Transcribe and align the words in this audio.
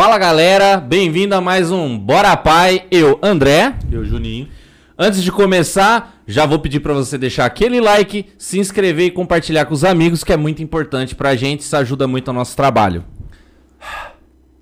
Fala 0.00 0.16
galera, 0.16 0.78
bem-vindo 0.78 1.34
a 1.34 1.42
mais 1.42 1.70
um 1.70 1.98
Bora 1.98 2.34
Pai, 2.34 2.86
eu 2.90 3.20
André. 3.22 3.78
Eu, 3.92 4.02
Juninho. 4.02 4.48
Antes 4.98 5.22
de 5.22 5.30
começar, 5.30 6.22
já 6.26 6.46
vou 6.46 6.58
pedir 6.58 6.80
para 6.80 6.94
você 6.94 7.18
deixar 7.18 7.44
aquele 7.44 7.82
like, 7.82 8.32
se 8.38 8.58
inscrever 8.58 9.08
e 9.08 9.10
compartilhar 9.10 9.66
com 9.66 9.74
os 9.74 9.84
amigos, 9.84 10.24
que 10.24 10.32
é 10.32 10.38
muito 10.38 10.62
importante 10.62 11.14
pra 11.14 11.36
gente, 11.36 11.60
isso 11.60 11.76
ajuda 11.76 12.08
muito 12.08 12.28
ao 12.28 12.34
nosso 12.34 12.56
trabalho. 12.56 13.04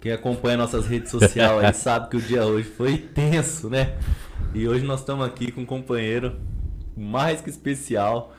Quem 0.00 0.10
acompanha 0.10 0.56
nossas 0.56 0.88
redes 0.88 1.12
sociais 1.12 1.64
aí 1.64 1.70
sabe 1.72 2.10
que 2.10 2.16
o 2.16 2.20
dia 2.20 2.44
hoje 2.44 2.68
foi 2.70 2.98
tenso, 2.98 3.70
né? 3.70 3.94
E 4.52 4.66
hoje 4.66 4.84
nós 4.84 4.98
estamos 4.98 5.24
aqui 5.24 5.52
com 5.52 5.60
um 5.60 5.66
companheiro 5.66 6.34
mais 6.96 7.40
que 7.40 7.48
especial, 7.48 8.34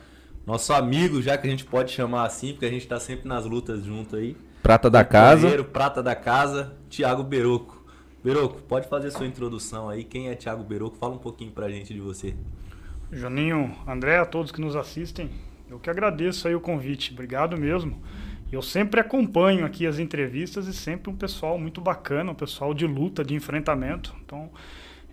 nosso 0.46 0.70
amigo, 0.74 1.22
já 1.22 1.38
que 1.38 1.46
a 1.46 1.50
gente 1.50 1.64
pode 1.64 1.92
chamar 1.92 2.26
assim, 2.26 2.52
porque 2.52 2.66
a 2.66 2.70
gente 2.70 2.86
tá 2.86 3.00
sempre 3.00 3.26
nas 3.26 3.46
lutas 3.46 3.86
junto 3.86 4.16
aí. 4.16 4.36
Prata 4.62 4.90
da 4.90 5.04
casa. 5.04 5.36
Companheiro, 5.36 5.64
prata 5.64 6.02
da 6.02 6.14
casa, 6.14 6.76
Thiago 6.88 7.22
Beroco. 7.22 7.84
Beroco, 8.22 8.60
pode 8.62 8.88
fazer 8.88 9.10
sua 9.10 9.26
introdução 9.26 9.88
aí. 9.88 10.04
Quem 10.04 10.28
é 10.28 10.34
Thiago 10.34 10.62
Beroco? 10.62 10.96
Fala 10.96 11.14
um 11.14 11.18
pouquinho 11.18 11.50
pra 11.50 11.70
gente 11.70 11.94
de 11.94 12.00
você. 12.00 12.34
Juninho, 13.10 13.74
André, 13.88 14.18
a 14.18 14.26
todos 14.26 14.52
que 14.52 14.60
nos 14.60 14.76
assistem, 14.76 15.30
eu 15.68 15.78
que 15.78 15.88
agradeço 15.88 16.46
aí 16.46 16.54
o 16.54 16.60
convite. 16.60 17.12
Obrigado 17.12 17.56
mesmo. 17.56 18.00
Eu 18.52 18.60
sempre 18.60 19.00
acompanho 19.00 19.64
aqui 19.64 19.86
as 19.86 19.98
entrevistas 19.98 20.66
e 20.66 20.74
sempre 20.74 21.10
um 21.10 21.16
pessoal 21.16 21.58
muito 21.58 21.80
bacana, 21.80 22.32
um 22.32 22.34
pessoal 22.34 22.74
de 22.74 22.86
luta, 22.86 23.24
de 23.24 23.34
enfrentamento. 23.34 24.14
Então, 24.24 24.50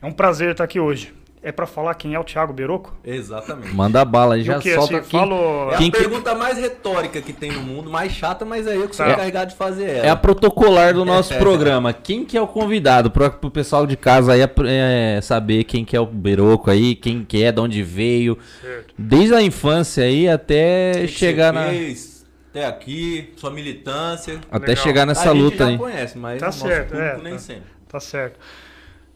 é 0.01 0.05
um 0.05 0.11
prazer 0.11 0.51
estar 0.51 0.63
aqui 0.63 0.79
hoje. 0.79 1.13
É 1.41 1.51
para 1.51 1.67
falar 1.67 1.93
quem 1.93 2.13
é 2.15 2.19
o 2.19 2.23
Thiago 2.23 2.51
Beroco? 2.51 2.97
Exatamente. 3.05 3.73
Manda 3.73 4.03
bala 4.03 4.35
aí, 4.35 4.43
já 4.43 4.57
o 4.57 4.59
que, 4.59 4.73
solta 4.73 4.85
assim, 4.85 4.95
aqui. 4.95 5.11
falo... 5.11 5.71
É 5.71 5.77
Quem 5.77 5.89
a 5.89 5.91
que- 5.91 5.97
pergunta 5.99 6.33
mais 6.35 6.57
retórica 6.57 7.21
que 7.21 7.31
tem 7.31 7.51
no 7.51 7.61
mundo, 7.61 7.89
mais 7.91 8.11
chata, 8.11 8.43
mas 8.43 8.65
é 8.65 8.75
eu 8.75 8.89
que 8.89 8.95
sou 8.95 9.05
Tá. 9.05 9.11
encarregado 9.13 9.51
de 9.51 9.55
fazer 9.55 9.87
ela. 9.89 10.07
É 10.07 10.09
a 10.09 10.15
protocolar 10.15 10.93
do 10.95 11.05
nosso 11.05 11.33
programa. 11.37 11.93
Quem 11.93 12.25
que 12.25 12.35
é 12.35 12.41
o 12.41 12.47
convidado? 12.47 13.11
Pro, 13.11 13.29
pro 13.31 13.51
pessoal 13.51 13.85
de 13.85 13.95
casa 13.95 14.33
aí 14.33 14.41
é, 14.41 15.19
saber 15.21 15.63
quem 15.63 15.85
que 15.85 15.95
é 15.95 15.99
o 16.01 16.07
Beroco 16.07 16.71
aí, 16.71 16.95
quem 16.95 17.23
que 17.23 17.43
é, 17.43 17.51
de 17.51 17.61
onde 17.61 17.83
veio. 17.83 18.37
Certo. 18.59 18.93
Desde 18.97 19.35
a 19.35 19.41
infância 19.41 20.03
aí 20.03 20.27
até 20.27 20.91
O 20.91 20.93
que 20.95 21.01
que 21.01 21.07
chegar 21.09 21.53
você 21.53 21.59
na. 21.59 21.69
fez 21.69 22.25
até 22.49 22.65
aqui, 22.65 23.33
sua 23.37 23.51
militância. 23.51 24.39
Até 24.51 24.69
Legal. 24.69 24.83
chegar 24.83 25.01
a 25.03 25.05
nessa 25.05 25.31
gente 25.31 25.41
luta 25.43 25.57
já 25.59 25.67
aí. 25.67 25.77
conhece, 25.77 26.17
mas 26.17 26.39
Tá 26.39 26.45
o 26.45 26.49
nosso 26.49 26.67
certo, 26.67 26.89
público 26.89 27.19
é, 27.19 27.23
nem 27.23 27.33
tá. 27.33 27.39
sempre. 27.39 27.63
Tá 27.87 27.99
certo. 27.99 28.39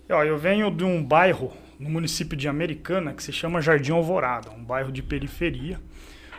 Ó, 0.09 0.23
eu 0.23 0.37
venho 0.37 0.69
de 0.69 0.83
um 0.83 1.03
bairro 1.03 1.51
no 1.81 1.89
município 1.89 2.37
de 2.37 2.47
Americana 2.47 3.11
que 3.11 3.23
se 3.23 3.33
chama 3.33 3.59
Jardim 3.59 3.91
Alvorada, 3.91 4.51
um 4.51 4.63
bairro 4.63 4.91
de 4.91 5.01
periferia. 5.01 5.79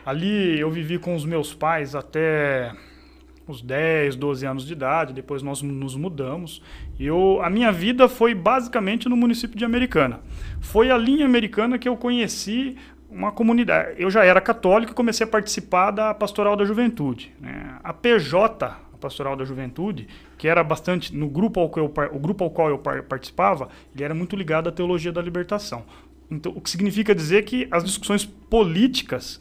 Ali 0.06 0.58
eu 0.58 0.70
vivi 0.70 0.98
com 0.98 1.16
os 1.16 1.24
meus 1.24 1.52
pais 1.52 1.96
até 1.96 2.72
uns 3.48 3.60
10, 3.60 4.14
12 4.14 4.46
anos 4.46 4.64
de 4.64 4.72
idade, 4.72 5.12
depois 5.12 5.42
nós 5.42 5.60
nos 5.60 5.96
mudamos. 5.96 6.62
E 6.96 7.04
eu, 7.04 7.40
a 7.42 7.50
minha 7.50 7.72
vida 7.72 8.08
foi 8.08 8.34
basicamente 8.34 9.08
no 9.08 9.16
município 9.16 9.58
de 9.58 9.64
Americana. 9.64 10.20
Foi 10.60 10.92
ali 10.92 11.20
em 11.20 11.24
Americana 11.24 11.76
que 11.76 11.88
eu 11.88 11.96
conheci 11.96 12.76
uma 13.10 13.32
comunidade. 13.32 14.00
Eu 14.00 14.10
já 14.10 14.24
era 14.24 14.40
católico 14.40 14.92
e 14.92 14.94
comecei 14.94 15.24
a 15.24 15.28
participar 15.28 15.90
da 15.90 16.14
Pastoral 16.14 16.54
da 16.54 16.64
Juventude. 16.64 17.34
né? 17.40 17.78
A 17.82 17.92
PJ, 17.92 18.64
a 18.64 18.96
Pastoral 18.96 19.34
da 19.34 19.44
Juventude, 19.44 20.06
que 20.42 20.48
era 20.48 20.64
bastante 20.64 21.14
no 21.14 21.28
grupo 21.28 21.60
ao 21.60 21.68
qual 21.68 21.86
eu, 21.86 22.16
o 22.16 22.18
grupo 22.18 22.42
ao 22.42 22.50
qual 22.50 22.68
eu 22.68 22.76
par- 22.76 23.04
participava, 23.04 23.68
ele 23.94 24.02
era 24.02 24.12
muito 24.12 24.34
ligado 24.34 24.68
à 24.68 24.72
teologia 24.72 25.12
da 25.12 25.22
libertação. 25.22 25.84
Então, 26.28 26.50
o 26.56 26.60
que 26.60 26.68
significa 26.68 27.14
dizer 27.14 27.44
que 27.44 27.68
as 27.70 27.84
discussões 27.84 28.24
políticas 28.26 29.40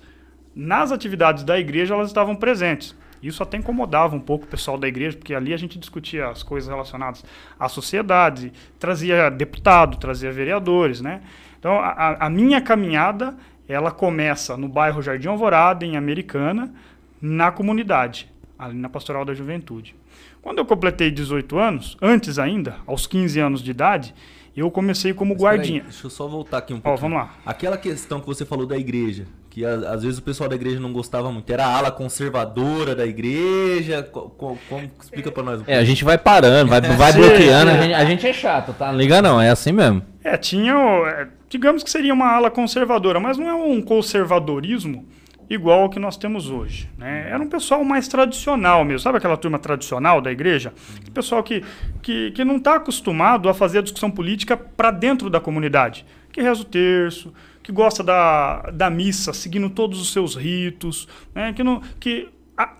nas 0.55 0.91
atividades 0.91 1.43
da 1.43 1.57
igreja 1.59 1.95
elas 1.95 2.05
estavam 2.07 2.35
presentes. 2.35 2.95
Isso 3.19 3.41
até 3.41 3.57
incomodava 3.57 4.15
um 4.15 4.19
pouco 4.19 4.45
o 4.45 4.47
pessoal 4.47 4.77
da 4.77 4.87
igreja, 4.87 5.17
porque 5.17 5.33
ali 5.33 5.55
a 5.55 5.57
gente 5.57 5.79
discutia 5.79 6.27
as 6.27 6.43
coisas 6.43 6.69
relacionadas 6.69 7.25
à 7.59 7.67
sociedade, 7.67 8.53
trazia 8.77 9.31
deputado, 9.31 9.97
trazia 9.97 10.31
vereadores, 10.31 11.01
né? 11.01 11.23
Então, 11.57 11.79
a- 11.79 12.17
a 12.27 12.29
minha 12.29 12.61
caminhada, 12.61 13.35
ela 13.67 13.89
começa 13.89 14.55
no 14.55 14.67
bairro 14.69 15.01
Jardim 15.01 15.29
Alvorada, 15.29 15.83
em 15.83 15.97
Americana, 15.97 16.71
na 17.19 17.51
comunidade, 17.51 18.31
ali 18.59 18.77
na 18.77 18.87
Pastoral 18.87 19.25
da 19.25 19.33
Juventude. 19.33 19.95
Quando 20.41 20.57
eu 20.57 20.65
completei 20.65 21.11
18 21.11 21.57
anos, 21.57 21.97
antes 22.01 22.39
ainda, 22.39 22.77
aos 22.87 23.05
15 23.05 23.39
anos 23.39 23.61
de 23.61 23.69
idade, 23.71 24.13
eu 24.57 24.69
comecei 24.71 25.13
como 25.13 25.33
Mas 25.33 25.41
peraí, 25.41 25.57
guardinha. 25.57 25.83
deixa 25.83 26.05
eu 26.07 26.09
só 26.09 26.27
voltar 26.27 26.57
aqui 26.57 26.73
um 26.73 26.77
Ó, 26.77 26.81
pouco. 26.81 26.99
vamos 26.99 27.17
lá. 27.19 27.29
Aquela 27.45 27.77
questão 27.77 28.19
que 28.19 28.25
você 28.25 28.43
falou 28.43 28.65
da 28.65 28.75
igreja, 28.77 29.25
que 29.49 29.63
a- 29.63 29.91
às 29.93 30.01
vezes 30.03 30.17
o 30.17 30.21
pessoal 30.23 30.49
da 30.49 30.55
igreja 30.55 30.79
não 30.79 30.91
gostava 30.91 31.31
muito, 31.31 31.49
era 31.53 31.65
a 31.65 31.77
ala 31.77 31.91
conservadora 31.91 32.95
da 32.95 33.05
igreja. 33.05 34.01
Co- 34.03 34.29
co- 34.31 34.57
como, 34.67 34.89
explica 35.01 35.31
pra 35.31 35.43
nós 35.43 35.61
um 35.61 35.63
É, 35.67 35.77
a 35.77 35.83
gente 35.85 36.03
vai 36.03 36.17
parando, 36.17 36.69
vai, 36.69 36.81
vai 36.97 37.13
bloqueando. 37.13 37.71
sim. 37.71 37.77
A 37.77 37.81
gente, 37.81 37.93
a 37.93 38.05
gente 38.05 38.27
é 38.27 38.33
chato, 38.33 38.73
tá? 38.73 38.91
Não 38.91 38.97
liga 38.99 39.21
não, 39.21 39.39
é 39.39 39.49
assim 39.49 39.71
mesmo. 39.71 40.01
É, 40.23 40.35
tinha, 40.37 40.73
é, 40.73 41.27
digamos 41.49 41.83
que 41.83 41.89
seria 41.89 42.13
uma 42.13 42.27
ala 42.31 42.49
conservadora, 42.51 43.19
mas 43.19 43.37
não 43.37 43.47
é 43.47 43.53
um 43.53 43.81
conservadorismo 43.81 45.05
igual 45.53 45.81
ao 45.81 45.89
que 45.89 45.99
nós 45.99 46.15
temos 46.17 46.49
hoje. 46.49 46.89
Né? 46.97 47.27
Era 47.29 47.43
um 47.43 47.47
pessoal 47.49 47.83
mais 47.83 48.07
tradicional 48.07 48.85
mesmo, 48.85 48.99
sabe 48.99 49.17
aquela 49.17 49.35
turma 49.35 49.59
tradicional 49.59 50.21
da 50.21 50.31
igreja? 50.31 50.73
Aquele 50.95 51.11
pessoal 51.11 51.43
que, 51.43 51.63
que, 52.01 52.31
que 52.31 52.45
não 52.45 52.55
está 52.55 52.75
acostumado 52.75 53.49
a 53.49 53.53
fazer 53.53 53.79
a 53.79 53.81
discussão 53.81 54.09
política 54.09 54.55
para 54.55 54.91
dentro 54.91 55.29
da 55.29 55.39
comunidade, 55.39 56.05
que 56.31 56.41
reza 56.41 56.61
o 56.61 56.65
terço, 56.65 57.33
que 57.61 57.71
gosta 57.71 58.03
da, 58.03 58.71
da 58.71 58.89
missa, 58.89 59.33
seguindo 59.33 59.69
todos 59.69 59.99
os 59.99 60.11
seus 60.13 60.35
ritos, 60.35 61.07
né? 61.35 61.51
que, 61.53 61.63
não, 61.63 61.81
que 61.99 62.29
a- 62.57 62.73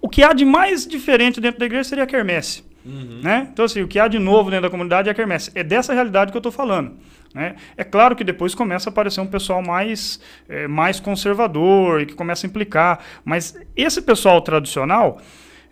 o 0.00 0.08
que 0.08 0.22
há 0.22 0.32
de 0.32 0.44
mais 0.44 0.86
diferente 0.86 1.40
dentro 1.40 1.58
da 1.58 1.66
igreja 1.66 1.84
seria 1.88 2.04
a 2.04 2.06
quermesse. 2.06 2.64
Né? 2.84 3.48
Então, 3.52 3.64
assim, 3.64 3.80
o 3.82 3.88
que 3.88 3.98
há 3.98 4.08
de 4.08 4.18
novo 4.18 4.50
dentro 4.50 4.64
da 4.64 4.70
comunidade 4.70 5.08
é 5.08 5.12
a 5.12 5.14
quermesse. 5.14 5.50
É 5.54 5.62
dessa 5.62 5.92
realidade 5.92 6.32
que 6.32 6.36
eu 6.36 6.40
estou 6.40 6.52
falando. 6.52 6.92
Né? 7.34 7.56
É 7.76 7.84
claro 7.84 8.14
que 8.16 8.24
depois 8.24 8.54
começa 8.54 8.90
a 8.90 8.92
aparecer 8.92 9.20
um 9.20 9.26
pessoal 9.26 9.62
mais, 9.62 10.20
eh, 10.48 10.66
mais 10.66 11.00
conservador 11.00 12.02
e 12.02 12.06
que 12.06 12.14
começa 12.14 12.46
a 12.46 12.48
implicar. 12.48 13.00
Mas 13.24 13.56
esse 13.76 14.02
pessoal 14.02 14.40
tradicional 14.42 15.20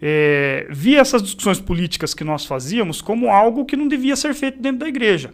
eh, 0.00 0.66
via 0.70 1.00
essas 1.00 1.22
discussões 1.22 1.60
políticas 1.60 2.14
que 2.14 2.24
nós 2.24 2.46
fazíamos 2.46 3.02
como 3.02 3.28
algo 3.28 3.64
que 3.64 3.76
não 3.76 3.88
devia 3.88 4.16
ser 4.16 4.32
feito 4.34 4.60
dentro 4.60 4.80
da 4.80 4.88
igreja. 4.88 5.30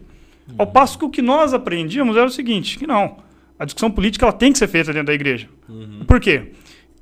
Ao 0.57 0.65
passo 0.65 0.97
que 0.97 1.05
o 1.05 1.09
que 1.09 1.21
nós 1.21 1.53
aprendíamos 1.53 2.15
era 2.15 2.25
o 2.25 2.29
seguinte, 2.29 2.77
que 2.77 2.87
não. 2.87 3.17
A 3.59 3.65
discussão 3.65 3.89
política 3.91 4.25
ela 4.25 4.33
tem 4.33 4.51
que 4.51 4.57
ser 4.57 4.67
feita 4.67 4.93
dentro 4.93 5.07
da 5.07 5.13
igreja. 5.13 5.49
Por 6.05 6.19
quê? 6.19 6.51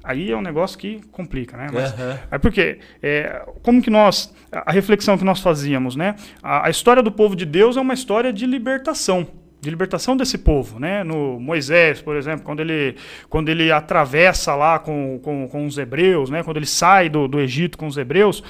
Aí 0.06 0.32
é 0.32 0.38
um 0.38 0.42
negócio 0.42 0.78
que 0.78 1.02
complica, 1.12 1.58
né? 1.58 1.68
Mas, 1.74 1.94
Aham. 1.94 2.20
é 2.30 2.38
porque, 2.38 2.80
é, 3.02 3.44
como 3.64 3.82
que 3.82 3.90
nós, 3.90 4.34
a 4.52 4.66
a 4.70 4.72
reflexão 4.72 5.18
que 5.18 5.24
nós 5.24 5.40
fazíamos, 5.40 5.96
né? 5.96 6.16
A, 6.44 6.68
a 6.68 6.70
história 6.70 7.02
do 7.02 7.12
povo 7.12 7.36
de 7.36 7.46
Deus 7.46 7.76
é 7.76 7.82
uma 7.82 7.94
história 7.94 8.32
de 8.32 8.46
libertação, 8.46 9.28
de 9.60 9.70
libertação 9.70 10.16
desse 10.16 10.38
povo, 10.38 10.80
né? 10.80 11.04
No 11.04 11.40
Moisés, 11.40 12.02
por 12.02 12.16
exemplo, 12.16 12.46
quando 12.46 12.60
ele, 12.60 12.96
quando 13.30 13.50
ele 13.50 13.72
atravessa 13.72 14.56
lá 14.56 14.78
com, 14.78 15.20
com, 15.24 15.48
com 15.48 15.66
os 15.66 15.78
hebreus, 15.78 16.30
né? 16.30 16.44
Quando 16.44 16.58
ele 16.58 16.66
sai 16.68 17.10
do, 17.10 17.28
do 17.28 17.40
Egito 17.40 17.78
com 17.78 17.88
os 17.88 17.98
hebreus, 17.98 18.44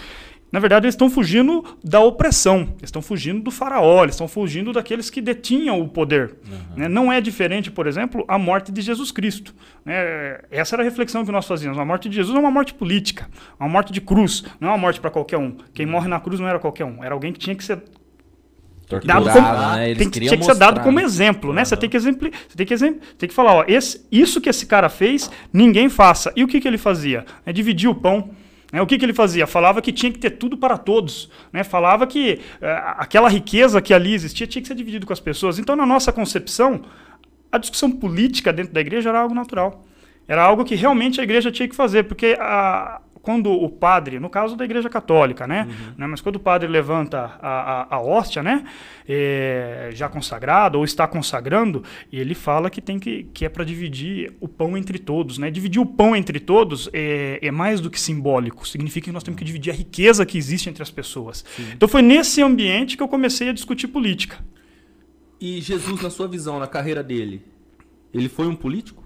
na 0.55 0.59
verdade, 0.61 0.85
eles 0.85 0.93
estão 0.93 1.09
fugindo 1.09 1.65
da 1.83 1.99
opressão, 1.99 2.61
eles 2.77 2.83
estão 2.83 3.01
fugindo 3.01 3.41
do 3.43 3.51
faraó, 3.51 4.03
eles 4.03 4.15
estão 4.15 4.25
fugindo 4.25 4.71
daqueles 4.71 5.09
que 5.09 5.19
detinham 5.19 5.81
o 5.81 5.89
poder. 5.89 6.35
né? 6.77 6.87
Não 6.87 7.11
é 7.11 7.19
diferente, 7.19 7.69
por 7.69 7.87
exemplo, 7.87 8.23
a 8.25 8.39
morte 8.39 8.71
de 8.71 8.79
Jesus 8.79 9.11
Cristo. 9.11 9.53
né? 9.83 10.39
Essa 10.49 10.77
era 10.77 10.81
a 10.83 10.85
reflexão 10.85 11.25
que 11.25 11.31
nós 11.31 11.45
fazíamos. 11.45 11.77
A 11.77 11.83
morte 11.83 12.07
de 12.07 12.15
Jesus 12.15 12.33
é 12.33 12.39
uma 12.39 12.49
morte 12.49 12.73
política, 12.73 13.29
uma 13.59 13.67
morte 13.67 13.91
de 13.91 13.99
cruz, 13.99 14.45
não 14.57 14.69
é 14.69 14.71
uma 14.71 14.77
morte 14.77 15.01
para 15.01 15.11
qualquer 15.11 15.35
um. 15.37 15.57
Quem 15.73 15.85
morre 15.85 16.07
na 16.07 16.21
cruz 16.21 16.39
não 16.39 16.47
era 16.47 16.57
qualquer 16.57 16.85
um, 16.85 17.03
era 17.03 17.13
alguém 17.13 17.33
que 17.33 17.39
tinha 17.39 17.53
que 17.53 17.61
ser 17.61 17.83
dado 19.03 19.25
como, 19.33 19.45
né? 19.75 19.93
Tem, 19.95 20.09
tinha 20.09 20.37
que 20.37 20.45
ser 20.45 20.55
dado 20.55 20.79
como 20.79 20.99
exemplo, 21.01 21.51
né? 21.51 21.65
Você 21.65 21.75
tem 21.75 21.89
que 21.89 21.97
exempli, 21.97 22.31
você 22.47 22.55
tem 22.55 22.65
que 22.65 22.73
exemplo, 22.73 23.01
tem 23.17 23.27
que 23.27 23.35
falar, 23.35 23.55
ó, 23.55 23.65
esse, 23.67 24.05
isso 24.09 24.39
que 24.39 24.47
esse 24.47 24.65
cara 24.65 24.87
fez, 24.87 25.29
ninguém 25.51 25.89
faça. 25.89 26.31
E 26.33 26.45
o 26.45 26.47
que, 26.47 26.61
que 26.61 26.67
ele 26.67 26.77
fazia? 26.77 27.25
É 27.45 27.51
dividir 27.51 27.89
o 27.89 27.95
pão. 27.95 28.29
Né? 28.75 28.81
O 28.81 28.85
que, 28.85 28.97
que 28.97 29.05
ele 29.05 29.13
fazia? 29.13 29.47
Falava 29.47 29.81
que 29.81 29.93
tinha 29.93 30.11
que 30.11 30.19
ter 30.19 30.31
tudo 30.31 30.57
para 30.57 30.77
todos. 30.77 31.29
Né? 31.53 31.63
Falava 31.63 32.05
que 32.05 32.41
eh, 32.61 32.83
aquela 32.97 33.29
riqueza 33.29 33.81
que 33.81 33.93
ali 33.93 34.13
existia 34.13 34.45
tinha 34.45 34.61
que 34.61 34.67
ser 34.67 34.75
dividido 34.75 35.07
com 35.07 35.13
as 35.13 35.19
pessoas. 35.21 35.57
Então, 35.57 35.77
na 35.77 35.85
nossa 35.85 36.11
concepção, 36.11 36.81
a 37.49 37.57
discussão 37.57 37.89
política 37.89 38.51
dentro 38.51 38.73
da 38.73 38.81
igreja 38.81 39.07
era 39.07 39.19
algo 39.21 39.33
natural. 39.33 39.85
Era 40.27 40.43
algo 40.43 40.65
que 40.65 40.75
realmente 40.75 41.21
a 41.21 41.23
igreja 41.23 41.53
tinha 41.53 41.69
que 41.69 41.75
fazer, 41.75 42.03
porque 42.03 42.35
a, 42.37 42.99
quando 43.25 43.51
o 43.51 43.67
padre, 43.67 44.19
no 44.19 44.29
caso 44.29 44.55
da 44.55 44.63
igreja 44.63 44.87
católica, 44.87 45.47
né? 45.47 45.67
né, 45.97 46.05
Mas 46.05 46.21
quando 46.21 46.35
o 46.35 46.39
padre 46.39 46.67
levanta 46.69 47.39
a, 47.41 47.87
a, 47.91 47.95
a 47.95 47.99
hóstia, 47.99 48.43
né? 48.43 48.63
é, 49.07 49.89
já 49.93 50.07
consagrado, 50.07 50.77
ou 50.77 50.85
está 50.85 51.07
consagrando, 51.07 51.83
e 52.11 52.19
ele 52.19 52.35
fala 52.35 52.69
que 52.69 52.79
tem 52.79 52.99
que, 52.99 53.23
que 53.33 53.43
é 53.43 53.49
para 53.49 53.63
dividir 53.63 54.33
o 54.39 54.47
pão 54.47 54.77
entre 54.77 54.99
todos, 54.99 55.39
né? 55.39 55.49
Dividir 55.49 55.81
o 55.81 55.85
pão 55.85 56.15
entre 56.15 56.39
todos 56.39 56.87
é, 56.93 57.39
é 57.41 57.51
mais 57.51 57.81
do 57.81 57.89
que 57.89 57.99
simbólico. 57.99 58.67
Significa 58.67 59.05
que 59.05 59.11
nós 59.11 59.23
temos 59.23 59.39
que 59.39 59.45
dividir 59.45 59.71
a 59.71 59.75
riqueza 59.75 60.25
que 60.25 60.37
existe 60.37 60.69
entre 60.69 60.83
as 60.83 60.91
pessoas. 60.91 61.43
Então 61.73 61.89
foi 61.89 62.03
nesse 62.03 62.43
ambiente 62.43 62.97
que 62.97 63.01
eu 63.01 63.07
comecei 63.07 63.49
a 63.49 63.53
discutir 63.53 63.87
política. 63.87 64.37
E 65.41 65.61
Jesus, 65.61 66.01
na 66.01 66.11
sua 66.11 66.27
visão, 66.27 66.59
na 66.59 66.67
carreira 66.67 67.03
dele, 67.03 67.41
ele 68.13 68.29
foi 68.29 68.47
um 68.47 68.55
político? 68.55 69.03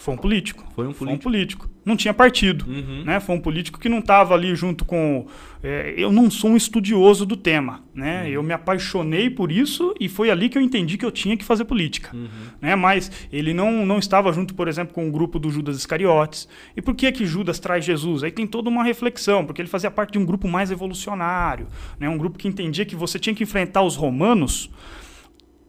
Foi 0.00 0.14
um 0.14 0.16
político. 0.16 0.64
Foi 0.74 0.86
um 0.86 0.94
Foi 0.94 1.08
um 1.08 1.18
político. 1.18 1.66
político. 1.66 1.70
Não 1.84 1.94
tinha 1.94 2.14
partido. 2.14 2.64
Uhum. 2.66 3.04
Né? 3.04 3.20
Foi 3.20 3.34
um 3.34 3.38
político 3.38 3.78
que 3.78 3.86
não 3.86 3.98
estava 3.98 4.32
ali 4.32 4.54
junto 4.54 4.82
com. 4.82 5.26
é, 5.62 5.92
eu 5.94 6.10
não 6.10 6.30
sou 6.30 6.52
um 6.52 6.56
estudioso 6.56 7.26
do 7.26 7.36
tema. 7.36 7.84
Né? 7.94 8.30
Eu 8.30 8.42
me 8.42 8.54
apaixonei 8.54 9.28
por 9.28 9.52
isso 9.52 9.94
e 10.00 10.08
foi 10.08 10.30
ali 10.30 10.48
que 10.48 10.56
eu 10.56 10.62
entendi 10.62 10.96
que 10.96 11.04
eu 11.04 11.10
tinha 11.10 11.36
que 11.36 11.44
fazer 11.44 11.66
política. 11.66 12.16
Né? 12.62 12.74
Mas 12.74 13.12
ele 13.30 13.52
não, 13.52 13.84
não 13.84 13.98
estava 13.98 14.32
junto, 14.32 14.54
por 14.54 14.68
exemplo, 14.68 14.94
com 14.94 15.06
o 15.06 15.12
grupo 15.12 15.38
do 15.38 15.50
Judas 15.50 15.76
Iscariotes. 15.76 16.48
E 16.74 16.80
por 16.80 16.94
que, 16.94 17.12
que 17.12 17.26
Judas 17.26 17.58
traz 17.58 17.84
Jesus? 17.84 18.24
Aí 18.24 18.30
tem 18.30 18.46
toda 18.46 18.70
uma 18.70 18.82
reflexão, 18.82 19.44
porque 19.44 19.60
ele 19.60 19.68
fazia 19.68 19.90
parte 19.90 20.12
de 20.12 20.18
um 20.18 20.24
grupo 20.24 20.48
mais 20.48 20.70
evolucionário, 20.70 21.66
né? 21.98 22.08
um 22.08 22.16
grupo 22.16 22.38
que 22.38 22.48
entendia 22.48 22.86
que 22.86 22.96
você 22.96 23.18
tinha 23.18 23.34
que 23.34 23.42
enfrentar 23.42 23.82
os 23.82 23.96
romanos 23.96 24.70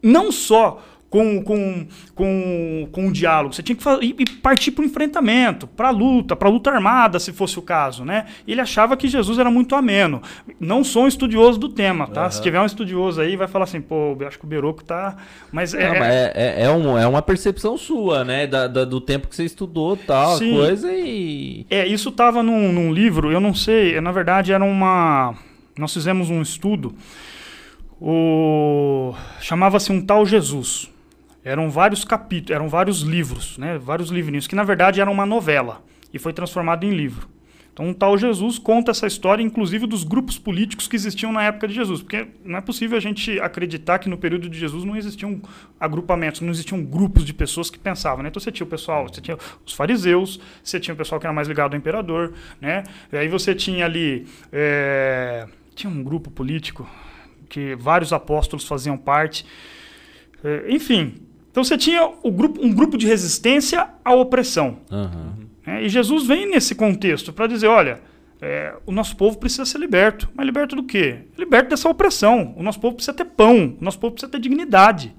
não 0.04 0.32
só 0.32 0.82
com, 1.12 1.44
com, 1.44 1.86
com, 2.16 2.88
com 2.90 3.08
o 3.08 3.12
diálogo, 3.12 3.54
você 3.54 3.62
tinha 3.62 3.76
que 3.76 3.84
fa- 3.84 4.00
ir- 4.02 4.16
ir 4.18 4.30
partir 4.42 4.72
para 4.72 4.82
o 4.82 4.86
enfrentamento, 4.86 5.68
para 5.68 5.90
a 5.90 5.92
luta, 5.92 6.38
para 6.38 6.48
a 6.48 6.52
luta 6.52 6.72
armada, 6.72 7.20
se 7.20 7.34
fosse 7.34 7.60
o 7.60 7.62
caso. 7.62 8.06
Né? 8.06 8.26
Ele 8.48 8.62
achava 8.62 8.96
que 8.96 9.10
Jesus 9.10 9.38
era 9.38 9.52
muito 9.52 9.76
ameno. 9.76 10.22
Não 10.58 10.86
sou 10.86 11.04
um 11.04 11.08
estudioso 11.08 11.60
do 11.60 11.68
tema, 11.68 12.08
tá? 12.08 12.32
Se 12.32 12.42
tiver 12.42 12.62
um 12.62 12.66
estudioso 12.66 13.20
aí, 13.20 13.36
vai 13.36 13.48
falar 13.50 13.66
assim, 13.66 13.82
pô, 13.82 14.16
eu 14.18 14.26
acho 14.28 14.40
que 14.40 14.46
o 14.46 14.48
Beroco 14.48 14.84
tá. 14.86 15.18
Mas 15.52 15.74
é. 15.74 15.84
Não, 15.92 16.00
mas 16.00 16.14
é, 16.16 16.32
é, 16.34 16.64
é, 16.64 16.72
um- 16.72 16.98
é 16.98 17.06
uma 17.06 17.22
percepção 17.22 17.78
sua, 17.78 18.24
né? 18.24 18.48
Da, 18.48 18.68
da- 18.68 18.86
do 18.86 19.02
tempo 19.02 19.28
que 19.28 19.36
você 19.36 19.44
estudou 19.44 19.98
tal, 19.98 20.38
Sim. 20.38 20.54
coisa 20.56 20.92
e. 20.94 21.66
É, 21.70 21.86
isso 21.86 22.08
estava 22.08 22.42
num, 22.42 22.72
num 22.72 22.94
livro, 22.94 23.32
eu 23.34 23.42
não 23.42 23.54
sei, 23.54 24.00
na 24.00 24.14
verdade 24.14 24.54
era 24.54 24.64
uma. 24.64 25.36
Nós 25.78 25.94
fizemos 25.94 26.30
um 26.30 26.42
estudo, 26.42 26.96
o 28.00 29.14
chamava-se 29.40 29.92
Um 29.92 30.02
Tal 30.06 30.26
Jesus. 30.26 30.91
Eram 31.44 31.70
vários 31.70 32.04
capítulos, 32.06 32.52
eram 32.52 32.70
vários 32.70 33.02
livros, 33.02 33.58
né? 33.58 33.78
Vários 33.78 34.10
livrinhos, 34.10 34.48
que 34.48 34.56
na 34.56 34.64
verdade 34.64 35.02
era 35.02 35.10
uma 35.10 35.26
novela 35.26 35.84
e 36.14 36.20
foi 36.20 36.34
transformado 36.34 36.84
em 36.84 36.92
livro. 36.92 37.28
Então, 37.74 37.88
um 37.88 37.94
tal 37.94 38.18
Jesus 38.18 38.60
conta 38.60 38.92
essa 38.92 39.08
história, 39.08 39.42
inclusive 39.42 39.88
dos 39.88 40.04
grupos 40.04 40.38
políticos 40.38 40.90
que 40.90 40.96
existiam 40.96 41.32
na 41.32 41.42
época 41.44 41.70
de 41.70 41.74
Jesus, 41.74 42.02
porque 42.02 42.28
não 42.44 42.58
é 42.58 42.62
possível 42.62 42.98
a 42.98 43.02
gente 43.02 43.40
acreditar 43.40 43.98
que 43.98 44.10
no 44.10 44.18
período 44.18 44.50
de 44.50 44.60
Jesus 44.60 44.84
não 44.84 44.96
existiam 44.96 45.42
agrupamentos, 45.80 46.42
não 46.42 46.52
existiam 46.52 46.84
grupos 46.84 47.24
de 47.24 47.34
pessoas 47.34 47.70
que 47.70 47.80
pensavam, 47.80 48.24
né? 48.24 48.30
Então 48.30 48.42
você 48.42 48.52
tinha 48.52 48.68
o 48.68 48.70
pessoal, 48.70 49.08
você 49.08 49.22
tinha 49.22 49.38
os 49.66 49.74
fariseus, 49.74 50.40
você 50.62 50.82
tinha 50.82 50.94
o 50.94 50.98
pessoal 50.98 51.20
que 51.20 51.26
era 51.26 51.34
mais 51.34 51.48
ligado 51.48 51.74
ao 51.74 51.80
imperador, 51.80 52.34
né? 52.60 52.84
E 53.12 53.18
aí 53.18 53.30
você 53.30 53.56
tinha 53.56 53.86
ali, 53.86 54.28
é, 54.52 55.48
tinha 55.74 55.90
um 55.90 56.04
grupo 56.04 56.30
político 56.30 56.88
que 57.48 57.74
vários 57.76 58.12
apóstolos 58.14 58.68
faziam 58.68 58.98
parte, 58.98 59.46
É, 60.44 60.66
enfim. 60.70 61.14
Então 61.52 61.64
você 61.64 61.78
tinha 61.78 62.10
grupo, 62.26 62.66
um 62.66 62.74
grupo 62.74 62.98
de 62.98 63.06
resistência 63.06 63.88
à 64.04 64.14
opressão. 64.14 64.80
Aham. 64.92 65.36
né? 65.68 65.84
E 65.84 65.90
Jesus 65.90 66.26
vem 66.26 66.50
nesse 66.50 66.74
contexto 66.74 67.34
para 67.34 67.46
dizer: 67.48 67.68
olha, 67.68 68.00
é, 68.42 68.74
o 68.86 68.92
nosso 68.92 69.16
povo 69.18 69.38
precisa 69.38 69.66
ser 69.66 69.78
liberto. 69.78 70.30
Mas 70.34 70.46
liberto 70.46 70.76
do 70.76 70.84
quê? 70.84 71.20
Liberto 71.38 71.70
dessa 71.70 71.90
opressão. 71.90 72.54
O 72.58 72.64
nosso 72.64 72.80
povo 72.80 72.96
precisa 72.96 73.14
ter 73.14 73.26
pão. 73.26 73.76
O 73.80 73.84
nosso 73.84 74.00
povo 74.00 74.14
precisa 74.14 74.32
ter 74.32 74.40
dignidade. 74.40 75.14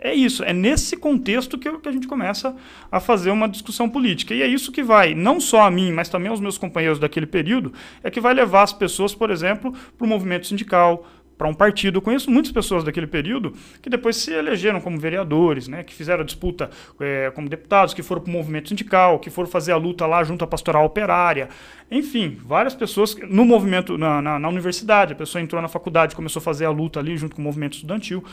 É 0.00 0.14
isso. 0.14 0.44
É 0.44 0.52
nesse 0.52 0.96
contexto 0.96 1.58
que, 1.58 1.68
eu- 1.68 1.80
que 1.80 1.88
a 1.88 1.92
gente 1.92 2.06
começa 2.06 2.54
a 2.92 3.00
fazer 3.00 3.30
uma 3.32 3.48
discussão 3.48 3.88
política. 3.88 4.32
E 4.32 4.42
é 4.42 4.46
isso 4.46 4.70
que 4.70 4.80
vai, 4.80 5.12
não 5.12 5.40
só 5.40 5.62
a 5.62 5.70
mim, 5.72 5.90
mas 5.90 6.08
também 6.08 6.28
aos 6.30 6.38
meus 6.38 6.56
companheiros 6.56 7.00
daquele 7.00 7.26
período, 7.26 7.72
é 8.00 8.08
que 8.08 8.20
vai 8.20 8.32
levar 8.32 8.62
as 8.62 8.72
pessoas, 8.72 9.12
por 9.12 9.28
exemplo, 9.28 9.72
para 9.96 10.04
o 10.04 10.08
movimento 10.08 10.46
sindical, 10.46 11.04
para 11.38 11.48
um 11.48 11.54
partido. 11.54 11.98
Eu 11.98 12.02
conheço 12.02 12.30
muitas 12.30 12.50
pessoas 12.52 12.82
daquele 12.82 13.06
período 13.06 13.54
que 13.80 13.88
depois 13.88 14.16
se 14.16 14.32
elegeram 14.32 14.80
como 14.80 14.98
vereadores, 14.98 15.68
né, 15.68 15.84
que 15.84 15.94
fizeram 15.94 16.22
a 16.22 16.26
disputa 16.26 16.68
eh, 17.00 17.30
como 17.34 17.48
deputados, 17.48 17.94
que 17.94 18.02
foram 18.02 18.20
para 18.20 18.30
o 18.30 18.32
movimento 18.32 18.68
sindical, 18.68 19.20
que 19.20 19.30
foram 19.30 19.48
fazer 19.48 19.70
a 19.72 19.76
luta 19.76 20.04
lá 20.04 20.24
junto 20.24 20.44
à 20.44 20.46
pastoral 20.46 20.84
operária. 20.84 21.48
Enfim, 21.90 22.36
várias 22.44 22.74
pessoas 22.74 23.16
no 23.28 23.44
movimento, 23.44 23.96
na, 23.96 24.20
na, 24.20 24.38
na 24.38 24.48
universidade, 24.48 25.12
a 25.12 25.16
pessoa 25.16 25.40
entrou 25.40 25.62
na 25.62 25.68
faculdade, 25.68 26.16
começou 26.16 26.40
a 26.40 26.42
fazer 26.42 26.64
a 26.64 26.70
luta 26.70 26.98
ali 26.98 27.16
junto 27.16 27.36
com 27.36 27.40
o 27.40 27.44
movimento 27.44 27.74
estudantil, 27.74 28.24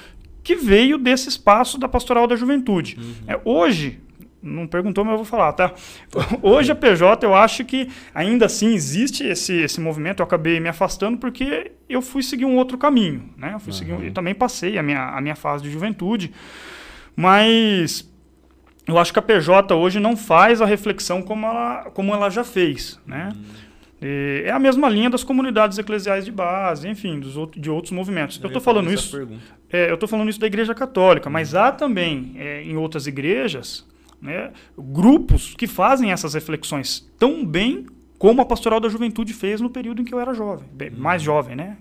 que 0.44 0.56
veio 0.56 0.98
desse 0.98 1.30
espaço 1.30 1.80
da 1.80 1.88
pastoral 1.88 2.28
da 2.28 2.36
juventude. 2.36 2.98
É, 3.28 3.40
hoje, 3.44 4.00
não 4.46 4.68
perguntou, 4.68 5.04
mas 5.04 5.12
eu 5.14 5.18
vou 5.18 5.26
falar, 5.26 5.52
tá? 5.54 5.74
Hoje 6.42 6.72
a 6.72 6.76
PJ, 6.76 7.26
eu 7.26 7.34
acho 7.34 7.66
que 7.66 7.90
ainda 8.14 8.46
assim 8.46 8.74
existe 8.74 9.24
esse, 9.26 9.54
esse 9.54 9.82
movimento. 9.82 10.20
Eu 10.20 10.26
acabei 10.26 10.60
me 10.60 10.70
afastando 10.70 11.18
porque 11.18 11.72
eu 11.90 12.02
fui 12.02 12.22
seguir 12.24 12.46
um 12.46 12.56
outro 12.56 12.78
caminho, 12.78 13.30
né? 13.38 13.52
Eu, 13.56 13.60
fui 13.60 13.74
seguir 13.74 13.94
um- 13.94 14.04
eu 14.04 14.14
também 14.14 14.34
passei 14.36 14.78
a 14.78 14.84
minha, 14.84 15.10
a 15.10 15.20
minha 15.20 15.36
fase 15.36 15.64
de 15.64 15.70
juventude, 15.72 16.32
mas 17.16 18.10
eu 18.88 18.98
acho 18.98 19.12
que 19.14 19.20
a 19.20 19.22
PJ 19.22 19.74
hoje 19.76 20.00
não 20.00 20.16
faz 20.16 20.62
a 20.62 20.66
reflexão 20.66 21.22
como 21.22 21.46
ela, 21.46 21.90
como 21.94 22.14
ela 22.14 22.30
já 22.30 22.44
fez, 22.44 23.00
né? 23.06 23.34
E 24.02 24.44
é 24.46 24.52
a 24.52 24.60
mesma 24.60 24.90
linha 24.90 25.10
das 25.10 25.24
comunidades 25.24 25.78
eclesiais 25.78 26.26
de 26.26 26.32
base, 26.32 26.88
enfim, 26.88 27.20
dos 27.20 27.38
outro, 27.38 27.60
de 27.60 27.70
outros 27.70 27.92
movimentos. 27.94 28.38
Eu 28.44 28.48
estou 28.48 28.62
falando 28.62 28.90
isso 28.94 29.18
é, 29.72 29.90
eu 29.90 29.94
estou 29.96 30.08
falando 30.08 30.30
isso 30.30 30.40
da 30.40 30.46
Igreja 30.48 30.76
Católica, 30.76 31.30
mas 31.30 31.56
há 31.56 31.72
também 31.72 32.34
é, 32.38 32.62
em 32.64 32.76
outras 32.76 33.08
igrejas 33.08 33.86
né, 34.26 34.52
grupos 34.78 35.54
que 35.56 35.68
fazem 35.68 36.12
essas 36.12 36.34
reflexões 36.34 37.08
tão 37.18 37.46
bem 37.46 37.86
como 38.18 38.42
a 38.42 38.46
Pastoral 38.46 38.80
da 38.80 38.90
Juventude 38.90 39.34
fez 39.34 39.62
no 39.62 39.70
período 39.70 40.02
em 40.02 40.06
que 40.06 40.14
eu 40.14 40.20
era 40.20 40.34
jovem, 40.34 40.68
bem, 40.74 40.90
mais 40.90 41.22
jovem, 41.22 41.56
né? 41.56 41.78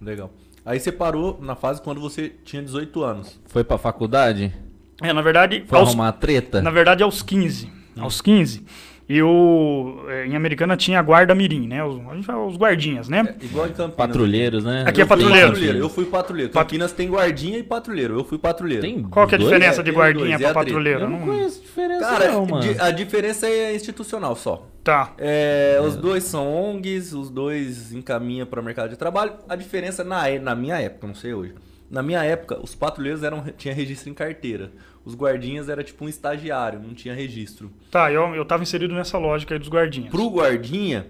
Legal. 0.00 0.30
Aí 0.64 0.78
você 0.80 0.90
parou 0.92 1.38
na 1.40 1.54
fase 1.54 1.80
quando 1.80 2.00
você 2.00 2.28
tinha 2.44 2.60
18 2.62 3.02
anos. 3.02 3.40
Foi 3.46 3.62
pra 3.62 3.78
faculdade? 3.78 4.52
É, 5.00 5.12
na 5.12 5.22
verdade, 5.22 5.64
Foi 5.66 5.78
aos, 5.78 5.88
arrumar 5.90 6.12
treta? 6.12 6.60
na 6.60 6.70
verdade 6.70 7.02
aos 7.02 7.22
15. 7.22 7.70
Aos 7.96 8.20
15, 8.20 8.64
eu, 9.08 10.04
é, 10.08 10.26
em 10.26 10.34
Americana 10.34 10.76
tinha 10.76 10.98
a 10.98 11.02
guarda 11.02 11.34
mirim, 11.34 11.66
né? 11.68 11.84
Os, 11.84 12.00
a 12.10 12.14
gente 12.14 12.26
fala 12.26 12.44
os 12.44 12.56
guardinhas, 12.56 13.08
né? 13.08 13.36
É, 13.40 13.44
igual 13.44 13.66
em 13.66 13.70
Campinas. 13.70 13.94
Patrulheiros, 13.94 14.64
né? 14.64 14.84
Aqui 14.86 15.00
é 15.00 15.04
Eu 15.04 15.06
fui 15.08 15.16
patrulheiro. 15.16 15.78
Eu 15.78 15.88
fui 15.88 16.04
patrulheiro. 16.06 16.52
Pat- 16.52 16.64
Campinas 16.66 16.92
tem 16.92 17.08
guardinha 17.08 17.58
e 17.58 17.62
patrulheiro. 17.62 18.14
Eu 18.18 18.24
fui 18.24 18.38
patrulheiro. 18.38 18.82
Tem 18.82 19.02
Qual 19.04 19.26
que 19.26 19.34
é 19.34 19.38
a 19.38 19.40
diferença 19.40 19.80
É, 19.80 19.84
de 19.84 19.90
guardinha 19.92 20.26
e 20.26 20.30
para 20.30 20.38
treta? 20.38 20.54
patrulheiro? 20.54 21.00
Eu 21.02 21.10
não 21.10 21.20
conheço 21.20 21.60
diferença 21.62 22.00
Cara, 22.00 22.32
não, 22.32 22.46
mano. 22.46 22.74
a 22.78 22.90
diferença 22.90 23.46
é 23.48 23.74
institucional 23.74 24.34
só. 24.34 24.66
Tá. 24.82 25.12
É, 25.18 25.80
Os 25.84 25.96
dois 25.96 26.24
são 26.24 26.46
ONGs, 26.52 27.12
os 27.12 27.30
dois 27.30 27.92
encaminham 27.92 28.46
para 28.46 28.60
o 28.60 28.64
mercado 28.64 28.90
de 28.90 28.96
trabalho. 28.96 29.32
A 29.48 29.56
diferença 29.56 30.02
na, 30.04 30.28
é- 30.28 30.38
na 30.38 30.54
minha 30.54 30.78
época, 30.80 31.06
não 31.06 31.14
sei 31.14 31.32
hoje. 31.34 31.54
Na 31.90 32.02
minha 32.02 32.22
época, 32.24 32.58
os 32.62 32.74
patrulheiros 32.74 33.22
eram, 33.22 33.44
tinha 33.56 33.72
registro 33.72 34.10
em 34.10 34.14
carteira. 34.14 34.72
Os 35.04 35.14
guardinhas 35.14 35.68
era 35.68 35.84
tipo 35.84 36.04
um 36.04 36.08
estagiário, 36.08 36.80
não 36.80 36.94
tinha 36.94 37.14
registro. 37.14 37.70
Tá, 37.90 38.10
eu, 38.10 38.34
eu 38.34 38.44
tava 38.44 38.62
inserido 38.62 38.92
nessa 38.94 39.18
lógica 39.18 39.54
aí 39.54 39.58
dos 39.58 39.68
guardinhas. 39.68 40.10
Pro 40.10 40.28
guardinha, 40.28 41.06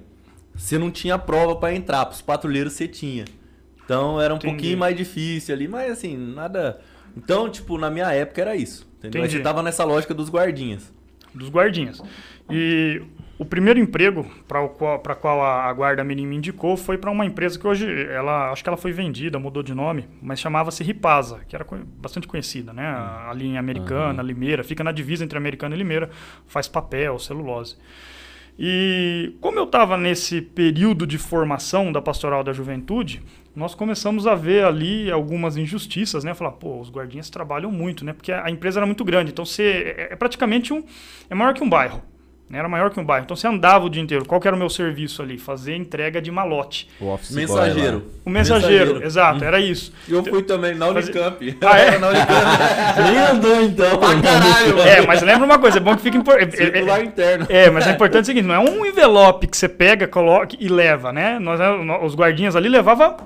você 0.54 0.76
não 0.78 0.90
tinha 0.90 1.18
prova 1.18 1.56
para 1.56 1.74
entrar, 1.74 2.04
pros 2.04 2.20
patrulheiros 2.20 2.74
você 2.74 2.86
tinha. 2.86 3.24
Então 3.84 4.20
era 4.20 4.34
um 4.34 4.36
Entendi. 4.36 4.52
pouquinho 4.54 4.78
mais 4.78 4.96
difícil 4.96 5.54
ali, 5.54 5.66
mas 5.66 5.92
assim, 5.92 6.16
nada. 6.16 6.80
Então, 7.16 7.48
tipo, 7.48 7.78
na 7.78 7.88
minha 7.88 8.12
época 8.12 8.42
era 8.42 8.54
isso. 8.56 8.86
Entendeu? 8.98 9.22
Entendi. 9.22 9.38
você 9.38 9.42
tava 9.42 9.62
nessa 9.62 9.84
lógica 9.84 10.12
dos 10.12 10.28
guardinhas. 10.28 10.92
dos 11.32 11.48
guardinhas. 11.48 12.02
E 12.50 13.02
o 13.38 13.44
primeiro 13.44 13.78
emprego 13.78 14.24
para 14.48 14.62
o 14.62 14.68
qual, 14.70 14.98
pra 14.98 15.14
qual 15.14 15.42
a, 15.42 15.64
a 15.64 15.72
guarda 15.72 16.02
mirim 16.02 16.26
me 16.26 16.36
indicou 16.36 16.76
foi 16.76 16.96
para 16.96 17.10
uma 17.10 17.26
empresa 17.26 17.58
que 17.58 17.66
hoje, 17.66 17.86
ela, 18.10 18.50
acho 18.50 18.62
que 18.62 18.68
ela 18.68 18.78
foi 18.78 18.92
vendida, 18.92 19.38
mudou 19.38 19.62
de 19.62 19.74
nome, 19.74 20.08
mas 20.22 20.40
chamava-se 20.40 20.82
Ripasa, 20.82 21.40
que 21.46 21.54
era 21.54 21.64
co- 21.64 21.76
bastante 21.98 22.26
conhecida, 22.26 22.72
né? 22.72 22.86
Ali 23.28 23.46
em 23.46 23.58
Americana, 23.58 24.22
Limeira, 24.22 24.64
fica 24.64 24.82
na 24.82 24.90
divisa 24.90 25.22
entre 25.24 25.36
Americana 25.36 25.74
e 25.74 25.78
Limeira, 25.78 26.08
faz 26.46 26.66
papel, 26.66 27.18
celulose. 27.18 27.76
E 28.58 29.34
como 29.40 29.58
eu 29.58 29.64
estava 29.64 29.98
nesse 29.98 30.40
período 30.40 31.06
de 31.06 31.18
formação 31.18 31.92
da 31.92 32.00
Pastoral 32.00 32.42
da 32.42 32.54
Juventude, 32.54 33.22
nós 33.54 33.74
começamos 33.74 34.26
a 34.26 34.34
ver 34.34 34.64
ali 34.64 35.10
algumas 35.10 35.58
injustiças, 35.58 36.24
né? 36.24 36.32
Falar, 36.32 36.52
pô, 36.52 36.80
os 36.80 36.90
guardinhas 36.90 37.28
trabalham 37.28 37.70
muito, 37.70 38.02
né? 38.02 38.14
Porque 38.14 38.32
a 38.32 38.48
empresa 38.50 38.78
era 38.78 38.86
muito 38.86 39.04
grande, 39.04 39.30
então 39.30 39.44
você 39.44 39.94
é 39.94 40.12
é 40.12 40.16
praticamente 40.16 40.72
um 40.72 40.82
é 41.28 41.34
maior 41.34 41.52
que 41.52 41.62
um 41.62 41.68
bairro. 41.68 42.02
Era 42.52 42.68
maior 42.68 42.90
que 42.90 43.00
um 43.00 43.04
bairro. 43.04 43.24
Então 43.24 43.36
você 43.36 43.46
andava 43.48 43.84
o 43.86 43.90
dia 43.90 44.00
inteiro. 44.00 44.24
Qual 44.24 44.40
que 44.40 44.46
era 44.46 44.54
o 44.54 44.58
meu 44.58 44.70
serviço 44.70 45.20
ali? 45.20 45.36
Fazer 45.36 45.74
entrega 45.74 46.22
de 46.22 46.30
malote. 46.30 46.88
O 47.00 47.06
office 47.08 47.32
Mensageiro. 47.34 48.04
O 48.24 48.30
mensageiro, 48.30 49.02
exato, 49.04 49.44
era 49.44 49.58
isso. 49.58 49.92
Eu 50.08 50.22
fui 50.24 50.42
também 50.44 50.74
na 50.74 50.86
Fazer- 50.86 51.10
Unicamp. 51.12 51.58
Ah, 51.66 51.78
é? 51.78 51.98
na 51.98 52.08
Unicamp. 52.08 52.32
Nem 53.02 53.18
andou 53.18 53.60
então. 53.62 53.98
pra 53.98 54.20
caralho, 54.20 54.76
mano. 54.76 54.88
É, 54.88 55.04
mas 55.06 55.22
lembra 55.22 55.44
uma 55.44 55.58
coisa, 55.58 55.78
é 55.78 55.80
bom 55.80 55.96
que 55.96 56.02
fique 56.02 56.16
importante. 56.16 56.56
Circular 56.56 57.02
interno. 57.04 57.46
É, 57.48 57.68
mas 57.68 57.86
é 57.86 57.90
importante 57.90 58.22
o 58.22 58.26
seguinte, 58.26 58.46
não 58.46 58.54
é 58.54 58.60
um 58.60 58.86
envelope 58.86 59.48
que 59.48 59.56
você 59.56 59.68
pega, 59.68 60.06
coloca 60.06 60.56
e 60.58 60.68
leva, 60.68 61.12
né? 61.12 61.38
Nós, 61.40 61.58
nó- 61.58 62.04
os 62.04 62.14
guardinhas 62.14 62.54
ali 62.54 62.68
levava 62.68 63.16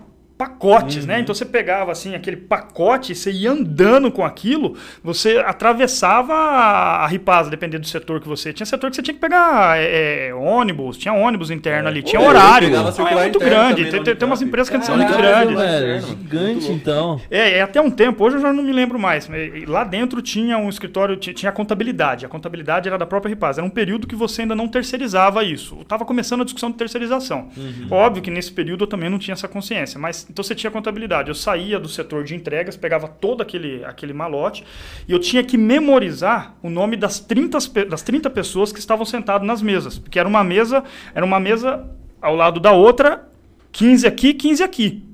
pacotes, 0.41 1.05
né? 1.05 1.21
Então 1.21 1.35
você 1.35 1.45
pegava 1.45 1.93
assim 1.93 2.15
aquele 2.15 2.37
pacote, 2.39 3.15
você 3.15 3.31
ia 3.31 3.51
andando 3.51 4.11
com 4.11 4.25
aquilo, 4.25 4.75
você 5.05 5.37
atravessava 5.39 6.33
a, 6.33 7.05
a 7.05 7.07
ripasa, 7.07 7.51
dependendo 7.51 7.83
do 7.83 7.87
setor 7.89 8.21
que 8.21 8.27
você 8.29 8.51
tinha. 8.53 8.65
Setor 8.65 8.89
que 8.89 8.97
você 8.97 9.03
tinha 9.03 9.13
que 9.15 9.21
pegar 9.21 9.79
é, 9.79 10.29
é, 10.29 10.35
ônibus, 10.35 10.97
tinha 10.97 11.13
ônibus 11.13 11.51
interno 11.51 11.89
ali, 11.89 12.03
tinha 12.03 12.21
horário. 12.29 12.69
Então 12.95 13.07
é 13.07 13.15
muito 13.23 13.39
grande. 13.39 13.91
Tem, 13.91 14.03
tem, 14.03 14.17
tem 14.17 14.27
umas 14.27 14.41
empresas 14.41 14.71
que 14.71 14.83
são 14.85 14.97
muito 14.97 15.13
grandes. 15.15 15.55
velho. 15.57 16.01
velho, 16.01 16.01
gigante 16.07 16.73
então. 16.73 17.21
É, 17.31 17.59
é 17.59 17.63
até 17.63 17.81
um 17.81 17.91
tempo, 17.91 18.25
hoje 18.25 18.37
eu 18.37 18.41
já 18.41 18.53
não 18.53 18.63
me 18.63 18.73
lembro 18.73 18.99
mais. 18.99 19.29
Lá 19.67 19.85
dentro 19.85 20.23
tinha 20.23 20.57
um 20.57 20.69
escritório, 20.71 21.17
ti- 21.17 21.35
tinha 21.35 21.51
a 21.51 21.53
contabilidade. 21.53 22.25
A 22.25 22.29
contabilidade 22.31 22.89
era 22.89 22.97
da 22.97 23.05
própria 23.07 23.29
Ripaz. 23.29 23.59
Era 23.59 23.67
um 23.67 23.71
período 23.71 24.07
que 24.07 24.17
você 24.17 24.43
ainda 24.43 24.55
não 24.55 24.67
terceirizava 24.69 25.45
isso. 25.45 25.79
Estava 25.83 26.05
começando 26.07 26.41
a 26.41 26.45
discussão 26.45 26.71
de 26.71 26.77
terceirização. 26.79 27.49
Óbvio 27.91 28.23
que 28.23 28.31
nesse 28.31 28.51
período 28.53 28.85
eu 28.85 28.89
também 28.89 29.11
não 29.11 29.19
tinha 29.19 29.35
essa 29.35 29.47
consciência. 29.49 29.99
Mas 30.01 30.27
então 30.31 30.43
você 30.43 30.55
tinha 30.55 30.71
contabilidade. 30.71 31.29
Eu 31.29 31.35
saía 31.35 31.79
do 31.79 31.89
setor 31.89 32.25
de 32.25 32.35
entregas, 32.35 32.77
pegava 32.77 33.09
todo 33.09 33.43
aquele, 33.43 33.85
aquele 33.85 34.13
malote 34.13 34.65
e 35.09 35.13
eu 35.13 35.19
tinha 35.19 35.43
que 35.43 35.59
memorizar 35.59 36.55
o 36.63 36.71
nome 36.71 36.97
das 36.97 37.19
30, 37.21 37.59
pe- 37.73 37.85
das 37.85 38.03
30 38.03 38.31
pessoas 38.31 38.73
que 38.73 38.79
estavam 38.79 39.05
sentadas 39.05 39.47
nas 39.47 39.61
mesas. 39.61 39.99
Porque 39.99 40.19
era 40.19 40.29
uma 40.29 40.45
mesa, 40.45 40.85
era 41.15 41.25
uma 41.25 41.41
mesa 41.41 41.85
ao 42.23 42.37
lado 42.37 42.61
da 42.61 42.73
outra, 42.73 43.29
15 43.73 44.07
aqui, 44.07 44.33
15 44.33 44.63
aqui. 44.63 45.05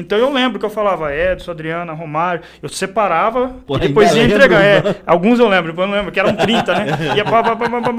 Então 0.00 0.18
eu 0.18 0.32
lembro 0.32 0.58
que 0.58 0.64
eu 0.64 0.70
falava 0.70 1.14
Edson, 1.14 1.50
Adriana, 1.50 1.92
Romário, 1.92 2.42
eu 2.62 2.68
separava 2.68 3.56
Pô, 3.66 3.76
e 3.76 3.80
depois 3.80 4.14
ia 4.14 4.24
entregar. 4.24 4.62
É, 4.62 4.96
alguns 5.06 5.38
eu 5.38 5.48
lembro, 5.48 5.72
depois 5.72 5.86
eu 5.86 5.90
não 5.90 5.98
lembro, 5.98 6.12
que 6.12 6.20
eram 6.20 6.34
30, 6.34 6.74
né? 6.74 6.86
Ia 7.16 7.24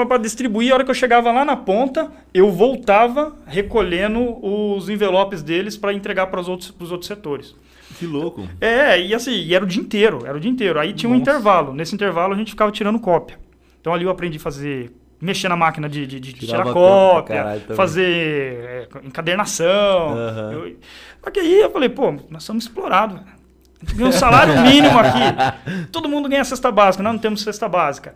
pra 0.06 0.18
distribuir, 0.18 0.72
a 0.72 0.76
hora 0.76 0.84
que 0.84 0.92
eu 0.92 0.96
chegava 0.96 1.32
lá 1.32 1.44
na 1.44 1.56
ponta, 1.56 2.12
eu 2.34 2.52
voltava 2.52 3.34
recolhendo 3.48 4.38
os 4.46 4.90
envelopes 4.90 5.42
deles 5.42 5.78
para 5.78 5.94
entregar 5.94 6.28
para 6.28 6.40
os 6.40 6.48
outros, 6.48 6.72
pros 6.72 6.92
outros 6.92 7.08
setores. 7.08 7.56
Que 7.98 8.06
louco. 8.06 8.48
É, 8.62 9.00
e 9.00 9.14
assim, 9.14 9.32
e 9.32 9.54
era 9.54 9.64
o 9.64 9.68
dia 9.68 9.82
inteiro, 9.82 10.22
era 10.26 10.38
o 10.38 10.40
dia 10.40 10.50
inteiro. 10.50 10.80
Aí 10.80 10.94
tinha 10.94 11.10
um 11.10 11.16
intervalo. 11.16 11.74
Nesse 11.74 11.96
intervalo 11.96 12.34
a 12.34 12.38
gente 12.38 12.52
ficava 12.52 12.72
tirando 12.72 13.00
cópia. 13.00 13.38
Então 13.82 13.94
ali 13.94 14.04
eu 14.06 14.10
aprendi 14.10 14.38
a 14.38 14.40
fazer, 14.40 14.92
mexer 15.22 15.50
na 15.50 15.56
máquina 15.56 15.90
de, 15.90 16.06
de, 16.06 16.20
de 16.20 16.34
tirar 16.34 16.64
cópia 16.64 16.74
cópia, 16.74 17.36
caralho 17.36 17.62
fazer 17.76 18.06
é, 18.06 18.88
encadernação. 19.04 20.14
Aham. 20.18 20.52
Eu- 20.54 20.76
Só 21.24 21.30
que 21.32 21.40
aí 21.40 21.62
eu 21.62 21.72
falei, 21.72 21.90
pô, 21.90 22.14
nós 22.30 22.44
somos 22.44 22.64
explorados. 22.64 23.20
A 23.20 23.94
ganha 23.94 24.10
um 24.10 24.12
salário 24.12 24.60
mínimo 24.64 24.98
aqui. 25.00 25.88
Todo 25.92 26.10
mundo 26.10 26.28
ganha 26.30 26.44
cesta 26.44 26.72
básica, 26.72 27.04
nós 27.04 27.14
não 27.14 27.20
temos 27.20 27.42
cesta 27.42 27.68
básica. 27.68 28.14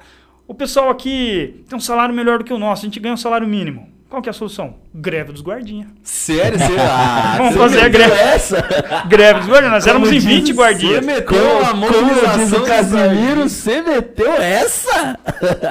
O 0.47 0.53
pessoal 0.53 0.89
aqui 0.89 1.63
tem 1.69 1.77
um 1.77 1.81
salário 1.81 2.13
melhor 2.13 2.39
do 2.39 2.43
que 2.43 2.53
o 2.53 2.57
nosso, 2.59 2.83
a 2.83 2.85
gente 2.85 2.99
ganha 2.99 3.13
um 3.13 3.17
salário 3.17 3.47
mínimo. 3.47 3.91
Qual 4.09 4.21
que 4.21 4.29
é 4.29 4.31
a 4.31 4.33
solução? 4.33 4.75
Greve 4.93 5.31
dos 5.31 5.41
guardinhas. 5.41 5.87
Sério? 6.03 6.59
Você... 6.59 6.73
Ah, 6.79 7.35
Vamos 7.37 7.55
fazer 7.55 7.79
a 7.81 7.87
greve. 7.89 8.11
essa? 8.13 8.63
Greve 9.07 9.39
dos 9.39 9.49
guardinhas. 9.49 9.71
Nós 9.73 9.87
éramos 9.87 10.09
em 10.09 10.13
diz 10.13 10.23
20 10.25 10.51
o 10.51 10.55
guardinhas. 10.55 10.99
Você 11.03 11.11
meteu 11.13 11.59
diz 11.63 11.73
mobilização 11.73 12.59
o 12.59 12.61
de 12.61 12.67
Casimiro, 12.69 13.49
você 13.49 13.81
meteu 13.81 14.33
essa? 14.33 15.17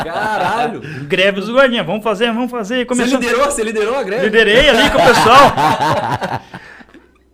Caralho. 0.02 0.80
Greve 1.06 1.40
dos 1.40 1.50
guardinhas. 1.52 1.86
Vamos 1.86 2.02
fazer, 2.02 2.32
vamos 2.32 2.50
fazer. 2.50 2.76
E 2.76 2.78
Você 2.80 2.86
Começou... 2.86 3.20
liderou, 3.20 3.44
você 3.44 3.62
liderou 3.62 3.96
a 3.96 4.02
greve? 4.02 4.24
Liderei 4.24 4.68
ali 4.70 4.90
com 4.90 4.98
o 4.98 5.06
pessoal. 5.06 5.52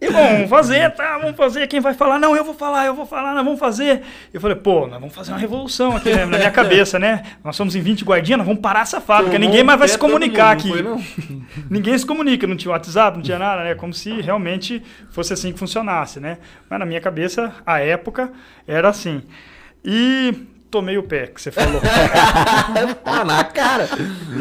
E 0.01 0.09
bom, 0.11 0.29
vamos 0.29 0.49
fazer, 0.49 0.91
tá? 0.95 1.19
Vamos 1.19 1.37
fazer. 1.37 1.67
Quem 1.67 1.81
vai 1.81 1.93
falar? 1.93 2.21
Não, 2.21 2.37
eu 2.37 2.45
vou 2.45 2.55
falar, 2.55 2.87
eu 2.87 2.95
vou 2.95 3.05
falar, 3.05 3.35
nós 3.35 3.45
vamos 3.45 3.59
fazer. 3.59 4.03
Eu 4.33 4.41
falei, 4.41 4.57
pô, 4.57 4.87
nós 4.87 5.01
vamos 5.01 5.13
fazer 5.13 5.33
uma 5.33 5.39
revolução 5.39 5.97
aqui 5.97 6.11
né, 6.11 6.25
na 6.25 6.39
minha 6.39 6.51
cabeça, 6.53 7.01
né? 7.01 7.25
Nós 7.43 7.57
somos 7.57 7.75
em 7.75 7.81
20 7.81 8.05
guardinhas, 8.05 8.39
nós 8.39 8.47
vamos 8.47 8.63
parar 8.63 8.83
essa 8.83 9.01
fábrica. 9.01 9.33
Tomou 9.33 9.49
Ninguém 9.49 9.65
mais 9.65 9.77
vai 9.77 9.89
se 9.89 9.99
comunicar 9.99 10.57
mundo, 10.57 10.73
aqui. 10.73 10.83
não 10.83 10.99
foi, 11.01 11.35
não? 11.35 11.43
Ninguém 11.69 11.99
se 11.99 12.07
comunica, 12.07 12.47
não 12.47 12.57
tinha 12.57 12.71
WhatsApp, 12.71 13.17
não 13.17 13.25
tinha 13.25 13.41
nada, 13.41 13.65
né? 13.65 13.75
Como 13.75 13.93
se 13.93 14.21
realmente 14.21 14.81
fosse 15.11 15.33
assim 15.33 15.53
que 15.53 15.59
funcionasse, 15.59 16.21
né? 16.21 16.39
Mas 16.71 16.79
na 16.79 16.87
minha 16.87 17.01
cabeça, 17.01 17.53
a 17.67 17.81
época 17.81 18.31
era 18.69 18.89
assim. 18.89 19.23
E 19.85 20.33
tomei 20.71 20.99
o 20.99 21.03
pé, 21.03 21.27
que 21.29 21.41
você 21.41 21.51
falou. 21.51 21.81
Tá 23.05 23.25
na 23.25 23.43
cara. 23.45 23.89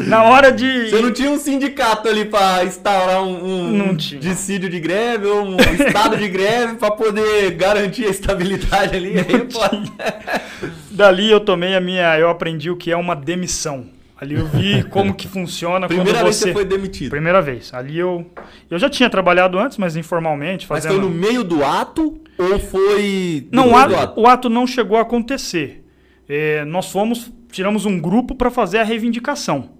na 0.06 0.24
hora 0.24 0.52
de. 0.52 0.90
Você 0.90 1.00
não 1.00 1.12
tinha 1.12 1.30
um 1.30 1.38
sindicato 1.38 2.08
ali 2.08 2.24
pra 2.24 2.64
instaurar 2.64 3.22
um, 3.22 3.44
um 3.44 3.72
Não 3.72 3.94
dissídio 3.94 4.68
de 4.68 4.78
greve 4.78 5.26
ou 5.26 5.42
um 5.42 5.56
estado 5.56 6.16
de 6.16 6.28
greve 6.28 6.74
pra 6.74 6.90
poder 6.90 7.50
garantir 7.52 8.04
a 8.06 8.10
estabilidade 8.10 8.96
ali? 8.96 9.18
Aí, 9.18 9.38
pô, 9.40 9.60
Dali 10.90 11.30
eu 11.30 11.40
tomei 11.40 11.74
a 11.74 11.80
minha. 11.80 12.18
Eu 12.18 12.28
aprendi 12.28 12.70
o 12.70 12.76
que 12.76 12.90
é 12.90 12.96
uma 12.96 13.16
demissão. 13.16 13.86
Ali 14.20 14.34
eu 14.34 14.46
vi 14.46 14.82
como 14.84 15.14
que 15.14 15.28
funciona 15.28 15.86
Primeira 15.86 16.18
quando 16.18 16.24
vez 16.24 16.36
você. 16.36 16.44
que 16.46 16.50
você 16.50 16.52
foi 16.52 16.64
demitido. 16.64 17.10
Primeira 17.10 17.40
vez. 17.40 17.72
Ali 17.72 17.96
eu. 17.98 18.26
Eu 18.70 18.78
já 18.78 18.90
tinha 18.90 19.08
trabalhado 19.08 19.58
antes, 19.58 19.78
mas 19.78 19.96
informalmente, 19.96 20.66
Mas 20.68 20.84
fazendo. 20.84 21.00
foi 21.00 21.08
no 21.08 21.14
meio 21.14 21.44
do 21.44 21.64
ato 21.64 22.20
ou 22.36 22.58
foi. 22.58 23.46
Não, 23.52 23.70
o 23.72 23.76
ato, 23.76 24.20
o 24.20 24.26
ato 24.26 24.48
não 24.48 24.66
chegou 24.66 24.98
a 24.98 25.02
acontecer. 25.02 25.84
É, 26.28 26.64
nós 26.64 26.90
fomos, 26.90 27.32
tiramos 27.50 27.86
um 27.86 27.98
grupo 27.98 28.34
para 28.34 28.50
fazer 28.50 28.78
a 28.78 28.84
reivindicação. 28.84 29.70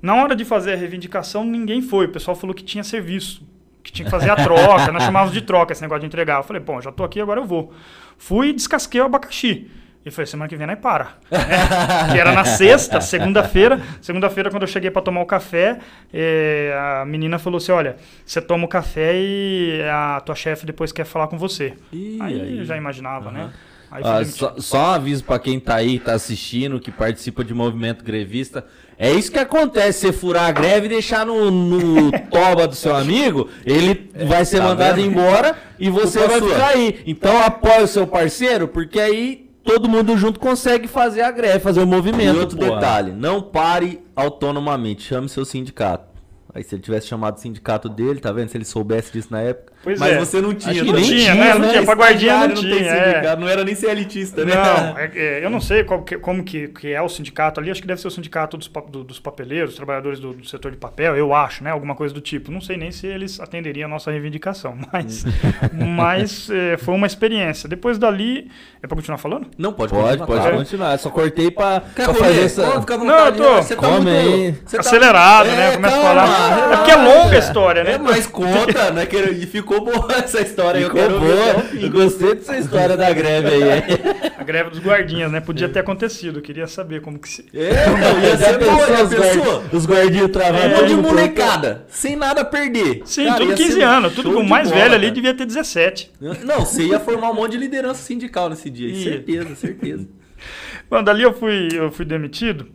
Na 0.00 0.14
hora 0.14 0.36
de 0.36 0.44
fazer 0.44 0.74
a 0.74 0.76
reivindicação, 0.76 1.44
ninguém 1.44 1.82
foi. 1.82 2.06
O 2.06 2.12
pessoal 2.12 2.36
falou 2.36 2.54
que 2.54 2.62
tinha 2.62 2.84
serviço, 2.84 3.42
que 3.82 3.90
tinha 3.90 4.04
que 4.04 4.10
fazer 4.10 4.30
a 4.30 4.36
troca. 4.42 4.92
nós 4.92 5.02
chamávamos 5.02 5.34
de 5.34 5.42
troca 5.42 5.72
esse 5.72 5.82
negócio 5.82 6.00
de 6.00 6.06
entregar. 6.06 6.38
Eu 6.38 6.44
falei, 6.44 6.62
bom, 6.62 6.80
já 6.80 6.92
tô 6.92 7.02
aqui, 7.02 7.20
agora 7.20 7.40
eu 7.40 7.44
vou. 7.44 7.72
Fui 8.16 8.48
e 8.48 8.52
descasquei 8.52 9.00
o 9.00 9.04
abacaxi. 9.04 9.70
E 10.04 10.10
falei, 10.10 10.26
semana 10.26 10.48
que 10.48 10.56
vem 10.56 10.66
nós 10.66 10.78
para. 10.78 11.16
né? 11.30 11.38
que 12.12 12.18
era 12.18 12.32
na 12.32 12.44
sexta, 12.44 13.00
segunda-feira. 13.00 13.80
Segunda-feira, 14.00 14.50
quando 14.50 14.62
eu 14.62 14.68
cheguei 14.68 14.90
para 14.90 15.02
tomar 15.02 15.20
o 15.20 15.26
café, 15.26 15.78
eh, 16.12 16.72
a 17.00 17.04
menina 17.04 17.38
falou 17.38 17.58
assim: 17.58 17.72
olha, 17.72 17.96
você 18.24 18.40
toma 18.40 18.64
o 18.64 18.68
café 18.68 19.12
e 19.14 19.82
a 19.90 20.20
tua 20.24 20.34
chefe 20.34 20.64
depois 20.64 20.92
quer 20.92 21.04
falar 21.04 21.26
com 21.26 21.36
você. 21.36 21.74
Ih, 21.92 22.18
aí, 22.22 22.40
aí. 22.40 22.58
eu 22.58 22.64
já 22.64 22.76
imaginava, 22.76 23.30
né? 23.30 23.50
Demitido. 23.90 24.36
só, 24.36 24.54
só 24.58 24.78
um 24.78 24.86
aviso 24.94 25.24
pra 25.24 25.38
quem 25.38 25.58
tá 25.58 25.76
aí, 25.76 25.98
tá 25.98 26.12
assistindo, 26.12 26.78
que 26.78 26.90
participa 26.90 27.42
de 27.42 27.54
movimento 27.54 28.04
grevista. 28.04 28.64
É 28.98 29.10
isso 29.12 29.30
que 29.32 29.38
acontece, 29.38 30.00
você 30.00 30.12
furar 30.12 30.44
a 30.44 30.52
greve 30.52 30.86
e 30.86 30.88
deixar 30.90 31.24
no, 31.24 31.50
no 31.50 32.10
toba 32.30 32.66
do 32.66 32.74
seu 32.74 32.94
amigo, 32.94 33.48
ele 33.64 34.10
vai 34.26 34.44
ser 34.44 34.58
tá 34.58 34.64
mandado 34.64 34.96
vendo? 34.96 35.10
embora 35.12 35.56
e 35.78 35.88
você 35.88 36.26
vai 36.26 36.38
sua. 36.38 36.48
ficar 36.50 36.68
aí. 36.68 37.00
Então 37.06 37.40
apoia 37.42 37.84
o 37.84 37.86
seu 37.86 38.06
parceiro, 38.06 38.66
porque 38.68 38.98
aí 39.00 39.48
todo 39.64 39.88
mundo 39.88 40.16
junto 40.16 40.40
consegue 40.40 40.88
fazer 40.88 41.22
a 41.22 41.30
greve, 41.30 41.60
fazer 41.60 41.80
o 41.80 41.84
E 41.84 41.86
movimento. 41.86 42.38
outro 42.40 42.56
porra. 42.58 42.74
detalhe, 42.76 43.12
não 43.12 43.40
pare 43.40 44.00
autonomamente, 44.16 45.02
chame 45.02 45.28
seu 45.28 45.44
sindicato. 45.44 46.08
Aí 46.54 46.64
se 46.64 46.74
ele 46.74 46.82
tivesse 46.82 47.06
chamado 47.06 47.36
o 47.36 47.40
sindicato 47.40 47.88
dele, 47.88 48.18
tá 48.20 48.32
vendo? 48.32 48.48
Se 48.48 48.56
ele 48.56 48.64
soubesse 48.64 49.12
disso 49.12 49.28
na 49.30 49.40
época. 49.42 49.72
Pois 49.88 50.00
Mas 50.00 50.12
é. 50.12 50.18
você 50.18 50.40
não 50.42 50.52
tinha. 50.52 50.70
Acho 50.72 50.80
que 50.84 50.86
Não 50.92 51.00
nem 51.00 51.04
tinha, 51.08 51.32
tinha, 51.32 51.34
né? 51.34 51.52
Não 51.54 51.60
né? 51.60 51.68
tinha. 51.70 51.82
Pra 51.84 51.94
guardinha 51.94 52.32
não 52.34 52.46
Estagiário 52.54 52.78
tinha. 52.78 53.20
tem 53.20 53.30
é. 53.30 53.36
Não 53.36 53.48
era 53.48 53.64
nem 53.64 53.74
ser 53.74 53.88
elitista, 53.90 54.44
né? 54.44 54.54
Não, 54.54 54.98
é- 54.98 55.10
é, 55.14 55.40
eu 55.44 55.48
não 55.48 55.60
sei 55.62 55.82
qual 55.82 56.02
que- 56.02 56.18
como 56.18 56.44
que, 56.44 56.68
que 56.68 56.92
é 56.92 57.00
o 57.00 57.08
sindicato 57.08 57.58
ali. 57.58 57.70
Acho 57.70 57.80
que 57.80 57.86
deve 57.86 57.98
ser 58.00 58.08
o 58.08 58.10
sindicato 58.10 58.58
dos, 58.58 58.68
do- 58.90 59.02
dos 59.04 59.18
papeleiros, 59.18 59.74
trabalhadores 59.76 60.20
do, 60.20 60.34
do 60.34 60.46
setor 60.46 60.70
de 60.72 60.76
papel, 60.76 61.16
eu 61.16 61.32
acho, 61.34 61.64
né? 61.64 61.70
Alguma 61.70 61.94
coisa 61.94 62.12
do 62.12 62.20
tipo. 62.20 62.50
Não 62.52 62.60
sei 62.60 62.76
nem 62.76 62.90
se 62.92 63.06
eles 63.06 63.40
atenderiam 63.40 63.86
a 63.86 63.88
nossa 63.88 64.10
reivindicação, 64.10 64.76
mas, 64.92 65.24
mas 65.72 66.50
é, 66.50 66.76
foi 66.76 66.94
uma 66.94 67.06
experiência. 67.06 67.68
Depois 67.68 67.98
dali. 67.98 68.50
É 68.82 68.86
pra 68.86 68.94
continuar 68.96 69.18
falando? 69.18 69.48
Não, 69.58 69.72
pode 69.72 69.90
Pode, 69.92 70.02
continuar, 70.18 70.26
pode 70.26 70.40
claro. 70.40 70.56
continuar. 70.58 70.98
Só 70.98 71.10
cortei 71.10 71.50
pra, 71.50 71.82
Quer 71.96 72.04
pra 72.04 72.14
fazer 72.14 72.44
essa. 72.44 72.62
À 72.62 72.66
Não, 72.66 72.80
vontade, 72.82 73.38
eu 73.40 73.44
tô- 73.46 73.54
Você 73.62 73.74
tá 73.76 73.80
Come 73.88 74.10
muito... 74.12 74.34
aí. 74.34 74.54
você 74.64 74.76
tá- 74.76 74.80
Acelerado, 74.80 75.48
É, 75.48 75.56
né? 75.56 75.72
Começa 75.76 75.96
a 75.96 76.00
falar. 76.02 76.72
É 76.72 76.76
porque 76.76 76.90
é 76.90 76.96
longa 76.96 77.36
a 77.36 77.38
história, 77.38 77.84
né? 77.84 77.92
É, 77.92 77.98
mas 77.98 78.26
conta, 78.26 78.90
né? 78.90 79.06
que- 79.06 79.18
E 79.38 79.46
ficou 79.46 79.77
boa 79.80 80.08
essa 80.22 80.40
história. 80.40 80.82
Ficou 80.84 81.00
eu 81.00 81.20
boa. 81.20 81.64
Eu 81.80 81.90
gostei 81.90 82.34
dessa 82.34 82.56
história 82.58 82.96
da 82.96 83.12
greve 83.12 83.48
aí. 83.48 84.32
A 84.38 84.44
greve 84.44 84.70
dos 84.70 84.78
guardinhas, 84.80 85.30
né? 85.30 85.40
Podia 85.40 85.68
ter 85.68 85.80
acontecido. 85.80 86.38
Eu 86.38 86.42
queria 86.42 86.66
saber 86.66 87.00
como 87.00 87.18
que 87.18 87.28
se. 87.28 87.46
É, 87.54 87.86
não, 87.86 88.20
ia 88.22 88.36
ser 88.36 88.58
boa, 88.58 89.02
os, 89.02 89.10
guardi- 89.12 89.76
os 89.76 89.86
guardinhos 89.86 90.30
travando? 90.30 90.66
Um 90.66 90.76
monte 90.78 90.86
de 90.88 90.96
molecada, 90.96 91.84
sem 91.88 92.16
nada 92.16 92.40
a 92.42 92.44
perder. 92.44 93.02
Sim, 93.04 93.26
Cara, 93.26 93.38
tudo 93.38 93.50
ia 93.50 93.56
15 93.56 93.72
ser 93.72 93.82
anos. 93.82 94.14
Tudo 94.14 94.32
com 94.34 94.40
o 94.40 94.48
mais 94.48 94.68
bola, 94.68 94.80
velho 94.82 94.94
ali 94.94 95.02
cara. 95.06 95.14
devia 95.14 95.34
ter 95.34 95.46
17. 95.46 96.12
Não, 96.44 96.60
você 96.60 96.84
ia 96.84 97.00
formar 97.00 97.30
um 97.30 97.34
monte 97.34 97.52
de 97.52 97.58
liderança 97.58 98.02
sindical 98.02 98.48
nesse 98.48 98.68
dia. 98.70 98.88
Ia. 98.88 99.04
Certeza, 99.04 99.54
certeza. 99.56 100.08
Bom, 100.90 101.02
dali 101.02 101.22
eu 101.22 101.32
fui, 101.34 101.68
eu 101.72 101.90
fui 101.90 102.04
demitido, 102.04 102.68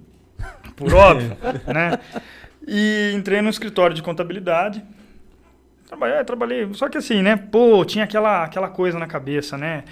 por 0.75 0.93
óbvio, 0.93 1.35
né? 1.73 1.97
E 2.67 3.11
entrei 3.15 3.41
no 3.41 3.49
escritório 3.49 3.95
de 3.95 4.01
contabilidade. 4.01 4.83
Trabalhei, 5.93 6.23
trabalhei. 6.23 6.73
Só 6.73 6.89
que 6.89 6.97
assim, 6.97 7.21
né? 7.21 7.35
Pô, 7.35 7.85
tinha 7.85 8.03
aquela, 8.03 8.43
aquela 8.43 8.67
coisa 8.67 8.97
na 8.97 9.05
cabeça, 9.05 9.57
né? 9.57 9.83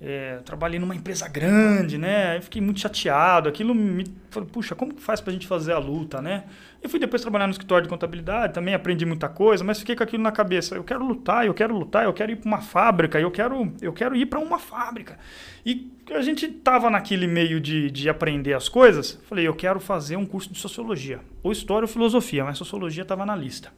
É, 0.00 0.38
trabalhei 0.44 0.80
numa 0.80 0.94
empresa 0.94 1.28
grande, 1.28 1.96
né? 1.96 2.40
Fiquei 2.40 2.60
muito 2.60 2.80
chateado. 2.80 3.48
Aquilo 3.48 3.72
me 3.72 4.04
falei, 4.30 4.48
puxa, 4.50 4.74
como 4.74 4.92
que 4.92 5.00
faz 5.00 5.20
pra 5.20 5.32
gente 5.32 5.46
fazer 5.46 5.72
a 5.72 5.78
luta, 5.78 6.20
né? 6.20 6.44
Eu 6.82 6.90
fui 6.90 6.98
depois 6.98 7.22
trabalhar 7.22 7.46
no 7.46 7.52
escritório 7.52 7.84
de 7.84 7.88
contabilidade, 7.88 8.52
também 8.52 8.74
aprendi 8.74 9.06
muita 9.06 9.28
coisa, 9.28 9.62
mas 9.62 9.78
fiquei 9.78 9.94
com 9.94 10.02
aquilo 10.02 10.24
na 10.24 10.32
cabeça. 10.32 10.74
Eu 10.74 10.82
quero 10.82 11.06
lutar, 11.06 11.46
eu 11.46 11.54
quero 11.54 11.72
lutar, 11.78 12.04
eu 12.04 12.12
quero 12.12 12.32
ir 12.32 12.36
para 12.36 12.48
uma 12.48 12.60
fábrica, 12.60 13.20
eu 13.20 13.30
quero, 13.30 13.72
eu 13.80 13.92
quero 13.92 14.16
ir 14.16 14.26
para 14.26 14.40
uma 14.40 14.58
fábrica. 14.58 15.16
E 15.64 15.90
a 16.10 16.20
gente 16.20 16.48
tava 16.48 16.90
naquele 16.90 17.28
meio 17.28 17.60
de, 17.60 17.92
de 17.92 18.08
aprender 18.08 18.54
as 18.54 18.68
coisas. 18.68 19.20
Falei, 19.28 19.46
eu 19.46 19.54
quero 19.54 19.78
fazer 19.78 20.16
um 20.16 20.26
curso 20.26 20.52
de 20.52 20.58
sociologia, 20.58 21.20
ou 21.44 21.52
história 21.52 21.84
ou 21.84 21.88
filosofia, 21.88 22.44
mas 22.44 22.58
sociologia 22.58 23.02
estava 23.04 23.24
na 23.24 23.36
lista. 23.36 23.70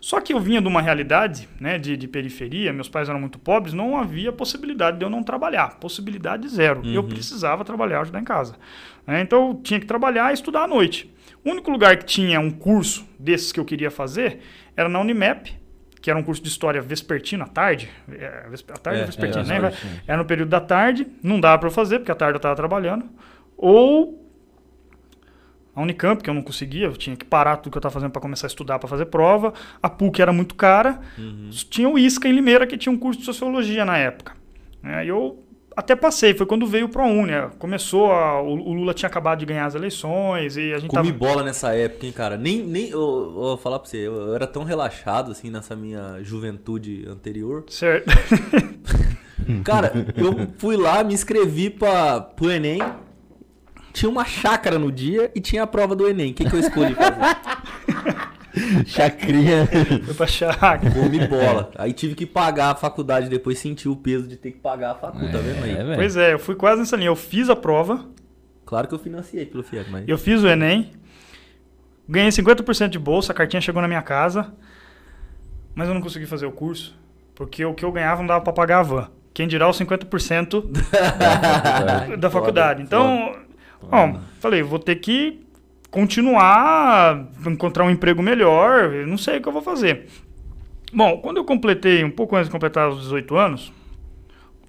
Só 0.00 0.20
que 0.20 0.32
eu 0.32 0.40
vinha 0.40 0.62
de 0.62 0.66
uma 0.66 0.80
realidade 0.80 1.46
né, 1.60 1.78
de, 1.78 1.96
de, 1.96 2.08
periferia, 2.08 2.72
meus 2.72 2.88
pais 2.88 3.08
eram 3.08 3.20
muito 3.20 3.38
pobres, 3.38 3.74
não 3.74 3.98
havia 3.98 4.32
possibilidade 4.32 4.98
de 4.98 5.04
eu 5.04 5.10
não 5.10 5.22
trabalhar. 5.22 5.78
Possibilidade 5.78 6.48
zero. 6.48 6.80
Uhum. 6.80 6.92
Eu 6.92 7.04
precisava 7.04 7.64
trabalhar, 7.64 8.00
ajudar 8.00 8.20
em 8.20 8.24
casa. 8.24 8.56
Né? 9.06 9.20
Então 9.20 9.48
eu 9.48 9.54
tinha 9.62 9.78
que 9.78 9.86
trabalhar 9.86 10.30
e 10.30 10.34
estudar 10.34 10.64
à 10.64 10.66
noite. 10.66 11.12
O 11.44 11.50
único 11.50 11.70
lugar 11.70 11.96
que 11.98 12.06
tinha 12.06 12.40
um 12.40 12.50
curso 12.50 13.06
desses 13.18 13.52
que 13.52 13.60
eu 13.60 13.64
queria 13.64 13.90
fazer 13.90 14.40
era 14.74 14.88
na 14.88 15.00
Unimap, 15.00 15.48
que 16.00 16.10
era 16.10 16.18
um 16.18 16.22
curso 16.22 16.42
de 16.42 16.48
história 16.48 16.80
vespertino 16.80 17.44
à 17.44 17.46
tarde. 17.46 17.90
É, 18.10 18.46
à 18.72 18.78
tarde 18.78 19.00
é, 19.00 19.24
é, 19.26 19.44
né? 19.44 19.72
Era 20.06 20.16
no 20.16 20.24
período 20.24 20.48
da 20.48 20.60
tarde, 20.60 21.06
não 21.22 21.38
dava 21.38 21.58
para 21.58 21.68
eu 21.68 21.72
fazer, 21.72 21.98
porque 21.98 22.10
à 22.10 22.14
tarde 22.14 22.34
eu 22.34 22.38
estava 22.38 22.56
trabalhando. 22.56 23.04
Ou 23.56 24.19
a 25.74 25.80
Unicamp, 25.80 26.22
que 26.22 26.28
eu 26.28 26.34
não 26.34 26.42
conseguia, 26.42 26.86
eu 26.86 26.96
tinha 26.96 27.16
que 27.16 27.24
parar 27.24 27.56
tudo 27.56 27.72
que 27.72 27.78
eu 27.78 27.80
estava 27.80 27.92
fazendo 27.92 28.10
para 28.10 28.20
começar 28.20 28.46
a 28.46 28.48
estudar, 28.48 28.78
para 28.78 28.88
fazer 28.88 29.06
prova. 29.06 29.52
A 29.82 29.88
PUC 29.88 30.20
era 30.20 30.32
muito 30.32 30.54
cara. 30.54 31.00
Uhum. 31.16 31.50
Tinha 31.70 31.88
o 31.88 31.98
ISCA 31.98 32.28
em 32.28 32.32
Limeira, 32.32 32.66
que 32.66 32.76
tinha 32.76 32.92
um 32.92 32.98
curso 32.98 33.20
de 33.20 33.26
sociologia 33.26 33.84
na 33.84 33.96
época. 33.96 34.34
É, 34.82 35.04
eu 35.04 35.44
até 35.76 35.94
passei, 35.94 36.34
foi 36.34 36.46
quando 36.46 36.66
veio 36.66 36.86
o 36.86 36.88
ProUni. 36.88 37.32
É, 37.32 37.48
começou, 37.58 38.10
a, 38.10 38.42
o, 38.42 38.52
o, 38.52 38.72
Lula 38.72 38.92
tinha 38.92 39.08
acabado 39.08 39.38
de 39.38 39.46
ganhar 39.46 39.66
as 39.66 39.74
eleições 39.74 40.56
e 40.56 40.72
a 40.72 40.78
gente 40.78 40.90
Comi 40.90 41.12
tava... 41.12 41.18
bola 41.18 41.42
nessa 41.42 41.74
época, 41.74 42.06
hein, 42.06 42.12
cara. 42.12 42.36
Nem, 42.36 42.62
nem 42.62 42.90
eu, 42.90 43.00
eu 43.00 43.32
vou 43.32 43.56
falar 43.56 43.78
pra 43.78 43.88
você, 43.88 43.98
eu, 43.98 44.14
eu, 44.14 44.34
era 44.34 44.46
tão 44.46 44.64
relaxado, 44.64 45.30
assim, 45.30 45.50
nessa 45.50 45.76
minha 45.76 46.18
juventude 46.22 47.06
anterior. 47.08 47.64
Certo. 47.68 48.10
cara, 49.64 49.92
eu 50.16 50.48
fui 50.58 50.76
lá, 50.76 51.02
me 51.04 51.14
inscrevi 51.14 51.70
pra, 51.70 52.20
pro 52.20 52.50
Enem, 52.50 52.80
tinha 53.92 54.08
uma 54.08 54.24
chácara 54.24 54.78
no 54.78 54.90
dia 54.90 55.30
e 55.34 55.40
tinha 55.40 55.62
a 55.62 55.66
prova 55.66 55.94
do 55.94 56.08
Enem. 56.08 56.32
O 56.32 56.34
que, 56.34 56.48
que 56.48 56.54
eu 56.54 56.60
escolhi 56.60 56.94
fazer? 56.94 57.36
Chacrinha. 58.86 59.68
Foi 60.04 60.14
pra 60.14 60.26
chácara. 60.26 60.90
Comi 60.90 61.26
bola. 61.26 61.70
Aí 61.76 61.92
tive 61.92 62.14
que 62.14 62.26
pagar 62.26 62.70
a 62.70 62.74
faculdade 62.74 63.28
depois, 63.28 63.58
senti 63.58 63.88
o 63.88 63.96
peso 63.96 64.26
de 64.26 64.36
ter 64.36 64.52
que 64.52 64.58
pagar 64.58 64.92
a 64.92 64.94
faculdade, 64.94 65.32
tá 65.32 65.38
é, 65.38 65.42
tá 65.42 65.48
vendo 65.48 65.64
aí? 65.64 65.92
É, 65.92 65.96
pois 65.96 66.16
é, 66.16 66.32
eu 66.34 66.38
fui 66.38 66.54
quase 66.54 66.80
nessa 66.80 66.96
linha. 66.96 67.08
Eu 67.08 67.16
fiz 67.16 67.48
a 67.48 67.56
prova. 67.56 68.06
Claro 68.64 68.88
que 68.88 68.94
eu 68.94 68.98
financiei 68.98 69.46
pelo 69.46 69.62
FIEC, 69.62 69.90
mas. 69.90 70.08
Eu 70.08 70.18
fiz 70.18 70.42
o 70.42 70.48
Enem. 70.48 70.90
Ganhei 72.08 72.30
50% 72.30 72.88
de 72.88 72.98
bolsa, 72.98 73.32
a 73.32 73.34
cartinha 73.34 73.60
chegou 73.60 73.80
na 73.80 73.86
minha 73.86 74.02
casa. 74.02 74.52
Mas 75.74 75.88
eu 75.88 75.94
não 75.94 76.00
consegui 76.00 76.26
fazer 76.26 76.46
o 76.46 76.52
curso. 76.52 76.98
Porque 77.34 77.64
o 77.64 77.72
que 77.72 77.84
eu 77.84 77.92
ganhava 77.92 78.20
não 78.20 78.26
dava 78.26 78.42
pra 78.42 78.52
pagar 78.52 78.80
a 78.80 78.82
van. 78.82 79.08
Quem 79.32 79.46
dirá 79.46 79.68
os 79.68 79.78
50% 79.80 80.64
da 82.18 82.28
faculdade. 82.28 82.82
Então, 82.82 83.36
Bom, 83.82 84.20
falei, 84.40 84.62
vou 84.62 84.78
ter 84.78 84.96
que 84.96 85.40
continuar, 85.90 87.28
encontrar 87.46 87.84
um 87.84 87.90
emprego 87.90 88.22
melhor, 88.22 88.90
não 89.06 89.18
sei 89.18 89.38
o 89.38 89.42
que 89.42 89.48
eu 89.48 89.52
vou 89.52 89.62
fazer. 89.62 90.06
Bom, 90.92 91.18
quando 91.18 91.38
eu 91.38 91.44
completei, 91.44 92.04
um 92.04 92.10
pouco 92.10 92.36
antes 92.36 92.48
de 92.48 92.52
completar 92.52 92.88
os 92.88 93.00
18 93.02 93.36
anos, 93.36 93.72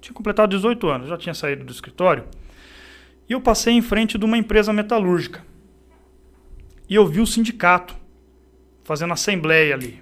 tinha 0.00 0.14
completado 0.14 0.56
18 0.56 0.88
anos, 0.88 1.08
já 1.08 1.16
tinha 1.16 1.34
saído 1.34 1.64
do 1.64 1.72
escritório, 1.72 2.24
e 3.28 3.32
eu 3.32 3.40
passei 3.40 3.72
em 3.72 3.82
frente 3.82 4.18
de 4.18 4.24
uma 4.24 4.36
empresa 4.36 4.72
metalúrgica. 4.72 5.44
E 6.88 6.94
eu 6.94 7.06
vi 7.06 7.20
o 7.20 7.26
sindicato 7.26 7.96
fazendo 8.82 9.12
assembleia 9.12 9.74
ali. 9.74 10.01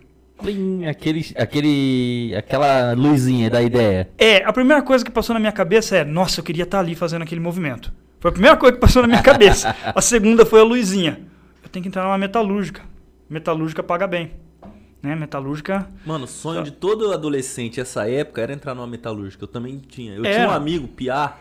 Aquele, 0.89 1.35
aquele, 1.37 2.35
aquela 2.37 2.93
luzinha 2.93 3.51
da 3.51 3.63
ideia. 3.63 4.09
É, 4.19 4.45
a 4.45 4.53
primeira 4.53 4.83
coisa 4.83 5.05
que 5.05 5.11
passou 5.11 5.35
na 5.35 5.41
minha 5.41 5.53
cabeça 5.53 5.97
é: 5.97 6.05
nossa, 6.05 6.41
eu 6.41 6.45
queria 6.45 6.65
estar 6.65 6.81
ali 6.81 6.95
fazendo 6.95 7.23
aquele 7.23 7.41
movimento. 7.41 7.93
Foi 8.21 8.31
a 8.31 8.33
primeira 8.33 8.57
coisa 8.57 8.75
que 8.75 8.81
passou 8.81 9.03
na 9.03 9.09
minha 9.09 9.23
cabeça. 9.23 9.75
A 9.95 10.01
segunda 10.03 10.45
foi 10.45 10.61
a 10.61 10.63
luzinha. 10.63 11.21
Eu 11.63 11.71
tenho 11.71 11.83
que 11.83 11.89
entrar 11.89 12.05
numa 12.05 12.19
metalúrgica. 12.19 12.83
Metalúrgica 13.31 13.83
paga 13.83 14.07
bem. 14.07 14.33
Né? 15.03 15.17
Metalúrgica. 15.17 15.89
Mano, 16.05 16.27
sonho 16.27 16.63
de 16.63 16.71
todo 16.71 17.11
adolescente 17.13 17.81
essa 17.81 18.07
época 18.07 18.43
era 18.43 18.53
entrar 18.53 18.75
numa 18.75 18.87
metalúrgica. 18.87 19.45
Eu 19.45 19.49
também 19.49 19.79
tinha. 19.79 20.17
Eu 20.17 20.23
tinha 20.23 20.47
um 20.47 20.51
amigo, 20.51 20.87
Piá. 20.87 21.39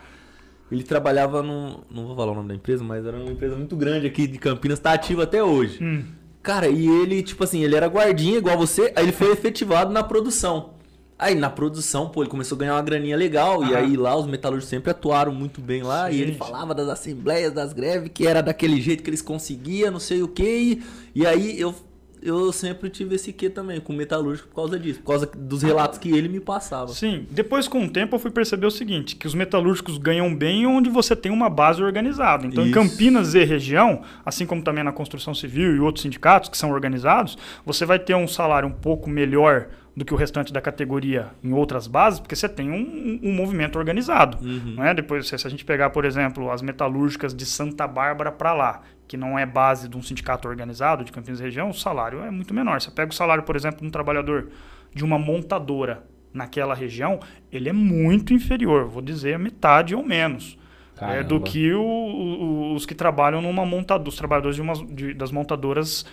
Ele 0.72 0.82
trabalhava 0.82 1.42
num. 1.42 1.80
Não 1.90 2.06
vou 2.06 2.16
falar 2.16 2.32
o 2.32 2.34
nome 2.34 2.48
da 2.48 2.54
empresa, 2.54 2.82
mas 2.82 3.04
era 3.04 3.16
uma 3.16 3.30
empresa 3.30 3.56
muito 3.56 3.76
grande 3.76 4.06
aqui 4.06 4.26
de 4.26 4.38
Campinas, 4.38 4.78
tá 4.78 4.92
ativa 4.92 5.24
até 5.24 5.42
hoje. 5.42 5.82
Hum. 5.82 6.04
Cara, 6.42 6.68
e 6.68 6.86
ele, 6.86 7.22
tipo 7.22 7.44
assim, 7.44 7.62
ele 7.62 7.76
era 7.76 7.86
guardinha 7.86 8.38
igual 8.38 8.56
você, 8.56 8.92
aí 8.96 9.04
ele 9.04 9.12
foi 9.12 9.30
efetivado 9.30 9.92
na 9.92 10.02
produção. 10.02 10.70
Aí 11.18 11.34
na 11.34 11.50
produção, 11.50 12.08
pô, 12.08 12.22
ele 12.22 12.30
começou 12.30 12.56
a 12.56 12.58
ganhar 12.58 12.74
uma 12.76 12.82
graninha 12.82 13.14
legal. 13.14 13.62
E 13.62 13.76
aí 13.76 13.94
lá 13.94 14.16
os 14.16 14.26
metalúrgicos 14.26 14.70
sempre 14.70 14.90
atuaram 14.90 15.34
muito 15.34 15.60
bem 15.60 15.82
lá. 15.82 16.08
Sim, 16.08 16.16
e 16.16 16.22
ele 16.22 16.32
falava 16.32 16.74
das 16.74 16.88
assembleias, 16.88 17.52
das 17.52 17.74
greves, 17.74 18.10
que 18.14 18.26
era 18.26 18.42
daquele 18.42 18.80
jeito 18.80 19.02
que 19.02 19.10
eles 19.10 19.20
conseguiam, 19.20 19.90
não 19.90 20.00
sei 20.00 20.22
o 20.22 20.28
quê. 20.28 20.80
E, 21.14 21.20
e 21.20 21.26
aí 21.26 21.60
eu 21.60 21.74
eu 22.22 22.52
sempre 22.52 22.90
tive 22.90 23.14
esse 23.14 23.32
quê 23.32 23.48
também, 23.48 23.80
com 23.80 23.92
metalúrgico 23.92 24.48
por 24.48 24.56
causa 24.56 24.78
disso, 24.78 25.00
por 25.00 25.08
causa 25.08 25.26
dos 25.26 25.62
relatos 25.62 25.98
que 25.98 26.10
ele 26.10 26.28
me 26.28 26.40
passava. 26.40 26.88
Sim, 26.88 27.26
depois 27.30 27.66
com 27.66 27.84
o 27.84 27.90
tempo 27.90 28.16
eu 28.16 28.20
fui 28.20 28.30
perceber 28.30 28.66
o 28.66 28.70
seguinte, 28.70 29.16
que 29.16 29.26
os 29.26 29.34
metalúrgicos 29.34 29.98
ganham 29.98 30.34
bem 30.34 30.66
onde 30.66 30.90
você 30.90 31.16
tem 31.16 31.32
uma 31.32 31.48
base 31.48 31.82
organizada. 31.82 32.46
Então 32.46 32.64
Isso. 32.64 32.70
em 32.70 32.74
Campinas 32.74 33.34
e 33.34 33.44
região, 33.44 34.02
assim 34.24 34.46
como 34.46 34.62
também 34.62 34.84
na 34.84 34.92
construção 34.92 35.34
civil 35.34 35.74
e 35.74 35.80
outros 35.80 36.02
sindicatos 36.02 36.48
que 36.48 36.58
são 36.58 36.70
organizados, 36.70 37.36
você 37.64 37.84
vai 37.84 37.98
ter 37.98 38.14
um 38.14 38.28
salário 38.28 38.68
um 38.68 38.72
pouco 38.72 39.08
melhor 39.08 39.68
do 39.96 40.04
que 40.04 40.14
o 40.14 40.16
restante 40.16 40.52
da 40.52 40.60
categoria 40.60 41.28
em 41.42 41.52
outras 41.52 41.86
bases, 41.86 42.20
porque 42.20 42.36
você 42.36 42.48
tem 42.48 42.70
um, 42.70 43.20
um 43.22 43.34
movimento 43.34 43.78
organizado. 43.78 44.38
Uhum. 44.40 44.74
Não 44.76 44.84
é? 44.84 44.94
Depois, 44.94 45.28
se 45.28 45.34
a 45.34 45.50
gente 45.50 45.64
pegar, 45.64 45.90
por 45.90 46.04
exemplo, 46.04 46.50
as 46.50 46.62
metalúrgicas 46.62 47.34
de 47.34 47.44
Santa 47.44 47.86
Bárbara 47.86 48.30
para 48.30 48.52
lá, 48.52 48.82
que 49.10 49.16
não 49.16 49.36
é 49.36 49.44
base 49.44 49.88
de 49.88 49.96
um 49.96 50.02
sindicato 50.02 50.46
organizado 50.46 51.02
de 51.02 51.10
Campinas 51.10 51.40
região, 51.40 51.70
o 51.70 51.74
salário 51.74 52.22
é 52.22 52.30
muito 52.30 52.54
menor. 52.54 52.80
Você 52.80 52.92
pega 52.92 53.10
o 53.10 53.12
salário, 53.12 53.42
por 53.42 53.56
exemplo, 53.56 53.80
de 53.80 53.86
um 53.88 53.90
trabalhador 53.90 54.50
de 54.94 55.04
uma 55.04 55.18
montadora 55.18 56.04
naquela 56.32 56.76
região, 56.76 57.18
ele 57.50 57.68
é 57.68 57.72
muito 57.72 58.32
inferior, 58.32 58.86
vou 58.86 59.02
dizer 59.02 59.36
metade 59.36 59.96
ou 59.96 60.04
menos. 60.04 60.56
É, 61.00 61.24
do 61.24 61.40
que 61.40 61.72
o, 61.72 61.82
o, 61.82 62.74
os 62.74 62.86
que 62.86 62.94
trabalham 62.94 63.42
numa 63.42 63.66
montadora, 63.66 64.08
os 64.08 64.14
trabalhadores 64.14 64.54
de 64.54 64.62
uma, 64.62 64.74
de, 64.74 65.12
das 65.12 65.32
montadoras 65.32 66.06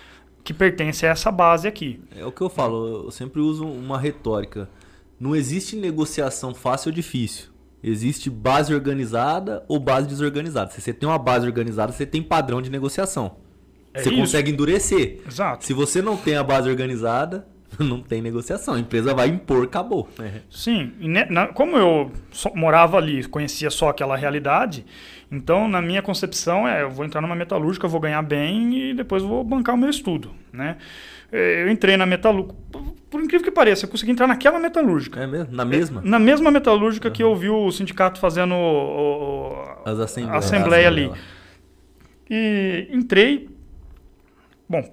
que 0.44 0.52
pertencem 0.52 1.08
a 1.08 1.12
essa 1.12 1.32
base 1.32 1.68
aqui. 1.68 2.02
É 2.16 2.26
o 2.26 2.32
que 2.32 2.42
eu 2.42 2.50
falo, 2.50 3.06
eu 3.06 3.12
sempre 3.12 3.42
uso 3.42 3.64
uma 3.64 4.00
retórica. 4.00 4.68
Não 5.20 5.36
existe 5.36 5.76
negociação 5.76 6.52
fácil 6.52 6.90
ou 6.90 6.96
difícil. 6.96 7.50
Existe 7.84 8.30
base 8.30 8.74
organizada 8.74 9.64
ou 9.68 9.80
base 9.80 10.08
desorganizada. 10.08 10.72
Se 10.72 10.82
você 10.82 10.94
tem 10.94 11.08
uma 11.08 11.20
base 11.20 11.46
organizada, 11.46 11.92
você 11.92 12.06
tem 12.06 12.22
padrão 12.24 12.62
de 12.62 12.70
negociação. 12.70 13.38
É 13.94 14.02
você 14.02 14.10
isso. 14.10 14.20
consegue 14.20 14.52
endurecer. 14.52 15.20
Exato. 15.28 15.66
Se 15.66 15.74
você 15.74 16.02
não 16.02 16.18
tem 16.18 16.36
a 16.36 16.44
base 16.44 16.70
organizada, 16.70 17.48
não 17.80 18.02
tem 18.02 18.22
negociação. 18.22 18.74
A 18.74 18.80
empresa 18.80 19.14
vai 19.14 19.28
impor, 19.28 19.64
acabou. 19.66 20.10
É. 20.20 20.42
Sim. 20.50 20.94
Como 21.54 21.78
eu 21.78 22.12
só, 22.32 22.52
morava 22.56 22.98
ali, 22.98 23.24
conhecia 23.26 23.70
só 23.70 23.90
aquela 23.90 24.16
realidade, 24.16 24.86
então 25.32 25.68
na 25.68 25.82
minha 25.82 26.02
concepção 26.02 26.68
é, 26.68 26.84
eu 26.84 26.90
vou 26.90 27.06
entrar 27.06 27.22
numa 27.22 27.36
metalúrgica, 27.36 27.88
vou 27.88 28.00
ganhar 28.00 28.22
bem 28.22 28.90
e 28.90 28.94
depois 28.94 29.22
vou 29.24 29.44
bancar 29.44 29.76
o 29.76 29.78
meu 29.78 29.90
estudo, 29.90 30.32
né? 30.52 30.78
É, 31.32 31.64
eu 31.64 31.72
entrei 31.72 31.98
na 31.98 32.06
metalúrgica. 32.06 32.56
Por 33.10 33.22
incrível 33.22 33.44
que 33.44 33.52
pareça, 33.52 33.86
eu 33.86 33.90
consegui 33.90 34.12
entrar 34.12 34.28
naquela 34.28 34.60
metalúrgica. 34.60 35.22
É 35.22 35.28
mesmo? 35.28 35.56
Na 35.56 35.66
mesma? 35.66 36.02
Na 36.04 36.20
mesma 36.20 36.52
metalúrgica 36.52 37.08
uhum. 37.08 37.14
que 37.14 37.24
eu 37.24 37.36
vi 37.36 37.50
o 37.50 37.72
sindicato 37.72 38.20
fazendo 38.20 38.54
o, 38.54 39.54
o, 39.54 39.90
As 39.90 40.00
assembleias. 40.00 40.36
a 40.36 40.38
assembleia 40.38 40.88
ali. 40.88 41.12
E 42.30 42.88
entrei. 42.92 43.50
Bom, 44.68 44.84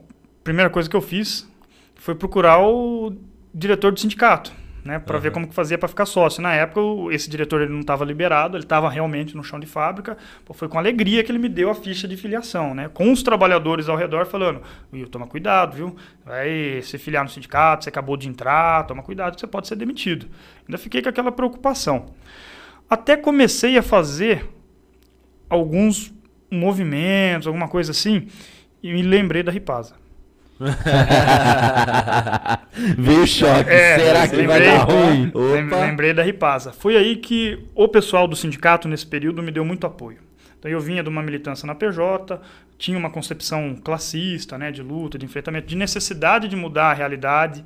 primeira 0.44 0.70
coisa 0.70 0.88
que 0.88 0.94
eu 0.94 1.00
fiz 1.00 1.48
foi 1.96 2.14
procurar 2.14 2.60
o 2.60 3.16
diretor 3.52 3.92
do 3.92 3.98
sindicato 3.98 4.52
né, 4.84 4.98
para 4.98 5.16
uhum. 5.16 5.22
ver 5.22 5.32
como 5.32 5.48
que 5.48 5.54
fazia 5.54 5.78
para 5.78 5.88
ficar 5.88 6.04
sócio. 6.04 6.42
Na 6.42 6.52
época, 6.54 6.80
esse 7.14 7.30
diretor 7.30 7.62
ele 7.62 7.72
não 7.72 7.80
estava 7.80 8.04
liberado, 8.04 8.56
ele 8.56 8.64
estava 8.64 8.90
realmente 8.90 9.34
no 9.34 9.42
chão 9.42 9.58
de 9.58 9.66
fábrica. 9.66 10.16
Pô, 10.44 10.52
foi 10.52 10.68
com 10.68 10.78
alegria 10.78 11.24
que 11.24 11.32
ele 11.32 11.38
me 11.38 11.48
deu 11.48 11.70
a 11.70 11.74
ficha 11.74 12.06
de 12.06 12.16
filiação, 12.16 12.74
né, 12.74 12.90
com 12.92 13.10
os 13.10 13.22
trabalhadores 13.22 13.88
ao 13.88 13.96
redor 13.96 14.26
falando: 14.26 14.60
Will, 14.92 15.08
toma 15.08 15.26
cuidado, 15.26 15.74
viu? 15.74 15.96
Vai 16.24 16.80
se 16.82 16.98
filiar 16.98 17.24
no 17.24 17.30
sindicato, 17.30 17.84
você 17.84 17.88
acabou 17.88 18.16
de 18.16 18.28
entrar, 18.28 18.86
toma 18.86 19.02
cuidado 19.02 19.40
você 19.40 19.46
pode 19.46 19.66
ser 19.66 19.76
demitido. 19.76 20.26
Ainda 20.66 20.76
fiquei 20.76 21.00
com 21.00 21.08
aquela 21.08 21.32
preocupação. 21.32 22.06
Até 22.88 23.16
comecei 23.16 23.78
a 23.78 23.82
fazer 23.82 24.46
alguns 25.48 26.12
movimentos, 26.50 27.46
alguma 27.46 27.68
coisa 27.68 27.90
assim, 27.90 28.28
e 28.82 28.92
me 28.92 29.02
lembrei 29.02 29.42
da 29.42 29.50
Ripasa. 29.50 30.03
Veio 32.98 33.22
o 33.22 33.26
choque. 33.26 33.70
É, 33.70 33.98
Será 33.98 34.28
que 34.28 34.36
vai 34.36 34.58
lembrei, 34.58 34.66
dar 34.66 34.84
ruim? 34.84 35.28
Opa. 35.28 35.86
lembrei 35.86 36.14
da 36.14 36.22
Ripasa. 36.22 36.72
Foi 36.72 36.96
aí 36.96 37.16
que 37.16 37.58
o 37.74 37.88
pessoal 37.88 38.26
do 38.26 38.36
sindicato, 38.36 38.88
nesse 38.88 39.06
período, 39.06 39.42
me 39.42 39.50
deu 39.50 39.64
muito 39.64 39.86
apoio. 39.86 40.18
Então, 40.58 40.70
eu 40.70 40.80
vinha 40.80 41.02
de 41.02 41.08
uma 41.08 41.22
militância 41.22 41.66
na 41.66 41.74
PJ, 41.74 42.40
tinha 42.78 42.98
uma 42.98 43.10
concepção 43.10 43.76
classista, 43.82 44.58
né, 44.58 44.72
de 44.72 44.82
luta, 44.82 45.18
de 45.18 45.24
enfrentamento, 45.24 45.66
de 45.66 45.76
necessidade 45.76 46.48
de 46.48 46.56
mudar 46.56 46.90
a 46.90 46.94
realidade. 46.94 47.64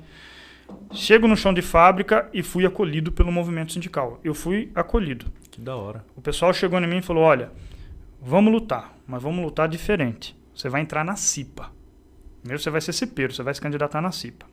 Chego 0.91 1.27
no 1.27 1.35
chão 1.35 1.53
de 1.53 1.61
fábrica 1.61 2.29
e 2.33 2.43
fui 2.43 2.65
acolhido 2.65 3.11
pelo 3.11 3.31
movimento 3.31 3.73
sindical. 3.73 4.19
Eu 4.23 4.35
fui 4.35 4.69
acolhido. 4.75 5.25
Que 5.49 5.59
da 5.59 5.75
hora. 5.75 6.05
O 6.15 6.21
pessoal 6.21 6.53
chegou 6.53 6.79
em 6.79 6.87
mim 6.87 6.97
e 6.97 7.01
falou: 7.01 7.23
Olha, 7.23 7.49
vamos 8.21 8.53
lutar, 8.53 8.93
mas 9.07 9.23
vamos 9.23 9.43
lutar 9.43 9.67
diferente. 9.67 10.37
Você 10.53 10.69
vai 10.69 10.81
entrar 10.81 11.03
na 11.03 11.15
CIPA. 11.15 11.71
Primeiro 12.41 12.61
você 12.63 12.69
vai 12.69 12.81
ser 12.81 12.93
cipeiro, 12.93 13.33
você 13.33 13.43
vai 13.43 13.53
se 13.53 13.61
candidatar 13.61 14.01
na 14.01 14.11
CIPA. 14.11 14.45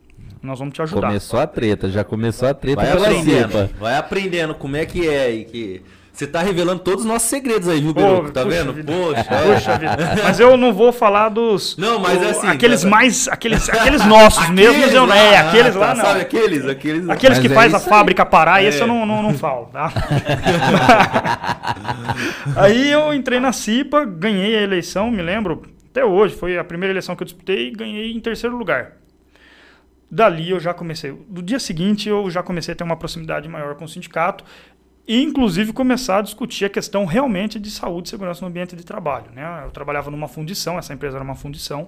Nós 0.43 0.59
vamos 0.59 0.73
te 0.73 0.81
ajudar. 0.81 1.07
Começou 1.07 1.39
a 1.39 1.47
treta, 1.47 1.89
já 1.89 2.03
começou 2.03 2.47
a 2.47 2.53
treta 2.53 2.81
Vai 2.81 2.91
pela 2.91 3.07
aprendendo, 3.07 3.51
cepa. 3.51 3.69
vai 3.79 3.97
aprendendo 3.97 4.55
como 4.55 4.75
é 4.75 4.85
que 4.85 5.07
é 5.07 5.31
e 5.31 5.45
que... 5.45 5.81
Você 6.11 6.25
tá 6.25 6.41
revelando 6.41 6.79
todos 6.81 7.01
os 7.01 7.05
nossos 7.07 7.29
segredos 7.29 7.69
aí, 7.69 7.79
viu, 7.79 7.93
Pô, 7.93 8.01
Biruco? 8.01 8.31
Tá 8.31 8.43
puxa 8.43 8.57
vendo? 8.57 8.73
vida. 8.73 8.91
Poxa. 8.91 9.23
Puxa 9.23 9.77
vida. 9.77 9.97
Mas 10.23 10.39
eu 10.39 10.57
não 10.57 10.73
vou 10.73 10.91
falar 10.91 11.29
dos. 11.29 11.77
Não, 11.77 11.99
mas 11.99 12.19
o- 12.19 12.25
assim, 12.29 12.47
Aqueles 12.47 12.79
cara. 12.79 12.89
mais. 12.89 13.27
Aqueles, 13.27 13.69
aqueles 13.69 14.03
nossos 14.03 14.45
mesmos, 14.49 14.91
eu 14.91 15.05
não. 15.05 15.13
É, 15.13 15.37
ah, 15.37 15.47
aqueles 15.47 15.73
tá, 15.75 15.79
lá 15.79 15.93
não. 15.93 16.03
Sabe 16.03 16.21
aqueles? 16.21 16.65
Aqueles... 16.67 17.07
Aqueles 17.07 17.37
que 17.37 17.45
é 17.45 17.49
faz 17.51 17.71
a 17.71 17.77
aí. 17.77 17.83
fábrica 17.83 18.25
parar, 18.25 18.63
esse 18.63 18.79
É. 18.79 18.81
eu 18.81 18.87
não, 18.87 19.05
não, 19.05 19.21
não 19.21 19.35
falo, 19.35 19.67
tá? 19.67 19.93
aí 22.55 22.91
eu 22.91 23.13
entrei 23.13 23.39
na 23.39 23.51
CIPA, 23.51 24.03
ganhei 24.05 24.57
a 24.57 24.61
eleição, 24.63 25.11
me 25.11 25.21
lembro, 25.21 25.61
até 25.97 26.05
hoje, 26.05 26.35
foi 26.35 26.59
a 26.59 26.63
primeira 26.63 26.93
eleição 26.93 27.15
que 27.15 27.23
eu 27.23 27.25
disputei 27.25 27.69
e 27.69 27.71
ganhei 27.71 28.11
em 28.11 28.19
terceiro 28.19 28.55
lugar. 28.55 28.97
Dali 30.11 30.51
eu 30.51 30.59
já 30.59 30.71
comecei. 30.71 31.11
Do 31.27 31.41
dia 31.41 31.57
seguinte 31.57 32.07
eu 32.07 32.29
já 32.29 32.43
comecei 32.43 32.73
a 32.73 32.75
ter 32.75 32.83
uma 32.83 32.95
proximidade 32.95 33.49
maior 33.49 33.73
com 33.73 33.85
o 33.85 33.89
sindicato 33.89 34.45
e 35.07 35.23
inclusive 35.23 35.73
começar 35.73 36.19
a 36.19 36.21
discutir 36.21 36.65
a 36.65 36.69
questão 36.69 37.03
realmente 37.05 37.59
de 37.59 37.71
saúde 37.71 38.07
e 38.07 38.11
segurança 38.11 38.41
no 38.41 38.47
ambiente 38.47 38.75
de 38.75 38.85
trabalho. 38.85 39.31
Né? 39.33 39.63
Eu 39.65 39.71
trabalhava 39.71 40.11
numa 40.11 40.27
fundição, 40.27 40.77
essa 40.77 40.93
empresa 40.93 41.17
era 41.17 41.23
uma 41.23 41.35
fundição. 41.35 41.87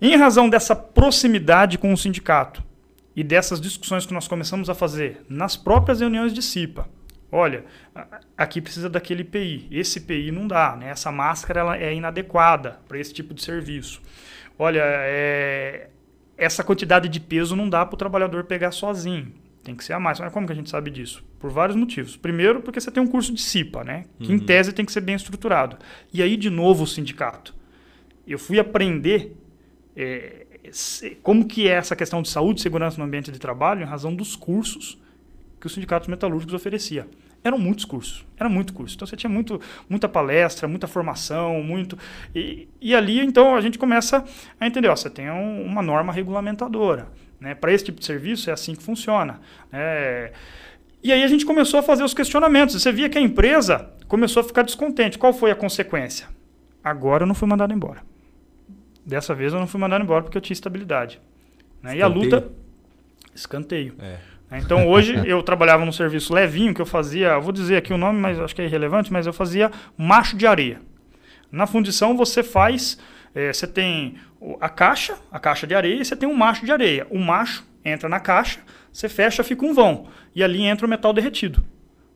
Em 0.00 0.16
razão 0.16 0.50
dessa 0.50 0.74
proximidade 0.74 1.78
com 1.78 1.92
o 1.92 1.96
sindicato 1.96 2.60
e 3.14 3.22
dessas 3.22 3.60
discussões 3.60 4.04
que 4.04 4.12
nós 4.12 4.26
começamos 4.26 4.68
a 4.68 4.74
fazer 4.74 5.24
nas 5.28 5.56
próprias 5.56 6.00
reuniões 6.00 6.32
de 6.32 6.42
CIPA, 6.42 6.88
olha, 7.32 7.64
aqui 8.36 8.60
precisa 8.60 8.90
daquele 8.90 9.22
IPI, 9.22 9.68
esse 9.70 9.98
IPI 9.98 10.30
não 10.30 10.46
dá, 10.46 10.76
né? 10.76 10.90
essa 10.90 11.10
máscara 11.10 11.60
ela 11.60 11.76
é 11.78 11.94
inadequada 11.94 12.78
para 12.86 12.98
esse 12.98 13.12
tipo 13.12 13.32
de 13.32 13.42
serviço. 13.42 14.02
Olha, 14.58 14.82
é, 14.84 15.88
essa 16.36 16.62
quantidade 16.62 17.08
de 17.08 17.18
peso 17.18 17.56
não 17.56 17.68
dá 17.68 17.84
para 17.86 17.94
o 17.94 17.98
trabalhador 17.98 18.44
pegar 18.44 18.70
sozinho. 18.70 19.32
Tem 19.64 19.76
que 19.76 19.84
ser 19.84 19.92
a 19.92 20.00
mais. 20.00 20.18
Mas 20.18 20.32
como 20.32 20.46
que 20.46 20.52
a 20.52 20.56
gente 20.56 20.68
sabe 20.68 20.90
disso? 20.90 21.24
Por 21.38 21.50
vários 21.50 21.76
motivos. 21.76 22.16
Primeiro, 22.16 22.60
porque 22.60 22.80
você 22.80 22.90
tem 22.90 23.02
um 23.02 23.06
curso 23.06 23.32
de 23.32 23.40
CIPA, 23.40 23.84
né? 23.84 24.04
Que 24.18 24.32
em 24.32 24.38
tese 24.38 24.72
tem 24.72 24.84
que 24.84 24.90
ser 24.90 25.00
bem 25.00 25.14
estruturado. 25.14 25.78
E 26.12 26.20
aí, 26.20 26.36
de 26.36 26.50
novo, 26.50 26.82
o 26.82 26.86
sindicato. 26.86 27.54
Eu 28.26 28.38
fui 28.38 28.58
aprender 28.58 29.36
é, 29.96 30.46
como 31.22 31.46
que 31.46 31.68
é 31.68 31.72
essa 31.72 31.94
questão 31.94 32.22
de 32.22 32.28
saúde 32.28 32.60
e 32.60 32.62
segurança 32.62 32.98
no 32.98 33.04
ambiente 33.04 33.30
de 33.30 33.38
trabalho 33.38 33.82
em 33.82 33.86
razão 33.86 34.14
dos 34.14 34.34
cursos 34.34 35.00
que 35.60 35.66
os 35.66 35.74
sindicatos 35.74 36.08
metalúrgicos 36.08 36.54
oferecia. 36.54 37.06
Eram 37.44 37.58
muitos 37.58 37.84
cursos, 37.84 38.24
era 38.36 38.48
muito 38.48 38.72
curso. 38.72 38.94
Então 38.94 39.06
você 39.06 39.16
tinha 39.16 39.28
muito, 39.30 39.60
muita 39.88 40.08
palestra, 40.08 40.68
muita 40.68 40.86
formação, 40.86 41.62
muito. 41.62 41.98
E, 42.34 42.68
e 42.80 42.94
ali 42.94 43.18
então 43.20 43.56
a 43.56 43.60
gente 43.60 43.78
começa 43.78 44.24
a 44.60 44.66
entender, 44.66 44.88
ó, 44.88 44.94
você 44.94 45.10
tem 45.10 45.28
um- 45.30 45.64
uma 45.64 45.82
norma 45.82 46.12
regulamentadora. 46.12 47.08
Né? 47.40 47.54
Para 47.56 47.72
esse 47.72 47.84
tipo 47.84 47.98
de 47.98 48.06
serviço 48.06 48.48
é 48.48 48.52
assim 48.52 48.74
que 48.76 48.82
funciona. 48.82 49.40
né? 49.72 50.30
E 51.02 51.10
aí 51.12 51.24
a 51.24 51.26
gente 51.26 51.44
começou 51.44 51.80
a 51.80 51.82
fazer 51.82 52.04
os 52.04 52.14
questionamentos. 52.14 52.80
Você 52.80 52.92
via 52.92 53.08
que 53.08 53.18
a 53.18 53.20
empresa 53.20 53.90
começou 54.06 54.40
a 54.40 54.44
ficar 54.44 54.62
descontente. 54.62 55.18
Qual 55.18 55.32
foi 55.32 55.50
a 55.50 55.54
consequência? 55.56 56.28
Agora 56.84 57.24
eu 57.24 57.26
não 57.26 57.34
fui 57.34 57.48
mandado 57.48 57.74
embora. 57.74 58.02
Dessa 59.04 59.34
vez 59.34 59.52
eu 59.52 59.58
não 59.58 59.66
fui 59.66 59.80
mandado 59.80 60.04
embora 60.04 60.22
porque 60.22 60.38
eu 60.38 60.42
tinha 60.42 60.54
estabilidade. 60.54 61.20
né? 61.82 61.96
E 61.96 62.02
a 62.02 62.06
luta. 62.06 62.48
Escanteio. 63.34 63.94
É. 63.98 64.18
né? 64.52 64.60
Então 64.62 64.86
hoje 64.86 65.14
eu 65.26 65.42
trabalhava 65.42 65.82
num 65.82 65.90
serviço 65.90 66.34
levinho 66.34 66.74
que 66.74 66.82
eu 66.82 66.86
fazia, 66.86 67.38
vou 67.38 67.52
dizer 67.52 67.78
aqui 67.78 67.90
o 67.90 67.96
nome, 67.96 68.20
mas 68.20 68.38
acho 68.38 68.54
que 68.54 68.60
é 68.60 68.66
irrelevante, 68.66 69.10
mas 69.10 69.26
eu 69.26 69.32
fazia 69.32 69.70
macho 69.96 70.36
de 70.36 70.46
areia. 70.46 70.78
Na 71.50 71.66
fundição 71.66 72.14
você 72.14 72.42
faz, 72.42 72.98
eh, 73.34 73.50
você 73.50 73.66
tem 73.66 74.16
a 74.60 74.68
caixa, 74.68 75.16
a 75.30 75.40
caixa 75.40 75.66
de 75.66 75.74
areia, 75.74 76.02
e 76.02 76.04
você 76.04 76.14
tem 76.14 76.28
um 76.28 76.34
macho 76.34 76.66
de 76.66 76.72
areia. 76.72 77.06
O 77.10 77.18
macho 77.18 77.66
entra 77.82 78.10
na 78.10 78.20
caixa, 78.20 78.60
você 78.92 79.08
fecha, 79.08 79.42
fica 79.42 79.64
um 79.64 79.72
vão. 79.72 80.08
E 80.34 80.44
ali 80.44 80.62
entra 80.62 80.86
o 80.86 80.90
metal 80.90 81.14
derretido. 81.14 81.64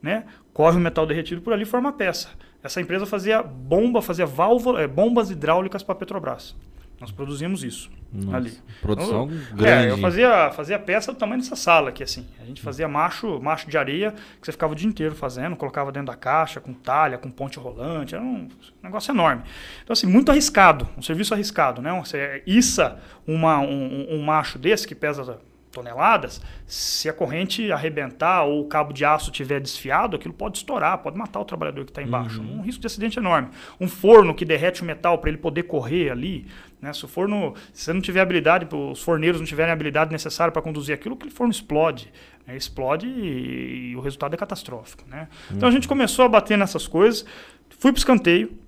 Né? 0.03 0.25
Corre 0.53 0.77
o 0.77 0.81
metal 0.81 1.07
derretido 1.07 1.41
por 1.41 1.55
ali 1.55 1.63
e 1.63 1.67
forma 1.67 1.89
a 1.89 1.93
peça. 1.93 2.29
Essa 2.63 2.81
empresa 2.83 3.07
fazia 3.07 3.43
bomba, 3.43 4.03
fazia 4.03 4.27
válvula, 4.27 4.83
eh, 4.83 4.87
bombas 4.87 5.31
hidráulicas 5.31 5.83
para 5.83 5.95
a 5.95 5.99
Petrobras. 5.99 6.55
Nós 7.01 7.11
produzimos 7.11 7.63
isso 7.63 7.91
Nossa, 8.11 8.37
ali. 8.37 8.53
Produção 8.81 9.25
Então, 9.31 9.57
grande. 9.57 9.89
É, 9.89 9.91
eu 9.91 9.99
fazia, 9.99 10.51
fazia 10.53 10.79
peça 10.79 11.13
do 11.13 11.19
tamanho 11.19 11.43
dessa 11.43 11.55
sala 11.55 11.91
aqui, 11.91 12.03
assim. 12.03 12.27
A 12.41 12.45
gente 12.45 12.63
fazia 12.63 12.89
macho, 12.89 13.39
macho 13.41 13.69
de 13.69 13.77
areia, 13.77 14.13
que 14.13 14.47
você 14.47 14.53
ficava 14.53 14.73
o 14.73 14.77
dia 14.77 14.89
inteiro 14.89 15.15
fazendo, 15.15 15.55
colocava 15.57 15.93
dentro 15.93 16.07
da 16.07 16.17
caixa, 16.17 16.59
com 16.59 16.73
talha, 16.73 17.19
com 17.19 17.31
ponte 17.31 17.59
rolante. 17.59 18.15
Era 18.15 18.25
um 18.25 18.49
negócio 18.83 19.13
enorme. 19.13 19.43
Então, 19.83 19.93
assim, 19.93 20.07
muito 20.07 20.31
arriscado, 20.31 20.89
um 20.97 21.03
serviço 21.03 21.35
arriscado, 21.35 21.83
né? 21.83 21.93
Você 22.01 22.43
issa 22.47 22.99
uma, 23.27 23.59
um, 23.59 24.15
um 24.15 24.23
macho 24.23 24.59
desse 24.59 24.89
que 24.89 24.95
pesa 24.95 25.39
toneladas, 25.77 26.41
se 26.67 27.07
a 27.07 27.13
corrente 27.13 27.71
arrebentar 27.71 28.45
ou 28.45 28.63
o 28.63 28.65
cabo 28.65 28.95
de 28.95 29.05
aço 29.05 29.31
tiver 29.31 29.61
desfiado, 29.61 30.17
aquilo 30.17 30.33
pode 30.33 30.57
estourar, 30.57 30.97
pode 30.99 31.19
matar 31.19 31.39
o 31.39 31.45
trabalhador 31.45 31.85
que 31.85 31.91
está 31.91 32.03
embaixo. 32.03 32.41
Um 32.41 32.63
risco 32.63 32.81
de 32.81 32.87
acidente 32.87 33.19
enorme. 33.19 33.51
Um 33.79 33.87
forno 33.87 34.35
que 34.35 34.45
derrete 34.45 34.81
o 34.81 34.87
metal 34.87 35.19
para 35.19 35.29
ele 35.29 35.37
poder 35.37 35.65
correr 35.65 36.11
ali, 36.11 36.47
né? 36.81 36.93
Se 36.93 37.05
o 37.05 37.09
forno, 37.09 37.55
se 37.73 37.85
você 37.85 37.93
não 37.93 38.01
tiver 38.01 38.21
habilidade, 38.21 38.67
os 38.75 39.03
forneiros 39.03 39.41
não 39.41 39.47
tiverem 39.47 39.71
a 39.71 39.73
habilidade 39.73 40.13
necessária 40.13 40.53
para 40.53 40.63
conduzir 40.63 40.95
aquilo, 40.95 41.15
aquele 41.15 41.31
forno 41.31 41.51
explode. 41.51 42.13
né? 42.47 42.57
Explode 42.57 43.07
e, 43.07 43.91
e 43.91 43.97
o 43.97 44.01
resultado 44.01 44.35
é 44.35 44.37
catastrófico. 44.37 45.05
Né? 45.09 45.29
Então 45.51 45.69
a 45.69 45.73
gente 45.73 45.89
começou 45.89 46.25
a 46.25 46.29
bater 46.29 46.57
nessas 46.57 46.87
coisas, 46.87 47.25
fui 47.71 47.93
para 47.93 47.99
o 47.99 48.01
escanteio, 48.01 48.59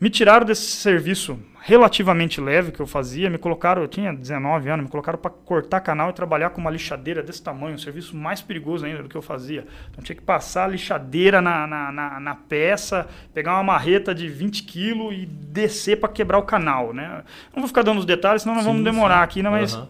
me 0.00 0.10
tiraram 0.10 0.44
desse 0.44 0.66
serviço 0.72 1.38
relativamente 1.66 2.42
leve 2.42 2.70
que 2.72 2.80
eu 2.80 2.86
fazia, 2.86 3.30
me 3.30 3.38
colocaram, 3.38 3.80
eu 3.80 3.88
tinha 3.88 4.12
19 4.12 4.68
anos, 4.68 4.84
me 4.84 4.90
colocaram 4.90 5.18
para 5.18 5.30
cortar 5.30 5.80
canal 5.80 6.10
e 6.10 6.12
trabalhar 6.12 6.50
com 6.50 6.60
uma 6.60 6.70
lixadeira 6.70 7.22
desse 7.22 7.42
tamanho, 7.42 7.74
um 7.74 7.78
serviço 7.78 8.14
mais 8.14 8.42
perigoso 8.42 8.84
ainda 8.84 9.02
do 9.02 9.08
que 9.08 9.16
eu 9.16 9.22
fazia. 9.22 9.66
Então 9.90 10.04
tinha 10.04 10.14
que 10.14 10.20
passar 10.22 10.64
a 10.64 10.68
lixadeira 10.68 11.40
na, 11.40 11.66
na, 11.66 11.90
na, 11.90 12.20
na 12.20 12.34
peça, 12.34 13.06
pegar 13.32 13.54
uma 13.54 13.62
marreta 13.62 14.14
de 14.14 14.28
20 14.28 14.62
quilos 14.64 15.14
e 15.14 15.24
descer 15.24 15.98
para 15.98 16.10
quebrar 16.10 16.36
o 16.38 16.42
canal. 16.42 16.92
Né? 16.92 17.22
Não 17.54 17.60
vou 17.62 17.66
ficar 17.68 17.82
dando 17.82 17.98
os 17.98 18.04
detalhes, 18.04 18.42
senão 18.42 18.54
nós 18.56 18.64
Sim, 18.64 18.70
vamos 18.70 18.84
demorar 18.84 19.18
sim. 19.18 19.24
aqui, 19.24 19.42
né? 19.42 19.48
mas 19.48 19.74
Aham. 19.74 19.88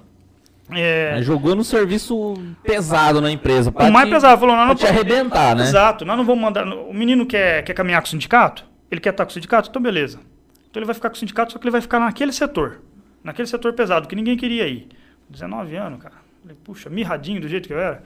é, 0.71 1.19
Jogou 1.23 1.57
no 1.57 1.65
serviço 1.65 2.35
pesado 2.63 3.21
na 3.21 3.33
empresa. 3.33 3.73
o 3.75 3.91
mais 3.93 4.09
te- 4.09 4.13
pesado, 4.13 4.41
falou, 4.41 4.55
nós 4.55 4.65
Pra 4.65 4.69
não 4.69 4.75
te 4.77 4.87
arrebentar, 4.87 5.57
né? 5.57 5.65
Exato, 5.65 6.05
nós 6.05 6.17
não 6.17 6.25
vamos 6.25 6.41
mandar. 6.41 6.65
O 6.69 6.95
menino 6.95 7.27
quer, 7.27 7.65
quer 7.65 7.75
caminhar 7.75 8.01
com 8.01 8.07
o 8.07 8.11
sindicato? 8.11 8.65
Ele 8.91 9.01
quer 9.01 9.11
estar 9.11 9.25
com 9.25 9.31
o 9.31 9.35
sindicato? 9.35 9.69
Então, 9.71 9.83
beleza. 9.83 10.21
Então, 10.75 10.81
ele 10.81 10.87
vai 10.87 10.95
ficar 10.97 11.09
com 11.09 11.15
o 11.15 11.19
sindicato, 11.19 11.53
só 11.53 11.59
que 11.61 11.65
ele 11.65 11.71
vai 11.71 11.81
ficar 11.81 12.01
naquele 12.01 12.33
setor. 12.33 12.81
Naquele 13.23 13.47
setor 13.47 13.73
pesado, 13.75 14.09
que 14.09 14.17
ninguém 14.17 14.37
queria 14.37 14.67
ir. 14.67 14.89
19 15.31 15.77
anos, 15.77 16.03
cara. 16.03 16.17
Falei, 16.43 16.57
puxa, 16.65 16.91
mirradinho 16.91 17.41
do 17.41 17.47
jeito 17.47 17.69
que 17.69 17.73
eu 17.73 17.79
era. 17.79 18.03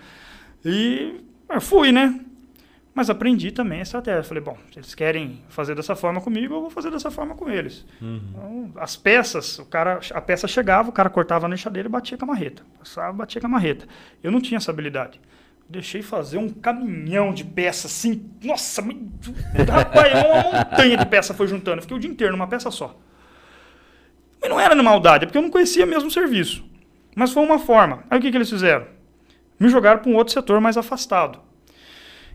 E 0.62 1.18
eu 1.48 1.62
fui, 1.62 1.90
né? 1.92 2.20
Mas 2.94 3.08
aprendi 3.08 3.50
também 3.52 3.78
a 3.78 3.82
estratégia. 3.84 4.22
Falei, 4.22 4.42
bom, 4.42 4.58
se 4.70 4.80
eles 4.80 4.94
querem 4.94 5.42
fazer 5.48 5.74
dessa 5.74 5.96
forma 5.96 6.20
comigo, 6.20 6.56
eu 6.56 6.60
vou 6.60 6.68
fazer 6.68 6.90
dessa 6.90 7.10
forma 7.10 7.34
com 7.34 7.48
eles. 7.48 7.86
Então, 8.02 8.70
as 8.76 8.96
peças, 8.96 9.58
o 9.58 9.64
cara, 9.64 10.00
a 10.12 10.20
peça 10.20 10.46
chegava, 10.46 10.90
o 10.90 10.92
cara 10.92 11.08
cortava 11.08 11.48
na 11.48 11.54
lixadeira 11.54 11.88
e 11.88 11.90
batia 11.90 12.18
com 12.18 12.26
a 12.26 12.28
marreta. 12.28 12.62
Passava, 12.78 13.14
batia 13.14 13.40
com 13.40 13.46
a 13.46 13.50
marreta. 13.50 13.88
Eu 14.22 14.30
não 14.30 14.42
tinha 14.42 14.58
essa 14.58 14.70
habilidade. 14.70 15.18
Deixei 15.68 16.00
fazer 16.00 16.38
um 16.38 16.48
caminhão 16.48 17.32
de 17.32 17.44
peça 17.44 17.88
assim. 17.88 18.30
Nossa, 18.42 18.82
rapaz, 19.70 20.12
uma 20.24 20.42
montanha 20.42 20.96
de 20.96 21.04
peça 21.04 21.34
foi 21.34 21.46
juntando. 21.46 21.82
Fiquei 21.82 21.96
o 21.96 22.00
dia 22.00 22.10
inteiro 22.10 22.32
numa 22.32 22.46
peça 22.46 22.70
só. 22.70 22.98
Mas 24.40 24.48
não 24.48 24.58
era 24.58 24.74
na 24.74 24.82
maldade, 24.82 25.24
é 25.24 25.26
porque 25.26 25.36
eu 25.36 25.42
não 25.42 25.50
conhecia 25.50 25.84
mesmo 25.84 26.08
o 26.08 26.12
serviço. 26.12 26.64
Mas 27.14 27.32
foi 27.32 27.44
uma 27.44 27.58
forma. 27.58 28.04
Aí 28.08 28.18
o 28.18 28.22
que, 28.22 28.30
que 28.30 28.36
eles 28.36 28.48
fizeram? 28.48 28.86
Me 29.60 29.68
jogaram 29.68 30.00
para 30.00 30.10
um 30.10 30.14
outro 30.14 30.32
setor 30.32 30.60
mais 30.60 30.76
afastado. 30.76 31.40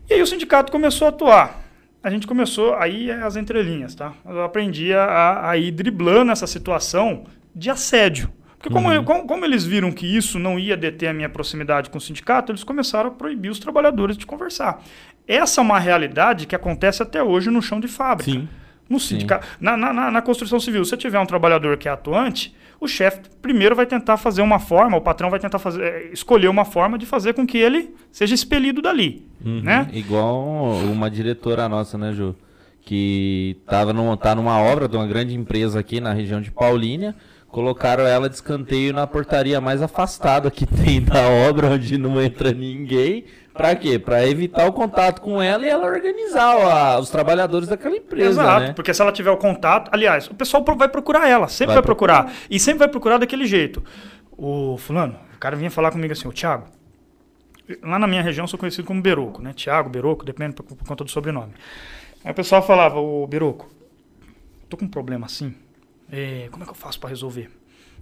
E 0.08 0.14
aí 0.14 0.22
o 0.22 0.26
sindicato 0.26 0.70
começou 0.70 1.06
a 1.06 1.08
atuar. 1.08 1.60
A 2.02 2.10
gente 2.10 2.26
começou, 2.26 2.74
aí 2.74 3.10
é 3.10 3.22
as 3.22 3.34
entrelinhas, 3.34 3.94
tá? 3.94 4.12
Eu 4.26 4.42
aprendi 4.42 4.92
a, 4.92 5.48
a 5.48 5.56
ir 5.56 5.70
driblando 5.70 6.30
essa 6.30 6.46
situação 6.46 7.24
de 7.54 7.70
assédio. 7.70 8.30
Porque 8.68 8.74
como, 8.74 8.92
eu- 8.92 9.04
como, 9.04 9.26
como 9.26 9.44
eles 9.44 9.64
viram 9.64 9.92
que 9.92 10.06
isso 10.06 10.38
não 10.38 10.58
ia 10.58 10.76
deter 10.76 11.08
a 11.08 11.12
minha 11.12 11.28
proximidade 11.28 11.90
com 11.90 11.98
o 11.98 12.00
sindicato, 12.00 12.50
eles 12.50 12.64
começaram 12.64 13.08
a 13.08 13.12
proibir 13.12 13.50
os 13.50 13.58
trabalhadores 13.58 14.16
de 14.16 14.24
conversar. 14.26 14.82
Essa 15.28 15.60
é 15.60 15.62
uma 15.62 15.78
realidade 15.78 16.46
que 16.46 16.54
acontece 16.56 17.02
até 17.02 17.22
hoje 17.22 17.50
no 17.50 17.60
chão 17.62 17.78
de 17.80 17.88
fábrica. 17.88 18.30
Sim. 18.32 18.48
No 18.88 19.00
sindicato, 19.00 19.46
na, 19.60 19.76
na, 19.76 20.10
na- 20.10 20.22
construção 20.22 20.60
civil, 20.60 20.84
se 20.84 20.90
você 20.90 20.96
tiver 20.98 21.18
um 21.18 21.24
trabalhador 21.24 21.76
que 21.78 21.88
é 21.88 21.90
atuante, 21.90 22.54
o 22.78 22.86
chefe 22.86 23.20
primeiro 23.40 23.74
vai 23.74 23.86
tentar 23.86 24.18
fazer 24.18 24.42
uma 24.42 24.58
forma, 24.58 24.96
o 24.98 25.00
patrão 25.00 25.30
vai 25.30 25.38
tentar 25.40 25.58
fazer, 25.58 25.82
eh, 25.82 26.10
escolher 26.12 26.48
uma 26.48 26.66
forma 26.66 26.98
de 26.98 27.06
fazer 27.06 27.32
com 27.32 27.46
que 27.46 27.56
ele 27.56 27.94
seja 28.12 28.34
expelido 28.34 28.82
dali, 28.82 29.26
Uhum. 29.44 29.62
né? 29.62 29.88
Igual 29.92 30.74
uma 30.92 31.10
diretora 31.10 31.66
nossa, 31.68 31.96
né, 31.96 32.12
Ju? 32.12 32.34
Que 32.82 33.56
tava 33.66 33.94
num, 33.94 34.14
tá 34.16 34.34
numa 34.34 34.58
obra 34.60 34.86
de 34.86 34.96
uma 34.96 35.06
grande 35.06 35.34
empresa 35.34 35.80
aqui 35.80 35.98
na 36.00 36.12
região 36.12 36.40
de 36.42 36.50
Paulínia. 36.50 37.14
Colocaram 37.54 38.04
ela 38.04 38.28
de 38.28 38.34
escanteio 38.34 38.92
na 38.92 39.06
portaria 39.06 39.60
mais 39.60 39.80
afastada 39.80 40.50
que 40.50 40.66
tem 40.66 41.00
da 41.00 41.22
obra, 41.48 41.68
onde 41.68 41.96
não 41.96 42.20
entra 42.20 42.50
ninguém. 42.50 43.26
Pra 43.52 43.76
quê? 43.76 43.96
Pra 43.96 44.26
evitar 44.26 44.66
o 44.66 44.72
contato 44.72 45.20
com 45.22 45.40
ela 45.40 45.64
e 45.64 45.68
ela 45.68 45.86
organizar 45.86 46.56
a- 46.56 46.98
os 46.98 47.10
trabalhadores 47.10 47.68
daquela 47.68 47.96
empresa, 47.96 48.42
Exato, 48.42 48.60
né? 48.60 48.72
porque 48.72 48.92
se 48.92 49.00
ela 49.00 49.12
tiver 49.12 49.30
o 49.30 49.36
contato, 49.36 49.88
aliás, 49.94 50.26
o 50.26 50.34
pessoal 50.34 50.64
vai 50.76 50.88
procurar 50.88 51.28
ela, 51.28 51.46
sempre 51.46 51.66
Vai 51.66 51.74
vai, 51.76 51.82
procurar. 51.84 52.32
E 52.50 52.58
sempre 52.58 52.80
vai 52.80 52.88
procurar 52.88 53.18
daquele 53.18 53.46
jeito. 53.46 53.84
O 54.36 54.76
fulano, 54.76 55.16
o 55.36 55.38
cara 55.38 55.54
vinha 55.54 55.70
falar 55.70 55.92
comigo 55.92 56.12
assim, 56.12 56.26
o 56.26 56.32
Thiago, 56.32 56.64
lá 57.84 58.00
na 58.00 58.08
minha 58.08 58.20
região 58.20 58.42
eu 58.42 58.48
sou 58.48 58.58
conhecido 58.58 58.84
como 58.84 59.00
Beroco, 59.00 59.40
né? 59.40 59.52
Thiago, 59.52 59.88
Beroco, 59.88 60.24
depende 60.24 60.56
por, 60.56 60.64
por 60.64 60.88
conta 60.88 61.04
do 61.04 61.10
sobrenome. 61.12 61.52
Aí 62.24 62.32
o 62.32 62.34
pessoal 62.34 62.60
falava, 62.66 62.98
o 62.98 63.24
Beroco, 63.28 63.70
tô 64.68 64.76
com 64.76 64.86
um 64.86 64.88
problema 64.88 65.26
assim, 65.26 65.54
é, 66.12 66.48
como 66.50 66.62
é 66.62 66.66
que 66.66 66.72
eu 66.72 66.76
faço 66.76 66.98
pra 67.00 67.08
resolver? 67.10 67.50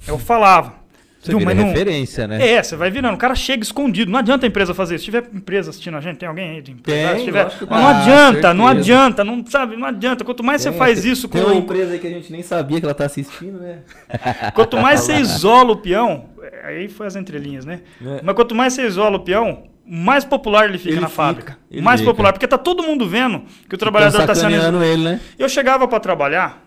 Eu 0.06 0.18
falava. 0.18 0.80
Você 1.20 1.30
"Viu, 1.30 1.40
mas 1.40 1.56
não- 1.56 1.66
referência, 1.68 2.26
né? 2.26 2.44
é, 2.54 2.60
você 2.60 2.74
vai 2.74 2.90
virando. 2.90 3.14
O 3.14 3.16
cara 3.16 3.36
chega 3.36 3.62
escondido. 3.62 4.10
Não 4.10 4.18
adianta 4.18 4.44
a 4.44 4.48
empresa 4.48 4.74
fazer 4.74 4.96
isso. 4.96 5.04
Se 5.04 5.10
tiver 5.12 5.24
empresa 5.32 5.70
assistindo 5.70 5.96
a 5.96 6.00
gente, 6.00 6.16
tem 6.16 6.28
alguém 6.28 6.50
aí 6.56 6.60
de 6.62 6.72
empresa? 6.72 7.14
Tem, 7.14 7.24
tiver, 7.24 7.44
mas 7.44 7.60
não 7.60 7.68
tem. 7.68 7.84
adianta, 7.86 8.48
Ah, 8.50 8.54
não 8.54 8.64
certeza. 8.66 8.80
adianta, 8.92 9.24
não 9.24 9.46
sabe, 9.46 9.76
não 9.76 9.86
adianta. 9.86 10.24
Quanto 10.24 10.42
mais 10.42 10.62
você 10.62 10.72
faz 10.72 11.04
isso 11.04 11.28
com 11.28 11.38
Tem 11.38 11.46
uma 11.46 11.54
empresa 11.54 11.92
aí 11.92 12.00
que 12.00 12.08
a 12.08 12.10
gente 12.10 12.32
nem 12.32 12.42
sabia 12.42 12.80
que 12.80 12.84
ela 12.84 12.94
tá 12.94 13.04
assistindo, 13.04 13.60
né? 13.60 13.78
Quanto 14.52 14.76
mais 14.78 14.98
você 15.02 15.14
isola 15.14 15.70
o 15.70 15.76
peão, 15.76 16.24
é, 16.42 16.66
aí 16.66 16.88
foi 16.88 17.06
as 17.06 17.14
entrelinhas, 17.14 17.64
né? 17.64 17.82
É. 18.04 18.20
Mas 18.24 18.34
quanto 18.34 18.52
mais 18.56 18.72
você 18.72 18.84
isola 18.84 19.16
o 19.16 19.20
peão, 19.20 19.68
mais 19.86 20.24
popular 20.24 20.68
ele 20.68 20.76
fica 20.78 20.90
Ele 20.90 21.00
na 21.00 21.06
fica, 21.08 21.22
fábrica. 21.22 21.58
mais 21.82 22.00
fica. 22.00 22.10
popular, 22.12 22.32
porque 22.32 22.48
tá 22.48 22.58
todo 22.58 22.82
mundo 22.82 23.08
vendo 23.08 23.44
que 23.68 23.76
o 23.76 23.78
trabalhador 23.78 24.26
tá 24.26 24.34
sendo. 24.34 24.82
ele, 24.82 25.04
né? 25.04 25.20
Eu 25.38 25.48
chegava 25.48 25.86
para 25.86 26.00
trabalhar, 26.00 26.60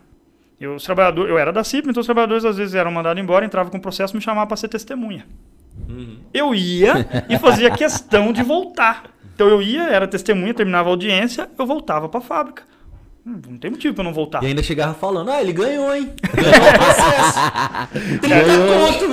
eu, 0.59 0.75
os 0.75 0.83
trabalhadores, 0.83 1.29
eu 1.29 1.37
era 1.37 1.51
da 1.51 1.63
CIP, 1.63 1.89
então 1.89 2.01
os 2.01 2.07
trabalhadores 2.07 2.45
às 2.45 2.57
vezes 2.57 2.75
eram 2.75 2.91
mandados 2.91 3.21
embora, 3.21 3.45
entravam 3.45 3.71
com 3.71 3.77
o 3.77 3.81
processo 3.81 4.13
e 4.13 4.17
me 4.17 4.21
chamavam 4.21 4.47
para 4.47 4.57
ser 4.57 4.67
testemunha. 4.67 5.25
Uhum. 5.89 6.17
Eu 6.33 6.55
ia 6.55 7.07
e 7.29 7.37
fazia 7.37 7.69
questão 7.71 8.31
de 8.31 8.41
voltar. 8.41 9.05
Então 9.33 9.47
eu 9.47 9.61
ia, 9.61 9.83
era 9.83 10.07
testemunha, 10.07 10.53
terminava 10.53 10.89
a 10.89 10.91
audiência, 10.91 11.49
eu 11.57 11.65
voltava 11.65 12.07
para 12.07 12.19
a 12.19 12.23
fábrica. 12.23 12.63
Hum, 13.27 13.41
Não 13.49 13.57
tem 13.57 13.71
motivo 13.71 13.93
para 13.95 14.03
eu 14.03 14.05
não 14.05 14.13
voltar. 14.13 14.43
E 14.43 14.47
ainda 14.47 14.61
chegava 14.61 14.93
falando, 14.93 15.31
ah, 15.31 15.41
ele 15.41 15.51
ganhou, 15.51 15.93
hein? 15.95 16.13
Ganhou 16.35 16.69
o 16.69 16.77
processo. 16.77 17.39
30 18.21 18.37
conto, 18.67 19.07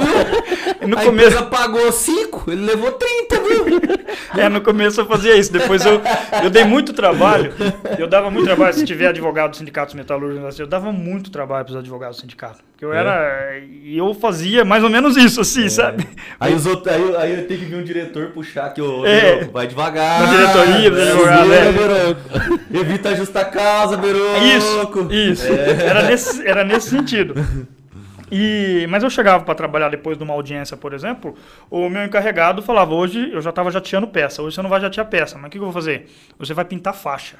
viu? 0.80 0.88
No 0.88 0.98
a 0.98 1.02
começo, 1.04 1.28
empresa 1.28 1.42
pagou 1.46 1.90
5, 1.90 2.50
ele 2.50 2.64
levou 2.66 2.92
30, 2.92 3.36
viu? 3.40 3.64
É, 4.34 4.48
no 4.48 4.62
começo 4.62 4.98
eu 4.98 5.06
fazia 5.06 5.36
isso. 5.36 5.52
Depois 5.52 5.84
eu, 5.84 6.00
eu 6.42 6.48
dei 6.48 6.64
muito 6.64 6.94
trabalho. 6.94 7.52
Eu 7.98 8.06
dava 8.06 8.30
muito 8.30 8.46
trabalho. 8.46 8.72
Se 8.72 8.82
tiver 8.84 9.08
advogado 9.08 9.50
dos 9.50 9.58
sindicatos 9.58 9.94
metalúrgicos, 9.94 10.46
assim, 10.46 10.62
eu 10.62 10.66
dava 10.66 10.90
muito 10.90 11.30
trabalho 11.30 11.66
para 11.66 11.72
os 11.72 11.76
advogados 11.78 12.16
do 12.16 12.20
sindicato. 12.22 12.58
Porque 12.82 12.84
eu 12.84 12.92
era. 12.92 13.58
E 13.84 13.96
eu 13.96 14.12
fazia 14.12 14.64
mais 14.64 14.82
ou 14.82 14.90
menos 14.90 15.16
isso, 15.16 15.40
assim, 15.40 15.68
sabe? 15.68 16.04
Aí, 16.40 16.52
os 16.52 16.66
outros, 16.66 16.92
aí, 16.92 17.16
aí 17.16 17.38
eu 17.38 17.46
tenho 17.46 17.60
que 17.60 17.66
vir 17.66 17.76
um 17.76 17.84
diretor 17.84 18.30
puxar 18.30 18.70
que 18.70 18.82
o 18.82 19.06
É. 19.06 19.44
vai 19.44 19.68
devagar. 19.68 20.22
Na 20.22 20.26
diretoria 20.34 20.90
dos 20.90 21.00
advogados, 21.00 21.54
segura, 21.54 21.94
é. 22.74 22.80
Evita 22.80 23.08
a 23.10 23.14
justa 23.14 23.44
causa, 23.44 23.96
Beroco. 23.96 24.44
Isso, 24.44 25.12
isso. 25.12 25.46
Era, 25.46 26.02
nesse, 26.02 26.46
era 26.46 26.64
nesse 26.64 26.90
sentido. 26.90 27.34
E, 28.32 28.86
mas 28.88 29.04
eu 29.04 29.10
chegava 29.10 29.44
para 29.44 29.54
trabalhar 29.54 29.90
depois 29.90 30.16
de 30.16 30.24
uma 30.24 30.32
audiência, 30.34 30.76
por 30.76 30.92
exemplo, 30.92 31.36
o 31.70 31.88
meu 31.88 32.04
encarregado 32.04 32.62
falava: 32.62 32.94
hoje 32.94 33.30
eu 33.32 33.40
já 33.42 33.50
estava 33.50 33.70
jateando 33.70 34.08
peça, 34.08 34.42
hoje 34.42 34.56
você 34.56 34.62
não 34.62 34.70
vai 34.70 34.80
jatear 34.80 35.06
peça, 35.06 35.36
mas 35.36 35.46
o 35.46 35.50
que, 35.50 35.58
que 35.58 35.62
eu 35.62 35.66
vou 35.66 35.72
fazer? 35.72 36.06
Você 36.38 36.52
vai 36.54 36.64
pintar 36.64 36.94
faixa. 36.94 37.36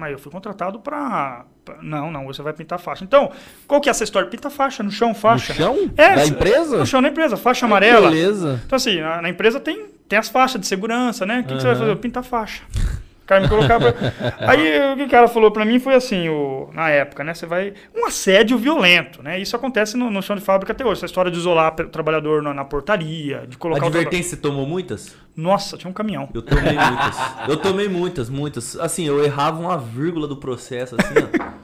Mas 0.00 0.12
eu 0.12 0.18
fui 0.18 0.32
contratado 0.32 0.80
para. 0.80 1.44
Não, 1.82 2.10
não, 2.10 2.24
você 2.24 2.40
vai 2.40 2.54
pintar 2.54 2.78
faixa. 2.78 3.04
Então, 3.04 3.30
qual 3.68 3.82
que 3.82 3.88
é 3.88 3.90
essa 3.90 4.02
história? 4.02 4.26
Pinta 4.30 4.48
faixa, 4.48 4.82
no 4.82 4.90
chão, 4.90 5.14
faixa. 5.14 5.52
No 5.52 5.58
chão? 5.58 5.90
É, 5.94 6.16
da 6.16 6.26
empresa? 6.26 6.78
No 6.78 6.86
chão 6.86 7.02
da 7.02 7.08
empresa, 7.08 7.36
faixa 7.36 7.66
amarela. 7.66 8.08
Beleza. 8.08 8.62
Então, 8.64 8.76
assim, 8.76 8.98
na, 8.98 9.20
na 9.20 9.28
empresa 9.28 9.60
tem, 9.60 9.88
tem 10.08 10.18
as 10.18 10.30
faixas 10.30 10.58
de 10.58 10.66
segurança, 10.66 11.26
né? 11.26 11.40
O 11.40 11.44
que, 11.44 11.54
que 11.54 11.60
você 11.60 11.66
vai 11.66 11.76
fazer? 11.76 11.96
Pintar 11.96 12.24
faixa. 12.24 12.62
O 13.30 13.32
cara 13.32 13.40
me 13.42 13.48
colocava. 13.48 13.94
Aí 14.40 14.92
o 14.92 14.96
que 14.96 15.02
o 15.04 15.08
cara 15.08 15.28
falou 15.28 15.52
pra 15.52 15.64
mim 15.64 15.78
foi 15.78 15.94
assim, 15.94 16.28
o, 16.28 16.68
na 16.72 16.90
época, 16.90 17.22
né? 17.22 17.32
Você 17.32 17.46
vai. 17.46 17.74
Um 17.96 18.06
assédio 18.06 18.58
violento, 18.58 19.22
né? 19.22 19.38
Isso 19.38 19.54
acontece 19.54 19.96
no, 19.96 20.10
no 20.10 20.20
chão 20.20 20.34
de 20.34 20.42
fábrica 20.42 20.72
até 20.72 20.84
hoje. 20.84 20.94
Essa 20.98 21.06
história 21.06 21.30
de 21.30 21.38
isolar 21.38 21.72
o 21.80 21.88
trabalhador 21.88 22.42
na, 22.42 22.52
na 22.52 22.64
portaria, 22.64 23.44
de 23.48 23.56
colocar 23.56 23.86
o 23.86 23.90
traba- 23.90 23.98
Advertência, 23.98 24.30
você 24.30 24.36
tomou 24.42 24.66
muitas? 24.66 25.14
Nossa, 25.36 25.76
tinha 25.76 25.88
um 25.88 25.94
caminhão. 25.94 26.28
Eu 26.34 26.42
tomei 26.42 26.72
muitas. 26.74 27.16
Eu 27.48 27.56
tomei 27.56 27.88
muitas, 27.88 28.28
muitas. 28.28 28.76
Assim, 28.80 29.06
eu 29.06 29.24
errava 29.24 29.60
uma 29.60 29.78
vírgula 29.78 30.26
do 30.26 30.36
processo, 30.36 30.96
assim, 30.98 31.14
ó. 31.16 31.59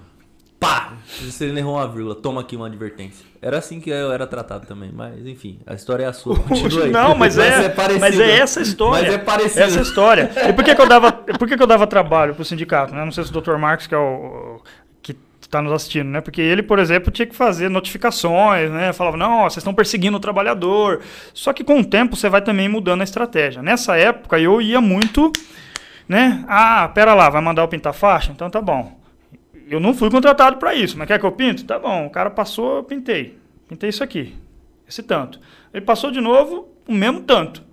Pá! 0.59 0.95
Se 1.07 1.45
ele 1.45 1.61
errou 1.61 1.75
uma 1.75 1.87
vírgula, 1.87 2.15
toma 2.15 2.41
aqui 2.41 2.57
uma 2.57 2.67
advertência. 2.67 3.27
Era 3.41 3.59
assim 3.59 3.81
que 3.81 3.91
eu 3.91 4.11
era 4.11 4.27
tratado 4.27 4.67
também, 4.67 4.91
mas 4.93 5.27
enfim, 5.27 5.61
a 5.67 5.75
história 5.75 6.05
é 6.05 6.07
a 6.07 6.13
sua. 6.13 6.37
Continua 6.41 6.85
aí. 6.85 6.91
Não, 6.91 7.15
mas 7.15 7.39
é, 7.39 7.75
mas 8.01 8.19
é 8.19 8.39
essa 8.39 8.61
história. 8.61 9.05
Mas 9.05 9.15
é 9.15 9.19
parecido. 9.19 9.61
Essa 9.65 9.81
história. 9.81 10.31
E 10.49 10.53
por 10.53 10.65
que, 10.65 10.75
que 10.75 10.81
eu 10.81 10.89
dava, 10.89 11.13
por 11.13 11.47
que, 11.47 11.57
que 11.57 11.63
eu 11.63 11.67
dava 11.67 11.87
trabalho 11.87 12.35
pro 12.35 12.45
sindicato? 12.45 12.95
Né? 12.95 13.05
Não 13.05 13.13
sei 13.13 13.25
se 13.25 13.31
o 13.31 13.41
Dr. 13.41 13.57
Marcos, 13.57 13.87
que 13.87 13.95
é 13.95 13.99
o, 13.99 14.61
está 15.47 15.63
nos 15.63 15.73
assistindo, 15.73 16.09
né? 16.09 16.21
Porque 16.21 16.41
ele, 16.41 16.63
por 16.63 16.79
exemplo, 16.79 17.11
tinha 17.11 17.27
que 17.27 17.35
fazer 17.35 17.69
notificações, 17.69 18.71
né? 18.71 18.93
Falava, 18.93 19.17
não, 19.17 19.41
ó, 19.41 19.43
vocês 19.45 19.59
estão 19.59 19.75
perseguindo 19.75 20.17
o 20.17 20.21
trabalhador. 20.21 21.01
Só 21.33 21.53
que 21.53 21.65
com 21.65 21.81
o 21.81 21.85
tempo 21.85 22.17
você 22.17 22.29
vai 22.29 22.43
também 22.43 22.69
mudando 22.69 23.01
a 23.01 23.05
estratégia. 23.05 23.63
Nessa 23.63 23.97
época 23.97 24.39
eu 24.39 24.61
ia 24.61 24.81
muito, 24.81 25.33
né? 26.09 26.45
Ah, 26.49 26.89
pera 26.95 27.15
lá, 27.15 27.31
vai 27.31 27.41
mandar 27.41 27.63
eu 27.63 27.69
pintar 27.69 27.95
faixa? 27.95 28.33
Então 28.33 28.51
tá 28.51 28.61
bom. 28.61 28.96
Eu 29.69 29.81
não 29.81 29.93
fui 29.93 30.09
contratado 30.11 30.59
para 30.59 30.75
isso, 30.75 30.97
mas 30.97 31.09
quer 31.09 31.19
que 31.19 31.27
eu 31.27 31.33
pinto? 31.33 31.65
Tá 31.65 31.79
bom, 31.79 32.07
o 32.07 32.11
cara 32.11 32.31
passou, 32.31 32.77
eu 32.77 32.85
pintei. 32.85 33.37
Pintei 33.69 33.91
isso 33.91 34.05
aqui, 34.05 34.35
esse 34.89 35.03
tanto. 35.03 35.41
Ele 35.75 35.85
passou 35.85 36.11
de 36.11 36.21
novo, 36.21 36.69
o 36.87 36.93
mesmo 36.95 37.23
tanto. 37.23 37.65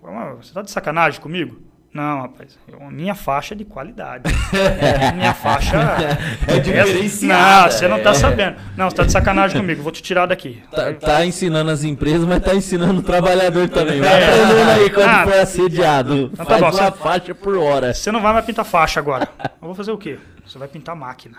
Falei, 0.00 0.16
"Mas 0.16 0.46
Você 0.46 0.54
tá 0.54 0.62
de 0.62 0.70
sacanagem 0.70 1.20
comigo? 1.20 1.60
Não, 1.94 2.22
rapaz, 2.22 2.58
eu- 2.66 2.90
minha 2.90 3.14
faixa 3.14 3.54
é 3.54 3.56
de 3.56 3.64
qualidade. 3.64 4.24
minha 5.14 5.32
faixa 5.32 5.76
É 6.48 6.58
diferenciada, 6.58 7.62
Não, 7.66 7.70
você 7.70 7.86
não 7.88 8.02
tá 8.02 8.10
é. 8.10 8.14
sabendo. 8.14 8.56
Não, 8.76 8.90
você 8.90 8.96
tá 8.96 9.04
de 9.04 9.12
sacanagem 9.12 9.60
comigo, 9.60 9.80
vou 9.80 9.92
te 9.92 10.02
tirar 10.02 10.26
daqui. 10.26 10.60
Tá, 10.72 10.92
tá 10.94 11.24
ensinando 11.24 11.70
as 11.70 11.84
empresas, 11.84 12.26
mas 12.26 12.42
tá 12.42 12.52
ensinando 12.52 12.98
o 12.98 13.02
trabalhador 13.02 13.68
também. 13.68 14.00
Vai 14.00 14.22
É. 14.22 14.26
aprendendo 14.28 14.70
aí 14.70 14.90
quando 14.90 15.08
Ah. 15.08 15.24
for 15.24 15.34
assediado. 15.34 16.30
tá 16.30 16.44
Faz 16.44 16.60
bom, 16.60 16.66
uma 16.66 16.72
você- 16.72 16.98
faixa 16.98 17.34
por 17.34 17.56
hora. 17.56 17.94
Você 17.94 18.10
não 18.10 18.20
vai 18.20 18.32
mais 18.32 18.44
pintar 18.44 18.64
faixa 18.64 18.98
agora. 18.98 19.28
Eu 19.40 19.48
vou 19.68 19.74
fazer 19.74 19.92
o 19.92 19.98
quê? 19.98 20.18
Você 20.44 20.58
vai 20.58 20.66
pintar 20.66 20.96
máquina. 20.96 21.38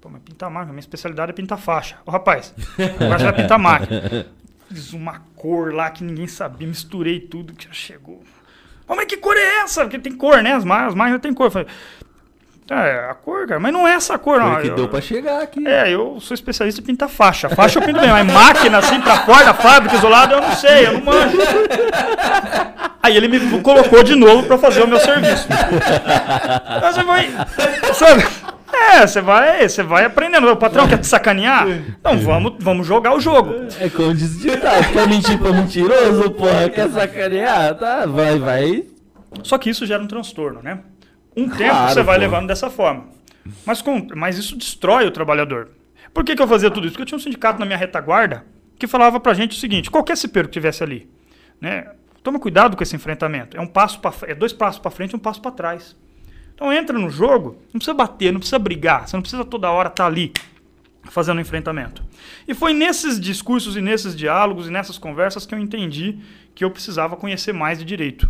Pô, 0.00 0.08
mas 0.08 0.20
pintar 0.22 0.50
máquina, 0.50 0.72
minha 0.72 0.80
especialidade 0.80 1.30
é 1.30 1.34
pintar 1.34 1.58
faixa. 1.58 1.96
Ô 2.04 2.10
rapaz, 2.10 2.52
agora 3.00 3.18
você 3.18 3.24
vai 3.24 3.32
pintar 3.34 3.58
máquina. 3.58 4.26
Fiz 4.68 4.92
uma 4.92 5.20
cor 5.36 5.72
lá 5.72 5.88
que 5.90 6.02
ninguém 6.04 6.26
sabia, 6.26 6.66
misturei 6.66 7.20
tudo 7.20 7.52
que 7.54 7.66
já 7.66 7.72
chegou. 7.72 8.22
Mas 8.88 9.04
que 9.06 9.16
cor 9.16 9.36
é 9.36 9.62
essa? 9.62 9.82
Porque 9.82 9.98
tem 9.98 10.12
cor, 10.12 10.42
né? 10.42 10.54
As, 10.54 10.64
má- 10.64 10.86
as 10.86 10.94
máquinas 10.94 11.20
têm 11.20 11.32
cor. 11.34 11.46
Eu 11.46 11.50
falei, 11.50 11.68
é, 12.70 13.08
a 13.10 13.14
cor, 13.14 13.46
cara, 13.46 13.58
mas 13.60 13.72
não 13.72 13.88
é 13.88 13.92
essa 13.94 14.18
cor, 14.18 14.40
não. 14.40 14.52
Foi 14.54 14.62
que 14.62 14.68
Eu- 14.68 14.74
deu 14.74 14.88
pra 14.88 15.00
chegar 15.00 15.42
aqui. 15.42 15.66
É, 15.66 15.90
eu 15.90 16.18
sou 16.20 16.34
especialista 16.34 16.80
em 16.80 16.84
pintar 16.84 17.08
faixa. 17.08 17.48
Faixa 17.48 17.78
eu 17.78 17.82
pinto 17.82 18.00
bem, 18.00 18.10
mas 18.10 18.26
máquina 18.26 18.78
assim 18.78 19.00
pra 19.00 19.16
fora 19.24 19.44
da 19.46 19.54
fábrica, 19.54 19.96
isolado, 19.96 20.34
eu 20.34 20.40
não 20.42 20.52
sei, 20.52 20.86
eu 20.86 20.92
não 20.94 21.00
manjo. 21.02 21.38
Aí 23.02 23.16
ele 23.16 23.28
me 23.28 23.60
colocou 23.62 24.02
de 24.02 24.14
novo 24.14 24.42
pra 24.46 24.58
fazer 24.58 24.82
o 24.82 24.88
meu 24.88 24.98
serviço. 25.00 25.46
Aí 26.66 26.92
você 26.92 27.02
vai. 27.04 27.30
Sabe? 27.94 28.26
É, 28.88 29.06
você 29.06 29.20
vai, 29.20 29.68
você 29.68 29.82
vai 29.82 30.04
aprendendo. 30.04 30.50
O 30.50 30.56
patrão 30.56 30.88
quer 30.88 30.98
te 30.98 31.06
sacanear? 31.06 31.68
Então 31.68 32.18
vamos, 32.18 32.54
vamos 32.58 32.86
jogar 32.86 33.14
o 33.14 33.20
jogo. 33.20 33.54
É 33.80 33.88
como 33.88 34.14
diz 34.14 34.36
o 34.36 34.40
ditado, 34.40 34.92
quer 34.92 35.06
mentir 35.06 35.38
pra 35.38 35.52
mentiroso, 35.52 36.30
porra, 36.30 36.68
quer 36.70 36.88
sacanear? 36.88 37.74
Tá, 37.74 38.06
vai, 38.06 38.38
vai. 38.38 38.84
Só 39.42 39.58
que 39.58 39.70
isso 39.70 39.86
gera 39.86 40.02
um 40.02 40.06
transtorno, 40.06 40.62
né? 40.62 40.80
Um 41.36 41.48
tempo 41.48 41.70
Claro, 41.70 41.94
você 41.94 42.02
vai 42.02 42.16
pô. 42.16 42.20
levando 42.22 42.46
dessa 42.48 42.70
forma. 42.70 43.04
Mas, 43.64 43.80
com, 43.80 44.06
mas 44.14 44.38
isso 44.38 44.56
destrói 44.56 45.06
o 45.06 45.10
trabalhador. 45.10 45.70
Por 46.12 46.24
que, 46.24 46.34
que 46.34 46.42
eu 46.42 46.48
fazia 46.48 46.70
tudo 46.70 46.86
isso? 46.86 46.94
Porque 46.94 47.02
eu 47.02 47.06
tinha 47.06 47.16
um 47.16 47.22
sindicato 47.22 47.60
na 47.60 47.66
minha 47.66 47.78
retaguarda 47.78 48.44
que 48.78 48.86
falava 48.86 49.20
pra 49.20 49.34
gente 49.34 49.56
o 49.56 49.60
seguinte: 49.60 49.90
qualquer 49.90 50.16
cipeiro 50.16 50.48
que 50.48 50.54
tivesse 50.54 50.82
ali, 50.82 51.08
né? 51.60 51.86
Toma 52.22 52.38
cuidado 52.38 52.76
com 52.76 52.82
esse 52.82 52.96
enfrentamento. 52.96 53.56
É 53.56 53.60
um 53.60 53.66
passo 53.66 54.00
para 54.00 54.12
é 54.22 54.34
dois 54.34 54.52
passos 54.52 54.80
para 54.80 54.90
frente 54.90 55.12
e 55.12 55.16
um 55.16 55.20
passo 55.20 55.40
para 55.40 55.50
trás. 55.50 55.96
Então 56.58 56.72
entra 56.72 56.98
no 56.98 57.08
jogo, 57.08 57.62
não 57.72 57.78
precisa 57.78 57.94
bater, 57.94 58.32
não 58.32 58.40
precisa 58.40 58.58
brigar, 58.58 59.06
você 59.06 59.16
não 59.16 59.22
precisa 59.22 59.44
toda 59.44 59.70
hora 59.70 59.88
estar 59.88 60.06
ali 60.06 60.32
fazendo 61.04 61.40
enfrentamento. 61.40 62.02
E 62.48 62.52
foi 62.52 62.72
nesses 62.72 63.20
discursos 63.20 63.76
e 63.76 63.80
nesses 63.80 64.16
diálogos 64.16 64.66
e 64.66 64.70
nessas 64.70 64.98
conversas 64.98 65.46
que 65.46 65.54
eu 65.54 65.58
entendi 65.58 66.18
que 66.56 66.64
eu 66.64 66.70
precisava 66.70 67.16
conhecer 67.16 67.54
mais 67.54 67.78
de 67.78 67.84
direito 67.84 68.28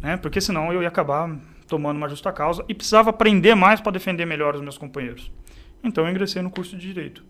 né? 0.00 0.16
Porque 0.16 0.40
senão 0.40 0.72
eu 0.72 0.82
ia 0.82 0.88
acabar 0.88 1.36
tomando 1.66 1.96
uma 1.96 2.08
justa 2.08 2.32
causa 2.32 2.64
e 2.68 2.74
precisava 2.74 3.10
aprender 3.10 3.54
mais 3.54 3.80
para 3.80 3.92
defender 3.92 4.24
melhor 4.24 4.54
os 4.54 4.60
meus 4.60 4.78
companheiros. 4.78 5.30
Então 5.82 6.04
eu 6.04 6.10
ingressei 6.10 6.40
no 6.42 6.50
curso 6.50 6.76
de 6.76 6.86
direito. 6.86 7.22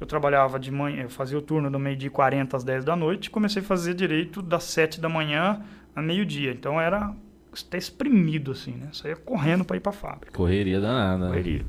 Eu 0.00 0.06
trabalhava 0.06 0.58
de 0.58 0.70
manhã, 0.70 1.02
eu 1.02 1.10
fazia 1.10 1.38
o 1.38 1.42
turno 1.42 1.70
do 1.70 1.78
meio-dia 1.78 2.08
e 2.08 2.10
40 2.10 2.56
às 2.56 2.64
10 2.64 2.84
da 2.84 2.96
noite, 2.96 3.26
e 3.26 3.30
comecei 3.30 3.62
a 3.62 3.64
fazer 3.64 3.94
direito 3.94 4.42
das 4.42 4.64
7 4.64 5.00
da 5.00 5.08
manhã 5.08 5.62
a 5.94 6.02
meio-dia. 6.02 6.50
Então 6.50 6.80
era 6.80 7.14
até 7.52 7.78
exprimido 7.78 8.52
assim, 8.52 8.72
né? 8.72 8.88
Saía 8.92 9.16
correndo 9.16 9.64
para 9.64 9.76
ir 9.76 9.80
para 9.80 9.90
a 9.90 9.94
fábrica. 9.94 10.32
Correria 10.32 10.80
danada. 10.80 11.28
Correria. 11.28 11.64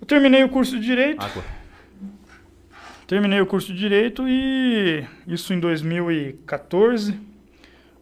Eu 0.00 0.06
terminei 0.06 0.42
o 0.44 0.48
curso 0.48 0.78
de 0.78 0.84
direito. 0.84 1.22
Água. 1.22 1.44
Terminei 3.06 3.40
o 3.40 3.46
curso 3.46 3.72
de 3.72 3.78
direito 3.78 4.24
e 4.28 5.04
isso 5.26 5.52
em 5.52 5.60
2014. 5.60 7.18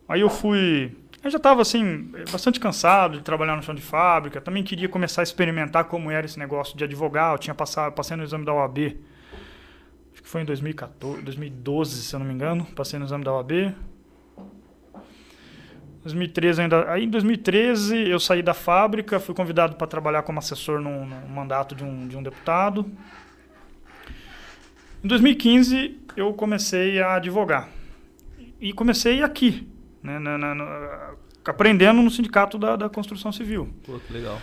Aí 0.09 0.21
eu 0.21 0.31
fui 0.31 0.93
eu 1.27 1.31
já 1.31 1.39
estava 1.39 1.61
assim, 1.61 2.09
bastante 2.31 2.61
cansado 2.61 3.19
de 3.19 3.25
trabalhar 3.25 3.57
no 3.57 3.63
chão 3.63 3.75
de 3.75 3.83
fábrica. 3.83 4.41
Também 4.41 4.63
queria 4.63 4.89
começar 4.89 5.23
a 5.23 5.25
experimentar 5.25 5.87
como 5.87 6.09
era 6.09 6.25
esse 6.25 6.39
negócio 6.39 6.79
de 6.79 6.85
advogado. 6.85 7.35
Eu 7.35 7.39
tinha 7.39 7.55
passado, 7.55 7.93
passei 7.95 8.17
no 8.17 8.23
exame 8.23 8.45
da 8.45 8.55
OAB. 8.55 8.97
Acho 10.13 10.23
que 10.23 10.29
foi 10.29 10.43
em 10.43 10.45
2014, 10.45 11.23
2012, 11.23 12.03
se 12.03 12.15
eu 12.15 12.21
não 12.21 12.27
me 12.27 12.33
engano. 12.33 12.65
Passei 12.77 12.97
no 13.01 13.07
exame 13.07 13.25
da 13.25 13.33
OAB. 13.33 13.75
2013 16.07 16.63
ainda. 16.63 16.91
Aí 16.91 17.05
em 17.05 17.11
2013 17.11 18.09
eu 18.09 18.19
saí 18.19 18.43
da 18.43 18.55
fábrica, 18.55 19.21
fui 19.21 19.35
convidado 19.35 19.77
para 19.77 19.87
trabalhar 19.87 20.23
como 20.23 20.39
assessor 20.39 20.81
num, 20.81 21.07
mandato 21.29 21.75
de 21.75 21.85
um, 21.85 22.07
de 22.07 22.17
um 22.17 22.23
deputado. 22.23 22.91
Em 25.03 25.09
2015 25.09 26.01
eu 26.17 26.33
comecei 26.33 27.01
a 27.01 27.17
advogar. 27.17 27.69
E 28.61 28.73
comecei 28.73 29.23
aqui, 29.23 29.69
né, 30.03 30.19
na, 30.19 30.39
na, 30.39 30.55
na, 30.55 31.15
aprendendo 31.45 32.01
no 32.01 32.11
sindicato 32.11 32.59
da, 32.59 32.75
da 32.77 32.89
construção 32.89 33.31
civil. 33.31 33.69
Pô, 33.85 33.99
que 33.99 34.13
legal. 34.13 34.41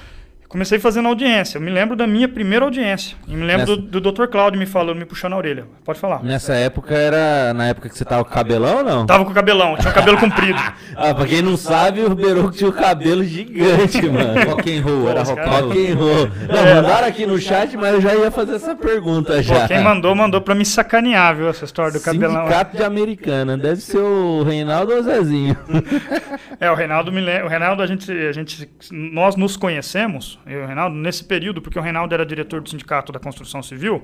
Comecei 0.53 0.77
fazendo 0.77 1.07
audiência. 1.07 1.57
Eu 1.57 1.61
me 1.63 1.71
lembro 1.71 1.95
da 1.95 2.05
minha 2.05 2.27
primeira 2.29 2.63
audiência. 2.63 3.17
E 3.27 3.35
me 3.35 3.43
lembro 3.43 3.65
Nessa- 3.71 3.81
do, 3.81 3.99
do 3.99 4.11
Dr. 4.11 4.27
Cláudio 4.27 4.59
me 4.59 4.67
falando, 4.67 4.97
me 4.99 5.03
puxando 5.05 5.33
a 5.33 5.37
orelha. 5.37 5.65
Pode 5.83 5.99
falar. 5.99 6.23
Nessa 6.23 6.53
época 6.53 6.93
era 6.93 7.51
na 7.55 7.65
época 7.65 7.89
que 7.89 7.97
você 7.97 8.05
tava 8.05 8.23
com 8.23 8.29
cabelão 8.31 8.77
ou 8.77 8.83
não? 8.83 9.05
Tava 9.07 9.25
com 9.25 9.31
o 9.31 9.33
cabelão, 9.33 9.75
tinha 9.77 9.89
o 9.89 9.93
cabelo 9.93 10.17
comprido. 10.17 10.59
Ah, 10.95 11.11
pra 11.11 11.25
quem 11.25 11.41
não 11.41 11.57
sabe, 11.57 12.01
o 12.01 12.13
Beroco 12.13 12.51
tinha 12.51 12.69
o 12.69 12.73
cabelo 12.73 13.23
gigante, 13.23 13.99
mano. 14.07 14.51
Rock 14.51 14.77
and 14.77 14.83
roll, 14.83 15.09
era 15.09 15.23
rock 15.23 15.39
and 15.41 15.43
roll. 15.43 15.63
Rock 15.63 15.91
and 15.91 15.95
roll. 15.95 16.27
Não, 16.47 16.75
mandaram 16.75 17.07
aqui 17.07 17.25
no 17.25 17.39
chat, 17.39 17.75
mas 17.75 17.95
eu 17.95 18.01
já 18.01 18.13
ia 18.13 18.29
fazer 18.29 18.55
essa 18.55 18.75
pergunta 18.75 19.33
Pô, 19.33 19.41
já. 19.41 19.67
quem 19.67 19.81
mandou, 19.81 20.13
mandou 20.13 20.39
pra 20.39 20.53
me 20.53 20.63
sacanear, 20.63 21.35
viu, 21.35 21.49
essa 21.49 21.65
história 21.65 21.91
do 21.91 21.99
cabelão. 21.99 22.43
Sindicato 22.43 22.77
de 22.77 22.83
Americana. 22.83 23.57
Deve 23.57 23.81
ser 23.81 23.97
o 23.97 24.43
Reinaldo 24.43 24.93
ou 24.93 24.99
o 24.99 25.03
Zezinho. 25.03 25.57
É, 26.59 26.71
o 26.71 26.75
Reinaldo 26.75 27.11
me 27.11 27.19
lembra. 27.19 27.45
O 27.45 27.49
Reinaldo, 27.49 27.81
a 27.81 27.87
gente, 27.87 28.09
a 28.11 28.31
gente. 28.31 28.69
Nós 28.91 29.35
nos 29.35 29.57
conhecemos, 29.57 30.39
eu 30.45 30.61
e 30.61 30.63
o 30.63 30.65
Reinaldo, 30.67 30.95
nesse 30.95 31.23
período, 31.23 31.61
porque 31.61 31.77
o 31.79 31.81
Reinaldo 31.81 32.13
era 32.13 32.25
diretor 32.25 32.61
do 32.61 32.69
Sindicato 32.69 33.11
da 33.11 33.19
Construção 33.19 33.61
Civil. 33.63 34.03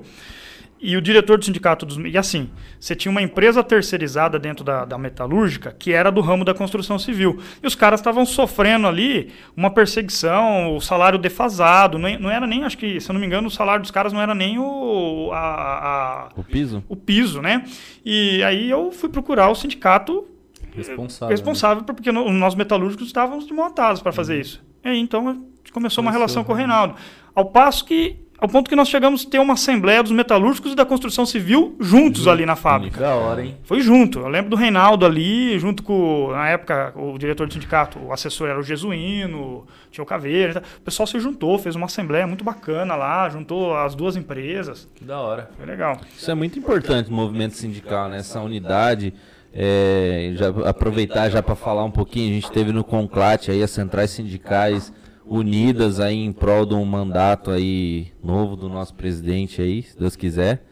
E 0.82 0.96
o 0.96 1.00
diretor 1.02 1.36
do 1.36 1.44
sindicato 1.44 1.84
dos. 1.84 1.98
E 1.98 2.16
assim, 2.16 2.48
você 2.78 2.96
tinha 2.96 3.12
uma 3.12 3.20
empresa 3.20 3.62
terceirizada 3.62 4.38
dentro 4.38 4.64
da, 4.64 4.86
da 4.86 4.96
metalúrgica 4.96 5.76
que 5.78 5.92
era 5.92 6.10
do 6.10 6.22
ramo 6.22 6.42
da 6.42 6.54
construção 6.54 6.98
civil. 6.98 7.38
E 7.62 7.66
os 7.66 7.74
caras 7.74 8.00
estavam 8.00 8.24
sofrendo 8.24 8.86
ali 8.86 9.30
uma 9.54 9.70
perseguição, 9.70 10.74
o 10.74 10.80
salário 10.80 11.18
defasado. 11.18 11.98
Não, 11.98 12.08
não 12.18 12.30
era 12.30 12.46
nem, 12.46 12.64
acho 12.64 12.78
que, 12.78 12.98
se 12.98 13.10
eu 13.10 13.12
não 13.12 13.20
me 13.20 13.26
engano, 13.26 13.48
o 13.48 13.50
salário 13.50 13.82
dos 13.82 13.90
caras 13.90 14.10
não 14.10 14.22
era 14.22 14.34
nem 14.34 14.58
o, 14.58 15.28
a- 15.34 15.38
a- 15.38 16.28
O 16.34 16.42
piso? 16.42 16.82
o 16.88 16.96
piso, 16.96 17.42
né? 17.42 17.62
E 18.02 18.42
aí 18.42 18.70
eu 18.70 18.90
fui 18.90 19.10
procurar 19.10 19.50
o 19.50 19.54
sindicato 19.54 20.26
Responsável. 20.74 21.28
né? 21.28 21.34
responsável 21.34 21.84
por- 21.84 21.94
porque 21.94 22.10
no- 22.10 22.32
nós 22.32 22.54
metalúrgicos 22.54 23.06
estávamos 23.06 23.44
desmontados 23.44 24.00
para 24.00 24.12
fazer 24.12 24.40
isso. 24.40 24.62
E 24.84 24.88
aí, 24.88 24.98
então, 24.98 25.50
gente 25.70 25.72
começou 25.72 26.02
uma 26.02 26.10
Começou, 26.10 26.12
relação 26.12 26.44
com 26.44 26.52
o 26.52 26.56
né? 26.56 26.62
Reinaldo. 26.62 26.94
Ao 27.34 27.44
passo 27.44 27.84
que, 27.84 28.16
ao 28.38 28.48
ponto 28.48 28.68
que 28.68 28.74
nós 28.76 28.88
chegamos 28.88 29.24
a 29.26 29.30
ter 29.30 29.38
uma 29.38 29.54
assembleia 29.54 30.02
dos 30.02 30.12
metalúrgicos 30.12 30.72
e 30.72 30.74
da 30.74 30.84
construção 30.84 31.24
civil 31.24 31.76
juntos 31.78 32.26
ali 32.26 32.44
na 32.44 32.56
fábrica. 32.56 32.98
Da 33.00 33.14
hora, 33.14 33.44
hein? 33.44 33.56
Foi 33.62 33.80
junto. 33.80 34.18
Eu 34.20 34.28
lembro 34.28 34.50
do 34.50 34.56
Reinaldo 34.56 35.06
ali, 35.06 35.58
junto 35.58 35.82
com, 35.82 36.30
na 36.32 36.48
época, 36.48 36.92
o 36.96 37.16
diretor 37.18 37.46
do 37.46 37.52
sindicato, 37.52 37.98
o 37.98 38.12
assessor 38.12 38.48
era 38.48 38.58
o 38.58 38.62
Jesuíno, 38.62 39.66
tinha 39.90 40.02
o 40.02 40.06
Caveira. 40.06 40.50
e 40.50 40.54
tal. 40.54 40.62
O 40.62 40.82
pessoal 40.82 41.06
se 41.06 41.18
juntou, 41.20 41.58
fez 41.58 41.76
uma 41.76 41.86
assembleia 41.86 42.26
muito 42.26 42.42
bacana 42.42 42.96
lá, 42.96 43.28
juntou 43.28 43.76
as 43.76 43.94
duas 43.94 44.16
empresas. 44.16 44.88
Que 44.94 45.04
da 45.04 45.20
hora. 45.20 45.50
Foi 45.56 45.66
legal. 45.66 46.00
Isso 46.16 46.30
é 46.30 46.34
muito 46.34 46.58
importante, 46.58 47.10
o 47.10 47.12
movimento 47.12 47.54
sindical, 47.54 48.08
né? 48.08 48.18
Essa 48.18 48.40
unidade. 48.40 49.14
É, 49.52 50.32
já 50.34 50.48
aproveitar 50.68 51.28
já 51.28 51.42
para 51.42 51.54
falar 51.54 51.84
um 51.84 51.90
pouquinho, 51.90 52.30
a 52.30 52.34
gente 52.34 52.50
teve 52.52 52.72
no 52.72 52.84
Conclate 52.84 53.50
aí 53.50 53.62
as 53.62 53.70
centrais 53.70 54.10
sindicais 54.10 54.92
unidas 55.26 56.00
aí 56.00 56.16
em 56.16 56.32
prol 56.32 56.66
de 56.66 56.74
um 56.74 56.84
mandato 56.84 57.50
aí 57.50 58.08
novo 58.22 58.56
do 58.56 58.68
nosso 58.68 58.94
presidente 58.94 59.62
aí, 59.62 59.82
se 59.82 59.98
Deus 59.98 60.16
quiser. 60.16 60.64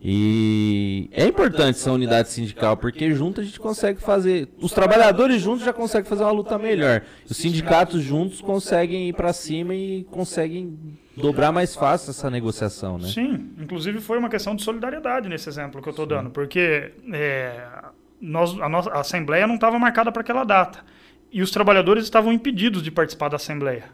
E 0.00 1.08
é 1.10 1.26
importante 1.26 1.70
essa 1.70 1.90
unidade 1.90 2.28
sindical, 2.28 2.76
porque 2.76 3.12
junto 3.12 3.40
a 3.40 3.44
gente 3.44 3.58
consegue 3.58 4.00
fazer. 4.00 4.48
Os 4.60 4.70
trabalhadores 4.70 5.42
juntos 5.42 5.64
já 5.64 5.72
conseguem 5.72 6.08
fazer 6.08 6.22
uma 6.22 6.30
luta 6.30 6.56
melhor. 6.58 7.02
Os 7.28 7.36
sindicatos 7.36 8.02
juntos 8.02 8.40
conseguem 8.40 9.08
ir 9.08 9.14
para 9.14 9.32
cima 9.32 9.74
e 9.74 10.04
conseguem 10.04 10.78
dobrar 11.16 11.50
mais 11.50 11.74
fácil 11.74 12.10
essa 12.10 12.30
negociação, 12.30 12.98
né? 12.98 13.08
Sim, 13.08 13.50
inclusive 13.58 14.00
foi 14.00 14.18
uma 14.18 14.28
questão 14.28 14.54
de 14.54 14.62
solidariedade 14.62 15.28
nesse 15.28 15.48
exemplo 15.48 15.82
que 15.82 15.88
eu 15.88 15.92
estou 15.92 16.06
dando, 16.06 16.30
porque 16.30 16.92
é, 17.12 17.66
nós, 18.20 18.58
a, 18.60 18.68
nossa, 18.68 18.90
a 18.90 19.00
Assembleia 19.00 19.46
não 19.46 19.56
estava 19.56 19.78
marcada 19.78 20.10
para 20.12 20.22
aquela 20.22 20.44
data. 20.44 20.84
E 21.32 21.42
os 21.42 21.50
trabalhadores 21.50 22.04
estavam 22.04 22.32
impedidos 22.32 22.82
de 22.82 22.90
participar 22.90 23.28
da 23.28 23.36
Assembleia, 23.36 23.84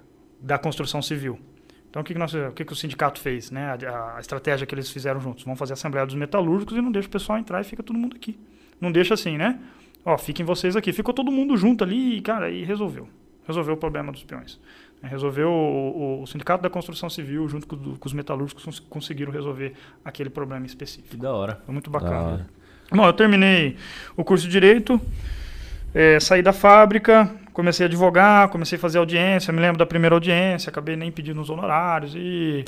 da 0.41 0.59
construção 0.59 1.01
civil. 1.03 1.39
Então, 1.91 2.01
o 2.03 2.05
que, 2.05 2.13
que, 2.15 2.19
nós, 2.19 2.33
o, 2.33 2.53
que, 2.53 2.65
que 2.65 2.73
o 2.73 2.77
sindicato 2.77 3.21
fez? 3.21 3.51
Né? 3.51 3.77
A, 3.87 4.17
a 4.17 4.21
estratégia 4.21 4.67
que 4.67 4.75
eles 4.75 4.91
fizeram 4.91 5.21
juntos. 5.21 5.45
Vamos 5.45 5.59
fazer 5.59 5.73
a 5.73 5.75
Assembleia 5.75 6.07
dos 6.07 6.15
Metalúrgicos 6.15 6.77
e 6.77 6.81
não 6.81 6.91
deixa 6.93 7.09
o 7.09 7.11
pessoal 7.11 7.39
entrar 7.39 7.61
e 7.61 7.65
fica 7.65 7.83
todo 7.83 7.99
mundo 7.99 8.17
aqui. 8.17 8.39
Não 8.81 8.91
deixa 8.91 9.15
assim, 9.15 9.37
né? 9.37 9.59
Ó, 10.05 10.17
fiquem 10.19 10.45
vocês 10.45 10.75
aqui. 10.75 10.93
Ficou 10.93 11.13
todo 11.13 11.31
mundo 11.31 11.57
junto 11.57 11.85
ali 11.85 12.17
e, 12.17 12.21
cara, 12.21 12.51
e 12.51 12.65
resolveu. 12.65 13.09
Resolveu 13.47 13.75
o 13.75 13.77
problema 13.77 14.11
dos 14.13 14.23
peões. 14.25 14.59
Resolveu 15.03 15.49
o, 15.51 16.21
o- 16.21 16.23
o 16.23 16.27
Sindicato 16.27 16.63
da 16.63 16.71
Construção 16.71 17.11
Civil, 17.11 17.49
junto 17.49 17.67
com, 17.67 17.77
com 17.97 18.07
os 18.07 18.13
metalúrgicos, 18.13 18.65
cons- 18.65 18.79
conseguiram 18.81 19.33
resolver 19.33 19.75
aquele 20.05 20.31
problema 20.31 20.65
específico. 20.65 21.09
Que 21.11 21.17
da 21.17 21.33
hora. 21.33 21.61
Foi 21.67 21.73
muito 21.73 21.91
bacana. 21.91 22.49
Bom, 22.95 23.07
eu 23.07 23.13
terminei 23.13 23.77
o 24.17 24.23
curso 24.25 24.45
de 24.47 24.51
Direito, 24.53 25.01
eh, 25.95 26.19
saí 26.21 26.43
da 26.43 26.53
fábrica, 26.53 27.31
comecei 27.53 27.87
a 27.87 27.89
advogar, 27.89 28.49
comecei 28.49 28.77
a 28.77 28.81
fazer 28.81 28.99
audiência, 28.99 29.53
me 29.53 29.61
lembro 29.61 29.79
da 29.79 29.87
primeira 29.87 30.15
audiência, 30.15 30.71
acabei 30.71 30.97
nem 30.97 31.11
pedindo 31.11 31.41
os 31.41 31.49
honorários 31.51 32.15
e, 32.17 32.65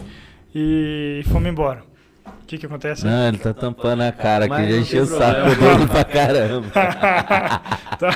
e 0.55 1.23
fomos 1.31 1.49
embora. 1.49 1.83
O 2.27 2.47
que 2.47 2.57
que 2.59 2.67
acontece? 2.67 3.05
Não, 3.05 3.29
ele 3.29 3.39
tá 3.39 3.53
tampando 3.53 4.03
a 4.03 4.13
cara 4.13 4.45
aqui, 4.47 4.71
já 4.71 4.77
encheu 4.79 5.03
o 5.03 5.07
saco 5.07 5.49
dele 5.57 5.87
pra 5.91 6.05
caramba. 6.05 6.67
Tá. 7.95 8.11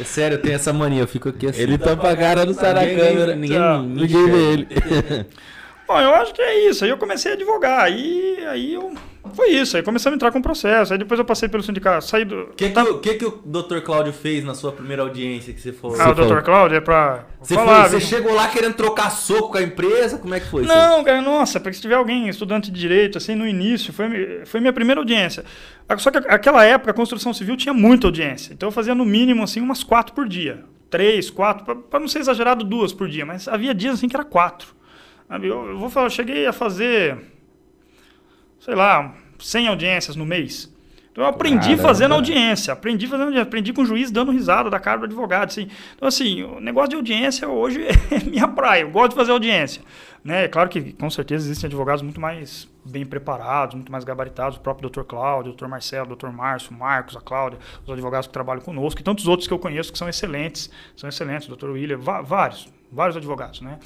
É 0.00 0.04
sério, 0.04 0.36
eu 0.36 0.40
tenho 0.42 0.54
essa 0.54 0.72
mania, 0.72 1.00
eu 1.02 1.06
fico 1.08 1.28
aqui 1.28 1.48
assim. 1.48 1.60
Ele 1.60 1.76
tampa 1.76 2.10
a 2.10 2.16
cara, 2.16 2.44
não 2.46 2.54
sai 2.54 2.72
na 2.72 2.82
Ninguém- 2.82 2.96
câmera. 3.14 3.34
ninguém- 3.36 3.58
Tá. 3.58 3.78
Ninguém 3.82 4.30
vê 4.30 4.52
ele. 4.52 4.68
Bom, 5.88 6.00
eu 6.00 6.14
acho 6.14 6.32
que 6.32 6.40
é 6.42 6.68
isso. 6.70 6.84
Aí 6.84 6.90
eu 6.90 6.96
comecei 6.96 7.32
a 7.32 7.34
advogar. 7.34 7.80
Aí, 7.80 8.38
aí 8.48 8.74
eu... 8.74 8.94
foi 9.34 9.50
isso. 9.50 9.76
Aí 9.76 9.82
começamos 9.82 10.14
a 10.14 10.16
entrar 10.16 10.30
com 10.30 10.38
o 10.38 10.42
processo. 10.42 10.92
Aí 10.92 10.98
depois 10.98 11.18
eu 11.18 11.24
passei 11.24 11.48
pelo 11.48 11.62
sindicato. 11.62 12.04
Saí 12.04 12.24
do. 12.24 12.42
O 12.42 12.46
que, 12.54 12.70
que, 12.70 12.78
o- 12.80 12.98
que, 12.98 13.14
que 13.14 13.24
o 13.24 13.30
Dr. 13.44 13.80
Cláudio 13.80 14.12
fez 14.12 14.44
na 14.44 14.54
sua 14.54 14.72
primeira 14.72 15.02
audiência 15.02 15.52
que 15.52 15.60
você 15.60 15.72
foi? 15.72 15.98
Ah, 16.00 16.10
o 16.10 16.14
falou- 16.14 16.34
Dr. 16.36 16.42
Cláudio 16.42 16.76
é 16.76 16.80
pra. 16.80 17.24
Você, 17.40 17.54
falar, 17.54 17.88
foi, 17.88 17.90
você 17.90 17.98
viu? 17.98 18.06
chegou 18.18 18.34
lá 18.34 18.48
querendo 18.48 18.74
trocar 18.74 19.10
soco 19.10 19.50
com 19.52 19.58
a 19.58 19.62
empresa? 19.62 20.18
Como 20.18 20.34
é 20.34 20.40
que 20.40 20.46
foi 20.46 20.62
isso? 20.64 20.72
Não, 20.74 21.04
cara, 21.04 21.20
nossa, 21.22 21.60
porque 21.60 21.74
se 21.74 21.80
tiver 21.82 21.94
alguém, 21.94 22.28
estudante 22.28 22.70
de 22.70 22.80
direito, 22.80 23.18
assim, 23.18 23.34
no 23.34 23.46
início, 23.46 23.92
foi, 23.92 24.42
foi 24.46 24.60
minha 24.60 24.72
primeira 24.72 25.00
audiência. 25.00 25.44
Só 25.98 26.10
que 26.10 26.18
aquela 26.28 26.64
época 26.64 26.90
a 26.90 26.94
construção 26.94 27.32
civil 27.32 27.56
tinha 27.56 27.72
muita 27.72 28.06
audiência. 28.08 28.52
Então 28.52 28.68
eu 28.68 28.72
fazia 28.72 28.94
no 28.94 29.04
mínimo, 29.04 29.42
assim, 29.44 29.60
umas 29.60 29.84
quatro 29.84 30.14
por 30.14 30.28
dia. 30.28 30.64
Três, 30.90 31.30
quatro, 31.30 31.76
para 31.76 32.00
não 32.00 32.08
ser 32.08 32.20
exagerado, 32.20 32.64
duas 32.64 32.92
por 32.92 33.08
dia. 33.08 33.24
Mas 33.26 33.46
havia 33.46 33.74
dias, 33.74 33.94
assim, 33.94 34.08
que 34.08 34.16
era 34.16 34.24
quatro. 34.24 34.68
Eu, 35.28 35.70
eu 35.70 35.78
vou 35.78 35.90
falar, 35.90 36.06
eu 36.06 36.10
cheguei 36.10 36.46
a 36.46 36.52
fazer, 36.52 37.16
sei 38.66 38.74
lá, 38.74 39.14
100 39.38 39.68
audiências 39.68 40.16
no 40.16 40.26
mês. 40.26 40.74
Então 41.12 41.22
eu 41.22 41.30
aprendi 41.30 41.68
Caramba. 41.68 41.82
fazendo 41.82 42.14
audiência, 42.14 42.72
aprendi 42.72 43.06
fazendo 43.06 43.26
audiência, 43.26 43.46
aprendi 43.46 43.72
com 43.72 43.82
o 43.82 43.86
juiz 43.86 44.10
dando 44.10 44.32
risada 44.32 44.68
da 44.68 44.80
cara 44.80 44.98
do 44.98 45.04
advogado, 45.04 45.48
assim. 45.48 45.68
Então 45.94 46.08
assim, 46.08 46.42
o 46.42 46.58
negócio 46.58 46.90
de 46.90 46.96
audiência 46.96 47.48
hoje 47.48 47.86
é 48.10 48.24
minha 48.28 48.48
praia, 48.48 48.82
eu 48.82 48.90
gosto 48.90 49.10
de 49.10 49.16
fazer 49.16 49.30
audiência. 49.30 49.82
Né? 50.24 50.44
É 50.44 50.48
claro 50.48 50.68
que 50.68 50.92
com 50.92 51.08
certeza 51.08 51.46
existem 51.46 51.68
advogados 51.68 52.02
muito 52.02 52.20
mais 52.20 52.68
bem 52.84 53.06
preparados, 53.06 53.76
muito 53.76 53.90
mais 53.90 54.02
gabaritados, 54.02 54.58
o 54.58 54.60
próprio 54.60 54.90
Dr. 54.90 55.04
Cláudio, 55.04 55.52
o 55.52 55.54
Dr. 55.54 55.68
Marcelo, 55.68 56.12
o 56.12 56.16
Dr. 56.16 56.30
Márcio, 56.30 56.72
o 56.72 56.74
Marcos, 56.74 57.16
a 57.16 57.20
Cláudia, 57.20 57.60
os 57.84 57.90
advogados 57.90 58.26
que 58.26 58.32
trabalham 58.32 58.60
conosco, 58.60 59.00
e 59.00 59.04
tantos 59.04 59.28
outros 59.28 59.46
que 59.46 59.54
eu 59.54 59.60
conheço 59.60 59.92
que 59.92 59.98
são 59.98 60.08
excelentes, 60.08 60.68
são 60.96 61.08
excelentes, 61.08 61.48
o 61.48 61.54
Dr. 61.54 61.70
William, 61.70 61.98
vários, 61.98 62.68
vários 62.90 63.16
advogados, 63.16 63.60
né? 63.60 63.78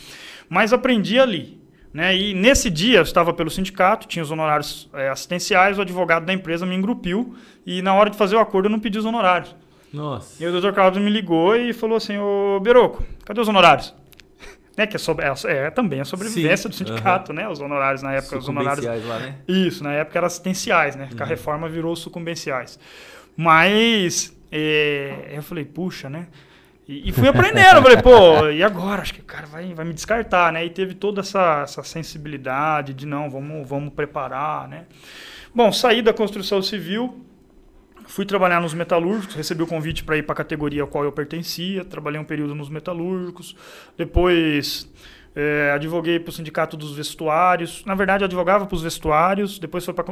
Mas 0.49 0.73
aprendi 0.73 1.21
ali, 1.21 1.61
né? 1.93 2.17
E 2.17 2.35
nesse 2.35 2.71
dia 2.71 2.99
eu 2.99 3.03
estava 3.03 3.33
pelo 3.33 3.51
sindicato, 3.51 4.07
tinha 4.07 4.23
os 4.23 4.31
honorários 4.31 4.89
eh, 4.95 5.09
assistenciais, 5.09 5.79
o 5.79 5.83
advogado 5.83 6.25
da 6.25 6.33
empresa 6.33 6.65
me 6.65 6.75
engrupiu 6.75 7.35
e 7.67 7.83
na 7.83 7.95
hora 7.95 8.11
de 8.11 8.17
fazer 8.17 8.37
o 8.37 8.39
acordo 8.39 8.67
eu 8.67 8.71
não 8.71 8.79
pedi 8.79 8.99
os 8.99 9.05
honorários. 9.05 9.55
Nossa. 9.93 10.43
E 10.43 10.47
o 10.47 10.61
Dr. 10.61 10.73
Cláudio 10.73 11.03
me 11.03 11.11
ligou 11.11 11.57
e 11.57 11.73
falou 11.73 11.97
assim: 11.97 12.17
Ô 12.19 12.61
Beroco, 12.61 13.03
cadê 13.25 13.41
os 13.41 13.49
honorários? 13.49 13.93
né, 14.79 14.87
que 14.87 14.95
é, 14.95 14.99
sobre, 14.99 15.27
é, 15.27 15.33
é 15.49 15.71
também 15.71 16.01
a 16.01 16.05
sobrevivência 16.05 16.65
Sim, 16.65 16.69
do 16.69 16.75
sindicato, 16.77 17.33
né? 17.33 17.49
Os 17.49 17.61
honorários 17.61 18.03
na 18.03 18.13
época, 18.13 18.39
os 18.39 18.49
honorários 18.49 18.87
lá, 18.87 19.19
né? 19.19 19.37
isso, 19.49 19.83
na 19.83 19.93
época 19.93 20.19
eram 20.19 20.27
assistenciais, 20.27 20.95
né? 20.95 21.09
Que 21.15 21.23
a 21.23 21.27
reforma 21.27 21.69
virou 21.69 21.97
sucumbenciais. 21.97 22.79
Mas 23.37 24.33
é, 24.53 25.33
eu 25.33 25.43
falei, 25.43 25.65
puxa, 25.65 26.09
né? 26.09 26.29
E, 26.91 27.09
e 27.09 27.13
fui 27.13 27.29
aprendendo, 27.29 27.81
falei, 27.83 28.03
pô, 28.03 28.49
e 28.49 28.65
agora? 28.65 29.01
Acho 29.01 29.15
que 29.15 29.21
o 29.21 29.25
cara 29.25 29.47
vai, 29.47 29.73
vai 29.73 29.85
me 29.85 29.95
descartar, 29.95 30.53
né? 30.53 30.65
E 30.65 30.71
teve 30.71 30.93
toda 30.93 31.21
essa, 31.21 31.61
essa 31.63 31.85
sensibilidade 31.85 32.93
de 32.93 33.07
não, 33.07 33.31
vamos, 33.31 33.69
vamos 33.69 33.95
preparar, 33.95 34.67
né? 34.67 34.87
Bom, 35.55 35.71
saí 35.71 36.03
da 36.03 36.13
construção 36.13 36.61
civil, 36.61 37.25
fui 38.07 38.27
trabalhar 38.27 38.61
nos 38.61 38.75
metalúrgicos, 38.75 39.37
recebi 39.37 39.63
o 39.63 39.69
convite 39.69 40.03
para 40.03 40.17
ir 40.17 40.25
para 40.25 40.33
a 40.33 40.37
categoria 40.37 40.83
a 40.83 40.87
qual 40.87 41.05
eu 41.05 41.13
pertencia, 41.13 41.85
trabalhei 41.85 42.19
um 42.21 42.25
período 42.25 42.57
nos 42.57 42.69
metalúrgicos, 42.69 43.55
depois 43.97 44.91
é, 45.35 45.71
advoguei 45.73 46.19
para 46.19 46.31
o 46.31 46.33
sindicato 46.33 46.77
dos 46.77 46.95
vestuários. 46.95 47.85
Na 47.85 47.95
verdade, 47.95 48.25
eu 48.25 48.27
advogava 48.27 48.67
para 48.67 48.75
os 48.75 48.83
vestuários, 48.83 49.59
depois 49.59 49.85
foi 49.85 49.95
para 49.95 50.05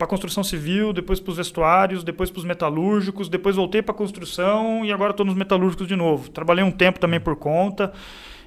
a 0.00 0.06
construção 0.06 0.44
civil, 0.44 0.92
depois 0.92 1.18
para 1.18 1.30
os 1.30 1.36
vestuários, 1.38 2.04
depois 2.04 2.30
para 2.30 2.40
os 2.40 2.44
metalúrgicos, 2.44 3.28
depois 3.28 3.56
voltei 3.56 3.80
para 3.80 3.94
a 3.94 3.96
construção 3.96 4.84
e 4.84 4.92
agora 4.92 5.12
estou 5.12 5.24
nos 5.24 5.34
metalúrgicos 5.34 5.86
de 5.86 5.96
novo. 5.96 6.30
Trabalhei 6.30 6.62
um 6.62 6.70
tempo 6.70 7.00
também 7.00 7.20
por 7.20 7.36
conta. 7.36 7.92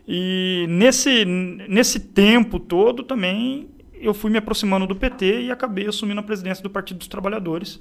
E 0.08 0.66
nesse, 0.70 1.26
nesse 1.26 2.00
tempo 2.00 2.60
todo 2.60 3.04
também 3.04 3.70
eu 3.94 4.14
fui 4.14 4.32
me 4.32 4.38
aproximando 4.38 4.88
do 4.88 4.96
PT 4.96 5.42
e 5.44 5.52
acabei 5.52 5.88
assumindo 5.88 6.20
a 6.20 6.24
presidência 6.24 6.64
do 6.64 6.70
Partido 6.70 6.98
dos 6.98 7.08
Trabalhadores. 7.08 7.80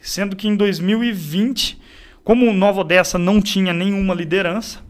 Sendo 0.00 0.36
que 0.36 0.48
em 0.48 0.56
2020, 0.56 1.80
como 2.22 2.52
Nova 2.52 2.80
Odessa 2.80 3.18
não 3.18 3.40
tinha 3.40 3.72
nenhuma 3.72 4.14
liderança, 4.14 4.80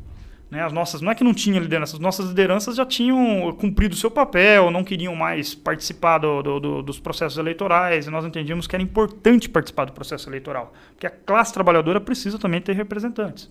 né, 0.53 0.63
as 0.63 0.71
nossas, 0.71 1.01
não 1.01 1.11
é 1.11 1.15
que 1.15 1.25
não 1.25 1.33
tinha 1.33 1.59
liderança, 1.59 1.97
as 1.97 1.99
nossas 1.99 2.29
lideranças 2.29 2.77
já 2.77 2.85
tinham 2.85 3.51
cumprido 3.59 3.95
o 3.95 3.97
seu 3.97 4.11
papel, 4.11 4.71
não 4.71 4.85
queriam 4.85 5.17
mais 5.17 5.55
participar 5.55 6.19
do, 6.19 6.43
do, 6.43 6.61
do, 6.61 6.83
dos 6.83 7.01
processos 7.01 7.39
eleitorais, 7.39 8.07
e 8.07 8.11
nós 8.11 8.23
entendíamos 8.23 8.67
que 8.67 8.77
era 8.77 8.83
importante 8.83 9.49
participar 9.49 9.87
do 9.87 9.93
processo 9.93 10.29
eleitoral, 10.29 10.75
porque 10.91 11.07
a 11.07 11.11
classe 11.11 11.55
trabalhadora 11.55 11.99
precisa 12.03 12.39
também 12.39 12.61
ter 12.61 12.75
representantes. 12.77 13.51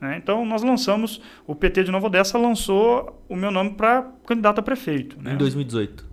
Né? 0.00 0.16
Então, 0.16 0.46
nós 0.46 0.62
lançamos, 0.62 1.20
o 1.44 1.56
PT 1.56 1.82
de 1.82 1.90
Nova 1.90 2.06
Odessa 2.06 2.38
lançou 2.38 3.20
o 3.28 3.34
meu 3.34 3.50
nome 3.50 3.70
para 3.70 4.08
candidato 4.24 4.60
a 4.60 4.62
prefeito. 4.62 5.20
Né? 5.20 5.32
Em 5.32 5.36
2018. 5.36 6.06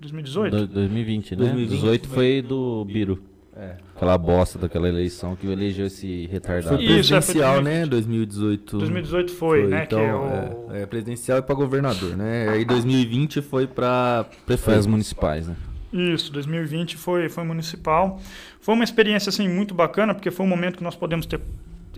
2018? 0.00 0.56
Do- 0.56 0.66
2020, 0.68 1.32
né? 1.32 1.36
2020 1.36 1.68
2018 1.68 2.08
foi 2.08 2.40
do 2.40 2.86
Biro. 2.86 3.22
É. 3.60 3.76
Aquela 3.94 4.16
bosta 4.16 4.58
daquela 4.58 4.88
eleição 4.88 5.36
que 5.36 5.46
elegeu 5.46 5.86
esse 5.86 6.26
retardado. 6.26 6.76
Foi 6.76 6.84
Isso, 6.84 7.14
é, 7.14 7.20
foi 7.20 7.34
presidencial, 7.34 7.62
2020. 7.62 7.80
né? 7.82 7.86
2018. 7.86 8.78
2018 8.78 9.32
foi, 9.34 9.66
né? 9.66 9.82
Então, 9.84 9.98
que 9.98 10.04
é 10.06 10.14
o... 10.14 10.72
é, 10.74 10.82
é, 10.82 10.86
presidencial 10.86 11.38
e 11.38 11.42
pra 11.42 11.54
governador, 11.54 12.16
né? 12.16 12.48
Aí 12.48 12.64
2020 12.64 13.42
foi 13.42 13.66
pra 13.66 14.24
Foi 14.30 14.36
as 14.54 14.60
prefeito. 14.62 14.88
municipais, 14.88 15.46
né? 15.46 15.56
Isso, 15.92 16.32
2020 16.32 16.96
foi, 16.96 17.28
foi 17.28 17.44
municipal. 17.44 18.18
Foi 18.60 18.74
uma 18.74 18.84
experiência 18.84 19.28
assim 19.28 19.46
muito 19.48 19.74
bacana, 19.74 20.14
porque 20.14 20.30
foi 20.30 20.46
um 20.46 20.48
momento 20.48 20.78
que 20.78 20.84
nós 20.84 20.96
podemos 20.96 21.26
ter. 21.26 21.40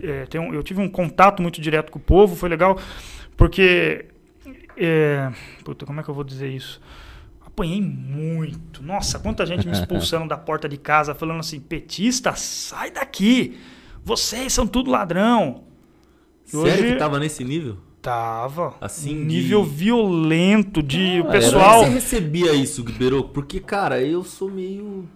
é, 0.01 0.25
ter 0.25 0.39
um- 0.39 0.53
eu 0.53 0.63
tive 0.63 0.81
um 0.81 0.89
contato 0.89 1.41
muito 1.41 1.61
direto 1.61 1.91
com 1.91 1.99
o 1.99 2.01
povo, 2.01 2.35
foi 2.35 2.49
legal, 2.49 2.77
porque. 3.37 4.05
É, 4.75 5.31
puta, 5.63 5.85
como 5.85 5.99
é 5.99 6.03
que 6.03 6.09
eu 6.09 6.13
vou 6.15 6.23
dizer 6.23 6.49
isso? 6.49 6.81
Apanhei 7.53 7.81
muito. 7.81 8.81
Nossa, 8.81 9.19
quanta 9.19 9.45
gente 9.45 9.67
me 9.67 9.73
expulsando 9.73 10.27
da 10.27 10.37
porta 10.37 10.67
de 10.67 10.75
casa, 10.77 11.13
falando 11.13 11.39
assim: 11.39 11.59
petista, 11.59 12.33
sai 12.35 12.89
daqui! 12.91 13.57
Vocês 14.03 14.51
são 14.51 14.65
tudo 14.67 14.89
ladrão. 14.89 15.63
Sério 16.45 16.65
Hoje- 16.65 16.93
que 16.93 16.95
tava 16.99 17.19
nesse 17.19 17.43
nível? 17.43 17.77
Tava. 18.01 18.75
Assim, 18.81 19.15
um 19.15 19.19
de- 19.21 19.25
nível 19.35 19.63
violento 19.63 20.83
de 20.83 21.19
Ah, 21.21 21.25
pessoal. 21.31 21.83
Como 21.83 21.91
é 21.91 21.95
que 21.95 22.01
você 22.01 22.15
recebia 22.15 22.53
isso, 22.53 22.83
Guiberô? 22.83 23.23
Porque, 23.25 23.59
cara, 23.61 24.01
eu 24.01 24.23
sou 24.23 24.49
meio. 24.51 25.07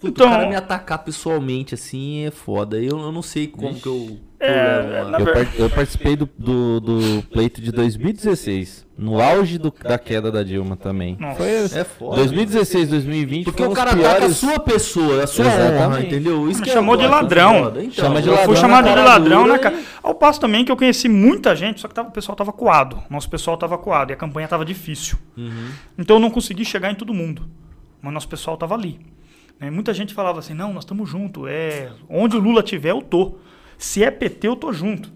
Puta, 0.00 0.08
Então- 0.22 0.26
o 0.26 0.30
cara 0.30 0.48
me 0.48 0.56
atacar 0.56 1.04
pessoalmente, 1.04 1.74
assim, 1.74 2.24
é 2.24 2.30
foda. 2.32 2.76
Eu, 2.78 2.98
eu 2.98 3.12
não 3.12 3.22
sei 3.22 3.46
como 3.46 3.68
eu. 3.68 3.74
que 3.74 3.86
eu 3.86 4.18
É, 4.46 5.00
a- 5.00 5.20
Eu, 5.58 5.64
eu 5.64 5.70
participei 5.70 6.16
do, 6.16 6.28
do, 6.38 6.80
do 6.80 7.22
pleito 7.32 7.60
de 7.60 7.72
2016, 7.72 8.86
no 8.96 9.20
auge 9.20 9.58
do- 9.58 9.72
da 9.82 9.98
queda 9.98 10.30
da 10.30 10.42
Dilma 10.42 10.76
também. 10.76 11.16
Nossa. 11.18 11.36
Foi 11.36 11.48
É 11.80 11.84
foda. 11.84 12.16
2016, 12.16 12.88
2020 12.90 13.44
Porque 13.44 13.62
o 13.62 13.70
cara 13.72 13.90
os 13.90 13.94
ataca 13.96 14.10
a 14.16 14.18
piores... 14.18 14.36
sua 14.36 14.58
pessoa, 14.60 15.24
a 15.24 15.26
sua 15.26 15.44
honra, 15.46 16.00
entendeu? 16.02 16.48
Isso 16.50 16.62
é 16.62 16.66
chamou 16.66 16.96
de 16.96 17.06
ladrão. 17.06 17.72
Então, 17.76 17.90
Chama 17.92 18.20
de 18.22 18.28
Eu 18.28 18.34
fui 18.36 18.40
ladrão 18.46 18.56
chamado 18.56 18.84
na 18.86 18.94
de 18.94 19.00
ladrão 19.02 19.54
e- 19.54 19.58
cara. 19.58 19.78
Ao 20.02 20.14
passo 20.14 20.40
também 20.40 20.64
que 20.64 20.70
eu 20.72 20.76
conheci 20.76 21.08
muita 21.08 21.54
gente, 21.56 21.80
só 21.80 21.88
que 21.88 21.94
tava- 21.94 22.08
o 22.08 22.12
pessoal 22.12 22.36
tava 22.36 22.52
coado. 22.52 23.02
Nosso 23.10 23.28
pessoal 23.30 23.56
tava 23.56 23.76
coado 23.78 24.12
e 24.12 24.14
a 24.14 24.16
campanha 24.16 24.46
tava 24.48 24.64
difícil. 24.64 25.16
Uhum. 25.36 25.68
Então 25.98 26.16
eu 26.16 26.20
não 26.20 26.30
consegui 26.30 26.64
chegar 26.64 26.90
em 26.90 26.94
todo 26.94 27.12
mundo. 27.14 27.48
Mas 28.02 28.12
nosso 28.12 28.28
pessoal 28.28 28.56
tava 28.56 28.74
ali. 28.74 29.00
né? 29.58 29.70
muita 29.70 29.94
gente 29.94 30.12
falava 30.12 30.38
assim: 30.40 30.52
não, 30.54 30.72
nós 30.74 30.84
estamos 30.84 31.08
juntos. 31.08 31.44
É, 31.48 31.88
onde 32.08 32.36
o 32.36 32.40
Lula 32.40 32.62
tiver, 32.62 32.90
eu 32.90 33.00
tô. 33.00 33.36
Se 33.78 34.02
é 34.04 34.10
PT, 34.10 34.46
eu 34.48 34.56
tô 34.56 34.72
junto. 34.72 35.12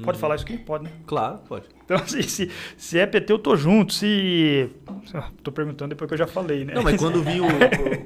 Pode 0.00 0.16
Uhum. 0.16 0.20
falar 0.20 0.36
isso 0.36 0.44
aqui? 0.44 0.56
Pode, 0.56 0.84
né? 0.84 0.90
Claro, 1.08 1.40
pode. 1.48 1.64
Então, 1.84 1.96
assim, 2.04 2.22
se, 2.22 2.48
se 2.76 2.98
é 3.00 3.04
PT, 3.04 3.32
eu 3.32 3.38
tô 3.38 3.56
junto. 3.56 3.92
Se. 3.92 4.70
Ah, 5.12 5.28
Tô 5.42 5.50
perguntando 5.50 5.88
depois 5.88 6.06
que 6.06 6.14
eu 6.14 6.18
já 6.18 6.26
falei, 6.28 6.64
né? 6.64 6.72
Não, 6.72 6.84
mas 6.84 6.96
quando 7.00 7.20
vinha 7.24 7.42
o, 7.42 7.48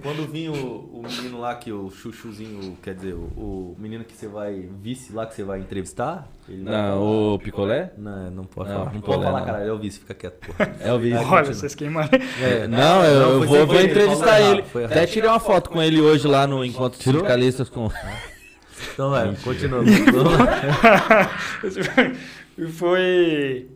quando 0.02 0.26
vinha 0.26 0.50
o, 0.50 1.00
o 1.00 1.02
menino 1.06 1.38
lá 1.38 1.54
que 1.54 1.70
o 1.70 1.90
chuchuzinho, 1.90 2.78
quer 2.82 2.94
dizer, 2.94 3.12
o, 3.12 3.18
o 3.36 3.76
menino 3.78 4.04
que 4.04 4.14
você 4.16 4.26
vai, 4.26 4.66
vice 4.80 5.12
lá 5.12 5.26
que 5.26 5.34
você 5.34 5.44
vai 5.44 5.60
entrevistar, 5.60 6.26
ele 6.48 6.64
falar- 6.64 6.92
Não, 6.92 7.34
o 7.34 7.38
picolé? 7.38 7.92
Não, 7.98 8.30
não 8.30 8.44
pode 8.44 8.70
Não, 8.70 8.76
falar. 8.78 8.86
Não 8.86 8.94
não 8.94 9.00
pode 9.02 9.22
falar, 9.24 9.38
não. 9.40 9.46
cara. 9.46 9.58
É 9.66 9.70
o 9.72 9.78
vice, 9.78 9.98
fica 9.98 10.14
quieto, 10.14 10.46
porra. 10.46 10.74
É 10.80 10.92
o 10.94 10.98
vídeo. 10.98 11.18
Olha, 11.28 11.44
vocês 11.52 11.74
queimam. 11.74 12.08
É, 12.40 12.66
Não, 12.68 13.04
eu, 13.04 13.20
eu 13.42 13.46
vou, 13.46 13.66
vou 13.66 13.80
entrevistar 13.82 14.40
ele. 14.40 14.64
Até 14.86 15.04
tirei 15.06 15.28
uma 15.28 15.38
foto 15.40 15.68
com 15.68 15.82
ele 15.82 16.00
hoje 16.00 16.26
lá 16.26 16.46
no 16.46 16.64
Encontro 16.64 16.98
Tirou? 16.98 17.20
Sindicalistas 17.20 17.68
com. 17.68 17.90
Então 18.94 19.10
vai, 19.10 19.34
continua. 19.42 19.82
E 22.58 22.66
foi. 22.66 23.66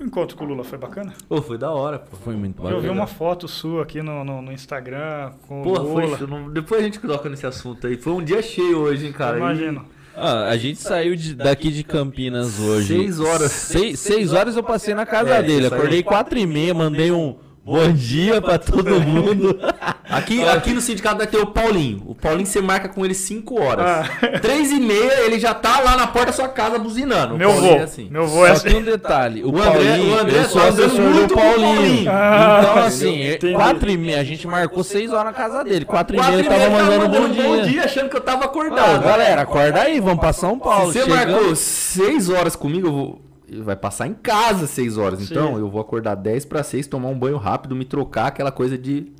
O 0.00 0.04
encontro 0.04 0.36
com 0.36 0.44
o 0.44 0.48
Lula 0.48 0.64
foi 0.64 0.76
bacana? 0.76 1.14
Pô, 1.28 1.40
foi 1.40 1.56
da 1.56 1.70
hora, 1.70 1.98
pô. 2.00 2.16
Foi 2.16 2.34
muito 2.34 2.60
Eu 2.62 2.68
vi 2.68 2.74
bacana. 2.74 2.92
uma 2.92 3.06
foto 3.06 3.46
sua 3.48 3.82
aqui 3.84 4.02
no, 4.02 4.24
no, 4.24 4.42
no 4.42 4.52
Instagram 4.52 5.30
com 5.46 5.62
Porra, 5.62 5.82
o 5.84 5.92
foi 5.92 6.04
Lula. 6.06 6.18
não- 6.26 6.50
Depois 6.50 6.80
a 6.80 6.84
gente 6.84 6.98
toca 6.98 7.28
nesse 7.28 7.46
assunto 7.46 7.86
aí. 7.86 7.96
Foi 7.96 8.12
um 8.12 8.22
dia 8.22 8.42
cheio 8.42 8.78
hoje, 8.78 9.06
hein, 9.06 9.12
cara. 9.12 9.38
Imagino. 9.38 9.86
Ah, 10.16 10.48
a 10.48 10.56
gente 10.56 10.80
saiu 10.80 11.16
de- 11.16 11.34
daqui 11.34 11.70
de 11.70 11.82
Campinas 11.84 12.58
hoje. 12.60 12.88
Seis 12.88 13.20
horas. 13.20 13.50
Seis, 13.52 13.98
seis 14.00 14.32
horas 14.32 14.56
eu 14.56 14.62
passei 14.62 14.94
na 14.94 15.06
casa 15.06 15.30
É, 15.30 15.42
dele. 15.42 15.66
Acordei 15.66 16.02
quatro 16.02 16.38
e 16.38 16.46
meia, 16.46 16.74
mandei 16.74 17.10
um 17.10 17.36
bom 17.64 17.92
dia 17.92 18.40
pra 18.40 18.58
todo 18.58 19.00
mundo. 19.00 19.58
Aqui, 20.06 20.44
aqui 20.46 20.72
no 20.72 20.80
sindicato 20.82 21.16
vai 21.16 21.26
ter 21.26 21.38
o 21.38 21.46
Paulinho. 21.46 22.02
O 22.06 22.14
Paulinho 22.14 22.46
você 22.46 22.60
marca 22.60 22.88
com 22.88 23.04
ele 23.04 23.14
5 23.14 23.60
horas. 23.60 23.84
Ah. 23.84 24.04
Três 24.40 24.70
e 24.70 24.78
meia, 24.78 25.22
ele 25.24 25.40
já 25.40 25.52
tá 25.52 25.80
lá 25.80 25.96
na 25.96 26.06
porta 26.06 26.26
da 26.26 26.32
sua 26.32 26.46
casa 26.46 26.78
buzinando. 26.78 27.36
Meu 27.36 27.48
Paulinho 27.50 27.72
vô. 27.72 27.78
é 27.80 27.82
assim. 27.82 28.08
Meu 28.10 28.26
vô 28.26 28.46
é 28.46 28.54
Só 28.54 28.62
que 28.62 28.68
assim. 28.68 28.76
um 28.76 28.82
detalhe, 28.82 29.42
o, 29.42 29.50
O 29.50 29.58
André- 29.60 29.72
Paulinho, 29.72 30.14
o 30.14 30.18
André 30.20 30.38
eu 30.38 30.44
sou 30.44 30.60
tá 30.60 30.68
andando 30.68 30.84
assessor 30.84 31.26
do 31.26 31.34
Paulinho. 31.34 31.74
Paulinho. 31.74 32.10
Ah, 32.12 32.60
então, 32.62 32.78
assim, 32.84 33.32
entendi. 33.32 33.54
quatro 33.54 33.90
e 33.90 33.96
meia, 33.96 34.20
a 34.20 34.24
gente 34.24 34.46
marcou 34.46 34.84
seis 34.84 35.10
horas 35.10 35.24
na 35.24 35.32
casa 35.32 35.64
dele. 35.64 35.84
Quatro 35.84 36.14
e 36.16 36.20
meia 36.20 36.30
e 36.30 36.38
eu 36.38 36.44
tava 36.44 36.58
meia, 36.58 36.70
mandando 36.70 37.34
tava 37.34 37.48
bom 37.48 37.62
dia. 37.62 37.84
achando 37.84 38.08
que 38.10 38.16
eu 38.16 38.20
tava 38.20 38.42
Ah, 38.42 38.46
acordado. 38.46 39.02
galera, 39.04 39.42
acorda 39.42 39.80
aí, 39.80 39.98
vamos 39.98 40.20
pra 40.20 40.32
São 40.32 40.58
Paulo. 40.58 40.92
Se 40.92 41.00
você 41.00 41.10
Chegamos- 41.10 41.32
marcou 41.34 41.56
6 41.56 42.28
horas 42.28 42.54
comigo, 42.54 42.86
eu 42.86 42.92
vou. 42.92 43.23
Vai 43.62 43.76
passar 43.76 44.06
em 44.06 44.14
casa 44.14 44.66
6 44.66 44.96
horas. 44.98 45.20
Então, 45.30 45.54
Sim. 45.54 45.60
eu 45.60 45.68
vou 45.70 45.80
acordar 45.80 46.14
10 46.14 46.44
para 46.44 46.62
6, 46.62 46.86
tomar 46.86 47.08
um 47.08 47.18
banho 47.18 47.36
rápido, 47.36 47.74
me 47.76 47.84
trocar, 47.84 48.26
aquela 48.26 48.50
coisa 48.52 48.76
de. 48.78 49.12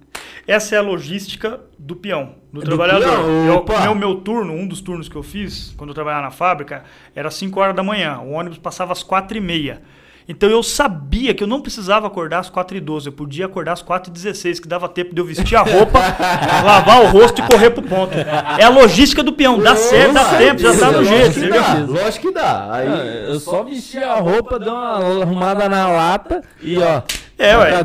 Essa 0.47 0.75
é 0.77 0.79
a 0.79 0.83
logística 0.83 1.61
do 1.79 1.97
peão, 1.97 2.35
do, 2.53 2.61
Do 2.61 2.67
trabalhador. 2.67 3.05
peão, 3.09 3.47
Eu- 3.47 3.65
meu, 3.83 3.95
meu 3.95 4.15
turno, 4.17 4.53
um 4.53 4.67
dos 4.67 4.81
turnos 4.81 5.09
que 5.09 5.17
eu 5.17 5.23
fiz, 5.23 5.73
quando 5.77 5.91
eu 5.91 5.95
trabalhava 5.95 6.23
na 6.25 6.31
fábrica, 6.31 6.85
era 7.15 7.31
5 7.31 7.59
horas 7.61 7.75
da 7.75 7.83
manhã. 7.83 8.19
O 8.19 8.33
ônibus 8.33 8.59
passava 8.59 8.93
às 8.93 9.03
4 9.03 9.37
e 9.37 9.41
meia. 9.41 9.83
Então 10.29 10.49
eu 10.49 10.63
sabia 10.63 11.35
que 11.35 11.43
eu 11.43 11.47
não 11.47 11.61
precisava 11.61 12.07
acordar 12.07 12.39
às 12.39 12.49
4 12.49 12.77
e 12.77 12.81
12 12.81 13.09
eu 13.09 13.13
podia 13.13 13.45
acordar 13.47 13.73
às 13.73 13.83
4 13.83 14.11
e 14.11 14.13
16 14.13 14.59
que 14.59 14.67
dava 14.67 14.89
tempo 14.89 15.15
de 15.15 15.21
eu 15.21 15.25
vestir 15.25 15.55
a 15.57 15.61
roupa, 15.63 15.99
lavar 16.65 17.05
o 17.05 17.09
rosto 17.09 17.43
e 17.43 17.47
correr 17.47 17.71
pro 17.71 17.83
ponto. 17.83 18.15
É 18.59 18.65
a 18.65 18.69
logística 18.71 19.23
do 19.23 19.33
peão, 19.33 19.59
dá 19.59 19.77
certo, 19.77 20.15
dá 20.15 20.25
tempo, 20.37 20.61
já 20.61 20.77
tá 20.77 20.91
no 20.91 21.05
jeito. 21.05 21.35
que 21.41 21.49
dá, 21.49 21.75
Lógico 21.87 22.27
que 22.29 22.35
dá. 22.35 22.73
Aí, 22.73 22.89
Ah, 22.89 23.05
Eu 23.29 23.41
só 23.41 23.63
vesti 23.63 23.99
a 23.99 24.15
roupa, 24.15 24.59
dei 24.59 24.69
uma 24.69 25.23
arrumada 25.23 25.69
na 25.69 25.89
lata 25.89 26.43
e 26.63 26.79
ó. 26.79 27.03
É, 27.39 27.57
ué. 27.57 27.85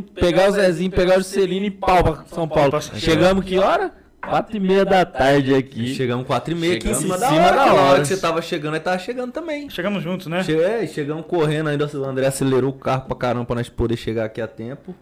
pegar 0.00 0.48
o 0.48 0.52
Zezinho, 0.52 0.90
pegar 0.90 1.18
o 1.18 1.22
Celino 1.22 1.64
e 1.64 1.70
pau 1.70 2.02
pra 2.02 2.24
São 2.26 2.46
Paulo. 2.48 2.72
Chegamos 2.96 3.44
que 3.44 3.58
hora? 3.58 3.92
Quatro 4.28 4.56
e 4.56 4.60
meia 4.60 4.84
da 4.84 5.04
tarde 5.04 5.54
aqui. 5.54 5.94
chegamos 5.94 6.26
4 6.26 6.52
e 6.52 6.56
meia 6.56 6.76
aqui 6.76 6.88
em 6.88 6.94
cima 6.94 7.16
em 7.16 7.20
da 7.20 7.28
cima 7.28 7.40
hora. 7.46 7.56
da 7.56 7.74
hora 7.74 8.00
que 8.00 8.08
você 8.08 8.16
tava 8.16 8.42
chegando, 8.42 8.74
aí 8.74 8.80
tava 8.80 8.98
chegando 8.98 9.32
também. 9.32 9.68
Chegamos 9.70 10.02
juntos, 10.02 10.26
né? 10.26 10.42
Che- 10.42 10.52
É, 10.60 10.84
e 10.84 10.88
chegamos 10.88 11.26
correndo 11.26 11.68
ainda. 11.68 11.86
O 11.94 12.04
André 12.04 12.26
acelerou 12.26 12.70
o 12.70 12.74
carro 12.74 13.02
pra 13.06 13.16
caramba 13.16 13.44
pra 13.44 13.56
nós 13.56 13.68
poder 13.68 13.96
chegar 13.96 14.24
aqui 14.24 14.40
a 14.40 14.46
tempo. 14.48 14.94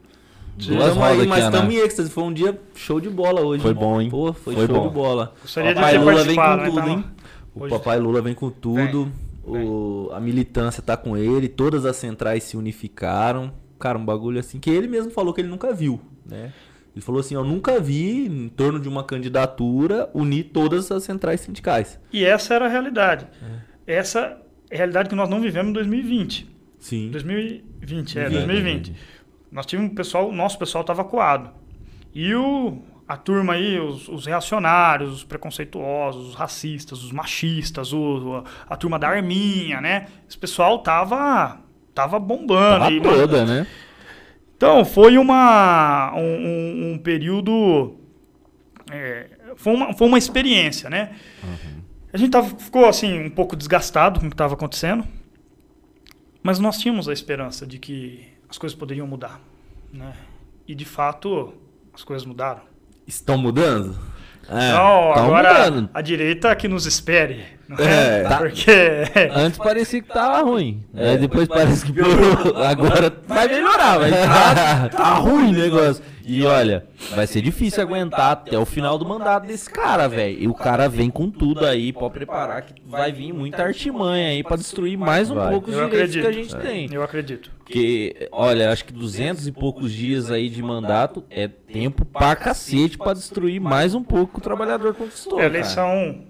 Duas 0.56 0.94
rodas 0.94 1.20
aí, 1.20 1.26
mas 1.26 1.44
estamos 1.44 1.74
em 1.74 1.78
êxtase. 1.78 2.10
Foi 2.10 2.24
um 2.24 2.32
dia 2.32 2.58
show 2.74 3.00
de 3.00 3.08
bola 3.08 3.40
hoje. 3.40 3.62
Foi 3.62 3.72
bom, 3.72 4.00
hein? 4.00 4.10
Pô, 4.10 4.32
foi, 4.32 4.54
Foi 4.54 4.66
show 4.66 4.74
bom. 4.76 4.88
de 4.88 4.94
bola. 4.94 5.32
Gostaria 5.40 5.70
de 5.70 5.80
Papai 5.80 5.96
Lula 5.98 6.24
vem 6.24 6.36
com 6.36 6.42
né? 6.56 6.64
tudo, 6.66 6.88
hein? 6.88 7.04
O 7.54 7.60
Hoje- 7.64 7.70
papai 7.74 7.98
Lula 7.98 8.20
vem 8.22 8.34
com 8.34 8.50
tudo. 8.50 9.10
o, 9.44 10.10
a 10.12 10.20
militância 10.20 10.82
tá 10.82 10.96
com 10.96 11.16
ele, 11.16 11.48
todas 11.48 11.84
as 11.86 11.96
centrais 11.96 12.42
se 12.44 12.56
unificaram. 12.56 13.52
Cara, 13.78 13.98
um 13.98 14.04
bagulho 14.04 14.38
assim 14.38 14.60
que 14.60 14.70
ele 14.70 14.86
mesmo 14.86 15.10
falou 15.10 15.32
que 15.34 15.40
ele 15.40 15.48
nunca 15.48 15.72
viu, 15.72 16.00
né? 16.24 16.52
Ele 16.94 17.02
falou 17.02 17.20
assim, 17.20 17.34
eu 17.34 17.44
nunca 17.44 17.80
vi 17.80 18.26
em 18.26 18.48
torno 18.48 18.78
de 18.78 18.88
uma 18.88 19.02
candidatura 19.02 20.10
unir 20.12 20.50
todas 20.52 20.90
as 20.92 21.02
centrais 21.04 21.40
sindicais. 21.40 21.98
E 22.12 22.24
essa 22.24 22.54
era 22.54 22.66
a 22.66 22.68
realidade. 22.68 23.26
Essa 23.86 24.38
é 24.70 24.74
a 24.74 24.78
realidade 24.78 25.08
que 25.08 25.14
nós 25.14 25.28
não 25.28 25.40
vivemos 25.40 25.70
em 25.70 25.72
2020. 25.72 26.50
Sim. 26.78 27.10
2020, 27.10 28.18
é, 28.18 28.28
2020. 28.28 28.94
Nós 29.50 29.64
tivemos 29.66 29.92
um 29.92 29.94
pessoal, 29.94 30.28
o 30.28 30.32
nosso 30.32 30.58
pessoal 30.58 30.82
estava 30.82 31.04
coado. 31.04 31.50
E 32.14 32.34
o, 32.34 32.82
a 33.08 33.16
turma 33.16 33.54
aí, 33.54 33.78
os, 33.78 34.08
os 34.08 34.26
reacionários, 34.26 35.12
os 35.12 35.24
preconceituosos, 35.24 36.30
os 36.30 36.34
racistas, 36.34 37.02
os 37.02 37.12
machistas, 37.12 37.92
o, 37.92 38.44
a 38.68 38.76
turma 38.76 38.98
da 38.98 39.08
arminha, 39.08 39.80
né? 39.80 40.08
Esse 40.28 40.36
pessoal 40.36 40.78
tava, 40.80 41.58
tava 41.94 42.18
bombando. 42.18 42.80
Tava 42.80 42.88
aí, 42.88 43.00
toda, 43.00 43.44
né? 43.46 43.66
Então, 44.62 44.84
foi 44.84 45.18
uma, 45.18 46.14
um, 46.14 46.92
um- 46.92 46.98
período. 46.98 47.96
é, 48.92 49.26
foi, 49.56 49.74
uma, 49.74 49.92
foi 49.92 50.06
uma 50.06 50.16
experiência, 50.18 50.88
né? 50.88 51.16
A 52.12 52.16
gente 52.16 52.30
tava, 52.30 52.48
ficou 52.56 52.86
assim, 52.86 53.24
um 53.24 53.30
pouco 53.30 53.56
desgastado 53.56 54.20
com 54.20 54.26
o 54.26 54.28
que 54.28 54.34
estava 54.34 54.54
acontecendo, 54.54 55.04
mas 56.44 56.60
nós 56.60 56.78
tínhamos 56.78 57.08
a 57.08 57.12
esperança 57.12 57.66
de 57.66 57.76
que 57.80 58.24
as 58.48 58.56
coisas 58.56 58.78
poderiam 58.78 59.04
mudar. 59.04 59.40
Né? 59.92 60.12
E 60.68 60.76
de 60.76 60.84
fato, 60.84 61.54
as 61.92 62.04
coisas 62.04 62.24
mudaram. 62.24 62.62
Estão 63.04 63.36
mudando? 63.36 63.98
É. 64.48 64.68
então, 64.68 65.12
agora 65.12 65.70
mudando. 65.70 65.90
a 65.92 66.00
direita 66.00 66.54
que 66.54 66.68
nos 66.68 66.86
espere. 66.86 67.44
É, 67.78 68.20
é? 68.20 68.22
tá. 68.22 68.38
Porque. 68.38 68.70
Antes 69.34 69.58
parecia 69.58 70.02
que 70.02 70.08
tava 70.08 70.42
ruim. 70.42 70.82
Aí 70.94 71.18
depois 71.18 71.48
parece 71.48 71.84
que 71.86 71.92
piorou. 71.92 72.56
Agora 72.62 73.12
vai 73.26 73.48
melhorar, 73.48 73.98
mas 74.00 74.10
tá, 74.24 74.88
tá 74.88 75.14
ruim 75.14 75.50
o 75.50 75.52
negócio. 75.52 76.02
E 76.24 76.44
olha, 76.44 76.86
vai 77.16 77.26
ser 77.26 77.42
difícil 77.42 77.82
aguentar 77.82 78.30
até 78.30 78.56
o 78.56 78.64
final 78.64 78.96
do 78.96 79.04
mandato 79.04 79.44
desse 79.44 79.68
cara, 79.68 80.06
velho. 80.08 80.38
E 80.40 80.46
o 80.46 80.54
cara 80.54 80.88
vem 80.88 81.10
com 81.10 81.28
tudo 81.28 81.66
aí, 81.66 81.92
pode 81.92 82.14
preparar 82.14 82.62
que 82.62 82.74
vai 82.86 83.10
vir 83.10 83.32
muita 83.32 83.64
artimanha 83.64 84.28
aí 84.28 84.44
pra 84.44 84.56
destruir 84.56 84.96
mais 84.96 85.32
um 85.32 85.34
Vai. 85.34 85.50
pouco 85.50 85.68
os 85.70 85.76
Eu 85.76 85.88
direitos 85.88 86.14
que 86.14 86.20
a 86.20 86.28
acredito. 86.28 86.50
gente 86.52 86.62
tem. 86.62 86.88
Eu 86.94 87.02
acredito. 87.02 87.50
Porque, 87.58 88.28
olha, 88.30 88.70
acho 88.70 88.84
que 88.84 88.92
200 88.92 89.48
e 89.48 89.52
poucos 89.52 89.92
dias 89.92 90.30
aí 90.30 90.48
de 90.48 90.62
mandato 90.62 91.24
é 91.28 91.48
tempo 91.48 92.04
pra 92.04 92.36
cacete 92.36 92.96
pra 92.96 93.14
destruir 93.14 93.60
mais 93.60 93.92
um 93.92 94.02
pouco 94.04 94.38
o 94.38 94.40
trabalhador 94.40 94.94
conquistou. 94.94 95.38
a 95.38 95.42
cara. 95.42 95.52
eleição 95.54 96.20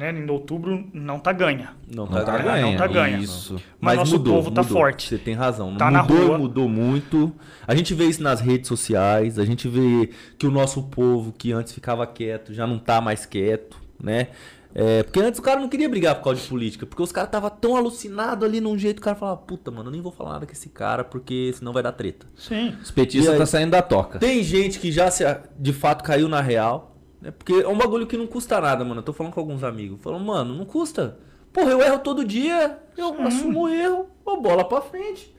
né, 0.00 0.10
em 0.18 0.30
outubro 0.30 0.88
não 0.94 1.18
tá 1.18 1.30
ganha. 1.30 1.74
Não 1.86 2.06
Não 2.06 2.24
tá 2.24 2.38
ganha, 2.38 2.42
ganha. 2.42 2.66
não 2.70 2.76
tá 2.78 2.86
ganha. 2.86 3.18
Isso. 3.18 3.60
Mas 3.78 3.98
nosso 3.98 4.18
povo 4.18 4.50
tá 4.50 4.64
forte. 4.64 5.06
Você 5.06 5.18
tem 5.18 5.34
razão. 5.34 5.76
Tá 5.76 5.90
na 5.90 6.02
mudou, 6.02 6.26
rua. 6.26 6.38
mudou 6.38 6.68
muito. 6.70 7.30
A 7.66 7.74
gente 7.74 7.92
vê 7.92 8.06
isso 8.06 8.22
nas 8.22 8.40
redes 8.40 8.66
sociais. 8.66 9.38
A 9.38 9.44
gente 9.44 9.68
vê 9.68 10.08
que 10.38 10.46
o 10.46 10.50
nosso 10.50 10.84
povo, 10.84 11.32
que 11.36 11.52
antes 11.52 11.74
ficava 11.74 12.06
quieto, 12.06 12.54
já 12.54 12.66
não 12.66 12.78
tá 12.78 12.98
mais 12.98 13.26
quieto, 13.26 13.76
né? 14.02 14.28
É, 14.74 15.02
porque 15.02 15.20
antes 15.20 15.38
o 15.38 15.42
cara 15.42 15.60
não 15.60 15.68
queria 15.68 15.88
brigar 15.88 16.14
por 16.14 16.24
causa 16.24 16.40
de 16.40 16.48
política, 16.48 16.86
porque 16.86 17.02
os 17.02 17.12
caras 17.12 17.28
estavam 17.28 17.50
tão 17.50 17.76
alucinados 17.76 18.48
ali 18.48 18.60
num 18.60 18.78
jeito, 18.78 19.00
o 19.00 19.02
cara 19.02 19.16
falava, 19.16 19.36
puta, 19.38 19.70
mano, 19.70 19.88
eu 19.88 19.92
nem 19.92 20.00
vou 20.00 20.12
falar 20.12 20.34
nada 20.34 20.46
com 20.46 20.52
esse 20.52 20.68
cara, 20.68 21.02
porque 21.04 21.52
senão 21.52 21.72
vai 21.72 21.82
dar 21.82 21.92
treta. 21.92 22.24
Sim. 22.36 22.74
Os 22.80 22.90
petistas 22.90 23.36
tá 23.36 23.44
saindo 23.44 23.72
da 23.72 23.82
toca. 23.82 24.18
Tem 24.20 24.42
gente 24.44 24.78
que 24.78 24.90
já 24.92 25.10
se, 25.10 25.24
de 25.58 25.72
fato 25.72 26.04
caiu 26.04 26.28
na 26.28 26.40
real, 26.40 26.89
né? 27.20 27.30
Porque 27.30 27.52
é 27.52 27.68
um 27.68 27.76
bagulho 27.76 28.06
que 28.06 28.16
não 28.16 28.26
custa 28.26 28.60
nada, 28.60 28.84
mano. 28.84 29.00
Eu 29.00 29.04
tô 29.04 29.12
falando 29.12 29.32
com 29.32 29.40
alguns 29.40 29.62
amigos. 29.62 30.00
Falando, 30.00 30.24
mano, 30.24 30.54
não 30.54 30.64
custa. 30.64 31.18
Porra, 31.52 31.70
eu 31.70 31.82
erro 31.82 31.98
todo 31.98 32.24
dia, 32.24 32.78
eu 32.96 33.20
assumo 33.22 33.62
o 33.62 33.68
erro, 33.68 34.06
vou 34.24 34.40
bola 34.40 34.64
pra 34.64 34.80
frente. 34.80 35.34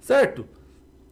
Certo? 0.00 0.46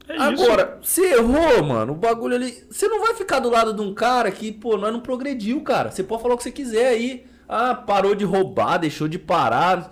É 0.09 0.33
isso. 0.33 0.45
Agora, 0.45 0.79
se 0.83 1.03
errou, 1.03 1.63
mano, 1.63 1.93
o 1.93 1.97
bagulho 1.97 2.35
ali. 2.35 2.65
Você 2.71 2.89
não 2.89 3.01
vai 3.01 3.15
ficar 3.15 3.39
do 3.39 3.49
lado 3.49 3.73
de 3.73 3.81
um 3.81 3.95
cara 3.95 4.31
que, 4.31 4.53
pô, 4.53 4.77
nós 4.77 4.93
não 4.93 5.01
progrediu, 5.01 5.63
cara. 5.63 5.91
Você 5.91 6.03
pode 6.03 6.23
falar 6.23 6.35
o 6.35 6.37
que 6.37 6.43
você 6.43 6.51
quiser 6.51 6.89
aí. 6.89 7.25
Ah, 7.49 7.75
parou 7.75 8.15
de 8.15 8.25
roubar, 8.25 8.79
deixou 8.79 9.09
de 9.09 9.19
parar. 9.19 9.91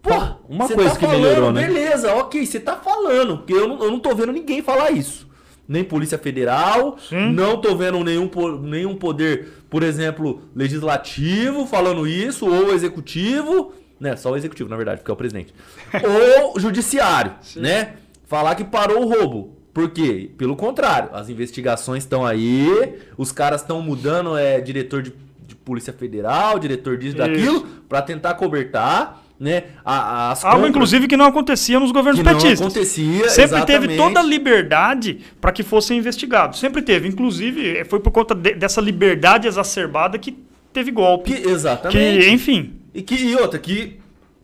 Porra, 0.00 0.38
Uma 0.48 0.66
você 0.66 0.74
coisa 0.74 0.90
tá 0.90 0.96
que 0.96 1.04
falando, 1.04 1.22
melhorou, 1.22 1.52
né? 1.52 1.66
Beleza, 1.66 2.14
ok, 2.14 2.46
você 2.46 2.60
tá 2.60 2.76
falando. 2.76 3.38
Porque 3.38 3.52
eu 3.52 3.68
não, 3.68 3.82
eu 3.82 3.90
não 3.90 3.98
tô 3.98 4.14
vendo 4.14 4.32
ninguém 4.32 4.62
falar 4.62 4.92
isso. 4.92 5.25
Nem 5.68 5.82
Polícia 5.82 6.16
Federal, 6.18 6.96
Sim. 7.08 7.32
não 7.32 7.60
tô 7.60 7.74
vendo 7.74 8.02
nenhum, 8.04 8.30
nenhum 8.62 8.94
poder, 8.96 9.48
por 9.68 9.82
exemplo, 9.82 10.42
legislativo 10.54 11.66
falando 11.66 12.06
isso, 12.06 12.46
ou 12.48 12.72
executivo, 12.72 13.72
né? 13.98 14.14
Só 14.16 14.30
o 14.32 14.36
executivo, 14.36 14.68
na 14.68 14.76
verdade, 14.76 15.00
porque 15.00 15.10
é 15.10 15.14
o 15.14 15.16
presidente. 15.16 15.52
ou 16.44 16.60
judiciário, 16.60 17.32
né? 17.56 17.94
Falar 18.26 18.54
que 18.54 18.64
parou 18.64 19.02
o 19.04 19.08
roubo. 19.08 19.56
Por 19.72 19.90
quê? 19.90 20.30
Pelo 20.38 20.56
contrário, 20.56 21.10
as 21.12 21.28
investigações 21.28 22.02
estão 22.04 22.24
aí, 22.24 22.94
os 23.18 23.30
caras 23.30 23.60
estão 23.60 23.82
mudando 23.82 24.36
é, 24.36 24.58
diretor 24.60 25.02
de, 25.02 25.12
de 25.46 25.54
Polícia 25.54 25.92
Federal, 25.92 26.58
diretor 26.58 26.96
disso, 26.96 27.16
Isso. 27.16 27.18
daquilo, 27.18 27.66
pra 27.86 28.00
tentar 28.00 28.34
cobertar, 28.34 29.22
né? 29.38 29.64
a- 29.84 30.30
Algo, 30.30 30.42
compras 30.42 30.68
inclusive, 30.70 31.06
que 31.08 31.16
não 31.16 31.26
acontecia 31.26 31.78
nos 31.78 31.92
governos 31.92 32.20
que 32.20 32.26
não 32.26 32.32
petistas. 32.34 32.60
acontecia, 32.60 33.28
Sempre 33.28 33.64
teve 33.66 33.86
exatamente. 33.86 33.96
toda 33.96 34.20
a 34.20 34.22
liberdade 34.22 35.20
para 35.40 35.52
que 35.52 35.62
fossem 35.62 35.98
investigados. 35.98 36.58
Sempre 36.58 36.82
teve. 36.82 37.06
Inclusive, 37.08 37.78
eh, 37.78 37.84
foi 37.84 38.00
por 38.00 38.10
conta 38.10 38.34
de- 38.34 38.54
dessa 38.54 38.80
liberdade 38.80 39.46
exacerbada 39.46 40.18
que 40.18 40.36
teve 40.72 40.90
golpe. 40.90 41.32
Que, 41.32 41.40
Que, 41.42 41.48
exatamente. 41.48 42.28
enfim. 42.30 42.74
E, 42.94 43.02
que, 43.02 43.14
e 43.14 43.34
outra, 43.36 43.58
que 43.58 43.98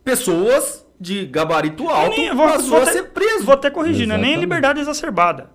pessoas 0.04 0.84
de 1.00 1.26
gabarito 1.26 1.88
alto 1.88 2.16
nem- 2.16 2.34
vou- 2.34 2.46
passou 2.48 2.68
vou 2.70 2.78
a 2.80 2.82
até- 2.82 2.92
ser 2.92 3.02
preso. 3.04 3.44
Vou 3.44 3.54
até 3.54 3.70
corrigir, 3.70 4.06
não 4.06 4.14
é 4.14 4.18
nem 4.18 4.30
Exatamente. 4.32 4.40
liberdade 4.40 4.80
exacerbada. 4.80 5.50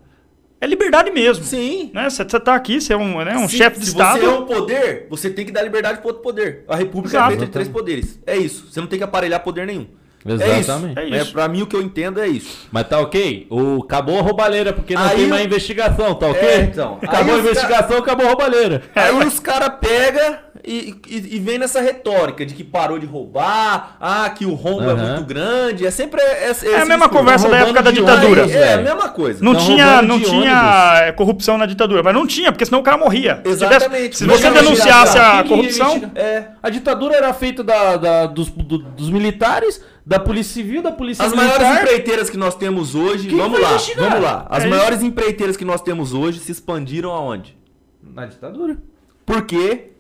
É 0.60 0.66
liberdade 0.66 1.12
mesmo. 1.12 1.44
Sim. 1.44 1.92
Né? 1.94 2.10
Você 2.10 2.26
tá 2.26 2.56
aqui, 2.56 2.82
você 2.82 2.94
é 2.94 2.98
um, 2.98 3.24
né, 3.24 3.38
um 3.38 3.48
Se- 3.48 3.58
chefe 3.58 3.80
de 3.80 3.86
se 3.86 3.92
Estado. 3.92 4.20
você 4.20 4.26
é 4.26 4.30
um 4.30 4.46
poder, 4.46 5.08
você 5.10 5.30
tem 5.30 5.46
que 5.46 5.52
dar 5.52 5.62
liberdade 5.62 6.00
para 6.00 6.08
outro 6.08 6.24
poder. 6.24 6.64
A 6.68 6.76
república 6.76 7.16
Exato. 7.18 7.28
é 7.28 7.30
feita 7.32 7.46
de 7.46 7.52
três 7.52 7.68
poderes. 7.68 8.20
É 8.26 8.36
isso. 8.36 8.68
Você 8.72 8.80
não 8.80 8.88
tem 8.88 8.98
que 8.98 9.04
aparelhar 9.06 9.42
poder 9.44 9.68
nenhum. 9.68 9.86
Exatamente. 10.26 11.00
É 11.00 11.04
É 11.04 11.06
isso. 11.06 11.16
É, 11.16 11.22
isso. 11.22 11.32
pra 11.32 11.48
mim, 11.48 11.62
o 11.62 11.68
que 11.68 11.76
eu 11.76 11.82
entendo 11.82 12.20
é 12.20 12.28
isso. 12.28 12.68
Mas 12.72 12.88
tá 12.88 13.00
ok? 13.00 13.48
O, 13.50 13.82
acabou 13.84 14.18
a 14.20 14.22
roubalheira, 14.22 14.74
porque 14.74 14.94
não 14.94 15.04
Aí 15.04 15.16
tem 15.16 15.28
mais 15.28 15.46
investigação, 15.46 16.16
tá 16.16 16.28
ok? 16.28 16.42
É, 16.48 16.62
então. 16.64 16.98
Acabou 17.02 17.34
Aí 17.36 17.40
a 17.40 17.44
investigação, 17.44 17.98
acabou 17.98 18.26
a 18.26 18.30
roubalheira. 18.30 18.82
É, 18.94 19.00
Aí 19.04 19.16
os 19.26 19.40
caras 19.40 19.72
pegam 19.80 20.38
e, 20.68 20.96
e, 21.08 21.36
e 21.36 21.40
vem 21.40 21.58
nessa 21.58 21.80
retórica 21.82 22.46
de 22.46 22.54
que 22.54 22.64
parou 22.64 23.00
de 23.00 23.06
roubar, 23.06 23.96
ah, 24.02 24.30
que 24.30 24.46
o 24.46 24.54
rombo 24.54 24.84
é 24.84 24.94
Aham. 24.94 25.08
muito 25.14 25.24
grande. 25.26 25.86
É 25.86 25.92
sempre 25.92 26.22
esse, 26.22 26.68
É 26.68 26.76
a 26.76 26.78
esse 26.80 26.88
mesma 26.90 27.06
discurso. 27.06 27.10
conversa 27.10 27.50
da 27.50 27.58
época 27.58 27.82
da 27.82 27.92
ditadura. 27.92 28.42
ônibus, 28.44 28.52
É, 28.62 28.72
é 28.72 28.74
a 28.74 28.78
mesma 28.82 29.10
coisa. 29.10 29.44
Não 29.44 29.56
tinha, 29.56 30.02
não 30.02 30.20
tinha 30.20 31.14
corrupção 31.16 31.58
na 31.58 31.66
ditadura, 31.66 32.04
mas 32.04 32.14
não 32.14 32.28
tinha, 32.28 32.52
porque 32.52 32.66
senão 32.66 32.80
o 32.80 32.84
cara 32.84 32.98
morria. 32.98 33.42
Se 33.46 33.50
Exatamente. 33.52 34.18
Se 34.18 34.26
Não 34.26 34.36
você 34.36 34.50
tinha 34.50 34.62
denunciasse 34.62 35.18
a 35.18 35.38
ia 35.38 35.44
corrupção? 35.46 36.12
É. 36.16 36.44
A 36.62 36.70
ditadura 36.70 37.16
era 37.16 37.34
feita 37.34 37.64
da, 37.64 37.96
da- 37.98 38.26
dos, 38.28 38.50
do- 38.50 38.78
dos 38.80 39.10
militares, 39.10 39.82
da 40.06 40.20
polícia 40.20 40.54
civil, 40.54 40.82
da 40.82 40.92
polícia 40.92 41.26
As 41.26 41.32
militar. 41.34 41.60
maiores 41.60 41.82
empreiteiras 41.82 42.30
que 42.30 42.38
nós 42.38 42.56
temos 42.56 42.94
hoje, 42.96 43.28
Quem 43.30 43.38
vamos 43.38 43.60
lá, 43.60 43.70
investigar? 43.72 44.10
vamos 44.10 44.24
lá. 44.24 44.48
As 44.50 44.64
É 44.64 44.68
maiores 44.68 45.02
empreiteiras 45.04 45.56
que 45.58 45.66
nós 45.66 45.82
temos 45.82 46.14
hoje 46.14 46.40
se 46.40 46.52
expandiram 46.52 47.12
aonde? 47.12 47.58
Na 48.04 48.26
ditadura. 48.26 48.78
Porque, 49.26 49.92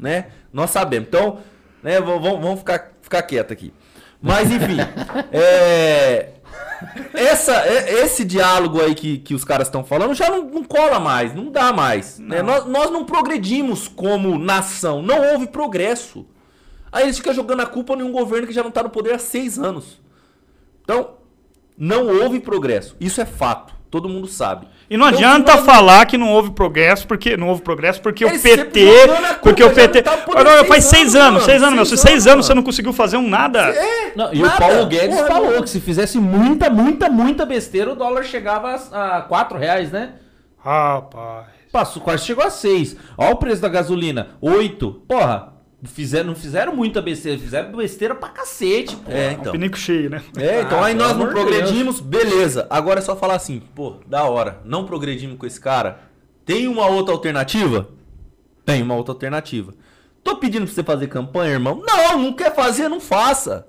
né? 0.00 0.26
Nós 0.52 0.70
sabemos. 0.70 1.08
Então, 1.08 1.38
né? 1.82 2.00
Vamos, 2.00 2.22
vamos 2.22 2.58
ficar, 2.60 2.92
ficar 3.02 3.22
quieto 3.22 3.52
aqui. 3.52 3.72
Mas 4.20 4.50
enfim, 4.50 4.76
é, 5.32 6.30
essa, 7.14 7.54
é- 7.66 8.02
esse 8.02 8.24
diálogo 8.24 8.80
aí 8.80 8.94
que, 8.94 9.18
que 9.18 9.34
os 9.34 9.44
caras 9.44 9.68
estão 9.68 9.84
falando 9.84 10.14
já 10.14 10.28
não, 10.30 10.42
não 10.42 10.64
cola 10.64 10.98
mais, 11.00 11.34
não 11.34 11.50
dá 11.50 11.72
mais. 11.72 12.18
né? 12.18 12.42
Nós, 12.42 12.66
nós 12.66 12.90
não 12.90 13.04
progredimos 13.04 13.88
como 13.88 14.38
nação, 14.38 15.02
não 15.02 15.32
houve 15.32 15.46
progresso. 15.46 16.26
Aí 16.92 17.04
eles 17.04 17.16
ficam 17.18 17.32
jogando 17.32 17.60
a 17.60 17.66
culpa 17.66 17.94
em 17.94 18.02
um 18.02 18.10
governo 18.12 18.46
que 18.46 18.52
já 18.52 18.62
não 18.62 18.70
está 18.70 18.82
no 18.82 18.90
poder 18.90 19.14
há 19.14 19.18
seis 19.18 19.58
anos. 19.58 20.00
Então, 20.82 21.14
não 21.78 22.08
houve 22.08 22.40
progresso. 22.40 22.96
Isso 23.00 23.20
é 23.20 23.24
fato. 23.24 23.72
Todo 23.90 24.08
mundo 24.08 24.28
sabe. 24.28 24.68
E 24.88 24.96
não 24.96 25.08
Então, 25.08 25.18
adianta 25.18 25.56
nós- 25.56 25.64
falar 25.64 26.06
que 26.06 26.16
não 26.16 26.28
houve 26.30 26.52
progresso, 26.52 27.06
porque 27.08 27.36
não 27.36 27.48
houve 27.48 27.60
progresso, 27.62 28.00
porque 28.00 28.24
Eles 28.24 28.38
o 28.40 28.42
PT, 28.42 28.86
culpa, 29.08 29.34
porque 29.42 29.64
o 29.64 29.70
PT, 29.74 30.02
não 30.02 30.04
tá 30.04 30.16
seis 30.54 30.68
faz 30.68 30.84
seis 30.84 31.14
anos, 31.16 31.32
mano, 31.32 31.40
seis 31.44 31.62
anos, 31.62 31.74
meu, 31.74 31.84
se 31.84 31.96
seis 31.96 32.00
seis 32.00 32.26
anos, 32.28 32.46
você 32.46 32.52
mano. 32.52 32.60
não 32.60 32.64
conseguiu 32.66 32.92
fazer 32.92 33.16
um 33.16 33.28
nada, 33.28 33.60
É, 33.70 34.12
Não, 34.14 34.32
e 34.32 34.38
nada. 34.38 34.54
o 34.54 34.58
Paulo 34.58 34.86
Guedes 34.86 35.16
Porra, 35.16 35.28
falou 35.28 35.50
não. 35.56 35.62
que 35.62 35.70
se 35.70 35.80
fizesse 35.80 36.18
muita, 36.18 36.70
muita, 36.70 37.08
muita 37.08 37.44
besteira, 37.44 37.92
o 37.92 37.96
dólar 37.96 38.22
chegava 38.24 38.78
a, 38.92 39.16
a 39.18 39.22
4 39.22 39.58
reais, 39.58 39.90
né? 39.90 40.12
rapaz. 40.62 41.46
Passou, 41.72 42.02
quase 42.02 42.24
chegou 42.24 42.44
a 42.44 42.50
6. 42.50 42.96
Olha 43.16 43.30
o 43.32 43.36
preço 43.36 43.62
da 43.62 43.68
gasolina, 43.68 44.28
8. 44.40 45.02
Porra, 45.08 45.52
fizeram, 45.84 46.28
não 46.28 46.34
fizeram 46.34 46.74
muita 46.74 47.00
besteira, 47.00 47.38
fizeram 47.38 47.72
besteira 47.72 48.14
pra 48.14 48.28
cacete. 48.28 48.96
Pô. 48.96 49.10
É, 49.10 49.28
Um 49.28 49.32
então. 49.32 49.52
pinico 49.52 49.76
cheio, 49.78 50.10
né? 50.10 50.22
É, 50.36 50.62
então 50.62 50.82
Ah, 50.82 50.86
aí 50.86 50.94
nós 50.94 51.16
não 51.16 51.28
progredimos, 51.28 52.00
beleza. 52.00 52.66
Agora 52.70 52.98
é 52.98 53.02
só 53.02 53.16
falar 53.16 53.34
assim, 53.36 53.60
pô, 53.74 53.96
da 54.06 54.24
hora, 54.24 54.60
não 54.64 54.84
progredimos 54.84 55.38
com 55.38 55.46
esse 55.46 55.60
cara. 55.60 56.00
Tem 56.44 56.66
uma 56.66 56.86
outra 56.86 57.14
alternativa? 57.14 57.88
Tem 58.64 58.82
uma 58.82 58.94
outra 58.94 59.12
alternativa. 59.12 59.72
Tô 60.22 60.36
pedindo 60.36 60.66
pra 60.66 60.74
você 60.74 60.82
fazer 60.82 61.06
campanha, 61.06 61.52
irmão? 61.52 61.82
Não, 61.86 62.18
não 62.18 62.32
quer 62.32 62.54
fazer, 62.54 62.88
não 62.88 63.00
faça. 63.00 63.66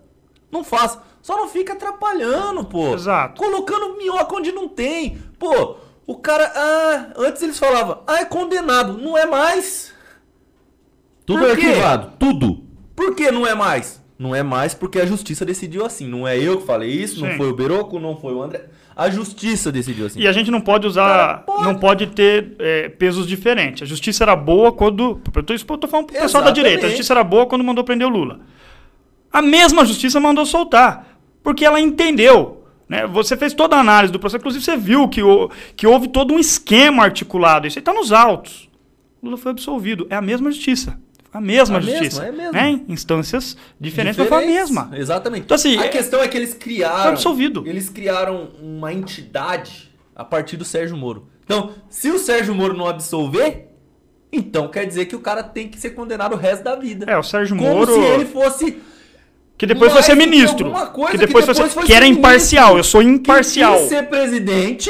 Não 0.51 0.64
faça. 0.64 1.01
Só 1.22 1.38
não 1.38 1.47
fica 1.47 1.74
atrapalhando, 1.74 2.66
pô. 2.66 2.93
Exato. 2.93 3.39
Colocando 3.41 3.95
minhoca 3.97 4.36
onde 4.36 4.51
não 4.51 4.68
tem. 4.68 5.18
Pô, 5.39 5.76
o 6.05 6.18
cara. 6.18 6.51
Ah, 6.53 7.14
antes 7.16 7.41
eles 7.41 7.57
falavam, 7.57 8.01
ah, 8.05 8.20
é 8.22 8.26
condenado. 8.26 8.97
Não 8.97 9.18
é 9.18 9.26
mais. 9.26 9.90
Tudo 11.34 11.45
Por 11.47 11.57
quê? 11.57 11.65
arquivado, 11.67 12.13
tudo. 12.19 12.63
Por 12.95 13.15
que 13.15 13.32
não 13.32 13.45
é 13.47 13.53
mais? 13.55 14.01
Não 14.19 14.36
é 14.36 14.43
mais 14.43 14.73
porque 14.75 14.99
a 14.99 15.05
justiça 15.05 15.43
decidiu 15.43 15.84
assim. 15.86 16.07
Não 16.07 16.27
é 16.27 16.38
eu 16.38 16.59
que 16.59 16.65
falei 16.67 16.89
isso, 16.91 17.19
não 17.21 17.32
Sim. 17.32 17.38
foi 17.38 17.49
o 17.49 17.55
Beroco, 17.55 17.99
não 17.99 18.15
foi 18.15 18.34
o 18.34 18.41
André. 18.43 18.65
A 18.95 19.09
justiça 19.09 19.71
decidiu 19.71 20.05
assim. 20.05 20.19
E 20.19 20.27
a 20.27 20.32
gente 20.32 20.51
não 20.51 20.61
pode 20.61 20.86
usar, 20.86 21.07
Cara, 21.07 21.38
pode. 21.39 21.63
não 21.63 21.75
pode 21.75 22.07
ter 22.07 22.55
é, 22.59 22.89
pesos 22.89 23.25
diferentes. 23.25 23.82
A 23.82 23.86
justiça 23.86 24.23
era 24.23 24.36
boa 24.36 24.71
quando. 24.71 25.19
Eu 25.36 25.43
tô, 25.43 25.53
eu 25.53 25.77
tô 25.77 25.88
falando 25.88 26.05
pro 26.07 26.15
pessoal 26.19 26.43
da 26.43 26.49
Exatamente. 26.49 26.55
direita. 26.55 26.86
A 26.86 26.89
justiça 26.89 27.13
era 27.13 27.23
boa 27.23 27.47
quando 27.47 27.63
mandou 27.63 27.84
prender 27.84 28.05
o 28.05 28.11
Lula. 28.11 28.41
A 29.34 29.41
mesma 29.41 29.86
justiça 29.86 30.19
mandou 30.19 30.45
soltar. 30.45 31.17
Porque 31.41 31.65
ela 31.65 31.79
entendeu. 31.79 32.63
Né? 32.88 33.07
Você 33.07 33.36
fez 33.38 33.53
toda 33.53 33.75
a 33.77 33.79
análise 33.79 34.11
do 34.13 34.19
processo. 34.19 34.41
Inclusive, 34.41 34.63
você 34.63 34.77
viu 34.77 35.07
que, 35.07 35.23
o- 35.23 35.49
que 35.75 35.88
houve 35.88 36.09
todo 36.09 36.34
um 36.34 36.38
esquema 36.38 37.03
articulado. 37.03 37.65
Isso 37.65 37.79
aí 37.79 37.82
está 37.82 37.93
nos 37.93 38.11
autos. 38.11 38.69
Lula 39.23 39.38
foi 39.38 39.51
absolvido. 39.51 40.05
É 40.09 40.15
a 40.15 40.21
mesma 40.21 40.51
justiça. 40.51 40.99
A 41.34 41.39
mesma 41.39 41.77
A 41.77 41.82
mesma, 41.82 41.97
justiça. 42.03 42.25
é 42.25 42.32
mesmo. 42.32 42.51
Né? 42.51 42.82
Instâncias 42.89 43.55
diferentes, 43.79 44.17
mas 44.17 44.27
foi 44.27 44.38
a 44.38 44.41
Diferentes. 44.41 44.69
mesma. 44.71 44.91
Exatamente. 44.97 45.43
Então, 45.45 45.55
assim, 45.55 45.77
a 45.77 45.86
é- 45.86 45.88
questão 45.88 46.21
é 46.21 46.27
que 46.27 46.36
eles 46.38 46.53
criaram. 46.53 47.03
Foi 47.03 47.11
absolvido. 47.11 47.63
Eles 47.65 47.88
criaram 47.89 48.49
uma 48.61 48.91
entidade 48.93 49.91
a 50.15 50.25
partir 50.25 50.57
do 50.57 50.65
Sérgio 50.65 50.97
Moro. 50.97 51.27
Então, 51.45 51.71
se 51.89 52.09
o 52.11 52.19
Sérgio 52.19 52.53
Moro 52.53 52.75
não 52.75 52.86
absolver, 52.88 53.69
então 54.32 54.67
quer 54.67 54.86
dizer 54.86 55.05
que 55.05 55.15
o 55.15 55.19
cara 55.19 55.41
tem 55.41 55.67
que 55.69 55.79
ser 55.79 55.91
condenado 55.91 56.34
o 56.34 56.38
resto 56.38 56.63
da 56.63 56.75
vida. 56.75 57.05
É, 57.09 57.17
o 57.17 57.23
Sérgio 57.23 57.55
Como 57.57 57.69
Moro. 57.75 57.93
se 57.93 57.99
ele 57.99 58.25
fosse. 58.25 58.77
Que 59.57 59.65
depois 59.65 59.91
foi 59.93 60.01
ser 60.03 60.13
que 60.13 60.17
ministro. 60.17 60.71
Que 60.73 61.11
que 61.11 61.17
depois, 61.17 61.45
foi 61.45 61.53
depois 61.53 61.57
ser, 61.57 61.69
foi 61.69 61.84
que 61.86 61.93
era 61.93 62.05
ser 62.05 62.11
imparcial. 62.11 62.73
ministro, 62.73 62.79
Eu 62.79 62.84
sou 62.84 63.01
imparcial. 63.01 63.73
Que 63.75 63.79
quis 63.82 63.89
ser 63.89 64.09
presidente, 64.09 64.89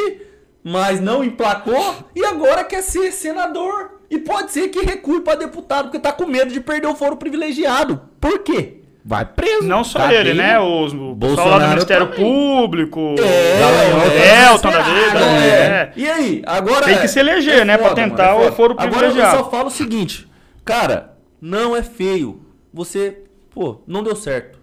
mas 0.64 1.00
não 1.00 1.24
emplacou 1.24 1.96
e 2.16 2.24
agora 2.26 2.64
quer 2.64 2.82
ser 2.82 3.12
senador. 3.12 4.01
E 4.12 4.20
pode 4.20 4.52
ser 4.52 4.68
que 4.68 4.82
recue 4.82 5.22
pra 5.22 5.36
deputado, 5.36 5.86
porque 5.86 5.98
tá 6.00 6.12
com 6.12 6.26
medo 6.26 6.52
de 6.52 6.60
perder 6.60 6.88
o 6.88 6.96
foro 6.96 7.16
privilegiado. 7.16 8.02
Por 8.20 8.40
quê? 8.40 8.82
Vai 9.04 9.26
preso. 9.26 9.64
Não 9.68 9.84
só 9.84 9.98
Cadeia. 10.00 10.20
ele, 10.20 10.34
né? 10.36 10.60
Os, 10.60 10.94
o 10.94 11.16
pessoal 11.20 11.50
lá 11.50 11.60
do 11.60 11.68
Ministério 11.70 12.08
também. 12.08 12.20
Público. 12.24 13.16
Dallagnol 13.18 14.08
o 14.08 14.12
tá 14.12 14.52
Elton 14.52 14.70
da 14.72 14.82
vida. 14.84 15.20
É. 15.20 15.56
É. 15.56 15.92
E 15.96 16.08
aí? 16.10 16.42
Agora. 16.46 16.86
Tem 16.86 17.00
que 17.00 17.08
se 17.08 17.20
eleger, 17.20 17.66
né, 17.66 17.78
pra 17.78 17.94
tentar 17.96 18.34
mano, 18.34 18.46
é 18.46 18.50
o 18.50 18.52
foro 18.54 18.74
Agora 18.78 18.88
eu 19.08 19.12
privilegiado. 19.12 19.38
só 19.38 19.50
falo 19.50 19.68
o 19.70 19.72
seguinte, 19.72 20.28
cara, 20.64 21.14
não 21.42 21.76
é 21.76 21.82
feio. 21.82 22.46
Você, 22.74 23.24
pô, 23.50 23.82
não 23.88 24.04
deu 24.04 24.16
certo, 24.16 24.60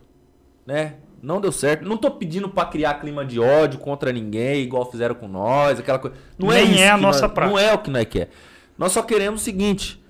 né? 0.67 0.95
Não 1.21 1.41
deu 1.41 1.51
certo. 1.51 1.85
Não 1.85 1.97
tô 1.97 2.11
pedindo 2.13 2.49
pra 2.49 2.65
criar 2.67 2.95
clima 3.01 3.25
de 3.25 3.41
ódio 3.41 3.81
contra 3.81 4.13
ninguém, 4.13 4.63
igual 4.63 4.89
fizeram 4.89 5.17
com 5.17 5.27
nós, 5.27 5.81
aquela 5.81 5.99
coisa. 5.99 6.17
Não 6.39 6.53
é 6.53 6.57
Nem 6.63 6.73
isso 6.75 6.83
é 6.83 6.91
a 6.91 6.95
que 6.95 7.01
nossa 7.03 7.23
nós- 7.23 7.33
prática. 7.33 7.57
Não 7.57 7.59
é 7.69 7.75
o 7.75 7.79
que 7.79 7.91
nós 7.91 8.05
quer. 8.05 8.29
Nós 8.79 8.93
só 8.93 9.03
queremos 9.03 9.43
o 9.43 9.45
seguinte: 9.45 10.01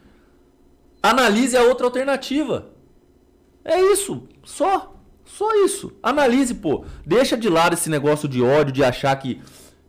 analise 1.03 1.57
a 1.57 1.63
outra 1.63 1.87
alternativa. 1.87 2.71
É 3.65 3.81
isso, 3.81 4.29
só. 4.45 4.95
Só 5.25 5.65
isso. 5.65 5.93
Analise, 6.03 6.55
pô. 6.55 6.85
Deixa 7.05 7.37
de 7.37 7.49
lado 7.49 7.75
esse 7.75 7.91
negócio 7.91 8.29
de 8.29 8.43
ódio, 8.43 8.73
de 8.73 8.85
achar 8.85 9.15
que 9.17 9.41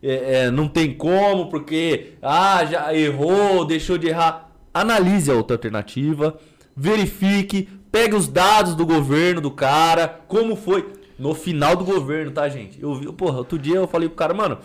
é, 0.02 0.44
é, 0.44 0.50
não 0.50 0.68
tem 0.68 0.94
como, 0.94 1.48
porque 1.48 2.14
ah, 2.22 2.64
já 2.64 2.94
errou, 2.94 3.64
deixou 3.64 3.98
de 3.98 4.08
errar. 4.08 4.50
Analise 4.72 5.30
a 5.30 5.34
outra 5.34 5.56
alternativa, 5.56 6.38
verifique, 6.76 7.68
pegue 7.90 8.14
os 8.14 8.28
dados 8.28 8.74
do 8.74 8.86
governo 8.86 9.40
do 9.40 9.50
cara, 9.50 10.20
como 10.28 10.54
foi 10.54 10.92
no 11.18 11.34
final 11.34 11.74
do 11.74 11.84
governo, 11.84 12.30
tá, 12.30 12.48
gente? 12.48 12.80
Eu 12.80 12.94
vi, 12.94 13.12
porra, 13.12 13.38
outro 13.38 13.58
dia 13.58 13.76
eu 13.76 13.88
falei 13.88 14.08
pro 14.08 14.16
cara, 14.16 14.32
mano, 14.32 14.58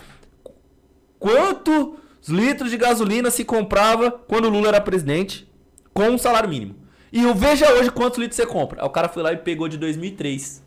quantos 2.26 2.30
litros 2.30 2.72
de 2.72 2.78
gasolina 2.78 3.30
se 3.30 3.44
comprava 3.44 4.12
quando 4.12 4.46
o 4.46 4.50
Lula 4.50 4.70
era 4.70 4.82
presidente 4.82 5.48
com 5.94 6.10
um 6.10 6.18
salário 6.18 6.50
mínimo? 6.50 6.76
E 7.12 7.24
eu 7.24 7.34
veja 7.34 7.72
hoje 7.74 7.92
quantos 7.92 8.18
litros 8.18 8.36
você 8.36 8.46
compra. 8.46 8.82
Aí 8.82 8.88
o 8.88 8.90
cara 8.90 9.08
foi 9.08 9.24
lá 9.24 9.32
e 9.32 9.38
pegou 9.38 9.68
de 9.68 9.78
2003 9.78 10.64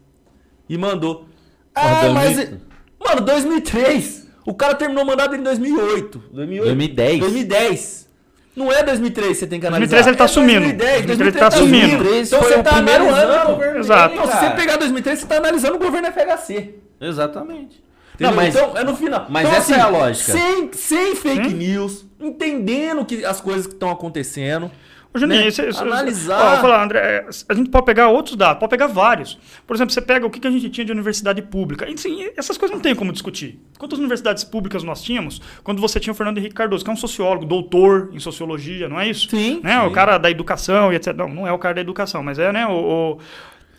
e 0.69 0.79
mandou. 0.79 1.27
Ah, 1.75 2.09
mas. 2.15 2.37
2000. 2.37 2.61
Mano, 3.05 3.21
2003. 3.23 4.29
O 4.47 4.55
cara 4.55 4.75
terminou 4.75 5.05
o 5.05 5.07
mandato 5.07 5.35
em 5.35 5.43
2008. 5.43 6.19
2008. 6.33 6.65
2010. 6.65 7.21
2010. 7.21 8.09
Não 8.57 8.73
é 8.73 8.83
2003 8.83 9.29
que 9.29 9.35
você 9.35 9.47
tem 9.47 9.61
que 9.61 9.67
analisar. 9.67 10.03
2003 10.03 10.07
ele 10.09 10.17
tá 10.17 10.25
é 10.25 10.27
assumindo. 10.27 10.61
2010, 10.61 11.07
2003 11.07 11.21
ele 11.21 11.39
tá 11.39 11.47
assumindo. 11.47 11.97
2003 12.05 12.27
Então 12.29 12.43
foi 12.43 12.53
você 12.53 12.63
tá 12.63 12.77
ano 12.77 12.89
analisando. 12.91 13.53
governo 13.53 13.79
Exato. 13.79 14.09
dele, 14.09 14.21
Então, 14.25 14.33
se 14.39 14.45
você 14.45 14.51
pegar 14.57 14.77
2003, 14.77 15.19
você 15.19 15.27
tá 15.27 15.37
analisando 15.37 15.75
o 15.77 15.79
governo 15.79 16.09
FHC. 16.09 16.75
Exatamente. 17.01 17.88
Entendeu? 18.19 18.31
Não, 18.31 18.37
mas, 18.37 18.55
então, 18.57 18.77
é 18.77 18.85
no 18.85 18.97
final. 18.97 19.27
mas 19.29 19.47
Então, 19.47 19.59
essa 19.59 19.77
é 19.77 19.81
a 19.81 19.89
lógica. 19.89 20.33
Sem, 20.33 20.73
sem 20.73 21.15
fake 21.15 21.49
Hum? 21.49 21.57
news, 21.57 22.05
entendendo 22.21 23.05
que 23.05 23.25
as 23.25 23.41
coisas 23.41 23.67
que 23.67 23.75
estão 23.75 23.91
acontecendo. 23.91 24.71
Ô, 25.15 25.19
Juninho, 25.19 25.41
né? 25.41 25.47
isso, 25.49 25.63
isso, 25.63 25.81
Analisar. 25.81 26.39
Ó, 26.39 26.45
eu 26.45 26.51
vou 26.51 26.61
falar, 26.61 26.85
André, 26.85 27.25
a 27.49 27.55
gente 27.55 27.71
pode 27.71 27.87
pegar 27.87 28.09
outros 28.09 28.37
dados, 28.37 28.59
pode 28.61 28.69
pegar 28.71 28.89
vários. 28.89 29.39
Por 29.67 29.75
exemplo, 29.75 29.95
você 29.95 30.03
pega 30.03 30.27
o 30.27 30.31
que 30.31 30.39
que 30.39 30.47
a 30.47 30.51
gente 30.51 30.69
tinha 30.69 30.85
de 30.85 30.93
universidade 30.93 31.41
pública. 31.41 31.89
E, 31.89 31.95
assim, 31.95 32.29
essas 32.37 32.59
coisas 32.59 32.75
não 32.77 32.83
tem 32.83 32.95
como 32.95 33.11
discutir. 33.13 33.59
Quantas 33.79 33.99
universidades 33.99 34.45
públicas 34.45 34.83
nós 34.83 35.01
tínhamos 35.01 35.41
quando 35.65 35.81
você 35.81 35.99
tinha 35.99 36.13
o 36.13 36.15
Fernando 36.15 36.39
Henrique 36.39 36.55
Cardoso, 36.55 36.85
que 36.85 36.91
é 36.91 36.93
um 36.93 36.97
sociólogo, 36.97 37.47
doutor 37.47 38.11
em 38.13 38.19
sociologia, 38.19 38.87
não 38.89 39.01
é 39.01 39.09
isso? 39.09 39.31
Sim, 39.31 39.61
Né? 39.63 39.81
O 39.81 39.89
sim. 39.89 39.95
cara 39.95 40.19
da 40.19 40.29
educação 40.31 40.93
e 40.93 40.97
etc. 40.97 41.15
Não, 41.17 41.29
não 41.29 41.47
é 41.47 41.53
o 41.53 41.59
cara 41.59 41.77
da 41.77 41.81
educação, 41.81 42.23
mas 42.23 42.39
é, 42.39 42.53
né? 42.53 42.67
O, 42.67 42.73
o, 42.73 43.19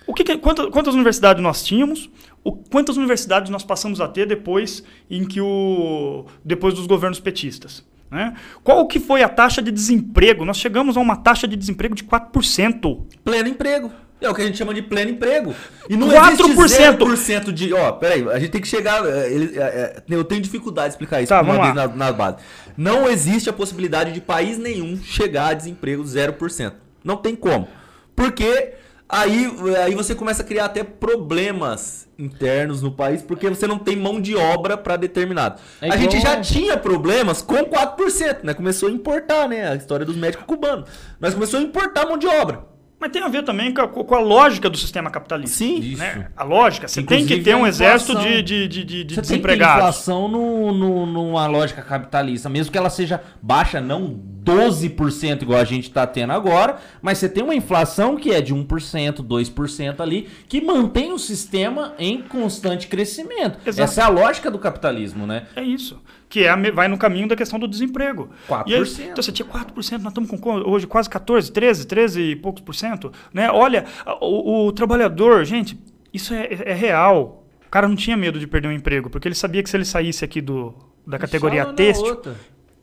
o 0.09 0.13
que 0.13 0.23
que- 0.23 0.37
quantas, 0.37 0.67
quantas 0.69 0.93
universidades 0.93 1.41
nós 1.41 1.63
tínhamos? 1.63 2.09
O, 2.43 2.51
quantas 2.53 2.97
universidades 2.97 3.49
nós 3.49 3.63
passamos 3.63 3.99
a 4.01 4.07
ter 4.07 4.25
depois 4.25 4.83
em 5.09 5.25
que 5.25 5.39
o 5.41 6.25
depois 6.43 6.73
dos 6.73 6.87
governos 6.87 7.19
petistas? 7.19 7.83
Né? 8.09 8.33
Qual 8.63 8.87
que 8.87 8.99
foi 8.99 9.21
a 9.21 9.29
taxa 9.29 9.61
de 9.61 9.71
desemprego? 9.71 10.43
Nós 10.43 10.57
chegamos 10.57 10.97
a 10.97 10.99
uma 10.99 11.15
taxa 11.15 11.47
de 11.47 11.55
desemprego 11.55 11.93
de 11.93 12.03
4%. 12.03 13.03
Pleno 13.23 13.47
emprego. 13.49 13.91
É 14.21 14.29
o 14.29 14.33
que 14.35 14.41
a 14.41 14.45
gente 14.45 14.57
chama 14.57 14.73
de 14.73 14.81
pleno 14.81 15.11
emprego. 15.11 15.53
E 15.89 15.95
não 15.95 16.09
4%. 16.09 16.31
existe 16.33 16.81
0% 16.81 17.51
de... 17.53 17.73
Ó, 17.73 17.91
peraí, 17.93 18.27
a 18.29 18.37
gente 18.39 18.49
tem 18.51 18.59
que 18.59 18.67
chegar... 18.67 19.05
é, 19.05 19.31
ele- 19.31 19.57
é, 19.57 19.61
é, 19.61 20.03
eu 20.09 20.23
tenho 20.25 20.41
dificuldade 20.41 20.87
de 20.89 20.93
explicar 20.95 21.21
isso 21.21 21.29
Tá, 21.29 21.41
uma 21.41 21.61
vez 21.61 21.73
na, 21.75 21.87
na 21.87 22.11
base. 22.11 22.37
Não 22.75 23.07
existe 23.07 23.49
a 23.49 23.53
possibilidade 23.53 24.11
de 24.11 24.19
país 24.19 24.57
nenhum 24.57 24.97
chegar 25.01 25.49
a 25.49 25.53
desemprego 25.53 26.03
0%. 26.03 26.73
Não 27.03 27.15
tem 27.15 27.33
como. 27.35 27.67
Porque 28.15 28.73
aí, 29.09 29.51
aí 29.83 29.95
você 29.95 30.13
começa 30.15 30.43
a 30.43 30.45
criar 30.45 30.65
até 30.65 30.83
problemas 30.83 32.07
internos 32.17 32.81
no 32.81 32.91
país, 32.91 33.21
porque 33.21 33.49
você 33.49 33.65
não 33.65 33.79
tem 33.79 33.95
mão 33.95 34.21
de 34.21 34.35
obra 34.35 34.77
para 34.77 34.95
determinado. 34.97 35.59
É 35.81 35.89
a 35.89 35.97
gente 35.97 36.19
já 36.19 36.39
tinha 36.41 36.77
problemas 36.77 37.41
com 37.41 37.55
4%, 37.63 38.39
né? 38.43 38.53
Começou 38.53 38.89
a 38.89 38.91
importar, 38.91 39.47
né? 39.47 39.69
A 39.71 39.75
história 39.75 40.05
dos 40.05 40.15
médicos 40.15 40.45
cubanos. 40.45 40.89
Nós 41.19 41.33
começou 41.33 41.59
a 41.59 41.63
importar 41.63 42.05
mão 42.05 42.17
de 42.17 42.27
obra. 42.27 42.67
Mas 43.01 43.11
tem 43.13 43.23
a 43.23 43.29
ver 43.29 43.43
também 43.43 43.73
com 43.73 43.79
a, 43.81 43.87
com 43.87 44.13
a 44.15 44.19
lógica 44.19 44.69
do 44.69 44.77
sistema 44.77 45.09
capitalista. 45.09 45.55
Sim. 45.55 45.79
Isso. 45.79 45.99
Né? 45.99 46.27
A 46.35 46.43
lógica, 46.43 46.85
você 46.85 46.95
tem 47.01 47.19
Inclusive, 47.21 47.39
que 47.39 47.45
ter 47.49 47.55
um 47.55 47.65
exército 47.65 48.13
de, 48.19 48.41
de, 48.43 48.67
de, 48.67 48.83
de- 48.83 49.03
de 49.05 49.15
Você 49.15 49.21
tem 49.21 49.39
que 49.39 49.47
ter 49.47 49.55
desempregados. 49.55 49.77
inflação 49.77 50.27
no, 50.27 50.73
no- 50.73 51.05
numa 51.05 51.47
lógica 51.47 51.81
capitalista, 51.81 52.49
mesmo 52.49 52.73
que 52.73 52.77
ela 52.77 52.89
seja 52.89 53.21
baixa, 53.41 53.79
não 53.79 54.19
12% 54.43 55.41
igual 55.41 55.59
a 55.59 55.63
gente 55.63 55.87
está 55.89 56.05
tendo 56.07 56.31
agora, 56.33 56.77
mas 57.01 57.17
você 57.17 57.27
tem 57.29 57.43
uma 57.43 57.55
inflação 57.55 58.15
que 58.15 58.31
é 58.31 58.41
de 58.41 58.53
1%, 58.53 59.15
2% 59.25 59.99
ali, 59.99 60.27
que 60.47 60.61
mantém 60.61 61.11
o 61.11 61.19
sistema 61.19 61.93
em 61.99 62.21
constante 62.21 62.87
crescimento. 62.87 63.57
Exato. 63.65 63.81
Essa 63.83 64.01
é 64.01 64.03
a 64.03 64.09
lógica 64.09 64.49
do 64.49 64.59
capitalismo, 64.59 65.25
né? 65.27 65.47
É 65.55 65.61
isso. 65.63 66.01
Que 66.27 66.43
é, 66.43 66.49
a 66.49 66.55
vai 66.71 66.87
no 66.87 66.97
caminho 66.97 67.27
da 67.27 67.35
questão 67.35 67.57
do 67.57 67.67
desemprego. 67.67 68.29
4%. 68.47 68.63
E 68.67 68.75
aí, 68.75 68.81
então 69.11 69.23
você 69.23 69.31
tinha 69.31 69.47
4%, 69.47 69.73
nós 69.99 70.11
estamos 70.11 70.29
com 70.29 70.37
co- 70.37 70.69
hoje 70.69 70.85
quase 70.85 71.09
14, 71.09 71.51
13, 71.51 71.87
13 71.87 72.21
e 72.21 72.35
poucos 72.35 72.61
por 72.61 72.75
cento. 72.75 73.11
Né? 73.33 73.49
Olha, 73.49 73.85
o, 74.21 74.67
o 74.67 74.71
trabalhador, 74.71 75.43
gente, 75.45 75.79
isso 76.13 76.33
é, 76.33 76.47
é 76.65 76.73
real. 76.73 77.45
O 77.65 77.69
cara 77.69 77.87
não 77.87 77.95
tinha 77.95 78.15
medo 78.17 78.39
de 78.39 78.47
perder 78.47 78.67
um 78.67 78.71
emprego, 78.71 79.09
porque 79.09 79.27
ele 79.27 79.35
sabia 79.35 79.61
que 79.63 79.69
se 79.69 79.77
ele 79.77 79.85
saísse 79.85 80.23
aqui 80.25 80.41
do, 80.41 80.73
da 81.05 81.17
categoria 81.19 81.65
têxtil, 81.67 82.07
outra. 82.07 82.35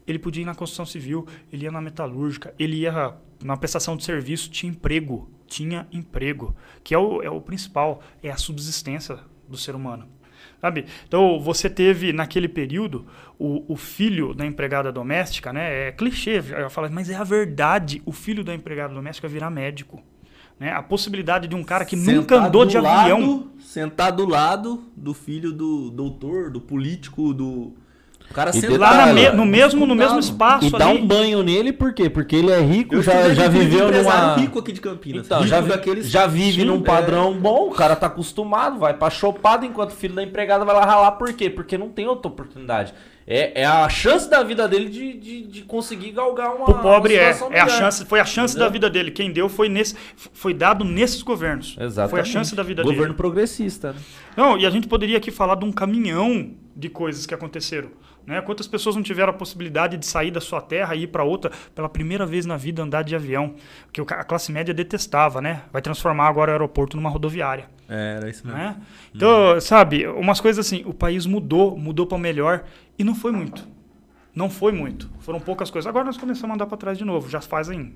Ele 0.07 0.19
podia 0.19 0.43
ir 0.43 0.47
na 0.47 0.55
construção 0.55 0.87
civil, 0.87 1.27
ele 1.53 1.65
ia 1.65 1.71
na 1.71 1.81
metalúrgica, 1.81 2.55
ele 2.59 2.77
ia 2.77 3.15
na 3.43 3.57
prestação 3.57 3.97
de 3.97 4.05
serviço, 4.05 4.51
tinha 4.51 4.71
emprego. 4.71 5.31
Tinha 5.47 5.87
emprego. 5.93 6.55
Que 6.83 6.95
é 6.95 6.99
o, 6.99 7.23
é 7.23 7.31
o 7.31 7.41
principal, 7.41 8.03
é 8.23 8.31
a 8.31 8.37
subsistência 8.37 9.19
do 9.49 9.57
ser 9.57 9.75
humano. 9.75 10.07
Sabe? 10.61 10.87
Então, 11.07 11.39
você 11.39 11.69
teve, 11.69 12.13
naquele 12.13 12.49
período, 12.49 13.07
o, 13.39 13.65
o 13.73 13.77
filho 13.77 14.35
da 14.35 14.45
empregada 14.47 14.91
doméstica, 14.91 15.53
né? 15.53 15.89
É 15.89 15.93
clichê, 15.93 16.43
eu 16.59 16.71
falo, 16.71 16.91
mas 16.91 17.11
é 17.11 17.15
a 17.15 17.25
verdade. 17.25 18.03
O 18.07 18.13
filho 18.13 18.43
da 18.43 18.55
empregada 18.55 18.95
doméstica 18.95 19.29
virar 19.29 19.51
médico. 19.51 20.03
Né? 20.59 20.73
A 20.73 20.83
possibilidade 20.83 21.47
de 21.47 21.55
um 21.55 21.63
cara 21.63 21.85
que 21.85 21.95
nunca 21.95 22.35
Sentar 22.37 22.49
andou 22.49 22.65
do 22.65 22.71
de 22.71 22.79
lado- 22.79 23.01
avião. 23.13 23.51
Sentar 23.61 24.11
do 24.13 24.25
lado 24.27 24.85
do 24.97 25.13
filho 25.13 25.53
do 25.53 25.91
doutor, 25.91 26.51
do 26.51 26.61
político, 26.61 27.35
do. 27.35 27.75
O 28.31 28.35
cara 28.35 28.51
E 28.51 28.61
senta 28.61 28.77
Lá 28.77 29.07
me- 29.13 29.31
no 29.31 29.47
mesmo, 29.47 29.87
no 29.87 29.95
mesmo 29.95 30.19
espaço 30.19 30.67
E 30.67 30.71
dá 30.71 30.89
ali. 30.89 30.99
um 31.01 31.07
banho 31.07 31.43
nele, 31.43 31.73
por 31.73 31.95
quê? 31.95 32.11
Porque 32.11 32.37
ele 32.37 32.51
é 32.51 32.61
rico, 32.61 32.97
Eu 32.97 33.03
já, 33.03 33.33
já 33.33 33.49
viveu 33.49 33.91
numa... 33.91 34.35
rico 34.37 34.59
aqui 34.59 34.73
de 34.73 34.81
Campinas. 34.81 35.25
Então, 35.27 35.39
rico 35.39 35.49
já, 35.49 35.61
vi- 35.61 35.69
daqueles- 35.69 36.11
já 36.11 36.27
vive 36.27 36.61
Sim, 36.61 36.67
num 36.67 36.81
é. 36.81 36.83
padrão 36.83 37.33
bom, 37.39 37.69
o 37.69 37.71
cara 37.71 37.97
tá 37.97 38.09
acostumado, 38.09 38.79
vai 38.79 38.93
pra 38.93 39.09
chopada, 39.09 39.65
enquanto 39.65 39.93
o 39.93 39.95
filho 39.97 40.15
da 40.15 40.23
empregada 40.23 40.65
vai 40.65 40.75
lá 40.75 40.85
ralar. 40.85 41.13
Por 41.13 41.33
quê? 41.33 41.49
Porque 41.49 41.79
não 41.79 41.89
tem 41.89 42.07
outra 42.07 42.29
oportunidade. 42.31 42.93
É, 43.29 43.63
é 43.63 43.65
a 43.65 43.89
chance 43.89 44.29
da 44.31 44.43
vida 44.45 44.69
dele 44.69 44.89
de, 44.89 45.13
de, 45.15 45.43
de 45.47 45.63
conseguir 45.63 46.13
galgar 46.13 46.55
uma. 46.55 46.71
O 46.71 46.75
pobre 46.81 47.15
uma 47.15 47.23
é, 47.23 47.59
é 47.59 47.61
a 47.61 47.69
chance, 47.69 48.05
foi 48.05 48.21
a 48.21 48.25
chance 48.25 48.53
Entendeu? 48.55 48.69
da 48.69 48.73
vida 48.73 48.89
dele. 48.91 49.11
Quem 49.11 49.33
deu 49.33 49.49
foi 49.49 49.69
nesse, 49.69 49.97
foi 50.33 50.55
dado 50.55 50.85
nesses 50.85 51.23
governos. 51.23 51.77
Exatamente. 51.81 52.11
Foi 52.11 52.21
a 52.21 52.25
chance 52.25 52.55
da 52.55 52.63
vida 52.63 52.83
Governo 52.85 53.05
dele. 53.07 53.15
progressista. 53.17 53.93
né? 53.95 53.99
Não, 54.37 54.57
e 54.57 54.65
a 54.65 54.71
gente 54.71 54.87
poderia 54.87 55.17
aqui 55.17 55.33
falar 55.33 55.57
de 55.57 55.65
um 55.65 55.73
caminhão 55.73 56.51
de 56.77 56.89
coisas 56.89 57.27
que 57.27 57.35
aconteceram. 57.35 57.89
Né? 58.27 58.41
Quantas 58.41 58.67
pessoas 58.67 58.97
não 58.97 59.03
tiveram 59.03 59.31
a 59.31 59.33
possibilidade 59.33 59.97
de 59.97 60.05
sair 60.05 60.31
da 60.31 60.41
sua 60.41 60.61
terra 60.61 60.95
e 60.97 61.05
ir 61.05 61.07
para 61.07 61.23
outra 61.23 61.53
pela 61.75 61.89
primeira 61.89 62.27
vez 62.27 62.45
na 62.45 62.57
vida 62.57 62.83
andar 62.83 63.03
de 63.03 63.15
avião? 63.15 63.55
Que 63.93 64.01
a 64.01 64.25
classe 64.25 64.51
média 64.51 64.75
detestava, 64.75 65.41
né? 65.41 65.63
Vai 65.73 65.81
transformar 65.81 66.27
agora 66.27 66.51
o 66.51 66.55
aeroporto 66.55 66.97
numa 66.97 67.09
rodoviária. 67.09 67.69
É, 67.89 68.17
era 68.17 68.29
isso 68.29 68.45
mesmo. 68.45 68.61
Né? 68.61 68.77
Então, 69.15 69.61
sabe, 69.61 70.07
umas 70.09 70.41
coisas 70.41 70.67
assim, 70.67 70.83
o 70.85 70.93
país 70.93 71.25
mudou, 71.25 71.77
mudou 71.77 72.07
para 72.07 72.19
melhor 72.19 72.65
e 72.99 73.05
não 73.05 73.15
foi 73.15 73.31
muito. 73.31 73.67
Não 74.35 74.51
foi 74.51 74.73
muito. 74.73 75.09
Foram 75.21 75.41
poucas 75.41 75.71
coisas. 75.71 75.89
Agora 75.89 76.05
nós 76.05 76.19
começamos 76.19 76.51
a 76.51 76.55
andar 76.55 76.67
para 76.67 76.77
trás 76.77 76.99
de 76.99 77.05
novo. 77.05 77.31
Já 77.31 77.41
fazem 77.41 77.95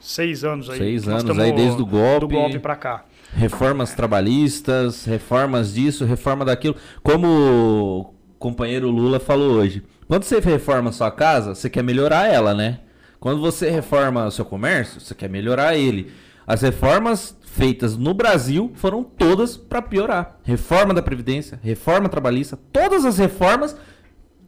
seis 0.00 0.42
anos 0.42 0.70
aí. 0.70 0.78
Seis 0.78 1.06
anos 1.06 1.38
aí 1.38 1.52
desde 1.52 1.80
o 1.80 1.86
golpe. 1.86 2.20
Do 2.20 2.28
golpe 2.28 2.58
para 2.58 2.76
cá. 2.76 3.04
Reformas 3.32 3.94
trabalhistas, 3.94 5.04
reformas 5.04 5.74
disso, 5.74 6.04
reforma 6.04 6.44
daquilo. 6.44 6.74
Como 7.04 8.14
companheiro 8.40 8.90
Lula 8.90 9.20
falou 9.20 9.52
hoje. 9.52 9.84
Quando 10.08 10.24
você 10.24 10.40
reforma 10.40 10.88
a 10.88 10.92
sua 10.92 11.10
casa, 11.10 11.54
você 11.54 11.68
quer 11.70 11.84
melhorar 11.84 12.26
ela, 12.26 12.54
né? 12.54 12.80
Quando 13.20 13.40
você 13.40 13.70
reforma 13.70 14.26
o 14.26 14.30
seu 14.30 14.46
comércio, 14.46 14.98
você 14.98 15.14
quer 15.14 15.28
melhorar 15.28 15.76
ele. 15.76 16.10
As 16.46 16.62
reformas 16.62 17.38
feitas 17.42 17.98
no 17.98 18.14
Brasil 18.14 18.72
foram 18.74 19.04
todas 19.04 19.58
para 19.58 19.82
piorar. 19.82 20.38
Reforma 20.42 20.94
da 20.94 21.02
Previdência, 21.02 21.60
reforma 21.62 22.08
trabalhista, 22.08 22.58
todas 22.72 23.04
as 23.04 23.18
reformas 23.18 23.76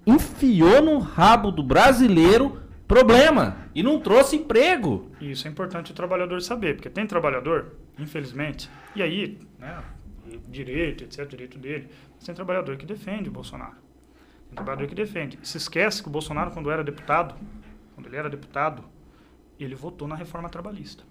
enfiou 0.07 0.81
no 0.81 0.99
rabo 0.99 1.53
do 1.53 1.63
brasileiro 1.63 2.61
problema 2.89 3.59
e 3.75 3.83
não 3.83 4.01
trouxe 4.01 4.37
emprego. 4.37 5.11
Isso 5.21 5.47
é 5.47 5.51
importante 5.51 5.93
o 5.93 5.95
trabalhador 5.95 6.41
saber, 6.41 6.77
porque 6.77 6.89
tem 6.91 7.07
trabalhador, 7.07 7.77
infelizmente, 7.99 8.71
e 8.97 9.03
aí, 9.03 9.39
né, 9.59 9.77
direito, 10.53 11.05
etc, 11.05 11.27
direito 11.29 11.59
dele, 11.59 11.89
mas 12.15 12.25
tem 12.25 12.35
trabalhador 12.35 12.77
que 12.77 12.87
defende 12.87 13.29
o 13.29 13.33
Bolsonaro. 13.33 13.77
Tem 14.49 14.55
trabalhador 14.57 14.87
que 14.87 14.95
defende. 14.95 15.39
Se 15.43 15.57
esquece 15.57 16.03
que 16.03 16.09
o 16.09 16.13
Bolsonaro, 16.13 16.51
quando 16.51 16.71
era 16.71 16.85
deputado, 16.85 17.35
quando 17.95 18.07
ele 18.07 18.17
era 18.17 18.29
deputado, 18.29 18.85
ele 19.59 19.75
votou 19.75 20.07
na 20.07 20.15
reforma 20.15 20.49
trabalhista. 20.49 21.05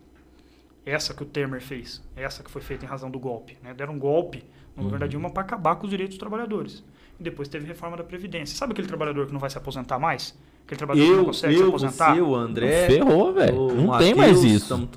Essa 0.85 1.13
que 1.13 1.23
o 1.23 1.25
Temer 1.25 1.61
fez, 1.61 2.01
essa 2.15 2.43
que 2.43 2.49
foi 2.49 2.61
feita 2.61 2.85
em 2.85 2.87
razão 2.87 3.09
do 3.11 3.19
golpe. 3.19 3.57
Né? 3.61 3.73
Deram 3.73 3.93
um 3.93 3.99
golpe 3.99 4.43
no 4.75 4.83
governo 4.83 4.99
da 4.99 5.07
Dilma 5.07 5.29
para 5.29 5.43
acabar 5.43 5.75
com 5.75 5.83
os 5.85 5.89
direitos 5.89 6.15
dos 6.15 6.19
trabalhadores. 6.19 6.83
E 7.19 7.23
depois 7.23 7.47
teve 7.47 7.67
reforma 7.67 7.97
da 7.97 8.03
Previdência. 8.03 8.57
Sabe 8.57 8.73
aquele 8.73 8.87
trabalhador 8.87 9.27
que 9.27 9.33
não 9.33 9.39
vai 9.39 9.49
se 9.49 9.57
aposentar 9.57 9.99
mais? 9.99 10.37
Aquele 10.65 10.77
trabalhador 10.79 11.05
que 11.05 11.11
não 11.13 11.19
Eu, 11.19 11.25
consegue 11.25 11.55
se 11.55 11.61
eu, 11.61 11.67
aposentar? 11.67 12.13
você, 12.15 12.21
o 12.21 12.35
André. 12.35 12.87
Ferrou, 12.87 13.33
velho. 13.33 13.75
Não 13.75 13.97
tem 13.97 14.15
mais 14.15 14.43
isso. 14.43 14.89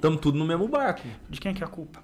Tamo 0.00 0.16
tudo 0.16 0.38
no 0.38 0.44
mesmo 0.44 0.68
barco. 0.68 1.06
De 1.28 1.40
quem 1.40 1.50
é 1.50 1.54
que 1.54 1.62
é 1.62 1.66
a 1.66 1.70
culpa? 1.70 2.00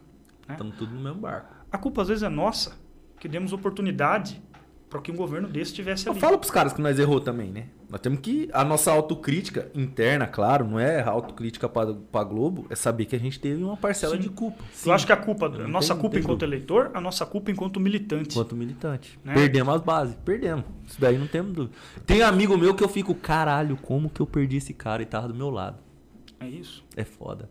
né? 0.49 0.57
Tamo 0.57 0.73
tudo 0.73 0.95
no 0.95 1.01
mesmo 1.01 1.21
barco. 1.21 1.55
A 1.71 1.79
culpa 1.79 2.03
às 2.03 2.09
vezes 2.09 2.23
é 2.23 2.29
nossa, 2.29 2.73
que 3.21 3.29
demos 3.29 3.53
oportunidade 3.53 4.41
para 4.89 5.03
que 5.03 5.13
um 5.13 5.17
governo 5.17 5.47
desse 5.47 5.75
tivesse 5.75 6.07
Eu 6.07 6.13
ali. 6.13 6.21
falo 6.21 6.39
pros 6.39 6.51
caras 6.51 6.73
que 6.73 6.81
nós 6.81 6.99
errou 6.99 7.21
também, 7.21 7.51
né? 7.53 7.67
Nós 7.91 8.01
temos 8.01 8.21
que. 8.21 8.49
A 8.55 8.65
nossa 8.65 8.91
autocrítica 8.91 9.71
interna, 9.75 10.27
claro, 10.27 10.67
não 10.67 10.81
é 10.81 11.03
autocrítica 11.03 11.69
pra, 11.69 11.93
pra 11.93 12.25
Globo, 12.25 12.67
é 12.71 12.75
saber 12.75 13.05
que 13.05 13.15
a 13.15 13.19
gente 13.19 13.39
teve 13.39 13.63
uma 13.63 13.77
parcela 13.77 14.15
Sim. 14.17 14.23
de 14.23 14.31
culpa. 14.31 14.65
Eu 14.87 14.93
acho 14.95 15.05
que 15.05 15.13
a 15.13 15.17
culpa, 15.17 15.45
a 15.47 15.69
nossa 15.69 15.93
tem- 15.93 16.01
culpa 16.01 16.15
tem 16.15 16.23
enquanto 16.23 16.41
dúvida. 16.41 16.57
eleitor, 16.57 16.91
a 16.95 17.01
nossa 17.03 17.27
culpa 17.27 17.51
enquanto 17.51 17.79
militante. 17.79 18.31
Enquanto 18.31 18.57
militante. 18.57 19.19
Né? 19.23 19.35
Perdemos 19.35 19.75
as 19.75 19.83
bases. 19.83 20.15
Perdemos. 20.25 20.65
Isso 20.87 20.99
daí 20.99 21.19
não 21.19 21.27
temos 21.27 21.53
dúvida. 21.53 21.75
Tem 22.07 22.23
amigo 22.23 22.57
meu 22.57 22.75
que 22.75 22.83
eu 22.83 22.89
fico, 22.89 23.15
caralho, 23.15 23.77
como 23.77 24.09
que 24.09 24.21
eu 24.23 24.27
perdi 24.27 24.57
esse 24.57 24.73
cara 24.73 25.03
e 25.03 25.07
tava 25.07 25.29
do 25.29 25.35
meu 25.35 25.51
lado? 25.51 25.77
É 26.41 26.49
isso. 26.49 26.83
É 26.97 27.05
foda. 27.05 27.51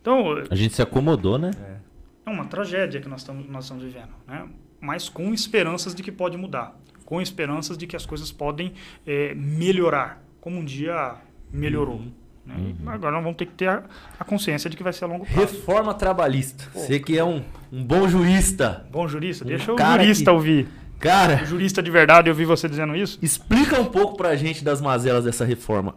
Então, 0.00 0.26
A 0.48 0.54
gente 0.54 0.74
se 0.76 0.82
acomodou, 0.82 1.38
né? 1.38 1.50
é 1.60 1.87
uma 2.28 2.44
tragédia 2.46 3.00
que 3.00 3.08
nós 3.08 3.20
estamos, 3.20 3.48
nós 3.48 3.64
estamos 3.64 3.84
vivendo, 3.84 4.10
né? 4.26 4.46
Mas 4.80 5.08
com 5.08 5.32
esperanças 5.34 5.94
de 5.94 6.02
que 6.02 6.12
pode 6.12 6.36
mudar, 6.36 6.78
com 7.04 7.20
esperanças 7.20 7.76
de 7.76 7.86
que 7.86 7.96
as 7.96 8.06
coisas 8.06 8.30
podem 8.30 8.72
eh, 9.06 9.34
melhorar, 9.34 10.22
como 10.40 10.58
um 10.58 10.64
dia 10.64 11.16
melhorou. 11.52 11.96
Uhum. 11.96 12.12
né? 12.46 12.54
E 12.84 12.88
Agora 12.88 13.12
nós 13.12 13.22
vamos 13.24 13.36
ter 13.36 13.46
que 13.46 13.54
ter 13.54 13.68
a, 13.68 13.82
a 14.20 14.24
consciência 14.24 14.70
de 14.70 14.76
que 14.76 14.82
vai 14.82 14.92
ser 14.92 15.04
a 15.04 15.08
longo 15.08 15.24
prazo. 15.24 15.40
Reforma 15.40 15.94
trabalhista. 15.94 16.64
Você 16.72 17.00
que 17.00 17.18
é 17.18 17.24
um, 17.24 17.42
um 17.72 17.82
bom 17.84 18.06
jurista. 18.08 18.86
Bom 18.90 19.08
jurista, 19.08 19.44
deixa 19.44 19.72
o 19.72 19.76
jurista 19.78 20.24
que- 20.24 20.30
ouvir. 20.30 20.68
Cara, 21.00 21.42
O 21.44 21.46
jurista 21.46 21.80
de 21.80 21.90
verdade, 21.92 22.28
eu 22.28 22.34
vi 22.34 22.44
você 22.44 22.68
dizendo 22.68 22.96
isso. 22.96 23.18
Explica 23.22 23.80
um 23.80 23.84
pouco 23.84 24.16
pra 24.16 24.34
gente 24.34 24.64
das 24.64 24.80
mazelas 24.80 25.24
dessa 25.24 25.44
reforma. 25.44 25.94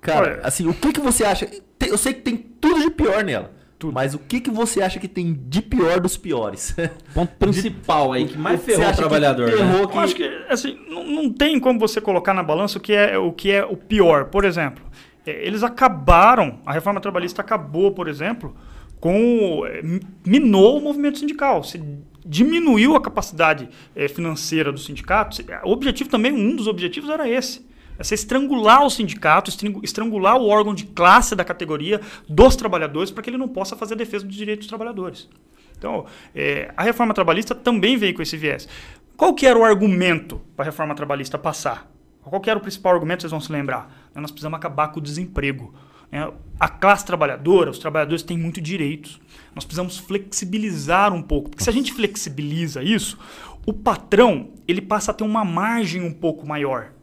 Cara, 0.00 0.34
Olha- 0.34 0.40
assim, 0.46 0.68
o 0.68 0.74
que 0.74 0.92
que 0.92 1.00
você 1.00 1.24
acha? 1.24 1.48
Eu 1.80 1.98
sei 1.98 2.14
que 2.14 2.20
tem 2.22 2.36
tudo 2.36 2.80
de 2.80 2.90
pior 2.90 3.24
nela. 3.24 3.52
Tudo. 3.86 3.94
Mas 3.94 4.14
o 4.14 4.18
que 4.18 4.40
que 4.40 4.50
você 4.50 4.80
acha 4.82 4.98
que 4.98 5.08
tem 5.08 5.32
de 5.48 5.60
pior 5.62 6.00
dos 6.00 6.16
piores? 6.16 6.74
Ponto 7.14 7.32
principal 7.36 8.12
aí, 8.12 8.26
que 8.26 8.38
mais 8.38 8.60
que 8.60 8.66
ferrou 8.66 8.82
o 8.82 8.84
acha 8.86 8.92
que 8.94 8.98
trabalhador. 9.00 9.50
né? 9.50 9.56
ferrou 9.56 9.90
Eu 9.92 10.00
acho 10.00 10.14
que 10.16 10.24
assim, 10.48 10.78
não, 10.88 11.04
não 11.06 11.30
tem 11.32 11.58
como 11.60 11.78
você 11.78 12.00
colocar 12.00 12.32
na 12.34 12.42
balança 12.42 12.78
o 12.78 12.80
que 12.80 12.92
é 12.92 13.18
o, 13.18 13.32
que 13.32 13.50
é 13.50 13.64
o 13.64 13.76
pior. 13.76 14.26
Por 14.26 14.44
exemplo, 14.44 14.84
eh, 15.26 15.46
eles 15.46 15.62
acabaram, 15.62 16.60
a 16.64 16.72
reforma 16.72 17.00
trabalhista 17.00 17.40
acabou, 17.42 17.92
por 17.92 18.08
exemplo, 18.08 18.54
com. 19.00 19.62
mi- 19.82 20.00
minou 20.26 20.78
o 20.78 20.80
movimento 20.80 21.18
sindical. 21.18 21.62
Se 21.62 21.80
diminuiu 22.26 22.96
a 22.96 23.00
capacidade 23.02 23.68
eh, 23.94 24.08
financeira 24.08 24.72
do 24.72 24.78
sindicato. 24.78 25.36
Se- 25.36 25.44
O 25.64 25.72
objetivo 25.72 26.08
também, 26.08 26.32
um 26.32 26.56
dos 26.56 26.66
objetivos 26.66 27.10
era 27.10 27.28
esse. 27.28 27.66
É 27.98 28.02
você 28.02 28.14
estrangular 28.14 28.84
o 28.84 28.90
sindicato, 28.90 29.50
estrangu- 29.50 29.80
estrangular 29.84 30.36
o 30.36 30.48
órgão 30.48 30.74
de 30.74 30.84
classe 30.86 31.34
da 31.36 31.44
categoria 31.44 32.00
dos 32.28 32.56
trabalhadores 32.56 33.10
para 33.10 33.22
que 33.22 33.30
ele 33.30 33.38
não 33.38 33.48
possa 33.48 33.76
fazer 33.76 33.94
a 33.94 33.96
defesa 33.96 34.26
dos 34.26 34.34
direitos 34.36 34.66
dos 34.66 34.68
trabalhadores. 34.68 35.28
Então, 35.76 36.06
eh, 36.34 36.72
a 36.76 36.82
reforma 36.82 37.12
trabalhista 37.14 37.54
também 37.54 37.96
veio 37.96 38.14
com 38.14 38.22
esse 38.22 38.36
viés. 38.36 38.68
Qual 39.16 39.34
que 39.34 39.46
era 39.46 39.58
o 39.58 39.64
argumento 39.64 40.40
para 40.56 40.64
a 40.64 40.66
reforma 40.66 40.94
trabalhista 40.94 41.38
passar? 41.38 41.90
Qual 42.22 42.40
que 42.40 42.48
era 42.48 42.58
o 42.58 42.62
principal 42.62 42.94
argumento, 42.94 43.20
vocês 43.20 43.30
vão 43.30 43.40
se 43.40 43.52
lembrar? 43.52 44.10
Nós 44.14 44.30
precisamos 44.30 44.56
acabar 44.56 44.88
com 44.88 44.98
o 44.98 45.02
desemprego. 45.02 45.74
né? 46.10 46.32
A 46.58 46.68
classe 46.68 47.04
trabalhadora, 47.04 47.70
os 47.70 47.78
trabalhadores 47.78 48.22
têm 48.22 48.38
muitos 48.38 48.62
direitos. 48.62 49.20
Nós 49.54 49.64
precisamos 49.64 49.98
flexibilizar 49.98 51.12
um 51.12 51.20
pouco. 51.22 51.50
Porque 51.50 51.62
se 51.62 51.68
a 51.70 51.72
gente 51.72 51.92
flexibiliza 51.92 52.82
isso, 52.82 53.18
o 53.66 53.72
patrão 53.72 54.48
ele 54.66 54.80
passa 54.80 55.10
a 55.10 55.14
ter 55.14 55.22
uma 55.24 55.44
margem 55.44 56.02
um 56.02 56.12
pouco 56.12 56.46
maior. 56.46 56.93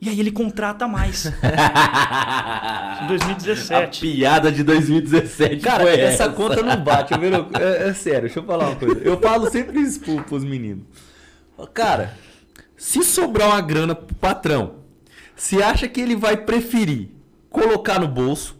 E 0.00 0.08
aí 0.08 0.18
ele 0.18 0.32
contrata 0.32 0.88
mais. 0.88 1.26
Em 3.00 3.02
A 3.02 3.04
2017. 3.08 4.00
piada 4.00 4.50
de 4.50 4.62
2017 4.62 5.56
Cara, 5.62 5.82
foi 5.84 6.00
essa, 6.00 6.24
essa. 6.24 6.32
conta 6.32 6.62
não 6.62 6.76
bate. 6.82 7.12
eu 7.12 7.18
viro- 7.20 7.48
é, 7.58 7.88
é 7.88 7.94
sério, 7.94 8.22
deixa 8.22 8.38
eu 8.40 8.44
falar 8.44 8.68
uma 8.68 8.76
coisa. 8.76 9.00
Eu 9.00 9.18
falo 9.20 9.50
sempre 9.50 9.78
isso 9.80 10.00
pro, 10.00 10.22
pros 10.24 10.44
meninos. 10.44 10.84
Cara, 11.74 12.14
se 12.76 13.02
sobrar 13.04 13.48
uma 13.48 13.60
grana 13.60 13.94
pro 13.94 14.14
patrão, 14.14 14.76
você 15.36 15.62
acha 15.62 15.86
que 15.86 16.00
ele 16.00 16.16
vai 16.16 16.36
preferir 16.36 17.10
colocar 17.50 17.98
no 18.00 18.08
bolso? 18.08 18.56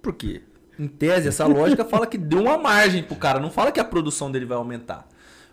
Por 0.00 0.12
quê? 0.14 0.42
Em 0.78 0.88
tese, 0.88 1.28
essa 1.28 1.46
lógica 1.46 1.84
fala 1.84 2.06
que 2.08 2.18
deu 2.18 2.40
uma 2.42 2.58
margem 2.58 3.02
pro 3.04 3.14
cara, 3.14 3.38
não 3.38 3.50
fala 3.50 3.70
que 3.70 3.78
a 3.78 3.84
produção 3.84 4.32
dele 4.32 4.46
vai 4.46 4.56
aumentar. 4.58 5.06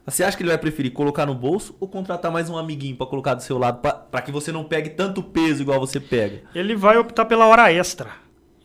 Você 0.10 0.24
acha 0.24 0.36
que 0.36 0.42
ele 0.42 0.50
vai 0.50 0.58
preferir 0.58 0.92
colocar 0.92 1.26
no 1.26 1.36
bolso 1.36 1.76
ou 1.80 1.88
contratar 1.88 2.32
mais 2.32 2.50
um 2.50 2.58
amiguinho 2.58 2.96
pra 2.96 3.06
colocar 3.06 3.36
do 3.36 3.44
seu 3.44 3.58
lado 3.58 3.80
pra 3.80 4.22
que 4.22 4.32
você 4.32 4.52
não 4.52 4.64
pegue 4.64 4.90
tanto 4.90 5.22
peso 5.22 5.62
igual 5.62 5.80
você 5.80 6.00
pega? 6.00 6.42
Ele 6.56 6.76
vai 6.76 6.98
optar 6.98 7.26
pela 7.26 7.46
hora 7.46 7.72
extra. 7.72 8.10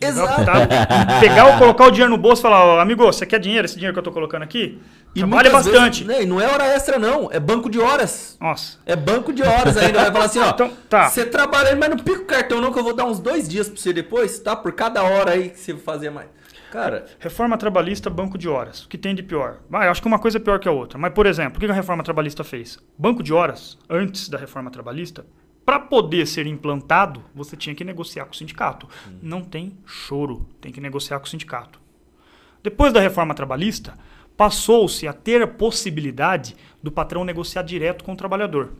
Exato. 0.06 0.42
em 0.42 1.20
pegar 1.20 1.46
ou 1.46 1.58
colocar 1.58 1.86
o 1.86 1.90
dinheiro 1.90 2.10
no 2.10 2.18
bolso 2.18 2.40
e 2.40 2.42
falar, 2.42 2.64
ó, 2.64 2.80
amigo, 2.80 3.04
você 3.04 3.24
quer 3.24 3.38
dinheiro? 3.38 3.64
Esse 3.64 3.74
dinheiro 3.74 3.92
que 3.92 3.98
eu 3.98 4.02
tô 4.02 4.12
colocando 4.12 4.42
aqui? 4.42 4.80
Trabalha 5.14 5.50
muitas 5.50 5.66
bastante. 5.66 6.04
Vezes, 6.04 6.18
né, 6.18 6.22
e 6.24 6.26
não 6.26 6.40
é 6.40 6.46
hora 6.46 6.64
extra, 6.66 6.98
não. 6.98 7.28
É 7.30 7.38
banco 7.38 7.70
de 7.70 7.78
horas. 7.78 8.36
Nossa. 8.40 8.78
É 8.84 8.96
banco 8.96 9.32
de 9.32 9.42
horas 9.42 9.76
ainda. 9.76 10.00
Vai 10.02 10.12
falar 10.12 10.24
assim, 10.24 10.40
ó. 10.40 10.50
Então, 10.50 10.70
tá. 10.88 11.08
Você 11.08 11.24
trabalha, 11.24 11.76
mas 11.76 11.90
não 11.90 11.96
pica 11.96 12.20
o 12.20 12.24
cartão, 12.24 12.60
não, 12.60 12.72
que 12.72 12.78
eu 12.78 12.84
vou 12.84 12.94
dar 12.94 13.04
uns 13.04 13.20
dois 13.20 13.48
dias 13.48 13.68
pra 13.68 13.80
você 13.80 13.92
depois, 13.92 14.38
tá? 14.40 14.56
Por 14.56 14.72
cada 14.72 15.02
hora 15.02 15.32
aí 15.32 15.50
que 15.50 15.60
você 15.60 15.74
fazer 15.76 16.10
mais. 16.10 16.28
Cara, 16.74 17.04
Reforma 17.20 17.56
trabalhista, 17.56 18.10
banco 18.10 18.36
de 18.36 18.48
horas. 18.48 18.82
O 18.82 18.88
que 18.88 18.98
tem 18.98 19.14
de 19.14 19.22
pior? 19.22 19.58
Ah, 19.72 19.84
eu 19.84 19.92
acho 19.92 20.02
que 20.02 20.08
uma 20.08 20.18
coisa 20.18 20.38
é 20.38 20.40
pior 20.40 20.58
que 20.58 20.66
a 20.66 20.72
outra. 20.72 20.98
Mas, 20.98 21.12
por 21.12 21.24
exemplo, 21.24 21.56
o 21.56 21.60
que 21.60 21.70
a 21.70 21.72
reforma 21.72 22.02
trabalhista 22.02 22.42
fez? 22.42 22.80
Banco 22.98 23.22
de 23.22 23.32
horas, 23.32 23.78
antes 23.88 24.28
da 24.28 24.36
reforma 24.36 24.72
trabalhista, 24.72 25.24
para 25.64 25.80
poder 25.80 26.26
ser 26.26 26.46
implantado, 26.46 27.22
você 27.34 27.56
tinha 27.56 27.74
que 27.74 27.84
negociar 27.84 28.26
com 28.26 28.32
o 28.32 28.36
sindicato. 28.36 28.88
Não 29.22 29.42
tem 29.42 29.72
choro, 29.86 30.46
tem 30.60 30.70
que 30.70 30.80
negociar 30.80 31.18
com 31.18 31.26
o 31.26 31.28
sindicato. 31.28 31.80
Depois 32.62 32.92
da 32.92 33.00
reforma 33.00 33.34
trabalhista, 33.34 33.96
passou-se 34.36 35.06
a 35.08 35.12
ter 35.12 35.42
a 35.42 35.46
possibilidade 35.46 36.56
do 36.82 36.92
patrão 36.92 37.24
negociar 37.24 37.62
direto 37.62 38.04
com 38.04 38.12
o 38.12 38.16
trabalhador. 38.16 38.72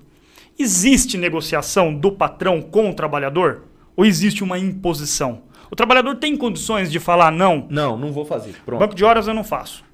Existe 0.58 1.16
negociação 1.16 1.94
do 1.94 2.12
patrão 2.12 2.60
com 2.60 2.90
o 2.90 2.94
trabalhador? 2.94 3.64
Ou 3.96 4.04
existe 4.04 4.44
uma 4.44 4.58
imposição? 4.58 5.42
O 5.70 5.76
trabalhador 5.76 6.16
tem 6.16 6.36
condições 6.36 6.90
de 6.92 7.00
falar 7.00 7.32
não? 7.32 7.66
Não, 7.70 7.96
não 7.96 8.12
vou 8.12 8.24
fazer. 8.24 8.54
Pronto. 8.64 8.80
Banco 8.80 8.94
de 8.94 9.04
horas 9.04 9.26
eu 9.26 9.34
não 9.34 9.42
faço. 9.42 9.84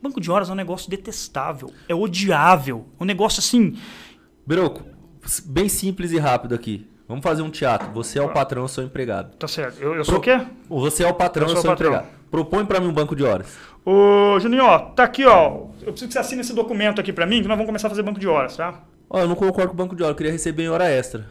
Banco 0.00 0.20
de 0.20 0.30
horas 0.30 0.48
é 0.50 0.52
um 0.52 0.56
negócio 0.56 0.90
detestável, 0.90 1.72
é 1.88 1.94
odiável, 1.94 2.86
um 2.98 3.04
negócio 3.04 3.38
assim. 3.38 3.76
Broco, 4.44 4.82
bem 5.44 5.68
simples 5.68 6.12
e 6.12 6.18
rápido 6.18 6.54
aqui. 6.54 6.86
Vamos 7.08 7.22
fazer 7.22 7.42
um 7.42 7.50
teatro. 7.50 7.90
Você 7.92 8.18
é 8.18 8.22
o 8.22 8.28
patrão, 8.30 8.62
eu 8.62 8.68
sou 8.68 8.82
o 8.82 8.86
empregado. 8.86 9.34
Tá 9.36 9.46
certo. 9.46 9.80
Eu, 9.80 9.94
eu 9.94 10.04
sou 10.04 10.16
o 10.18 10.20
quê? 10.20 10.40
Você 10.68 11.04
é 11.04 11.08
o 11.08 11.14
patrão, 11.14 11.44
Eu 11.46 11.50
eu 11.50 11.54
sou 11.56 11.62
sou 11.62 11.70
o 11.70 11.74
patrão. 11.74 11.92
empregado. 11.92 12.12
Propõe 12.30 12.64
pra 12.64 12.80
mim 12.80 12.86
um 12.86 12.92
banco 12.92 13.14
de 13.14 13.22
horas. 13.22 13.58
Ô, 13.84 14.38
Juninho, 14.40 14.64
ó, 14.64 14.78
tá 14.78 15.04
aqui, 15.04 15.26
ó. 15.26 15.66
Eu 15.82 15.92
preciso 15.92 16.06
que 16.06 16.12
você 16.14 16.18
assine 16.18 16.40
esse 16.40 16.54
documento 16.54 17.00
aqui 17.00 17.12
pra 17.12 17.26
mim, 17.26 17.42
que 17.42 17.48
nós 17.48 17.56
vamos 17.56 17.66
começar 17.66 17.88
a 17.88 17.90
fazer 17.90 18.02
banco 18.02 18.18
de 18.18 18.26
horas, 18.26 18.56
tá? 18.56 18.80
Ó, 19.10 19.18
eu 19.20 19.28
não 19.28 19.34
concordo 19.34 19.68
com 19.68 19.74
o 19.74 19.76
banco 19.76 19.94
de 19.94 20.02
horas, 20.02 20.12
eu 20.14 20.16
queria 20.16 20.32
receber 20.32 20.62
em 20.62 20.68
hora 20.70 20.88
extra. 20.88 21.26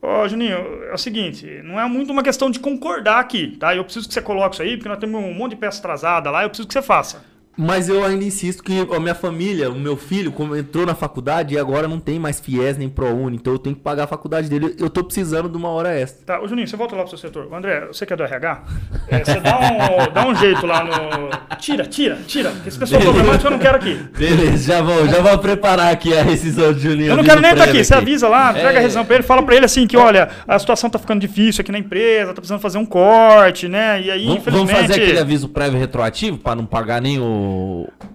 Ô, 0.00 0.28
Juninho, 0.28 0.56
é 0.84 0.94
o 0.94 0.98
seguinte, 0.98 1.60
não 1.64 1.80
é 1.80 1.88
muito 1.88 2.12
uma 2.12 2.22
questão 2.22 2.48
de 2.48 2.60
concordar 2.60 3.18
aqui, 3.18 3.56
tá? 3.58 3.74
Eu 3.74 3.82
preciso 3.82 4.06
que 4.06 4.14
você 4.14 4.22
coloque 4.22 4.54
isso 4.54 4.62
aí, 4.62 4.76
porque 4.76 4.88
nós 4.88 4.98
temos 4.98 5.20
um 5.20 5.34
monte 5.34 5.50
de 5.52 5.56
peça 5.56 5.80
atrasada 5.80 6.30
lá, 6.30 6.44
eu 6.44 6.48
preciso 6.48 6.68
que 6.68 6.74
você 6.74 6.82
faça. 6.82 7.24
Mas 7.60 7.88
eu 7.88 8.04
ainda 8.04 8.24
insisto 8.24 8.62
que 8.62 8.86
a 8.94 9.00
minha 9.00 9.16
família, 9.16 9.68
o 9.68 9.74
meu 9.74 9.96
filho, 9.96 10.30
como 10.30 10.54
entrou 10.54 10.86
na 10.86 10.94
faculdade 10.94 11.54
e 11.54 11.58
agora 11.58 11.88
não 11.88 11.98
tem 11.98 12.16
mais 12.16 12.38
FIES 12.38 12.78
nem 12.78 12.88
ProUni, 12.88 13.36
então 13.36 13.52
eu 13.52 13.58
tenho 13.58 13.74
que 13.74 13.82
pagar 13.82 14.04
a 14.04 14.06
faculdade 14.06 14.48
dele. 14.48 14.76
Eu 14.78 14.88
tô 14.88 15.02
precisando 15.02 15.48
de 15.48 15.56
uma 15.56 15.68
hora 15.68 15.92
extra. 15.92 16.24
Tá, 16.24 16.40
ô 16.40 16.46
Juninho, 16.46 16.68
você 16.68 16.76
volta 16.76 16.94
lá 16.94 17.02
pro 17.02 17.10
seu 17.10 17.18
setor. 17.18 17.52
André, 17.52 17.88
você 17.88 18.06
que 18.06 18.12
é 18.12 18.16
do 18.16 18.22
RH? 18.22 18.62
É, 19.08 19.24
você 19.24 19.40
dá 19.40 19.58
um, 19.58 20.06
dá 20.14 20.28
um 20.28 20.34
jeito 20.36 20.64
lá 20.66 20.84
no. 20.84 21.56
Tira, 21.58 21.84
tira, 21.84 22.18
tira. 22.28 22.52
Esse 22.64 22.78
pessoal 22.78 23.02
problemático 23.02 23.46
eu 23.48 23.50
não 23.50 23.58
quero 23.58 23.76
aqui. 23.76 23.94
Beleza, 24.16 24.74
já 24.74 24.80
vou, 24.80 25.08
já 25.08 25.20
vou 25.20 25.38
preparar 25.38 25.92
aqui 25.92 26.16
a 26.16 26.22
rescisão 26.22 26.72
de 26.72 26.78
Juninho. 26.78 27.10
Eu 27.10 27.16
não 27.16 27.24
quero 27.24 27.40
nem 27.40 27.50
estar 27.50 27.64
prévio 27.64 27.80
aqui. 27.80 27.88
Você 27.88 27.94
avisa 27.94 28.28
lá, 28.28 28.50
entrega 28.50 28.78
a 28.78 28.82
rescisão 28.82 29.04
pra 29.04 29.16
ele, 29.16 29.24
fala 29.24 29.42
pra 29.42 29.56
ele 29.56 29.64
assim 29.64 29.84
que, 29.84 29.96
olha, 29.96 30.28
a 30.46 30.56
situação 30.60 30.88
tá 30.88 30.98
ficando 30.98 31.20
difícil 31.20 31.62
aqui 31.62 31.72
na 31.72 31.78
empresa, 31.78 32.28
tá 32.28 32.34
precisando 32.34 32.60
fazer 32.60 32.78
um 32.78 32.86
corte, 32.86 33.66
né? 33.66 34.00
E 34.00 34.10
aí, 34.12 34.26
Vamos, 34.26 34.44
vamos 34.44 34.60
infelizmente. 34.62 34.80
fazer 34.88 35.02
aquele 35.02 35.18
aviso 35.18 35.48
prévio 35.48 35.76
retroativo 35.80 36.38
pra 36.38 36.54
não 36.54 36.64
pagar 36.64 37.02
nem 37.02 37.18
o. 37.18 37.47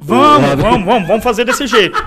Vamos, 0.02 0.54
o- 0.54 0.58
vamos, 0.58 0.86
vamos, 0.86 1.08
vamos 1.08 1.24
fazer 1.24 1.46
desse 1.46 1.66
jeito. 1.68 2.02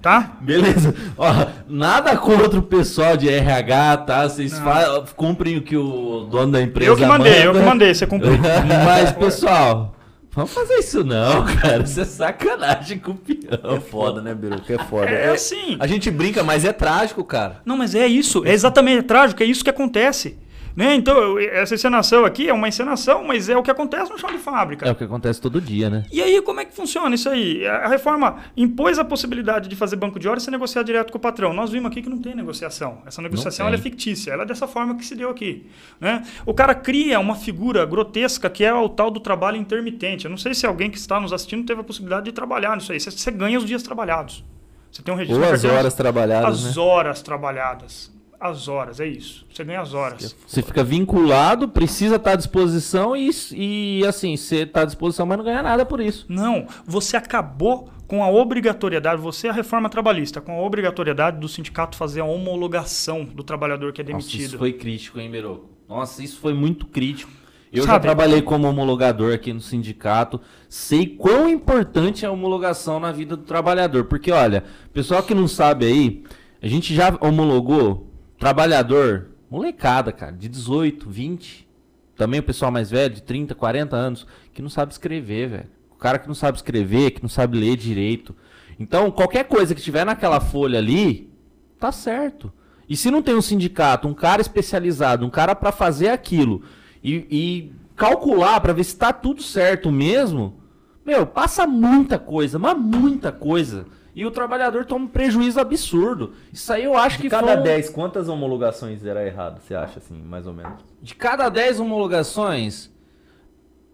Tá? 0.00 0.32
Beleza. 0.40 0.92
Ó, 1.16 1.30
nada 1.68 2.16
contra 2.16 2.58
o 2.58 2.62
pessoal 2.62 3.16
de 3.16 3.28
RH, 3.28 3.98
tá? 3.98 4.28
Vocês 4.28 4.58
fa- 4.58 5.04
cumprem 5.14 5.58
o 5.58 5.62
que 5.62 5.76
o 5.76 6.26
dono 6.28 6.50
da 6.52 6.60
empresa 6.60 6.90
Eu 6.90 6.96
que 6.96 7.06
mandei, 7.06 7.38
eu 7.46 7.52
que 7.52 7.58
manda. 7.58 7.70
mandei, 7.70 7.94
você 7.94 8.04
cumpriu. 8.04 8.32
Mas, 8.84 9.12
pessoal, 9.12 9.94
vamos 10.32 10.52
fazer 10.52 10.74
isso 10.74 11.04
não, 11.04 11.44
cara. 11.44 11.84
Isso 11.84 12.00
é 12.00 12.04
sacanagem 12.04 12.98
com 12.98 13.12
o 13.12 13.14
peão. 13.14 13.76
É 13.76 13.80
foda, 13.80 14.20
né, 14.20 14.34
Biruca? 14.34 14.74
É 14.74 14.78
foda. 14.78 15.08
É 15.08 15.30
assim. 15.30 15.76
A 15.78 15.86
gente 15.86 16.10
brinca, 16.10 16.42
mas 16.42 16.64
é 16.64 16.72
trágico, 16.72 17.22
cara. 17.22 17.60
Não, 17.64 17.76
mas 17.76 17.94
é 17.94 18.08
isso, 18.08 18.44
é 18.44 18.52
exatamente 18.52 19.02
trágico, 19.04 19.40
é 19.40 19.46
isso 19.46 19.62
que 19.62 19.70
acontece. 19.70 20.36
Né? 20.74 20.94
Então, 20.94 21.38
essa 21.38 21.74
encenação 21.74 22.24
aqui 22.24 22.48
é 22.48 22.52
uma 22.52 22.68
encenação, 22.68 23.24
mas 23.24 23.48
é 23.48 23.56
o 23.56 23.62
que 23.62 23.70
acontece 23.70 24.10
no 24.10 24.18
chão 24.18 24.30
de 24.30 24.38
fábrica. 24.38 24.86
É 24.86 24.90
o 24.90 24.94
que 24.94 25.04
acontece 25.04 25.40
todo 25.40 25.60
dia, 25.60 25.90
né? 25.90 26.04
E 26.10 26.22
aí, 26.22 26.40
como 26.42 26.60
é 26.60 26.64
que 26.64 26.74
funciona 26.74 27.14
isso 27.14 27.28
aí? 27.28 27.66
A 27.66 27.88
reforma 27.88 28.36
impôs 28.56 28.98
a 28.98 29.04
possibilidade 29.04 29.68
de 29.68 29.76
fazer 29.76 29.96
banco 29.96 30.18
de 30.18 30.28
horas 30.28 30.42
e 30.42 30.46
se 30.46 30.50
negociar 30.50 30.82
direto 30.82 31.12
com 31.12 31.18
o 31.18 31.20
patrão. 31.20 31.52
Nós 31.52 31.70
vimos 31.70 31.90
aqui 31.90 32.02
que 32.02 32.08
não 32.08 32.18
tem 32.18 32.34
negociação. 32.34 33.02
Essa 33.06 33.20
negociação 33.20 33.68
é 33.68 33.78
fictícia. 33.78 34.32
Ela 34.32 34.44
é 34.44 34.46
dessa 34.46 34.66
forma 34.66 34.94
que 34.94 35.04
se 35.04 35.14
deu 35.14 35.30
aqui. 35.30 35.66
Né? 36.00 36.24
O 36.46 36.54
cara 36.54 36.74
cria 36.74 37.18
uma 37.20 37.34
figura 37.34 37.84
grotesca 37.84 38.48
que 38.48 38.64
é 38.64 38.72
o 38.72 38.88
tal 38.88 39.10
do 39.10 39.20
trabalho 39.20 39.56
intermitente. 39.56 40.24
Eu 40.24 40.30
não 40.30 40.38
sei 40.38 40.54
se 40.54 40.66
alguém 40.66 40.90
que 40.90 40.98
está 40.98 41.20
nos 41.20 41.32
assistindo 41.32 41.66
teve 41.66 41.80
a 41.80 41.84
possibilidade 41.84 42.26
de 42.26 42.32
trabalhar 42.32 42.76
nisso 42.76 42.92
aí. 42.92 43.00
Você, 43.00 43.10
você 43.10 43.30
ganha 43.30 43.58
os 43.58 43.64
dias 43.64 43.82
trabalhados. 43.82 44.44
Você 44.90 45.02
tem 45.02 45.14
um 45.14 45.16
registro 45.16 45.42
Ou 45.42 45.52
as 45.52 45.64
horas 45.64 45.94
trabalhadas, 45.94 46.66
As 46.66 46.76
né? 46.76 46.82
horas 46.82 47.22
trabalhadas. 47.22 48.11
As 48.42 48.66
horas, 48.66 48.98
é 48.98 49.06
isso. 49.06 49.46
Você 49.52 49.62
ganha 49.62 49.80
as 49.80 49.94
horas. 49.94 50.34
Você 50.46 50.62
fica 50.62 50.82
vinculado, 50.82 51.68
precisa 51.68 52.16
estar 52.16 52.32
à 52.32 52.36
disposição 52.36 53.14
e, 53.16 53.30
e 53.52 54.04
assim, 54.04 54.36
você 54.36 54.62
está 54.62 54.82
à 54.82 54.84
disposição, 54.84 55.24
mas 55.24 55.38
não 55.38 55.44
ganha 55.44 55.62
nada 55.62 55.84
por 55.86 56.00
isso. 56.00 56.26
Não, 56.28 56.66
você 56.84 57.16
acabou 57.16 57.88
com 58.08 58.22
a 58.24 58.28
obrigatoriedade, 58.28 59.22
você 59.22 59.46
é 59.46 59.50
a 59.50 59.52
reforma 59.52 59.88
trabalhista, 59.88 60.40
com 60.40 60.52
a 60.52 60.60
obrigatoriedade 60.60 61.38
do 61.38 61.48
sindicato 61.48 61.96
fazer 61.96 62.20
a 62.20 62.24
homologação 62.24 63.24
do 63.24 63.44
trabalhador 63.44 63.92
que 63.92 64.00
é 64.00 64.04
Nossa, 64.04 64.16
demitido. 64.26 64.40
isso 64.48 64.58
foi 64.58 64.72
crítico, 64.72 65.20
hein, 65.20 65.30
Beroco? 65.30 65.70
Nossa, 65.88 66.22
isso 66.22 66.40
foi 66.40 66.52
muito 66.52 66.86
crítico. 66.86 67.30
Eu 67.72 67.84
já 67.84 67.92
Sabe- 67.92 68.02
trabalhei 68.02 68.42
como 68.42 68.68
homologador 68.68 69.32
aqui 69.32 69.52
no 69.52 69.60
sindicato, 69.60 70.40
sei 70.68 71.06
quão 71.06 71.48
importante 71.48 72.24
é 72.24 72.28
a 72.28 72.32
homologação 72.32 72.98
na 73.00 73.12
vida 73.12 73.36
do 73.36 73.44
trabalhador. 73.44 74.04
Porque, 74.04 74.30
olha, 74.32 74.64
pessoal 74.92 75.22
que 75.22 75.32
não 75.34 75.48
sabe 75.48 75.86
aí, 75.86 76.22
a 76.60 76.66
gente 76.68 76.94
já 76.94 77.16
homologou 77.20 78.11
trabalhador, 78.42 79.28
molecada, 79.48 80.10
cara, 80.10 80.32
de 80.32 80.48
18, 80.48 81.08
20, 81.08 81.68
também 82.16 82.40
o 82.40 82.42
pessoal 82.42 82.72
mais 82.72 82.90
velho, 82.90 83.14
de 83.14 83.22
30, 83.22 83.54
40 83.54 83.94
anos, 83.94 84.26
que 84.52 84.60
não 84.60 84.68
sabe 84.68 84.90
escrever, 84.90 85.48
velho. 85.48 85.68
O 85.92 85.94
cara 85.94 86.18
que 86.18 86.26
não 86.26 86.34
sabe 86.34 86.58
escrever, 86.58 87.12
que 87.12 87.22
não 87.22 87.28
sabe 87.28 87.56
ler 87.56 87.76
direito. 87.76 88.34
Então, 88.80 89.12
qualquer 89.12 89.44
coisa 89.44 89.76
que 89.76 89.80
tiver 89.80 90.04
naquela 90.04 90.40
folha 90.40 90.80
ali, 90.80 91.32
tá 91.78 91.92
certo. 91.92 92.52
E 92.88 92.96
se 92.96 93.12
não 93.12 93.22
tem 93.22 93.36
um 93.36 93.40
sindicato, 93.40 94.08
um 94.08 94.14
cara 94.14 94.42
especializado, 94.42 95.24
um 95.24 95.30
cara 95.30 95.54
para 95.54 95.70
fazer 95.70 96.08
aquilo 96.08 96.64
e, 97.00 97.24
e 97.30 97.72
calcular 97.94 98.60
para 98.60 98.72
ver 98.72 98.82
se 98.82 98.96
tá 98.96 99.12
tudo 99.12 99.40
certo 99.40 99.92
mesmo, 99.92 100.60
meu, 101.06 101.24
passa 101.28 101.64
muita 101.64 102.18
coisa, 102.18 102.58
mas 102.58 102.76
muita 102.76 103.30
coisa. 103.30 103.86
E 104.14 104.26
o 104.26 104.30
trabalhador 104.30 104.84
toma 104.84 105.06
um 105.06 105.08
prejuízo 105.08 105.58
absurdo. 105.58 106.32
Isso 106.52 106.70
aí 106.72 106.84
eu 106.84 106.96
acho 106.96 107.16
De 107.16 107.22
que 107.22 107.30
cada 107.30 107.46
foi 107.52 107.56
um- 107.56 107.62
10, 107.62 107.88
quantas 107.90 108.28
homologações 108.28 109.04
era 109.06 109.26
errado, 109.26 109.60
você 109.60 109.74
acha, 109.74 109.98
assim, 109.98 110.14
mais 110.14 110.46
ou 110.46 110.52
menos? 110.52 110.74
De 111.00 111.14
cada 111.14 111.48
10 111.48 111.80
homologações, 111.80 112.90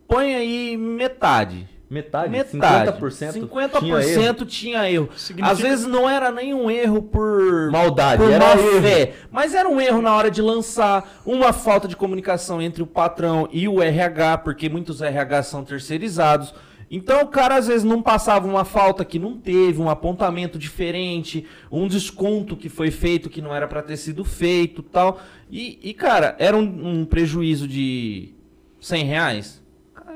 põe 0.07 0.35
aí 0.35 0.77
metade. 0.77 1.69
Metade? 1.91 2.29
Metade. 2.31 2.91
50%? 2.99 3.33
50% 3.33 3.81
tinha 3.81 4.01
erro? 4.03 4.45
tinha 4.45 4.91
erro. 4.91 5.09
Significa- 5.17 5.53
Às 5.53 5.59
vezes 5.59 5.87
não 5.87 6.11
era 6.11 6.31
nem 6.31 6.53
um 6.53 6.71
erro 6.71 7.01
por 7.01 7.71
Maldade, 7.71 8.23
por 8.23 8.31
era 8.31 8.45
má 8.45 8.61
erro. 8.61 8.83
fé, 8.83 9.15
mas 9.31 9.55
era 9.55 9.67
um 9.67 9.81
erro 9.81 10.03
na 10.03 10.15
hora 10.15 10.31
de 10.31 10.43
lançar, 10.43 11.21
uma 11.25 11.51
falta 11.51 11.89
de 11.89 11.97
comunicação 11.97 12.61
entre 12.61 12.83
o 12.83 12.87
patrão 12.87 13.49
e 13.51 13.67
o 13.67 13.81
RH, 13.83 14.39
porque 14.39 14.69
muitos 14.69 15.01
RH 15.01 15.45
são 15.45 15.65
terceirizados. 15.65 16.53
Então 16.91 17.23
o 17.23 17.27
cara 17.27 17.57
às 17.57 17.67
vezes 17.67 17.85
não 17.85 18.01
passava 18.01 18.47
uma 18.47 18.65
falta 18.65 19.05
que 19.05 19.19
não 19.19 19.37
teve, 19.37 19.81
um 19.81 19.91
apontamento 19.91 20.59
diferente, 20.59 21.47
um 21.71 21.87
desconto 21.87 22.57
que 22.57 22.69
foi 22.69 22.91
feito 22.91 23.29
que 23.29 23.43
não 23.43 23.55
era 23.55 23.69
para 23.69 23.83
ter 23.83 23.97
sido 23.97 24.25
feito, 24.25 24.83
tal. 24.83 25.21
E, 25.51 25.79
e, 25.83 25.95
cara, 25.95 26.35
era 26.39 26.57
um, 26.57 27.01
um 27.01 27.05
prejuízo 27.05 27.69
de 27.69 28.35
100 28.81 29.05
reais. 29.05 29.63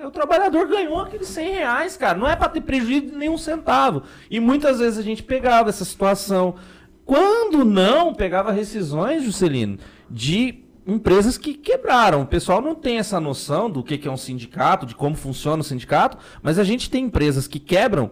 O 0.05 0.11
trabalhador 0.11 0.67
ganhou 0.67 0.99
aqueles 0.99 1.29
100 1.29 1.53
reais, 1.53 1.97
cara. 1.97 2.19
Não 2.19 2.29
é 2.29 2.35
para 2.35 2.49
ter 2.49 2.63
prejuízo 2.63 3.07
de 3.07 3.17
nenhum 3.17 3.39
centavo. 3.39 4.03
E 4.31 4.41
muitas 4.41 4.79
vezes 4.79 4.99
a 4.99 5.03
gente 5.03 5.23
pegava 5.23 5.69
essa 5.69 5.85
situação. 5.85 6.57
Quando 7.05 7.65
não, 7.65 8.15
pegava 8.15 8.51
rescisões, 8.51 9.23
Juscelino, 9.23 9.79
de 10.11 10.62
empresas 10.87 11.39
que 11.39 11.55
quebraram. 11.55 12.23
O 12.23 12.27
pessoal 12.27 12.61
não 12.61 12.75
tem 12.75 12.99
essa 12.99 13.21
noção 13.21 13.71
do 13.71 13.83
que 13.83 13.99
que 13.99 14.09
é 14.09 14.11
um 14.11 14.17
sindicato, 14.17 14.87
de 14.87 14.95
como 14.95 15.17
funciona 15.17 15.61
o 15.61 15.65
sindicato, 15.65 16.19
mas 16.43 16.59
a 16.59 16.65
gente 16.65 16.91
tem 16.91 17.05
empresas 17.05 17.47
que 17.47 17.59
quebram 17.59 18.11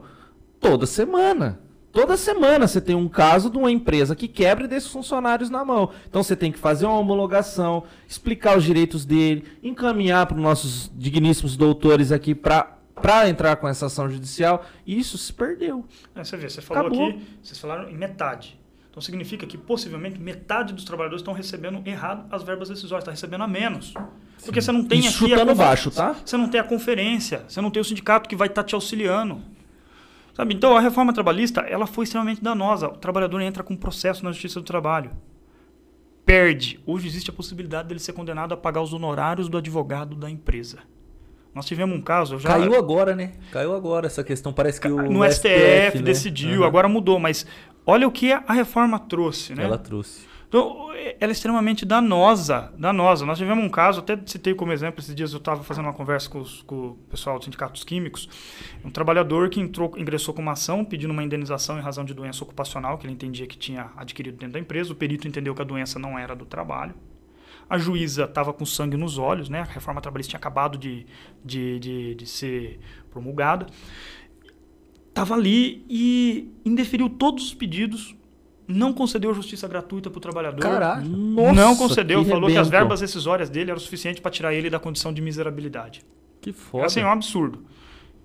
toda 0.60 0.86
semana. 0.86 1.60
Toda 1.92 2.16
semana 2.16 2.68
você 2.68 2.80
tem 2.80 2.94
um 2.94 3.08
caso 3.08 3.50
de 3.50 3.58
uma 3.58 3.70
empresa 3.70 4.14
que 4.14 4.28
quebra 4.28 4.64
e 4.64 4.68
desses 4.68 4.88
funcionários 4.88 5.50
na 5.50 5.64
mão. 5.64 5.90
Então 6.08 6.22
você 6.22 6.36
tem 6.36 6.52
que 6.52 6.58
fazer 6.58 6.86
uma 6.86 6.98
homologação, 6.98 7.82
explicar 8.08 8.56
os 8.56 8.62
direitos 8.62 9.04
dele, 9.04 9.44
encaminhar 9.60 10.26
para 10.26 10.36
os 10.36 10.42
nossos 10.42 10.90
digníssimos 10.94 11.56
doutores 11.56 12.12
aqui 12.12 12.34
para 12.34 12.76
para 12.94 13.30
entrar 13.30 13.56
com 13.56 13.66
essa 13.66 13.86
ação 13.86 14.10
judicial. 14.10 14.62
E 14.86 14.98
isso 14.98 15.16
se 15.16 15.32
perdeu. 15.32 15.86
É, 16.14 16.22
você 16.22 16.36
vê, 16.36 16.50
você 16.50 16.60
falou 16.60 16.86
Acabou. 16.86 17.08
aqui, 17.08 17.26
vocês 17.42 17.58
falaram 17.58 17.88
em 17.88 17.96
metade. 17.96 18.59
Então 18.90 19.00
significa 19.00 19.46
que 19.46 19.56
possivelmente 19.56 20.18
metade 20.18 20.72
dos 20.74 20.84
trabalhadores 20.84 21.20
estão 21.20 21.32
recebendo 21.32 21.80
errado 21.86 22.26
as 22.30 22.42
verbas 22.42 22.68
decisórias, 22.68 23.02
está 23.04 23.12
recebendo 23.12 23.42
a 23.44 23.48
menos. 23.48 23.94
Porque 24.44 24.60
você 24.60 24.72
não 24.72 24.84
tem 24.84 24.98
E 25.00 25.02
aqui 25.06 25.12
chutando 25.12 25.40
confer- 25.52 25.54
baixo, 25.56 25.90
tá? 25.92 26.16
Você 26.24 26.36
não 26.36 26.48
tem 26.48 26.60
a 26.60 26.64
conferência, 26.64 27.44
você 27.46 27.60
não 27.60 27.70
tem 27.70 27.80
o 27.80 27.84
sindicato 27.84 28.28
que 28.28 28.34
vai 28.34 28.48
estar 28.48 28.64
te 28.64 28.74
auxiliando. 28.74 29.40
Sabe? 30.34 30.54
Então 30.54 30.76
a 30.76 30.80
reforma 30.80 31.12
trabalhista, 31.12 31.60
ela 31.60 31.86
foi 31.86 32.02
extremamente 32.04 32.42
danosa. 32.42 32.88
O 32.88 32.96
trabalhador 32.96 33.40
entra 33.40 33.62
com 33.62 33.76
processo 33.76 34.24
na 34.24 34.32
Justiça 34.32 34.58
do 34.60 34.64
Trabalho. 34.66 35.12
Perde. 36.24 36.80
Hoje 36.86 37.06
existe 37.08 37.30
a 37.30 37.32
possibilidade 37.32 37.88
dele 37.88 38.00
ser 38.00 38.12
condenado 38.12 38.52
a 38.52 38.56
pagar 38.56 38.82
os 38.82 38.92
honorários 38.92 39.48
do 39.48 39.58
advogado 39.58 40.14
da 40.14 40.30
empresa. 40.30 40.78
Nós 41.52 41.66
tivemos 41.66 41.96
um 41.96 42.00
caso, 42.00 42.38
já 42.38 42.48
Caiu 42.50 42.76
agora, 42.76 43.16
né? 43.16 43.32
Caiu 43.50 43.74
agora 43.74 44.06
essa 44.06 44.22
questão. 44.22 44.52
Parece 44.52 44.80
que 44.80 44.86
o 44.86 45.10
no 45.10 45.24
STF, 45.28 45.96
né? 45.98 46.02
decidiu, 46.02 46.60
Aham. 46.60 46.66
agora 46.68 46.88
mudou, 46.88 47.18
mas 47.18 47.44
olha 47.86 48.06
o 48.06 48.12
que 48.12 48.32
a 48.32 48.52
reforma 48.52 48.98
trouxe, 48.98 49.54
né? 49.54 49.64
Ela 49.64 49.78
trouxe. 49.78 50.30
Então, 50.50 50.90
ela 51.20 51.30
é 51.30 51.32
extremamente 51.32 51.86
danosa, 51.86 52.72
danosa. 52.76 53.24
Nós 53.24 53.38
tivemos 53.38 53.64
um 53.64 53.68
caso, 53.68 54.00
até 54.00 54.18
citei 54.26 54.52
como 54.52 54.72
exemplo, 54.72 55.00
esses 55.00 55.14
dias 55.14 55.32
eu 55.32 55.38
estava 55.38 55.62
fazendo 55.62 55.84
uma 55.84 55.92
conversa 55.92 56.28
com, 56.28 56.40
os, 56.40 56.62
com, 56.62 56.88
o 56.88 56.94
pessoal 57.08 57.36
dos 57.36 57.44
sindicatos 57.44 57.84
químicos, 57.84 58.28
um 58.84 58.90
trabalhador 58.90 59.48
que 59.48 59.60
entrou, 59.60 59.92
ingressou 59.96 60.34
com 60.34 60.42
uma 60.42 60.52
ação 60.52 60.84
pedindo 60.84 61.12
uma 61.12 61.22
indenização 61.22 61.78
em 61.78 61.80
razão 61.80 62.04
de 62.04 62.12
doença 62.12 62.42
ocupacional, 62.42 62.98
que 62.98 63.06
ele 63.06 63.12
entendia 63.12 63.46
que 63.46 63.56
tinha 63.56 63.92
adquirido 63.96 64.38
dentro 64.38 64.54
da 64.54 64.58
empresa, 64.58 64.92
o 64.92 64.96
perito 64.96 65.28
entendeu 65.28 65.54
que 65.54 65.62
a 65.62 65.64
doença 65.64 66.00
não 66.00 66.18
era 66.18 66.34
do 66.34 66.44
trabalho, 66.44 66.96
a 67.68 67.78
juíza 67.78 68.24
estava 68.24 68.52
com 68.52 68.66
sangue 68.66 68.96
nos 68.96 69.18
olhos, 69.18 69.48
né? 69.48 69.60
a 69.60 69.64
reforma 69.64 70.00
trabalhista 70.00 70.30
tinha 70.30 70.38
acabado 70.38 70.76
de, 70.76 71.06
de, 71.44 71.78
de, 71.78 72.14
de 72.16 72.26
ser 72.26 72.80
promulgada, 73.08 73.66
estava 75.20 75.34
ali 75.34 75.84
e 75.88 76.50
indeferiu 76.64 77.08
todos 77.10 77.44
os 77.44 77.54
pedidos, 77.54 78.16
não 78.66 78.92
concedeu 78.92 79.34
justiça 79.34 79.68
gratuita 79.68 80.08
para 80.08 80.18
o 80.18 80.20
trabalhar. 80.20 80.54
Caralho. 80.54 81.06
Nossa, 81.06 81.52
não 81.52 81.76
concedeu, 81.76 82.22
que 82.22 82.30
falou 82.30 82.48
rebento. 82.48 82.54
que 82.54 82.58
as 82.58 82.68
verbas 82.68 83.00
rescisórias 83.00 83.50
dele 83.50 83.70
eram 83.70 83.80
suficientes 83.80 84.20
para 84.20 84.30
tirar 84.30 84.54
ele 84.54 84.70
da 84.70 84.78
condição 84.78 85.12
de 85.12 85.20
miserabilidade. 85.20 86.02
Que 86.40 86.52
foda. 86.52 86.86
Assim, 86.86 87.00
é 87.00 87.04
um 87.04 87.10
absurdo. 87.10 87.64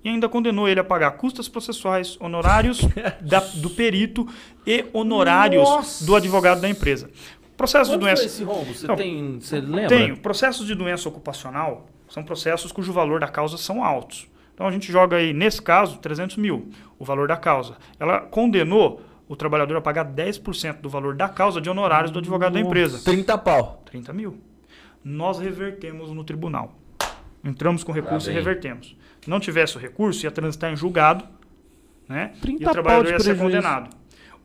E 0.02 0.08
ainda 0.08 0.28
condenou 0.28 0.68
ele 0.68 0.80
a 0.80 0.84
pagar 0.84 1.10
custas 1.12 1.48
processuais, 1.48 2.16
honorários 2.20 2.80
da, 3.20 3.40
do 3.40 3.68
perito 3.70 4.26
e 4.66 4.86
honorários 4.92 5.64
Nossa. 5.64 6.06
do 6.06 6.14
advogado 6.14 6.60
da 6.60 6.68
empresa. 6.68 7.10
Processo 7.56 7.90
Quanto 7.90 8.00
de 8.00 8.06
doença. 8.06 8.24
esse 8.24 8.44
rombo? 8.44 8.72
Você, 8.72 8.86
não, 8.86 8.96
tem, 8.96 9.40
você 9.40 9.60
lembra? 9.60 9.88
Tenho. 9.88 10.16
Processos 10.18 10.66
de 10.66 10.74
doença 10.74 11.08
ocupacional 11.08 11.86
são 12.08 12.22
processos 12.22 12.70
cujo 12.70 12.92
valor 12.92 13.20
da 13.20 13.28
causa 13.28 13.58
são 13.58 13.82
altos. 13.82 14.28
Então 14.56 14.66
a 14.66 14.70
gente 14.70 14.90
joga 14.90 15.18
aí, 15.18 15.34
nesse 15.34 15.60
caso, 15.60 15.98
300 15.98 16.38
mil, 16.38 16.70
o 16.98 17.04
valor 17.04 17.28
da 17.28 17.36
causa. 17.36 17.76
Ela 18.00 18.20
condenou 18.20 19.02
o 19.28 19.36
trabalhador 19.36 19.76
a 19.76 19.82
pagar 19.82 20.06
10% 20.06 20.80
do 20.80 20.88
valor 20.88 21.14
da 21.14 21.28
causa 21.28 21.60
de 21.60 21.68
honorários 21.68 22.10
do 22.10 22.20
advogado 22.20 22.54
Nossa. 22.54 22.64
da 22.64 22.66
empresa. 22.66 23.04
30 23.04 23.36
pau. 23.36 23.82
30 23.84 24.14
mil. 24.14 24.38
Nós 25.04 25.38
revertemos 25.38 26.10
no 26.10 26.24
tribunal. 26.24 26.74
Entramos 27.44 27.84
com 27.84 27.92
recurso 27.92 28.30
ah, 28.30 28.32
e 28.32 28.34
revertemos. 28.34 28.96
Se 29.20 29.28
não 29.28 29.38
tivesse 29.38 29.76
o 29.76 29.78
recurso, 29.78 30.24
ia 30.24 30.30
transitar 30.30 30.72
em 30.72 30.76
julgado, 30.76 31.28
né? 32.08 32.32
e 32.42 32.64
o 32.64 32.70
trabalhador 32.70 33.10
ia 33.10 33.20
ser 33.20 33.36
condenado. 33.36 33.94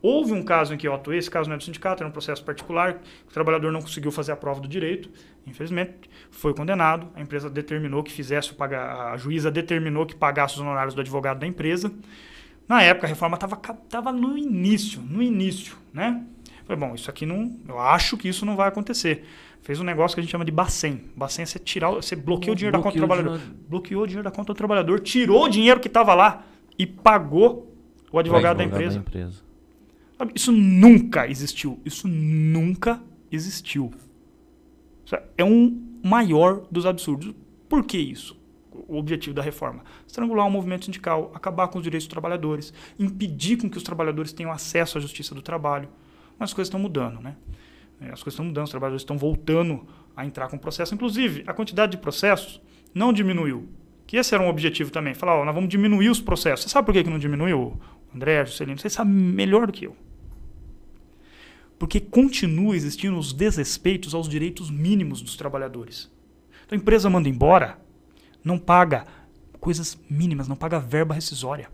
Houve 0.02 0.34
um 0.34 0.44
caso 0.44 0.74
em 0.74 0.78
que 0.78 0.88
eu 0.88 0.94
atuei, 0.94 1.20
esse 1.20 1.30
caso 1.30 1.48
não 1.48 1.56
é 1.56 1.58
do 1.58 1.64
sindicato, 1.64 2.02
era 2.02 2.10
um 2.10 2.12
processo 2.12 2.44
particular, 2.44 3.02
o 3.30 3.32
trabalhador 3.32 3.72
não 3.72 3.82
conseguiu 3.82 4.12
fazer 4.12 4.32
a 4.32 4.36
prova 4.36 4.60
do 4.60 4.68
direito, 4.68 5.10
infelizmente, 5.46 6.10
foi 6.32 6.54
condenado, 6.54 7.08
a 7.14 7.22
empresa 7.22 7.50
determinou 7.50 8.02
que 8.02 8.12
fizesse 8.12 8.52
o 8.52 8.56
pagar, 8.56 9.14
a 9.14 9.18
juíza 9.18 9.52
determinou 9.52 10.06
que 10.06 10.16
pagasse 10.16 10.56
os 10.56 10.62
honorários 10.62 10.96
do 10.96 11.02
advogado 11.02 11.40
da 11.40 11.48
empresa, 11.48 11.92
na 12.68 12.82
época, 12.82 13.06
a 13.06 13.10
reforma 13.10 13.38
estava 13.38 14.14
no 14.14 14.38
início, 14.38 15.02
no 15.02 15.22
início, 15.22 15.76
né? 15.94 16.24
Falei, 16.64 16.80
bom, 16.80 16.96
isso 16.96 17.10
aqui 17.10 17.26
não. 17.26 17.60
Eu 17.68 17.78
acho 17.78 18.16
que 18.16 18.30
isso 18.30 18.46
não 18.46 18.56
vai 18.56 18.70
acontecer. 18.70 19.26
Fez 19.62 19.80
um 19.80 19.84
negócio 19.84 20.16
que 20.16 20.22
a 20.22 20.24
gente 20.24 20.32
chama 20.32 20.46
de 20.46 20.52
Bacen. 20.52 21.04
Bacen 21.14 21.44
é 21.44 21.46
você 21.46 21.60
tirar, 21.60 21.90
você 21.90 22.16
bloqueou 22.16 22.54
o 22.54 22.56
dinheiro 22.56 22.78
da 22.78 22.82
conta 22.82 22.96
do 22.96 23.00
trabalhador. 23.00 23.38
Dinheiro... 23.38 23.56
Bloqueou 23.68 24.04
o 24.04 24.08
dinheiro 24.08 24.24
da 24.24 24.32
conta 24.32 24.54
do 24.54 24.56
trabalhador, 24.56 25.02
tirou 25.02 25.44
o 25.44 25.50
dinheiro 25.50 25.82
que 25.82 25.88
estava 25.88 26.14
lá 26.14 26.46
e 26.78 26.88
pagou 26.88 27.76
o 28.10 28.18
advogado, 28.18 28.58
da 28.58 28.64
empresa. 28.64 28.96
da 28.96 29.02
empresa. 29.02 29.51
Isso 30.36 30.52
nunca 30.52 31.28
existiu. 31.28 31.80
Isso 31.86 32.08
nunca 32.08 33.02
existiu. 33.32 33.92
É 35.38 35.44
um 35.44 36.00
maior 36.04 36.66
dos 36.72 36.86
absurdos. 36.86 37.34
Por 37.68 37.84
que 37.86 37.98
isso? 37.98 38.42
o 38.88 38.98
objetivo 38.98 39.34
da 39.34 39.42
reforma? 39.42 39.84
Estrangular 40.08 40.48
o 40.48 40.52
movimento 40.52 40.86
sindical, 40.86 41.32
acabar 41.34 41.68
com 41.68 41.78
os 41.78 41.84
direitos 41.84 42.06
dos 42.06 42.12
trabalhadores, 42.12 42.74
impedir 43.00 43.58
com 43.58 43.70
que 43.70 43.78
os 43.78 43.84
trabalhadores 43.84 44.34
tenham 44.34 44.52
acesso 44.52 44.98
à 44.98 45.02
justiça 45.02 45.36
do 45.36 45.42
trabalho. 45.42 45.90
Mas 46.38 46.50
as 46.50 46.54
coisas 46.54 46.68
estão 46.68 46.80
mudando, 46.80 47.20
né? 47.22 47.36
É, 48.00 48.06
as 48.06 48.24
coisas 48.24 48.34
estão 48.34 48.46
mudando, 48.46 48.66
os 48.66 48.72
trabalhadores 48.72 49.02
estão 49.02 49.18
voltando 49.18 49.86
a 50.16 50.26
entrar 50.26 50.48
com 50.48 50.56
o 50.56 50.60
processo. 50.60 50.94
Inclusive, 50.94 51.44
a 51.46 51.54
quantidade 51.54 51.92
de 51.92 51.98
processos 51.98 52.62
não 52.94 53.14
diminuiu. 53.14 53.70
Que 54.08 54.18
esse 54.18 54.34
era 54.34 54.44
um 54.44 54.50
objetivo 54.50 54.92
também. 54.92 55.14
Falar, 55.14 55.36
ó, 55.36 55.46
nós 55.46 55.54
vamos 55.54 55.70
diminuir 55.70 56.10
os 56.10 56.20
processos. 56.20 56.66
Você 56.66 56.70
sabe 56.70 56.86
por 56.86 56.94
que, 56.94 57.04
que 57.04 57.10
não 57.10 57.20
diminuiu, 57.20 57.80
André, 58.14 58.46
Juscelino? 58.46 58.78
Você 58.78 58.90
sabe 58.90 59.12
melhor 59.12 59.68
do 59.68 59.74
que 59.74 59.86
eu. 59.86 59.96
Porque 61.82 62.00
continua 62.00 62.76
existindo 62.76 63.18
os 63.18 63.34
desrespeitos 63.34 64.14
aos 64.14 64.30
direitos 64.30 64.70
mínimos 64.70 65.20
dos 65.20 65.36
trabalhadores. 65.36 66.12
Então 66.64 66.78
a 66.78 66.80
empresa 66.80 67.10
manda 67.10 67.28
embora, 67.28 67.80
não 68.44 68.60
paga 68.60 69.08
coisas 69.60 69.98
mínimas, 70.08 70.48
não 70.48 70.56
paga 70.56 70.78
verba 70.78 71.16
rescisória. 71.16 71.72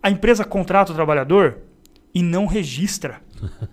A 0.00 0.12
empresa 0.12 0.44
contrata 0.44 0.92
o 0.92 0.94
trabalhador 0.94 1.58
e 2.14 2.22
não 2.22 2.46
registra. 2.46 3.20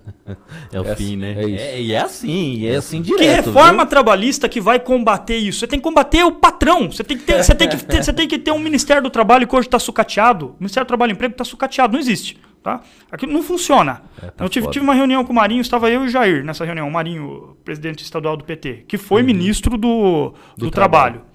é 0.74 0.82
o 0.82 0.88
é 0.88 0.96
fim, 0.96 1.04
assim, 1.04 1.18
né? 1.18 1.44
É, 1.44 1.52
é, 1.52 1.82
e 1.84 1.94
é 1.94 2.00
assim, 2.00 2.66
é 2.66 2.76
assim 2.76 3.00
direto. 3.00 3.20
Que 3.20 3.30
reforma 3.30 3.84
viu? 3.84 3.90
trabalhista 3.92 4.50
que 4.50 4.60
vai 4.60 4.80
combater 4.80 5.38
isso? 5.38 5.60
Você 5.60 5.68
tem 5.68 5.78
que 5.78 5.84
combater 5.84 6.24
o 6.24 6.32
patrão. 6.32 6.92
Você 6.92 7.04
tem 7.04 7.16
que 7.16 7.26
ter, 7.26 7.44
você 7.44 7.54
tem 7.54 7.70
que 7.70 7.78
ter, 7.86 8.04
você 8.04 8.12
tem 8.12 8.28
que 8.28 8.40
ter 8.40 8.50
um 8.50 8.58
Ministério 8.58 9.04
do 9.04 9.10
Trabalho 9.12 9.48
que 9.48 9.56
hoje 9.56 9.68
está 9.68 9.78
sucateado. 9.78 10.48
O 10.48 10.56
Ministério 10.62 10.86
do 10.86 10.88
Trabalho 10.88 11.12
e 11.12 11.14
Emprego 11.14 11.34
está 11.36 11.44
sucateado. 11.44 11.94
Não 11.94 12.00
existe. 12.00 12.40
Tá? 12.64 12.82
Aquilo 13.12 13.34
não 13.34 13.44
funciona. 13.44 14.04
É, 14.22 14.28
tá 14.28 14.46
eu 14.46 14.48
tive, 14.48 14.70
tive, 14.70 14.86
uma 14.86 14.94
reunião 14.94 15.26
com 15.26 15.34
o 15.34 15.36
Marinho, 15.36 15.60
estava 15.60 15.90
eu 15.90 16.04
e 16.04 16.08
o 16.08 16.10
Jair 16.10 16.46
nessa 16.46 16.64
reunião. 16.64 16.88
O 16.88 16.92
Marinho, 16.92 17.58
presidente 17.66 18.04
estadual 18.04 18.38
do 18.38 18.46
PT, 18.46 18.86
que 18.88 18.98
foi 18.98 19.22
uhum. 19.22 19.28
ministro 19.28 19.78
do, 19.78 20.34
do, 20.58 20.66
do 20.66 20.72
trabalho. 20.72 21.16
trabalho. 21.16 21.34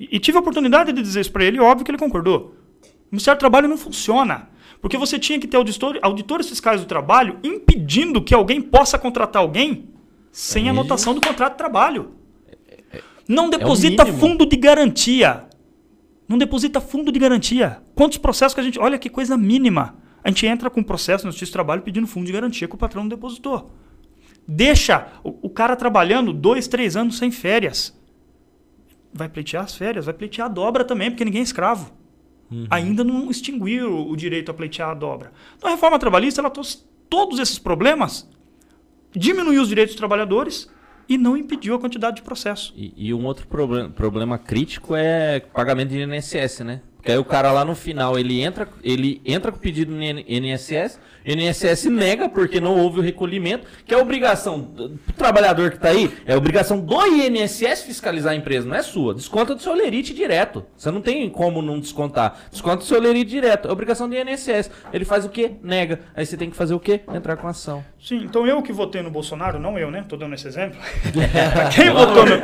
E, 0.00 0.18
tive 0.18 0.38
a 0.38 0.40
oportunidade 0.40 0.90
de 0.90 1.02
dizer 1.02 1.20
isso 1.20 1.30
para 1.30 1.44
ele, 1.44 1.60
óbvio 1.60 1.84
que 1.84 1.90
ele 1.90 1.98
concordou. 1.98 2.56
O 2.82 3.12
Ministério 3.12 3.36
do 3.36 3.40
Trabalho 3.40 3.68
não 3.68 3.76
funciona. 3.76 4.48
Porque 4.80 4.96
você 4.96 5.18
tinha 5.18 5.38
que 5.38 5.46
ter 5.46 5.58
auditor, 5.58 5.98
auditores 6.00 6.48
fiscais 6.48 6.80
do 6.80 6.86
trabalho 6.86 7.38
impedindo 7.44 8.22
que 8.22 8.34
alguém 8.34 8.60
possa 8.60 8.98
contratar 8.98 9.42
alguém 9.42 9.90
sem 10.32 10.70
anotação 10.70 11.14
do 11.14 11.20
contrato 11.20 11.52
de 11.52 11.58
trabalho. 11.58 12.12
Não 13.28 13.46
é 13.46 13.50
deposita 13.50 14.02
é 14.02 14.12
fundo 14.12 14.46
de 14.46 14.56
garantia. 14.56 15.44
Não 16.26 16.38
deposita 16.38 16.80
fundo 16.80 17.12
de 17.12 17.18
garantia. 17.18 17.82
Quantos 17.94 18.18
processos 18.18 18.54
que 18.54 18.60
a 18.60 18.64
gente. 18.64 18.78
Olha 18.78 18.98
que 18.98 19.10
coisa 19.10 19.36
mínima. 19.36 19.96
A 20.22 20.28
gente 20.28 20.46
entra 20.46 20.70
com 20.70 20.80
um 20.80 20.84
processo 20.84 21.24
no 21.24 21.32
Justiça 21.32 21.50
do 21.50 21.54
Trabalho 21.54 21.82
pedindo 21.82 22.06
fundo 22.06 22.26
de 22.26 22.32
garantia 22.32 22.68
que 22.68 22.74
o 22.74 22.78
patrão 22.78 23.02
não 23.02 23.08
depositou. 23.08 23.70
Deixa 24.46 25.08
o, 25.22 25.46
o 25.46 25.50
cara 25.50 25.76
trabalhando 25.76 26.32
dois, 26.32 26.68
três 26.68 26.96
anos 26.96 27.18
sem 27.18 27.30
férias 27.30 27.96
vai 29.12 29.28
pleitear 29.28 29.64
as 29.64 29.74
férias, 29.74 30.06
vai 30.06 30.14
pleitear 30.14 30.46
a 30.46 30.50
dobra 30.50 30.84
também, 30.84 31.10
porque 31.10 31.24
ninguém 31.24 31.40
é 31.40 31.44
escravo. 31.44 31.92
Uhum. 32.50 32.66
Ainda 32.70 33.04
não 33.04 33.30
extinguiu 33.30 34.08
o 34.08 34.16
direito 34.16 34.50
a 34.50 34.54
pleitear 34.54 34.90
a 34.90 34.94
dobra. 34.94 35.32
Então 35.56 35.68
a 35.68 35.72
reforma 35.72 35.98
trabalhista 35.98 36.40
ela 36.40 36.50
trouxe 36.50 36.84
todos 37.08 37.38
esses 37.38 37.58
problemas, 37.58 38.28
diminuiu 39.12 39.60
os 39.60 39.68
direitos 39.68 39.94
dos 39.94 39.98
trabalhadores 39.98 40.70
e 41.08 41.18
não 41.18 41.36
impediu 41.36 41.74
a 41.74 41.78
quantidade 41.78 42.16
de 42.16 42.22
processo. 42.22 42.72
E, 42.76 42.92
e 42.96 43.14
um 43.14 43.24
outro 43.24 43.46
problem, 43.46 43.90
problema 43.90 44.38
crítico 44.38 44.94
é 44.96 45.40
pagamento 45.40 45.90
de 45.90 46.00
INSS, 46.00 46.60
né? 46.60 46.80
Porque 47.02 47.10
aí 47.10 47.18
o 47.18 47.24
cara 47.24 47.50
lá 47.50 47.64
no 47.64 47.74
final, 47.74 48.16
ele 48.16 48.40
entra, 48.40 48.68
ele 48.80 49.20
entra 49.26 49.50
com 49.50 49.58
o 49.58 49.60
pedido 49.60 49.90
no 49.90 50.00
INSS, 50.00 51.00
INSS 51.26 51.86
nega 51.86 52.28
porque 52.28 52.60
não 52.60 52.78
houve 52.78 53.00
o 53.00 53.02
recolhimento, 53.02 53.66
que 53.84 53.92
é 53.92 53.98
obrigação 53.98 54.60
do 54.60 54.90
trabalhador 55.16 55.70
que 55.70 55.78
está 55.78 55.88
aí, 55.88 56.12
é 56.24 56.36
obrigação 56.36 56.78
do 56.78 56.94
INSS 57.04 57.82
fiscalizar 57.82 58.32
a 58.32 58.36
empresa, 58.36 58.68
não 58.68 58.76
é 58.76 58.82
sua. 58.82 59.14
Desconta 59.14 59.52
do 59.52 59.60
seu 59.60 59.74
lerite 59.74 60.14
direto. 60.14 60.64
Você 60.76 60.92
não 60.92 61.00
tem 61.00 61.28
como 61.28 61.60
não 61.60 61.80
descontar. 61.80 62.38
Desconta 62.52 62.76
do 62.76 62.84
seu 62.84 63.00
lerite 63.00 63.30
direto. 63.30 63.66
É 63.66 63.72
obrigação 63.72 64.08
do 64.08 64.14
INSS. 64.14 64.70
Ele 64.92 65.04
faz 65.04 65.24
o 65.24 65.28
quê? 65.28 65.52
Nega. 65.60 66.00
Aí 66.14 66.24
você 66.24 66.36
tem 66.36 66.50
que 66.50 66.56
fazer 66.56 66.74
o 66.74 66.78
quê? 66.80 67.00
Entrar 67.12 67.36
com 67.36 67.48
ação. 67.48 67.84
Sim, 68.00 68.18
então 68.24 68.46
eu 68.46 68.62
que 68.62 68.72
votei 68.72 69.00
no 69.02 69.10
Bolsonaro, 69.10 69.58
não 69.58 69.78
eu, 69.78 69.90
né? 69.90 70.04
Tô 70.08 70.16
dando 70.16 70.34
esse 70.34 70.46
exemplo. 70.46 70.78
quem 71.74 71.90
votou 71.90 72.26
no. 72.26 72.40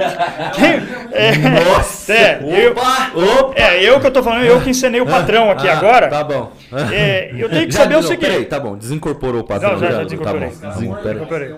Quem... 0.55 0.79
É, 1.13 1.65
Nossa! 1.65 2.13
É, 2.13 2.71
opa, 2.71 3.13
eu, 3.15 3.41
opa. 3.41 3.61
é, 3.61 3.83
eu 3.83 4.01
que 4.01 4.07
eu 4.07 4.11
tô 4.13 4.23
falando, 4.23 4.48
eu 4.49 4.61
que 4.61 4.71
encenei 4.71 5.01
o 5.01 5.07
patrão 5.07 5.51
aqui 5.51 5.69
ah, 5.69 5.77
agora. 5.77 6.09
Tá 6.09 6.25
bom. 6.25 6.53
É, 6.93 7.31
eu 7.37 7.49
tenho 7.49 7.67
que 7.67 7.75
saber 7.75 7.97
o 7.97 8.03
seguinte. 8.03 8.27
Peraí, 8.27 8.45
tá 8.45 8.59
bom 8.59 8.77
desincorporou 8.77 9.43
o 9.43 9.45
padrão. 9.45 9.73
Não, 9.73 9.79
já, 9.79 9.91
já 9.91 10.05
desincorporei. 10.05 10.51
Tá 10.51 10.69
bom. 10.69 10.75
Desincorporei. 10.75 11.55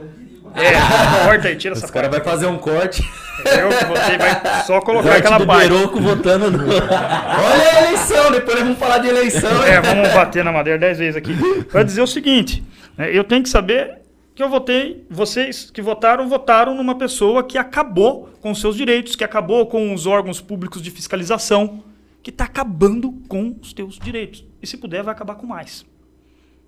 É, 0.55 1.25
corta 1.25 1.49
aí, 1.49 1.57
tira 1.57 1.75
essa 1.75 1.85
Esse 1.85 1.93
cara 1.93 2.09
vai 2.09 2.21
fazer 2.21 2.47
um 2.47 2.59
corte. 2.59 3.03
Eu 3.45 3.69
que 3.69 3.85
votei, 3.85 4.19
vai 4.19 4.65
só 4.65 4.81
colocar 4.83 5.17
aquela 5.17 5.39
do 5.39 5.47
parte. 5.47 5.69
Beroco 5.69 6.01
votando 6.01 6.51
no... 6.51 6.59
Olha 6.67 6.83
a 6.83 7.87
eleição, 7.87 8.33
depois 8.33 8.59
vamos 8.59 8.79
falar 8.79 8.99
de 8.99 9.09
eleição. 9.09 9.63
É, 9.65 9.81
vamos 9.81 10.09
bater 10.13 10.45
na 10.45 10.53
madeira 10.53 10.79
dez 10.79 10.99
vezes 10.99 11.17
aqui. 11.17 11.35
Para 11.71 11.83
dizer 11.83 12.03
o 12.03 12.07
seguinte, 12.07 12.65
né, 12.97 13.11
eu 13.13 13.23
tenho 13.23 13.43
que 13.43 13.49
saber 13.49 13.99
que 14.35 14.43
eu 14.43 14.49
votei, 14.49 15.05
vocês 15.09 15.71
que 15.71 15.81
votaram, 15.81 16.29
votaram 16.29 16.75
numa 16.75 16.97
pessoa 16.97 17.45
que 17.45 17.57
acabou 17.57 18.29
com 18.41 18.51
os 18.51 18.61
seus 18.61 18.77
direitos, 18.77 19.15
que 19.15 19.25
acabou 19.25 19.67
com 19.67 19.95
os 19.95 20.07
órgãos 20.07 20.41
públicos 20.41 20.83
de 20.83 20.91
fiscalização, 20.91 21.83
que 22.23 22.31
está 22.31 22.45
acabando 22.45 23.13
com 23.29 23.57
os 23.61 23.73
teus 23.73 23.99
direitos. 23.99 24.45
E 24.61 24.67
se 24.67 24.77
puder, 24.77 25.03
vai 25.03 25.13
acabar 25.13 25.35
com 25.37 25.47
mais. 25.47 25.87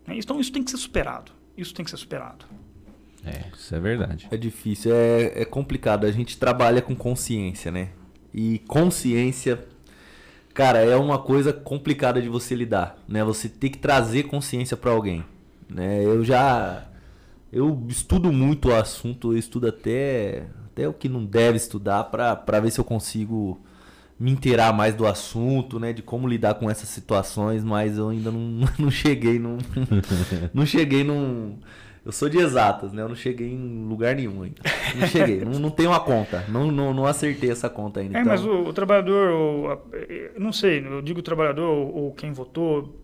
Né? 0.06 0.16
Então 0.16 0.40
isso 0.40 0.52
tem 0.52 0.62
que 0.62 0.70
ser 0.70 0.78
superado. 0.78 1.32
Isso 1.56 1.74
tem 1.74 1.84
que 1.84 1.90
ser 1.90 1.96
superado. 1.96 2.46
É, 3.24 3.44
isso 3.54 3.74
é 3.74 3.80
verdade. 3.80 4.26
É 4.30 4.36
difícil, 4.36 4.92
é, 4.94 5.42
é 5.42 5.44
complicado. 5.44 6.06
A 6.06 6.10
gente 6.10 6.38
trabalha 6.38 6.82
com 6.82 6.94
consciência, 6.94 7.70
né? 7.70 7.90
E 8.34 8.60
consciência, 8.66 9.64
cara, 10.54 10.78
é 10.78 10.96
uma 10.96 11.18
coisa 11.18 11.52
complicada 11.52 12.20
de 12.20 12.28
você 12.28 12.54
lidar, 12.54 12.98
né? 13.06 13.22
Você 13.22 13.48
tem 13.48 13.70
que 13.70 13.78
trazer 13.78 14.24
consciência 14.24 14.76
para 14.76 14.90
alguém, 14.90 15.22
né? 15.68 16.02
Eu 16.02 16.24
já 16.24 16.88
eu 17.52 17.84
estudo 17.86 18.32
muito 18.32 18.70
o 18.70 18.74
assunto, 18.74 19.32
eu 19.32 19.38
estudo 19.38 19.68
até, 19.68 20.46
até 20.64 20.88
o 20.88 20.94
que 20.94 21.06
não 21.06 21.22
deve 21.22 21.58
estudar 21.58 22.04
pra 22.04 22.60
ver 22.60 22.70
se 22.70 22.80
eu 22.80 22.84
consigo 22.84 23.60
me 24.22 24.30
inteirar 24.30 24.72
mais 24.72 24.94
do 24.94 25.04
assunto, 25.04 25.80
né? 25.80 25.92
De 25.92 26.00
como 26.00 26.28
lidar 26.28 26.54
com 26.54 26.70
essas 26.70 26.88
situações, 26.88 27.64
mas 27.64 27.98
eu 27.98 28.08
ainda 28.08 28.30
não, 28.30 28.68
não 28.78 28.90
cheguei 28.90 29.36
num. 29.36 29.58
não 30.54 30.64
cheguei 30.64 31.02
num. 31.02 31.58
Eu 32.04 32.12
sou 32.12 32.28
de 32.28 32.38
exatas, 32.38 32.92
né? 32.92 33.02
Eu 33.02 33.08
não 33.08 33.16
cheguei 33.16 33.48
em 33.48 33.84
lugar 33.84 34.14
nenhum 34.14 34.42
ainda. 34.42 34.62
Não 34.94 35.06
cheguei. 35.08 35.44
não, 35.44 35.58
não 35.58 35.70
tenho 35.70 35.90
uma 35.90 36.00
conta. 36.00 36.44
Não, 36.48 36.70
não, 36.70 36.94
não 36.94 37.04
acertei 37.04 37.50
essa 37.50 37.68
conta 37.68 38.00
ainda. 38.00 38.18
É, 38.18 38.20
então... 38.20 38.32
mas 38.32 38.44
o, 38.44 38.68
o 38.68 38.72
trabalhador, 38.72 39.30
o, 39.30 39.68
a, 39.72 39.78
não 40.38 40.52
sei, 40.52 40.84
eu 40.84 41.02
digo 41.02 41.20
trabalhador 41.20 41.68
ou, 41.68 41.94
ou 41.94 42.12
quem 42.12 42.32
votou, 42.32 43.00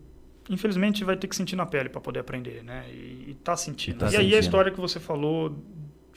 infelizmente 0.49 1.03
vai 1.03 1.17
ter 1.17 1.27
que 1.27 1.35
sentir 1.35 1.55
na 1.55 1.65
pele 1.65 1.89
para 1.89 2.01
poder 2.01 2.19
aprender, 2.19 2.63
né? 2.63 2.85
E, 2.89 3.31
e 3.31 3.37
tá 3.41 3.55
sentindo. 3.57 3.95
E, 3.95 3.99
tá 3.99 4.11
e 4.11 4.17
aí 4.17 4.35
a 4.35 4.39
história 4.39 4.71
que 4.71 4.79
você 4.79 4.99
falou 4.99 5.57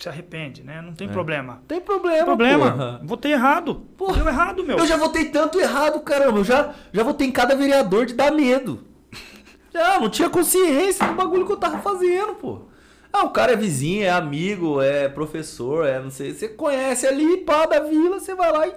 se 0.02 0.08
arrepende, 0.08 0.64
né? 0.64 0.82
Não 0.82 0.92
tem 0.92 1.08
é. 1.08 1.12
problema. 1.12 1.62
Tem 1.68 1.80
problema, 1.80 2.24
problema. 2.24 2.70
Porra. 2.72 3.00
Votei 3.04 3.32
errado. 3.32 3.86
Porra. 3.96 4.14
Deu 4.14 4.28
errado, 4.28 4.64
meu. 4.64 4.78
Eu 4.78 4.86
já 4.86 4.96
votei 4.96 5.26
tanto 5.26 5.60
errado, 5.60 6.00
caramba. 6.00 6.38
Eu 6.38 6.44
já, 6.44 6.74
já 6.92 7.02
votei 7.02 7.28
em 7.28 7.32
cada 7.32 7.54
vereador 7.54 8.06
de 8.06 8.14
dar 8.14 8.32
medo. 8.32 8.84
Já, 9.72 9.98
não 9.98 10.10
tinha 10.10 10.28
consciência 10.28 11.06
do 11.06 11.14
bagulho 11.14 11.46
que 11.46 11.52
eu 11.52 11.56
tava 11.56 11.78
fazendo, 11.78 12.34
pô. 12.34 12.66
Ah, 13.10 13.24
o 13.24 13.30
cara 13.30 13.52
é 13.52 13.56
vizinho, 13.56 14.04
é 14.04 14.10
amigo, 14.10 14.82
é 14.82 15.08
professor, 15.08 15.86
é 15.86 15.98
não 15.98 16.10
sei. 16.10 16.34
Você 16.34 16.48
conhece 16.48 17.06
ali, 17.06 17.38
pá, 17.38 17.64
da 17.64 17.80
vila, 17.80 18.20
você 18.20 18.34
vai 18.34 18.52
lá 18.52 18.68
e 18.68 18.74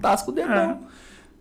tasca 0.00 0.30
o 0.30 0.32
dedão. 0.32 0.54
É. 0.54 0.78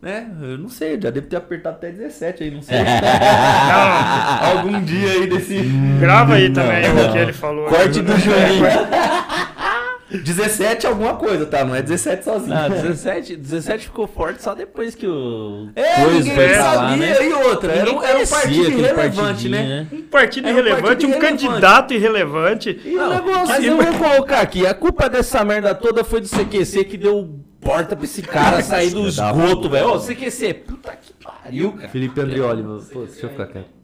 Né? 0.01 0.29
Eu 0.41 0.57
não 0.59 0.69
sei, 0.69 0.99
já 1.01 1.09
devo 1.09 1.25
ter 1.25 1.37
apertado 1.37 1.77
até 1.77 1.91
17 1.91 2.43
aí, 2.43 2.51
não 2.51 2.61
sei. 2.61 2.77
não, 2.85 4.57
algum 4.57 4.83
dia 4.83 5.11
aí 5.11 5.27
desse. 5.27 5.59
Grava 5.99 6.35
aí 6.35 6.51
também 6.51 6.87
não, 6.93 7.09
o 7.09 7.11
que 7.11 7.17
ele 7.17 7.33
falou. 7.33 7.67
Corte 7.67 8.01
do 8.01 8.13
Juninho. 8.17 8.63
17 10.09 10.87
alguma 10.87 11.15
coisa, 11.15 11.45
tá? 11.45 11.65
Não 11.65 11.75
é 11.75 11.81
17 11.81 12.23
sozinho. 12.23 12.55
Não, 12.55 12.69
17, 12.69 13.35
17 13.35 13.85
ficou 13.85 14.07
forte 14.07 14.41
só 14.41 14.55
depois 14.55 14.95
que 14.95 15.05
o. 15.05 15.69
É, 15.75 16.05
ninguém 16.05 16.35
foi 16.35 16.49
sabia. 16.53 16.75
Lá, 16.75 16.95
né? 16.95 17.27
E 17.27 17.33
outra, 17.33 17.73
era, 17.73 17.91
um, 17.91 18.03
era 18.03 18.19
um 18.19 18.27
partido 18.27 18.71
irrelevante, 18.71 19.49
né? 19.49 19.63
né? 19.63 19.87
Um 19.91 20.01
partido 20.03 20.47
irrelevante, 20.47 21.05
um, 21.05 21.15
um 21.15 21.19
candidato 21.19 21.93
irrelevante. 21.93 22.79
E 22.85 22.91
não, 22.91 23.09
negócio, 23.09 23.47
mas 23.47 23.63
eu 23.65 23.75
vou 23.75 23.93
colocar 23.93 24.39
aqui: 24.39 24.65
a 24.65 24.73
culpa 24.73 25.09
dessa 25.09 25.43
merda 25.43 25.75
toda 25.75 26.03
foi 26.03 26.21
do 26.21 26.29
CQC 26.29 26.85
que 26.85 26.97
deu 26.97 27.43
porta 27.61 27.95
pra 27.95 28.05
esse 28.05 28.21
cara 28.21 28.61
sair 28.61 28.91
do 28.91 29.07
esgoto, 29.07 29.69
velho. 29.69 29.93
Ô, 29.93 29.99
CQC, 29.99 30.53
puta 30.53 30.95
que 30.95 31.13
pariu, 31.13 31.73
cara. 31.73 31.89
Felipe 31.89 32.19
Andrioli, 32.19 32.63
pô, 32.91 33.01
deixa 33.01 33.25
eu 33.25 33.29
ficar 33.29 33.47
quieto. 33.47 33.77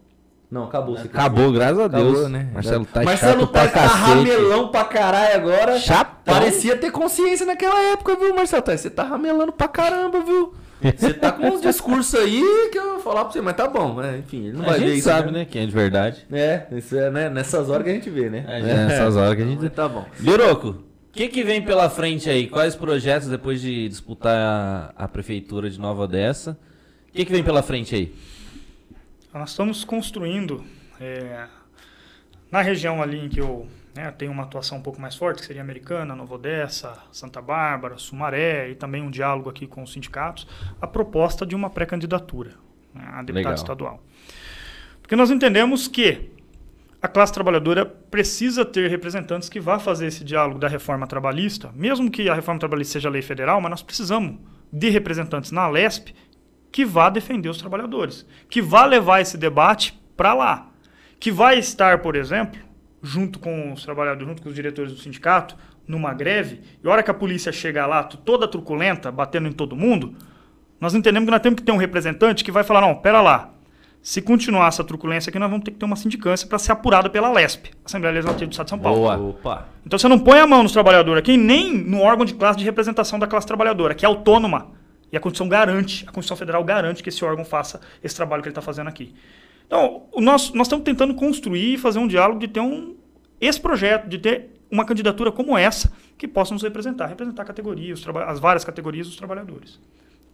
Não, 0.53 0.65
acabou. 0.65 0.95
Acabou, 0.95 1.51
graças 1.51 1.79
a 1.79 1.87
Deus. 1.87 2.11
Acabou, 2.11 2.29
né? 2.29 2.49
Marcelo 2.53 2.85
tá 2.85 3.03
Marcelo 3.03 3.41
chato 3.41 3.51
tá, 3.51 3.61
pra 3.61 3.71
tá 3.71 3.87
ramelão 3.87 4.67
pra 4.67 4.83
caralho 4.85 5.35
agora. 5.35 5.79
Chato. 5.79 6.23
Parecia 6.23 6.77
ter 6.77 6.91
consciência 6.91 7.43
naquela 7.43 7.81
época, 7.91 8.15
viu, 8.15 8.35
Marcelo? 8.35 8.63
Você 8.65 8.89
tá 8.89 9.01
ramelando 9.01 9.51
pra 9.51 9.67
caramba, 9.67 10.19
viu? 10.21 10.53
Você 10.95 11.13
tá 11.13 11.31
com 11.31 11.47
uns 11.47 11.61
discursos 11.61 12.13
aí 12.13 12.69
que 12.71 12.77
eu 12.77 12.91
vou 12.91 12.99
falar 12.99 13.23
pra 13.23 13.33
você, 13.33 13.41
mas 13.41 13.55
tá 13.55 13.67
bom, 13.67 13.95
né? 13.95 14.19
Enfim, 14.19 14.47
ele 14.47 14.57
não 14.57 14.65
a 14.65 14.69
vai 14.69 14.79
ver 14.79 14.85
isso. 14.85 14.95
Gente 14.95 15.03
sabe, 15.03 15.31
né? 15.31 15.45
Quem 15.45 15.63
é 15.63 15.65
de 15.65 15.71
verdade. 15.71 16.27
É, 16.31 16.67
isso 16.73 16.95
é 16.95 17.09
né? 17.09 17.29
nessas 17.29 17.69
horas 17.69 17.83
que 17.83 17.89
a 17.89 17.93
gente 17.93 18.09
vê, 18.09 18.29
né? 18.29 18.45
É, 18.47 18.61
nessas 18.61 19.15
horas 19.15 19.35
que 19.35 19.41
a 19.41 19.45
gente. 19.45 19.69
Tá 19.69 19.87
bom. 19.87 20.05
Liroco, 20.19 20.67
o 20.67 20.92
que, 21.13 21.27
que 21.27 21.43
vem 21.43 21.61
pela 21.61 21.89
frente 21.89 22.27
aí? 22.27 22.47
Quais 22.47 22.75
projetos 22.75 23.27
depois 23.27 23.61
de 23.61 23.87
disputar 23.87 24.35
a, 24.97 25.03
a 25.05 25.07
prefeitura 25.07 25.69
de 25.69 25.79
Nova 25.79 26.01
Odessa? 26.01 26.57
O 27.09 27.11
que, 27.11 27.23
que 27.23 27.31
vem 27.31 27.43
pela 27.43 27.61
frente 27.61 27.93
aí? 27.93 28.15
Nós 29.31 29.51
estamos 29.51 29.85
construindo 29.85 30.63
é, 30.99 31.45
na 32.51 32.63
região 32.63 33.01
ali 33.01 33.19
em 33.19 33.29
que 33.29 33.39
eu 33.39 33.67
né, 33.95 34.09
tenho 34.11 34.31
uma 34.31 34.41
atuação 34.41 34.79
um 34.79 34.81
pouco 34.81 34.99
mais 34.99 35.15
forte, 35.15 35.41
que 35.41 35.45
seria 35.45 35.61
Americana, 35.61 36.15
Nova 36.15 36.33
Odessa, 36.33 36.97
Santa 37.11 37.39
Bárbara, 37.39 37.99
Sumaré 37.99 38.71
e 38.71 38.75
também 38.75 39.03
um 39.03 39.11
diálogo 39.11 39.51
aqui 39.51 39.67
com 39.67 39.83
os 39.83 39.93
sindicatos, 39.93 40.47
a 40.81 40.87
proposta 40.87 41.45
de 41.45 41.55
uma 41.55 41.69
pré-candidatura 41.69 42.55
né, 42.91 43.03
a 43.05 43.21
deputado 43.21 43.35
Legal. 43.35 43.53
estadual. 43.53 44.03
Porque 44.99 45.15
nós 45.15 45.29
entendemos 45.29 45.87
que 45.87 46.31
a 47.03 47.07
classe 47.09 47.33
trabalhadora 47.33 47.85
precisa 47.85 48.63
ter 48.63 48.89
representantes 48.89 49.49
que 49.49 49.59
vá 49.59 49.77
fazer 49.77 50.07
esse 50.07 50.23
diálogo 50.23 50.57
da 50.57 50.69
reforma 50.69 51.05
trabalhista, 51.05 51.69
mesmo 51.75 52.09
que 52.09 52.29
a 52.29 52.33
reforma 52.33 52.61
trabalhista 52.61 52.93
seja 52.93 53.09
lei 53.09 53.21
federal, 53.21 53.59
mas 53.59 53.69
nós 53.69 53.83
precisamos 53.83 54.37
de 54.71 54.89
representantes 54.89 55.51
na 55.51 55.67
LESP 55.67 56.15
que 56.71 56.85
vá 56.85 57.09
defender 57.09 57.49
os 57.49 57.57
trabalhadores, 57.57 58.25
que 58.49 58.61
vá 58.61 58.85
levar 58.85 59.19
esse 59.19 59.37
debate 59.37 60.01
para 60.15 60.33
lá, 60.33 60.71
que 61.19 61.29
vai 61.29 61.59
estar, 61.59 62.01
por 62.01 62.15
exemplo, 62.15 62.61
junto 63.01 63.37
com 63.37 63.73
os 63.73 63.83
trabalhadores, 63.83 64.25
junto 64.25 64.41
com 64.41 64.47
os 64.47 64.55
diretores 64.55 64.93
do 64.93 64.97
sindicato, 64.97 65.57
numa 65.85 66.13
greve, 66.13 66.61
e 66.81 66.87
a 66.87 66.89
hora 66.89 67.03
que 67.03 67.11
a 67.11 67.13
polícia 67.13 67.51
chega 67.51 67.85
lá, 67.85 68.01
toda 68.03 68.47
truculenta, 68.47 69.11
batendo 69.11 69.49
em 69.49 69.51
todo 69.51 69.75
mundo, 69.75 70.15
nós 70.79 70.93
entendemos 70.93 71.27
que 71.27 71.31
nós 71.31 71.41
temos 71.41 71.59
que 71.59 71.65
ter 71.65 71.73
um 71.73 71.77
representante 71.77 72.45
que 72.45 72.51
vai 72.51 72.63
falar, 72.63 72.79
não, 72.79 72.95
pera 72.95 73.19
lá, 73.19 73.53
se 74.03 74.21
continuar 74.21 74.67
essa 74.67 74.83
truculência 74.83 75.29
aqui, 75.29 75.39
nós 75.39 75.49
vamos 75.49 75.63
ter 75.63 75.71
que 75.71 75.77
ter 75.77 75.85
uma 75.85 75.95
sindicância 75.95 76.45
para 76.45 76.59
ser 76.59 76.73
apurada 76.73 77.09
pela 77.09 77.31
LESP, 77.31 77.71
Assembleia 77.85 78.13
Legislativa 78.13 78.45
do 78.45 78.51
Estado 78.51 78.65
de 78.65 78.69
São 78.71 78.79
Paulo. 78.79 78.99
Boa. 78.99 79.17
Opa. 79.17 79.69
Então 79.85 79.97
você 79.97 80.09
não 80.09 80.19
põe 80.19 80.39
a 80.39 80.45
mão 80.45 80.61
nos 80.61 80.73
trabalhadores 80.73 81.19
aqui, 81.19 81.37
nem 81.37 81.73
no 81.73 82.01
órgão 82.01 82.25
de 82.25 82.33
classe 82.33 82.59
de 82.59 82.65
representação 82.65 83.17
da 83.17 83.27
classe 83.27 83.47
trabalhadora, 83.47 83.95
que 83.95 84.03
é 84.03 84.07
autônoma. 84.07 84.71
E 85.09 85.15
a 85.15 85.21
Constituição 85.21 85.47
garante, 85.47 86.03
a 86.03 86.11
Constituição 86.11 86.35
Federal 86.35 86.61
garante 86.65 87.01
que 87.01 87.07
esse 87.07 87.23
órgão 87.23 87.45
faça 87.45 87.79
esse 88.03 88.13
trabalho 88.13 88.43
que 88.43 88.49
ele 88.49 88.51
está 88.51 88.61
fazendo 88.61 88.89
aqui. 88.89 89.15
Então, 89.65 90.03
nós, 90.17 90.51
nós 90.51 90.67
estamos 90.67 90.83
tentando 90.83 91.15
construir 91.15 91.75
e 91.75 91.77
fazer 91.77 91.99
um 91.99 92.07
diálogo 92.07 92.41
de 92.41 92.49
ter 92.49 92.59
um, 92.59 92.97
esse 93.39 93.61
projeto, 93.61 94.09
de 94.09 94.17
ter 94.17 94.49
uma 94.69 94.83
candidatura 94.83 95.31
como 95.31 95.57
essa, 95.57 95.93
que 96.17 96.27
possa 96.27 96.53
nos 96.53 96.61
representar, 96.61 97.05
representar 97.05 97.43
a 97.43 97.45
categoria, 97.45 97.93
os 97.93 98.05
as 98.27 98.39
várias 98.39 98.65
categorias 98.65 99.07
dos 99.07 99.15
trabalhadores. 99.15 99.79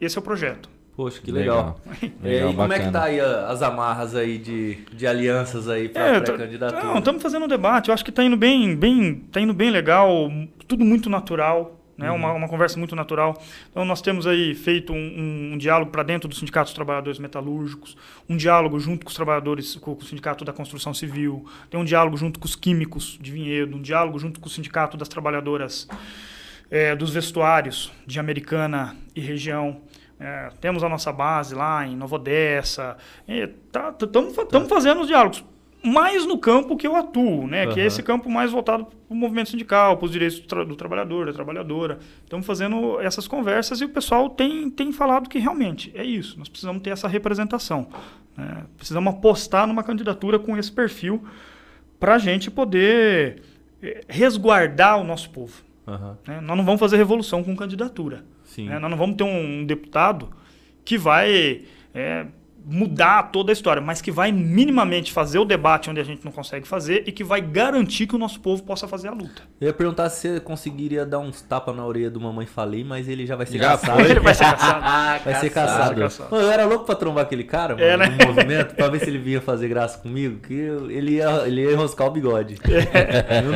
Esse 0.01 0.17
é 0.17 0.19
o 0.19 0.23
projeto. 0.23 0.69
Poxa, 0.99 1.21
que 1.21 1.31
legal. 1.31 1.79
legal. 2.01 2.17
legal 2.21 2.51
e 2.51 2.55
como 2.57 2.73
é 2.73 2.79
que 2.79 2.91
tá 2.91 3.03
aí 3.03 3.21
as 3.21 3.61
amarras 3.61 4.13
aí 4.15 4.37
de, 4.37 4.79
de 4.93 5.07
alianças 5.07 5.69
aí 5.69 5.87
para 5.87 6.17
é, 6.17 6.19
pré-candidatura? 6.19 6.83
Não, 6.83 6.97
estamos 6.97 7.23
fazendo 7.23 7.45
um 7.45 7.47
debate. 7.47 7.87
Eu 7.87 7.93
acho 7.93 8.03
que 8.03 8.09
está 8.09 8.21
indo 8.21 8.35
bem, 8.35 8.75
bem, 8.75 9.23
tá 9.31 9.39
indo 9.39 9.53
bem 9.53 9.69
legal, 9.71 10.29
tudo 10.67 10.83
muito 10.83 11.09
natural 11.09 11.77
né? 11.97 12.09
Uhum. 12.09 12.17
Uma, 12.17 12.33
uma 12.33 12.47
conversa 12.49 12.77
muito 12.77 12.95
natural. 12.97 13.41
Então, 13.69 13.83
nós 13.85 14.01
temos 14.01 14.27
aí 14.27 14.55
feito 14.55 14.91
um, 14.91 14.95
um, 14.95 15.53
um 15.53 15.57
diálogo 15.57 15.89
para 15.91 16.01
dentro 16.01 16.29
do 16.29 16.35
Sindicato 16.35 16.67
dos 16.67 16.73
Trabalhadores 16.73 17.19
Metalúrgicos, 17.19 17.97
um 18.27 18.37
diálogo 18.37 18.79
junto 18.79 19.05
com 19.05 19.09
os 19.09 19.15
trabalhadores, 19.15 19.75
com 19.75 19.91
o 19.91 20.01
Sindicato 20.01 20.45
da 20.45 20.53
Construção 20.53 20.93
Civil, 20.93 21.45
tem 21.69 21.77
um 21.77 21.83
diálogo 21.83 22.15
junto 22.15 22.39
com 22.39 22.45
os 22.45 22.55
químicos 22.55 23.17
de 23.21 23.31
Vinhedo, 23.31 23.75
um 23.75 23.81
diálogo 23.81 24.17
junto 24.17 24.39
com 24.39 24.47
o 24.47 24.49
Sindicato 24.49 24.95
das 24.95 25.09
Trabalhadoras 25.09 25.89
é, 26.71 26.95
dos 26.95 27.13
Vestuários 27.13 27.91
de 28.05 28.19
Americana 28.19 28.95
e 29.15 29.19
região. 29.19 29.81
É, 30.19 30.49
temos 30.59 30.83
a 30.83 30.89
nossa 30.89 31.13
base 31.13 31.55
lá 31.55 31.85
em 31.87 31.95
Nova 31.95 32.15
Odessa. 32.15 32.97
Estamos 33.27 34.37
é, 34.37 34.45
tá, 34.45 34.65
fazendo 34.65 35.01
os 35.01 35.07
diálogos 35.07 35.45
mais 35.81 36.25
no 36.25 36.37
campo 36.37 36.75
que 36.75 36.85
eu 36.85 36.95
atuo, 36.95 37.47
né? 37.47 37.65
Uhum. 37.65 37.73
Que 37.73 37.79
é 37.79 37.85
esse 37.85 38.03
campo 38.03 38.29
mais 38.29 38.51
voltado 38.51 38.85
para 38.85 38.95
o 39.09 39.15
movimento 39.15 39.49
sindical, 39.49 39.97
para 39.97 40.05
os 40.05 40.11
direitos 40.11 40.39
do, 40.39 40.47
tra 40.47 40.65
do, 40.65 40.75
trabalhador, 40.75 41.25
da 41.25 41.33
trabalhadora. 41.33 41.99
Estamos 42.23 42.45
fazendo 42.45 42.99
essas 42.99 43.27
conversas 43.27 43.79
e 43.79 43.85
o 43.85 43.89
pessoal 43.89 44.29
tem, 44.29 44.69
tem 44.69 44.91
falado 44.91 45.29
que 45.29 45.39
realmente 45.39 45.91
é 45.95 46.03
isso. 46.03 46.37
Nós 46.37 46.49
precisamos 46.49 46.81
ter 46.81 46.89
essa 46.89 47.07
representação. 47.07 47.87
Né? 48.35 48.65
Precisamos 48.75 49.13
apostar 49.13 49.65
numa 49.65 49.83
candidatura 49.83 50.37
com 50.37 50.57
esse 50.57 50.71
perfil 50.71 51.23
para 51.97 52.15
a 52.15 52.19
gente 52.19 52.51
poder 52.51 53.41
eh, 53.81 54.03
resguardar 54.07 54.99
o 54.99 55.03
nosso 55.03 55.29
povo. 55.29 55.63
Uhum. 55.87 56.15
Né? 56.27 56.41
Nós 56.41 56.57
não 56.57 56.65
vamos 56.65 56.79
fazer 56.79 56.97
revolução 56.97 57.41
com 57.41 57.55
candidatura. 57.55 58.23
Né? 58.57 58.79
Nós 58.79 58.89
não 58.89 58.97
vamos 58.97 59.15
ter 59.15 59.23
um 59.23 59.65
deputado 59.65 60.29
que 60.83 60.97
vai 60.97 61.61
é, 61.93 62.25
mudar 62.69 63.23
toda 63.31 63.51
a 63.51 63.53
história, 63.53 63.81
mas 63.81 63.99
que 63.99 64.11
vai 64.11 64.31
minimamente 64.31 65.11
fazer 65.11 65.39
o 65.39 65.45
debate 65.45 65.89
onde 65.89 65.99
a 65.99 66.03
gente 66.03 66.23
não 66.23 66.31
consegue 66.31 66.67
fazer 66.67 67.03
e 67.07 67.11
que 67.11 67.23
vai 67.23 67.41
garantir 67.41 68.05
que 68.05 68.15
o 68.15 68.17
nosso 68.17 68.39
povo 68.39 68.61
possa 68.61 68.87
fazer 68.87 69.07
a 69.07 69.11
luta. 69.11 69.41
Eu 69.59 69.67
ia 69.67 69.73
perguntar 69.73 70.07
se 70.09 70.35
você 70.35 70.39
conseguiria 70.39 71.03
dar 71.03 71.17
uns 71.17 71.41
tapas 71.41 71.75
na 71.75 71.83
orelha 71.83 72.11
do 72.11 72.21
Mamãe 72.21 72.45
Falei, 72.45 72.83
mas 72.83 73.09
ele 73.09 73.25
já 73.25 73.35
vai 73.35 73.47
ser 73.47 73.57
já 73.57 73.69
caçado. 73.69 74.01
Ele 74.01 74.19
vai 74.19 74.33
ser 74.35 74.43
caçado. 74.53 75.23
vai 75.23 75.35
ser 75.35 75.49
caçado. 75.49 76.01
caçado. 76.01 76.31
Mano, 76.31 76.43
eu 76.43 76.51
era 76.51 76.65
louco 76.65 76.85
pra 76.85 76.95
trombar 76.95 77.23
aquele 77.23 77.43
cara, 77.43 77.75
mano, 77.75 77.87
é, 77.87 77.97
né? 77.97 78.17
no 78.19 78.27
movimento, 78.27 78.75
pra 78.75 78.87
ver 78.87 78.99
se 78.99 79.09
ele 79.09 79.17
vinha 79.17 79.41
fazer 79.41 79.67
graça 79.67 79.97
comigo, 79.97 80.39
que 80.39 80.53
ele 80.53 81.15
ia, 81.15 81.47
ele 81.47 81.63
ia 81.63 81.71
enroscar 81.71 82.07
o 82.07 82.11
bigode. 82.11 82.59
É. 82.65 83.39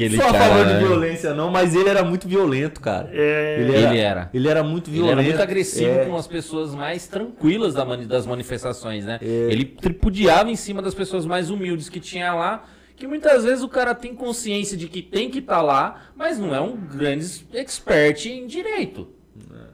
Eu 0.00 0.10
não... 0.10 0.16
Só 0.16 0.30
a 0.30 0.34
favor 0.34 0.66
de 0.66 0.78
violência 0.78 1.34
não, 1.34 1.50
mas 1.50 1.74
ele 1.74 1.88
era 1.88 2.02
muito 2.02 2.26
violento, 2.26 2.80
cara. 2.80 3.10
É... 3.12 3.60
Ele, 3.60 3.76
era, 3.76 3.90
ele 3.90 3.98
era. 3.98 4.30
Ele 4.32 4.48
era 4.48 4.62
muito 4.62 4.90
violento. 4.90 5.12
Ele 5.12 5.28
era 5.28 5.36
muito 5.36 5.42
agressivo 5.42 5.90
é. 5.90 6.04
com 6.06 6.16
as 6.16 6.26
pessoas 6.26 6.74
mais 6.74 7.06
tranquilas 7.06 7.69
da, 7.74 7.84
das 7.84 8.26
manifestações, 8.26 9.04
né? 9.04 9.18
É. 9.22 9.24
Ele 9.24 9.64
tripudiava 9.64 10.50
em 10.50 10.56
cima 10.56 10.80
das 10.82 10.94
pessoas 10.94 11.26
mais 11.26 11.50
humildes 11.50 11.88
que 11.88 12.00
tinha 12.00 12.34
lá, 12.34 12.64
que 12.96 13.06
muitas 13.06 13.44
vezes 13.44 13.62
o 13.62 13.68
cara 13.68 13.94
tem 13.94 14.14
consciência 14.14 14.76
de 14.76 14.88
que 14.88 15.00
tem 15.00 15.30
que 15.30 15.38
estar 15.38 15.56
tá 15.56 15.62
lá, 15.62 16.02
mas 16.14 16.38
não 16.38 16.54
é 16.54 16.60
um 16.60 16.76
grande 16.76 17.46
expert 17.54 18.26
em 18.26 18.46
direito. 18.46 19.08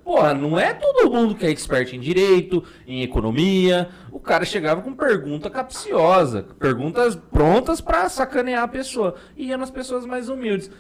Porra, 0.07 0.33
não 0.33 0.57
é 0.57 0.73
todo 0.73 1.11
mundo 1.11 1.35
que 1.35 1.45
é 1.45 1.51
expert 1.51 1.93
em 1.93 1.99
direito, 1.99 2.63
em 2.87 3.03
economia. 3.03 3.89
O 4.13 4.21
cara 4.21 4.45
chegava 4.45 4.81
com 4.81 4.95
pergunta 4.95 5.51
capciosa, 5.51 6.47
perguntas 6.61 7.17
prontas 7.17 7.81
pra 7.81 8.09
sacanear 8.09 8.63
a 8.63 8.69
pessoa. 8.69 9.17
E 9.37 9.49
ia 9.49 9.59
nas 9.59 9.69
pessoas 9.69 10.07
mais 10.07 10.29
humildes. 10.29 10.71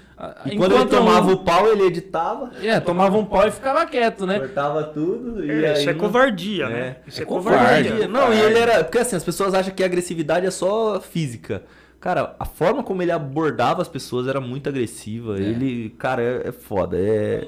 E 0.44 0.56
quando 0.56 0.74
ele 0.74 0.84
enquanto 0.84 0.90
tomava 0.90 1.28
um- 1.28 1.32
o 1.32 1.38
pau, 1.38 1.66
ele 1.66 1.82
editava, 1.82 2.52
É, 2.62 2.78
tomava 2.78 3.18
um 3.18 3.24
pau 3.24 3.48
e 3.48 3.50
ficava 3.50 3.84
quieto, 3.84 4.24
né? 4.28 4.38
cortava 4.38 4.84
tudo 4.84 5.44
e 5.44 5.50
É, 5.64 5.70
aí 5.72 5.80
isso 5.80 5.90
é 5.90 5.92
não- 5.92 5.98
covardia, 6.00 6.68
né? 6.68 6.78
É, 6.78 6.96
Isso 7.08 7.18
é, 7.18 7.22
é 7.24 7.26
covardia. 7.26 7.90
covardia. 7.90 8.06
Não, 8.08 8.32
e 8.32 8.40
ele 8.40 8.58
era. 8.60 8.84
Porque 8.84 8.98
assim, 8.98 9.16
as 9.16 9.24
pessoas 9.24 9.54
acham 9.54 9.74
que 9.74 9.82
a 9.82 9.86
agressividade 9.86 10.46
é 10.46 10.52
só 10.52 11.00
física. 11.00 11.64
Cara, 11.98 12.36
a 12.38 12.44
forma 12.44 12.84
como 12.84 13.02
ele 13.02 13.10
abordava 13.10 13.82
as 13.82 13.88
pessoas 13.88 14.28
era 14.28 14.40
muito 14.40 14.68
agressiva. 14.68 15.36
Ele, 15.40 15.90
cara, 15.98 16.22
é, 16.22 16.48
é 16.48 16.52
foda. 16.52 16.96
É. 16.96 17.44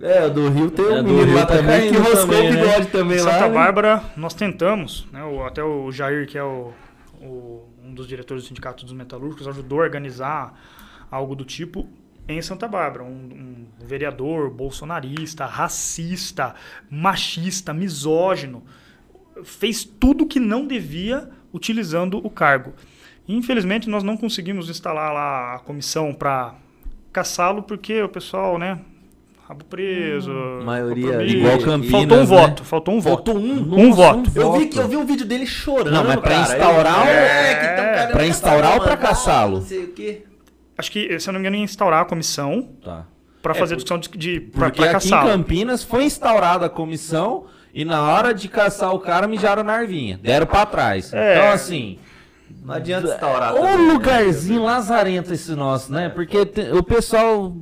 É, 0.00 0.28
do 0.30 0.48
Rio 0.48 0.70
tem 0.70 0.84
É, 0.84 1.00
um 1.00 1.02
menino 1.02 1.24
Rio 1.24 1.34
lá 1.34 1.46
tá 1.46 1.56
também 1.56 1.90
que 1.90 1.96
roscou 1.98 2.20
também, 2.20 2.50
o 2.50 2.54
né? 2.54 2.60
bigode 2.64 2.86
também 2.88 3.18
Em 3.18 3.20
lá. 3.22 3.32
Santa 3.32 3.48
né? 3.48 3.54
Bárbara, 3.54 4.02
nós 4.16 4.32
tentamos, 4.34 5.08
né, 5.12 5.24
o- 5.24 5.42
até 5.44 5.62
o 5.62 5.90
Jair, 5.90 6.26
que 6.28 6.38
é 6.38 6.42
o, 6.44 6.72
o- 7.20 7.64
um 7.84 7.92
dos 7.92 8.06
diretores 8.06 8.44
do 8.44 8.46
Sindicato 8.48 8.84
dos 8.84 8.92
Metalúrgicos, 8.94 9.48
ajudou 9.48 9.80
a 9.80 9.82
organizar 9.82 10.54
algo 11.10 11.34
do 11.34 11.44
tipo 11.44 11.88
em 12.28 12.40
Santa 12.42 12.68
Bárbara. 12.68 13.02
Um, 13.02 13.08
um 13.80 13.84
vereador 13.84 14.50
bolsonarista, 14.50 15.46
racista, 15.46 16.54
machista, 16.88 17.74
misógino, 17.74 18.62
fez 19.42 19.84
tudo 19.84 20.26
que 20.26 20.38
não 20.38 20.64
devia 20.66 21.28
utilizando 21.52 22.18
o 22.24 22.30
cargo. 22.30 22.72
Infelizmente, 23.26 23.88
nós 23.88 24.02
não 24.04 24.16
conseguimos 24.16 24.70
instalar 24.70 25.12
lá 25.12 25.54
a 25.56 25.58
comissão 25.58 26.14
para 26.14 26.54
caçá-lo, 27.12 27.62
porque 27.62 28.00
o 28.02 28.08
pessoal, 28.08 28.58
né, 28.58 28.78
rabo 29.48 29.64
preso, 29.64 30.30
maioria 30.64 31.06
compromisso. 31.06 31.36
igual 31.36 31.58
Campinas, 31.58 31.90
faltou 31.90 32.16
um 32.16 32.20
né? 32.20 32.26
voto, 32.26 32.64
faltou 32.64 32.94
um 32.94 33.02
Faltou 33.02 33.34
voto. 33.34 33.46
um? 33.46 33.80
Um 33.86 33.92
voto. 33.92 34.30
Eu 34.34 34.52
vi, 34.52 34.66
que, 34.66 34.78
eu 34.78 34.88
vi 34.88 34.96
um 34.96 35.06
vídeo 35.06 35.24
dele 35.26 35.46
chorando. 35.46 35.90
Não, 35.90 36.04
mas 36.04 36.16
pra 36.20 36.30
cara. 36.30 36.42
instaurar 36.42 37.08
É, 37.08 37.54
que 37.54 37.66
tão 37.76 37.84
querendo 37.94 38.12
Pra 38.12 38.26
instaurar 38.26 38.72
ou 38.74 38.80
pra 38.80 38.90
mandar, 38.96 39.08
caçá-lo? 39.08 39.56
Não 39.58 39.62
sei 39.66 39.84
o 39.84 39.88
quê. 39.92 40.24
Acho 40.76 40.92
que, 40.92 41.18
se 41.18 41.28
eu 41.28 41.32
não 41.32 41.40
me 41.40 41.44
engano, 41.46 41.56
ia 41.56 41.64
instaurar 41.64 42.02
a 42.02 42.04
comissão 42.04 42.68
Tá. 42.84 43.06
para 43.42 43.52
É, 43.52 43.58
fazer 43.58 43.74
por- 43.74 43.82
discussão 43.82 43.98
de, 43.98 44.08
de 44.18 44.40
pra, 44.40 44.66
Porque 44.66 44.82
pra 44.82 44.98
aqui 44.98 45.08
em. 45.08 45.10
Campinas 45.10 45.82
foi 45.82 46.04
instaurada 46.04 46.66
a 46.66 46.70
comissão 46.70 47.46
e 47.74 47.84
na 47.84 48.02
hora 48.02 48.34
de 48.34 48.48
caçar 48.48 48.94
o 48.94 48.98
cara 49.00 49.26
mijaram 49.26 49.62
na 49.64 49.72
arvinha. 49.72 50.20
Deram 50.22 50.46
pra 50.46 50.66
trás. 50.66 51.12
É. 51.12 51.36
Então, 51.38 51.52
assim. 51.52 51.98
Não 52.64 52.74
adianta 52.74 53.08
instaurar. 53.08 53.54
Também, 53.54 53.76
né? 53.86 53.92
lugarzinho 53.92 54.62
lazarento 54.62 55.32
esse 55.32 55.52
nosso, 55.54 55.90
né? 55.92 56.08
Porque 56.10 56.44
te- 56.46 56.70
o 56.72 56.82
pessoal 56.82 57.54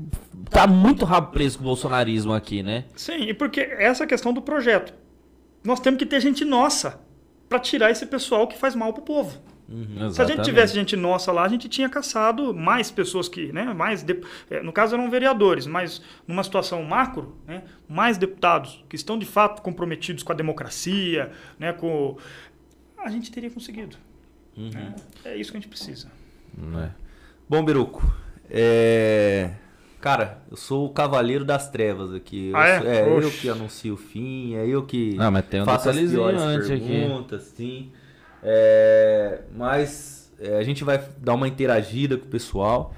tá 0.51 0.66
muito 0.66 1.05
rabo 1.05 1.32
preso 1.32 1.59
com 1.59 1.64
o 1.64 1.66
bolsonarismo 1.68 2.32
aqui, 2.32 2.62
né? 2.62 2.85
Sim, 2.94 3.23
e 3.28 3.35
porque 3.35 3.60
essa 3.60 4.02
é 4.02 4.06
a 4.06 4.09
questão 4.09 4.32
do 4.32 4.40
projeto. 4.43 4.93
Nós 5.64 5.81
temos 5.81 5.98
que 5.98 6.06
ter 6.06 6.20
gente 6.20 6.44
nossa 6.44 7.01
para 7.48 7.59
tirar 7.59 7.90
esse 7.90 8.06
pessoal 8.06 8.47
que 8.47 8.56
faz 8.59 8.74
mal 8.74 8.93
pro 8.93 9.02
povo. 9.02 9.40
Se 10.12 10.23
a 10.23 10.24
gente 10.24 10.36
tivesse 10.44 10.74
gente 10.74 10.94
nossa 10.97 11.32
lá, 11.32 11.43
a 11.43 11.48
gente 11.48 11.68
tinha 11.68 11.89
caçado 11.89 12.55
mais 12.55 12.89
pessoas 12.89 13.28
que, 13.28 13.52
né, 13.52 13.64
mais 13.74 14.05
de- 14.05 14.20
eh, 14.48 14.62
no 14.62 14.73
caso 14.73 14.94
eram 14.94 15.10
vereadores, 15.10 15.66
mas 15.66 16.01
numa 16.27 16.44
situação 16.44 16.85
macro, 16.85 17.36
né, 17.44 17.64
mais 17.89 18.16
deputados 18.16 18.85
que 18.89 18.94
estão 18.94 19.18
de 19.18 19.27
fato 19.27 19.62
comprometidos 19.62 20.23
com 20.23 20.31
a 20.31 20.36
democracia, 20.36 21.32
né, 21.59 21.73
com 21.73 22.16
a 22.97 23.10
gente 23.10 23.31
teria 23.32 23.51
conseguido. 23.51 23.97
né? 24.56 24.94
É 25.24 25.36
isso 25.36 25.51
que 25.51 25.59
a 25.59 25.60
gente 25.60 25.68
precisa. 25.68 26.09
Né? 26.56 26.93
Bom, 27.48 27.64
Beruco, 27.64 28.02
é... 28.48 29.51
Cara, 30.07 30.39
eu 30.49 30.57
sou 30.57 30.87
o 30.87 30.91
cavaleiro 30.91 31.45
das 31.45 31.69
trevas 31.69 32.15
aqui. 32.15 32.51
Eu 32.51 32.57
Ah, 32.57 32.69
é? 32.69 32.78
sou- 32.78 32.87
é 32.89 33.24
eu 33.24 33.31
que 33.33 33.49
anuncio 33.49 33.95
o 33.95 33.97
fim, 33.97 34.55
é 34.55 34.65
eu 34.65 34.85
que 34.85 35.16
Não, 35.16 35.33
mas 35.33 35.45
tem 35.47 35.61
um 35.61 35.65
faço 35.65 35.91
as 35.91 35.97
piores 35.99 36.41
antes 36.41 36.70
aqui. 36.70 36.87
perguntas, 36.87 37.43
sim. 37.57 37.91
É, 38.41 39.41
Mas 39.53 40.33
é, 40.39 40.59
a 40.59 40.62
gente 40.62 40.85
vai 40.85 41.03
dar 41.19 41.35
uma 41.35 41.49
interagida 41.49 42.16
com 42.16 42.24
o 42.24 42.28
pessoal. 42.28 42.95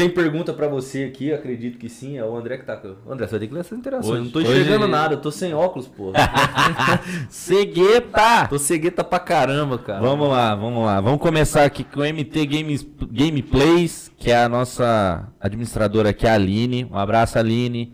Tem 0.00 0.10
pergunta 0.10 0.52
pra 0.52 0.66
você 0.68 1.04
aqui, 1.04 1.32
acredito 1.32 1.78
que 1.78 1.88
sim. 1.88 2.16
É 2.18 2.24
o 2.24 2.34
André 2.36 2.56
que 2.58 2.64
tá. 2.64 2.76
com- 2.76 2.94
André, 3.10 3.26
você 3.26 3.30
vai 3.32 3.40
ter 3.40 3.46
que 3.48 3.54
ler 3.54 3.60
essa 3.60 3.74
interação. 3.74 4.10
Hoje- 4.10 4.20
eu 4.20 4.24
não 4.24 4.30
tô 4.30 4.38
hoje- 4.38 4.50
enxergando 4.52 4.88
nada, 4.88 5.14
eu 5.14 5.20
tô 5.20 5.30
sem 5.30 5.52
óculos, 5.54 5.86
porra. 5.86 6.14
Cegueta! 7.28 8.46
tô 8.48 8.58
cegueta 8.58 9.02
pra 9.04 9.18
caramba, 9.18 9.78
cara. 9.78 10.00
Vamos 10.00 10.28
lá, 10.28 10.54
vamos 10.54 10.84
lá. 10.84 11.00
Vamos 11.00 11.20
começar 11.20 11.64
aqui 11.64 11.84
com 11.84 12.00
o 12.00 12.04
MT 12.04 12.46
Games, 12.46 12.86
Gameplays, 13.10 14.10
que 14.16 14.30
é 14.30 14.42
a 14.44 14.48
nossa 14.48 15.28
administradora 15.40 16.10
aqui, 16.10 16.26
a 16.26 16.34
Aline. 16.34 16.86
Um 16.90 16.96
abraço, 16.98 17.38
Aline. 17.38 17.92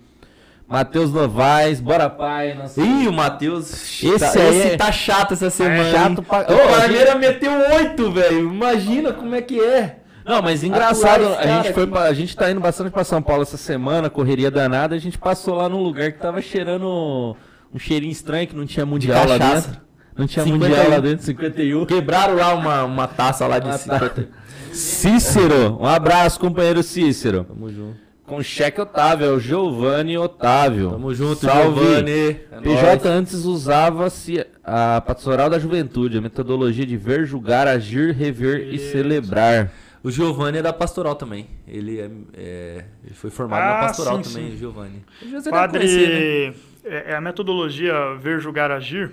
Matheus 0.69 1.13
Novaes, 1.13 1.81
bora 1.81 2.11
pai. 2.11 2.55
Nossa... 2.55 2.81
Ih, 2.83 3.07
o 3.07 3.13
Matheus. 3.13 3.73
Esse 4.03 4.19
tá, 4.19 4.27
esse 4.49 4.63
é- 4.73 4.77
tá 4.77 4.91
chato 4.91 5.33
essa 5.35 5.49
semana. 5.49 5.91
chato 5.93 6.19
hein? 6.19 6.25
pra- 6.29 6.47
O 6.51 6.55
Ô, 6.55 6.75
a 6.75 6.81
Parmeira 6.81 7.15
meteu 7.15 7.53
oito, 7.77 8.11
velho. 8.11 8.53
Imagina 8.53 9.13
como 9.13 9.35
é 9.35 9.41
que 9.43 9.61
é. 9.61 10.01
Não, 10.27 10.43
mas 10.43 10.65
engraçado, 10.65 11.25
a 11.39 11.47
gente, 11.63 11.73
foi, 11.73 11.87
pra- 11.87 12.03
a 12.03 12.13
gente 12.13 12.37
tá 12.37 12.51
indo 12.51 12.61
bastante 12.61 12.91
pra 12.91 13.05
São 13.05 13.23
Paulo 13.23 13.43
essa 13.43 13.57
semana, 13.57 14.11
correria 14.11 14.51
danada, 14.51 14.95
a 14.95 14.99
gente 14.99 15.17
passou 15.19 15.55
lá 15.55 15.69
num 15.69 15.81
lugar 15.83 16.11
que 16.13 16.19
tava 16.19 16.43
cheirando 16.43 17.37
um 17.73 17.79
cheirinho 17.79 18.11
estranho, 18.13 18.47
que 18.49 18.57
não 18.57 18.67
tinha 18.67 18.85
mundial 18.85 19.27
lá 19.27 19.39
dentro. 19.39 19.81
Não 20.17 20.27
tinha 20.27 20.45
51. 20.45 20.69
mundial 20.71 20.91
lá 20.91 20.99
dentro, 20.99 21.25
51. 21.27 21.87
Quebraram 21.87 22.35
lá 22.35 22.55
uma, 22.55 22.85
uma 22.85 23.07
taça 23.07 23.47
lá 23.47 23.59
de 23.59 23.67
Uma 23.69 23.79
50. 23.79 24.29
Cícero, 24.73 25.79
um 25.81 25.87
abraço, 25.87 26.39
companheiro 26.41 26.83
Cícero. 26.83 27.45
Tamo 27.45 27.69
junto. 27.71 28.07
Com 28.27 28.43
cheque 28.43 28.81
Otávio, 28.81 29.27
é 29.27 29.31
o 29.31 29.39
Giovanni 29.39 30.19
Otávio. 30.19 30.91
Tamo 30.91 31.15
junto, 31.15 31.47
Salve. 31.47 31.81
Giovanni. 31.81 32.11
É 32.51 32.61
PJ 32.61 33.09
antes 33.09 33.45
usava-se 33.45 34.45
a 34.65 35.01
pastoral 35.01 35.49
da 35.49 35.59
juventude, 35.61 36.19
a 36.19 36.21
metodologia 36.21 36.85
de 36.85 36.97
ver, 36.97 37.25
julgar, 37.25 37.69
agir, 37.69 38.13
rever 38.13 38.69
e 38.73 38.77
Isso. 38.77 38.91
celebrar. 38.91 39.71
O 40.07 40.11
Giovanni 40.11 40.59
é 40.59 40.63
da 40.63 40.73
pastoral 40.73 41.17
também. 41.17 41.49
Ele, 41.67 41.99
é, 42.01 42.11
é- 42.35 42.85
ele 43.05 43.15
foi 43.15 43.29
formado 43.31 43.63
Ah, 43.63 43.81
na 43.81 43.87
pastoral 43.89 44.23
sim, 44.23 44.35
também, 44.35 44.51
sim. 44.51 44.55
o 44.55 44.59
Giovanni. 44.59 45.05
Você 45.21 45.51
deve 45.51 45.69
conhecer, 45.69 46.09
né? 46.09 46.53
Padre. 46.53 46.57
É, 46.85 47.11
é 47.13 47.17
a 47.17 47.21
metodologia 47.21 48.15
Ver, 48.15 48.39
Julgar, 48.41 48.71
Agir, 48.71 49.11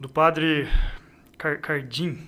do 0.00 0.08
padre 0.08 0.66
Car 1.38 1.60
Cardim. 1.60 2.18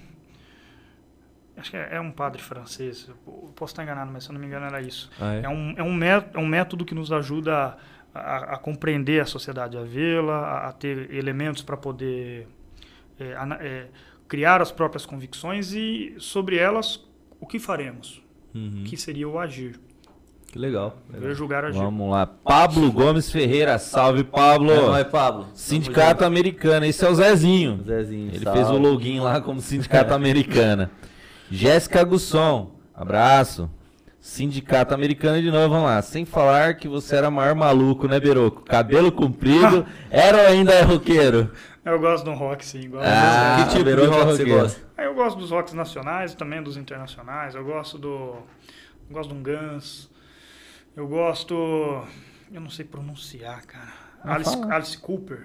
Acho 1.57 1.70
que 1.70 1.77
é, 1.77 1.89
é 1.97 2.01
um 2.01 2.12
padre 2.12 2.41
francês. 2.43 3.09
Eu 3.09 3.51
posso 3.57 3.73
estar 3.73 3.83
enganado, 3.83 4.11
mas 4.12 4.23
se 4.24 4.31
eu 4.31 4.35
não 4.35 4.41
me 4.41 4.47
engano 4.47 4.66
era 4.66 4.81
isso. 4.81 5.11
Ah, 5.20 5.35
é? 5.35 5.43
É 5.43 5.49
um, 5.49 5.74
é 5.77 5.83
um, 5.83 5.93
mé- 5.95 6.28
é 6.35 6.39
um 6.39 6.47
método 6.47 6.85
que 6.85 6.95
nos 6.95 7.11
ajuda 7.11 7.77
a, 8.15 8.20
a- 8.20 8.55
a 8.55 8.59
compreender 8.59 9.20
a 9.20 9.27
sociedade, 9.27 9.77
a 9.77 9.83
vê-la, 9.83 10.37
a, 10.39 10.69
a 10.69 10.73
ter 10.73 11.12
elementos 11.12 11.62
para 11.62 11.77
poder 11.77 12.47
é, 13.19 13.35
é, 13.62 13.87
criar 14.28 14.61
as 14.62 14.70
próprias 14.70 15.05
convicções 15.07 15.73
e, 15.73 16.15
sobre 16.19 16.57
elas, 16.57 17.05
o 17.47 17.48
que 17.48 17.60
faremos. 17.60 18.20
Uhum. 18.52 18.82
Que 18.85 18.97
seria 18.97 19.28
o 19.28 19.39
agir. 19.39 19.78
Que 20.51 20.59
legal. 20.59 20.97
Ver, 21.09 21.35
julgar, 21.35 21.64
agir. 21.64 21.78
Vamos 21.78 22.10
lá. 22.10 22.27
Pablo 22.27 22.90
Gomes 22.90 23.31
Ferreira, 23.31 23.78
salve 23.78 24.24
Pablo. 24.24 24.73
É 24.73 24.81
nóis, 24.81 25.06
Pablo. 25.06 25.47
Sindicato 25.55 26.24
Americano, 26.24 26.86
esse 26.86 27.05
é 27.05 27.09
o 27.09 27.14
Zezinho. 27.14 27.82
Zezinho. 27.85 28.31
Ele 28.32 28.44
salve. 28.44 28.59
fez 28.59 28.70
o 28.70 28.78
login 28.78 29.20
lá 29.20 29.40
como 29.40 29.60
Sindicato 29.60 30.12
Americana. 30.14 30.90
Jéssica 31.51 32.02
Gusson, 32.02 32.73
abraço. 32.93 33.70
Sindicato 34.18 34.93
Americano 34.93 35.40
de 35.40 35.51
novo, 35.52 35.68
vamos 35.74 35.86
lá. 35.86 36.02
Sem 36.02 36.24
falar 36.24 36.74
que 36.74 36.89
você 36.89 37.14
era 37.14 37.31
maior 37.31 37.55
maluco, 37.55 38.09
né, 38.09 38.18
Beroco? 38.18 38.62
Cabelo 38.62 39.12
comprido, 39.12 39.86
era 40.10 40.39
ou 40.39 40.47
ainda 40.48 40.73
é 40.73 40.82
roqueiro? 40.82 41.52
Eu 41.87 42.01
gosto 42.01 42.25
do 42.25 42.33
rock, 42.35 42.65
sim. 42.67 42.91
Gosto 42.91 43.07
Ah, 43.07 43.65
Que 43.69 43.79
tipo 43.79 43.85
de 43.85 43.95
rock 44.07 44.21
é 44.21 44.25
você 44.25 44.45
gosta? 44.45 44.81
Ah, 44.99 45.03
Eu 45.05 45.15
gosto 45.15 45.39
dos 45.39 45.51
rocks 45.51 45.73
nacionais, 45.73 46.35
também 46.35 46.63
dos 46.63 46.77
internacionais. 46.77 47.55
Eu 47.55 47.65
gosto 47.65 47.97
do. 47.97 48.09
Eu 49.09 49.13
gosto 49.13 49.33
de 49.33 49.35
um 49.39 49.43
Guns. 49.43 50.11
Eu 50.97 51.07
gosto. 51.07 51.55
Eu 52.53 52.61
não 52.61 52.69
sei 52.71 52.85
pronunciar, 52.85 53.65
cara. 53.67 53.93
Ah, 54.25 54.35
Alice. 54.35 54.57
Alice 54.71 54.99
Cooper. 54.99 55.39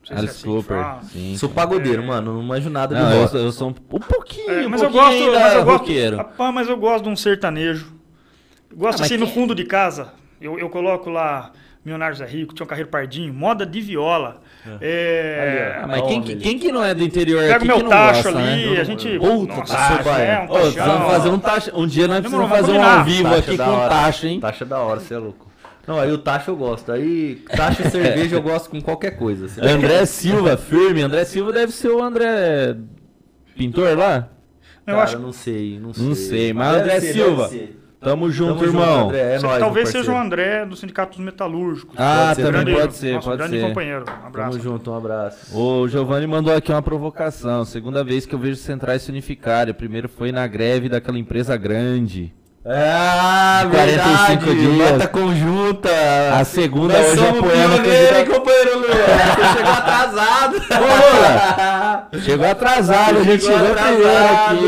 Não 0.00 0.06
sei 0.06 0.08
se 0.08 0.12
é 0.12 0.16
Alice 0.18 0.30
assim 0.34 0.42
que 0.42 0.48
Cooper, 0.48 1.04
sim. 1.04 1.36
Sou 1.36 1.48
pagodeiro, 1.50 2.02
É. 2.02 2.06
mano. 2.06 2.34
Não 2.34 2.42
manjo 2.42 2.68
nada 2.70 2.94
de 2.94 3.00
Não, 3.00 3.12
eu, 3.12 3.44
eu 3.44 3.52
sou 3.52 3.68
um, 3.68 3.70
um 3.70 4.00
pouquinho, 4.00 4.50
É, 4.50 4.66
um 4.66 4.70
mas 4.70 4.82
eu 4.82 4.90
pouquinho 4.90 5.12
gosto. 5.12 5.24
ainda 5.26 5.40
Mas 5.40 5.54
eu 5.54 5.64
gosto, 5.64 5.78
roqueiro. 5.78 6.16
Rapaz, 6.16 6.54
mas 6.54 6.68
eu 6.68 6.76
gosto 6.78 7.04
de 7.04 7.10
um 7.10 7.16
sertanejo. 7.16 7.92
Eu 8.70 8.76
Gosto 8.76 8.96
Ah, 8.98 9.02
mas 9.02 9.12
assim 9.12 9.16
no 9.18 9.26
quem- 9.26 9.34
fundo 9.34 9.54
de 9.54 9.64
casa. 9.64 10.12
Eu, 10.40 10.58
eu 10.58 10.68
coloco 10.70 11.10
lá 11.10 11.52
Milionários 11.84 12.20
é 12.20 12.26
Rico, 12.26 12.52
Tião 12.54 12.66
Carreiro 12.66 12.90
Pardinho, 12.90 13.32
moda 13.32 13.64
de 13.64 13.80
viola. 13.80 14.42
É, 14.82 15.80
Ah, 15.82 15.86
mas 15.86 16.02
quem, 16.02 16.20
que- 16.22 16.36
quem 16.36 16.58
que 16.58 16.70
não 16.70 16.84
é 16.84 16.92
do 16.94 17.02
interior 17.02 17.40
Pega 17.40 17.56
aqui 17.56 17.64
o 17.72 17.76
meu 17.78 17.88
tacho 17.88 18.22
gosta, 18.24 18.38
ali, 18.38 18.74
né? 18.74 18.80
a 18.80 18.84
gente. 18.84 19.18
Puta, 19.18 19.54
nossa, 19.56 19.74
tacho, 19.74 20.08
é, 20.10 20.40
um 20.40 20.44
Ô, 20.44 20.58
precisamos 20.60 21.10
fazer 21.10 21.28
um 21.30 21.38
taxa. 21.38 21.72
Um 21.74 21.86
dia 21.86 22.06
nós 22.06 22.20
precisamos 22.20 22.50
fazer 22.50 22.72
um 22.72 22.82
ao 22.82 23.04
vivo 23.04 23.22
Taxa 23.30 23.38
aqui 23.38 23.56
da 23.56 23.64
com 23.64 23.70
hora. 23.70 23.88
taxa, 23.88 24.26
hein? 24.28 24.40
Taxa 24.40 24.64
da 24.66 24.78
hora, 24.78 25.00
você 25.00 25.14
é 25.14 25.18
louco. 25.18 25.50
Não, 25.86 25.98
aí 25.98 26.12
o 26.12 26.18
taxa 26.18 26.50
eu 26.50 26.56
gosto. 26.56 26.92
Aí 26.92 27.36
taxa 27.56 27.82
e 27.86 27.88
cerveja 27.90 28.36
eu 28.36 28.42
gosto 28.42 28.68
com 28.68 28.80
qualquer 28.82 29.12
coisa. 29.12 29.46
assim. 29.46 29.62
André 29.62 30.04
Silva, 30.04 30.58
firme. 30.58 31.00
André 31.00 31.24
Silva 31.24 31.50
deve 31.52 31.72
ser 31.72 31.88
o 31.88 32.02
André 32.02 32.76
pintor 33.56 33.96
lá? 33.96 34.28
Eu 34.86 34.94
Cara, 34.94 35.04
acho 35.04 35.18
não 35.18 35.32
sei, 35.32 35.78
não 35.80 35.94
sei. 35.94 36.04
Não 36.06 36.14
sei, 36.14 36.52
mas 36.52 36.72
Deve 36.72 36.82
André 36.82 37.00
ser, 37.00 37.12
Silva. 37.14 37.50
Tamo 38.00 38.30
junto, 38.30 38.54
Tamo 38.54 38.64
junto, 38.64 38.76
irmão. 38.82 39.08
André. 39.08 39.34
É 39.34 39.38
nóis, 39.40 39.58
talvez 39.58 39.88
seja 39.90 40.10
o. 40.10 40.16
André 40.16 40.64
do 40.64 40.74
Sindicato 40.74 41.16
dos 41.16 41.24
Metalúrgicos. 41.24 41.94
Ah, 41.98 42.28
Pode 42.28 42.36
ser 42.36 42.42
também 42.46 42.64
grande, 42.64 42.80
pode 42.80 42.94
ser, 42.94 43.12
nosso 43.14 43.28
pode 43.28 43.38
grande 43.42 43.60
ser. 43.60 43.66
companheiro. 43.68 44.04
Um 44.22 44.26
abraço. 44.26 44.50
Tamo 44.52 44.62
junto, 44.62 44.90
um 44.90 44.96
abraço. 44.96 45.58
O 45.58 45.86
Giovanni 45.88 46.26
mandou 46.26 46.54
aqui 46.54 46.72
uma 46.72 46.80
provocação. 46.80 47.62
Segunda 47.66 48.02
vez 48.02 48.24
que 48.24 48.34
eu 48.34 48.38
vejo 48.38 48.56
centrais 48.56 49.02
se 49.02 49.10
unificarem. 49.10 49.72
O 49.72 49.74
primeiro 49.74 50.08
foi 50.08 50.32
na 50.32 50.46
greve 50.46 50.88
daquela 50.88 51.18
empresa 51.18 51.56
grande. 51.58 52.32
Ah, 52.64 53.66
45 53.70 54.44
verdade. 54.44 54.60
dias. 54.76 54.92
Mata 54.92 55.08
conjunta. 55.08 55.88
A 56.38 56.44
segunda 56.44 56.94
Nós 56.98 57.06
hoje 57.06 57.16
somos 57.18 57.38
apoiando 57.38 57.74
o 57.76 57.80
pioneiro, 57.80 58.16
hein, 58.18 58.26
companheiro 58.26 58.78
Lu? 58.78 58.86
Você 59.40 59.56
chegou 59.58 59.72
atrasado. 59.72 60.60
Chegou 62.22 62.46
atrasado, 62.50 63.18
a 63.18 63.22
gente 63.22 63.44
Chegou 63.44 63.58
chegou 63.58 63.74
primeiro 63.76 64.08
atrasado. 64.08 64.58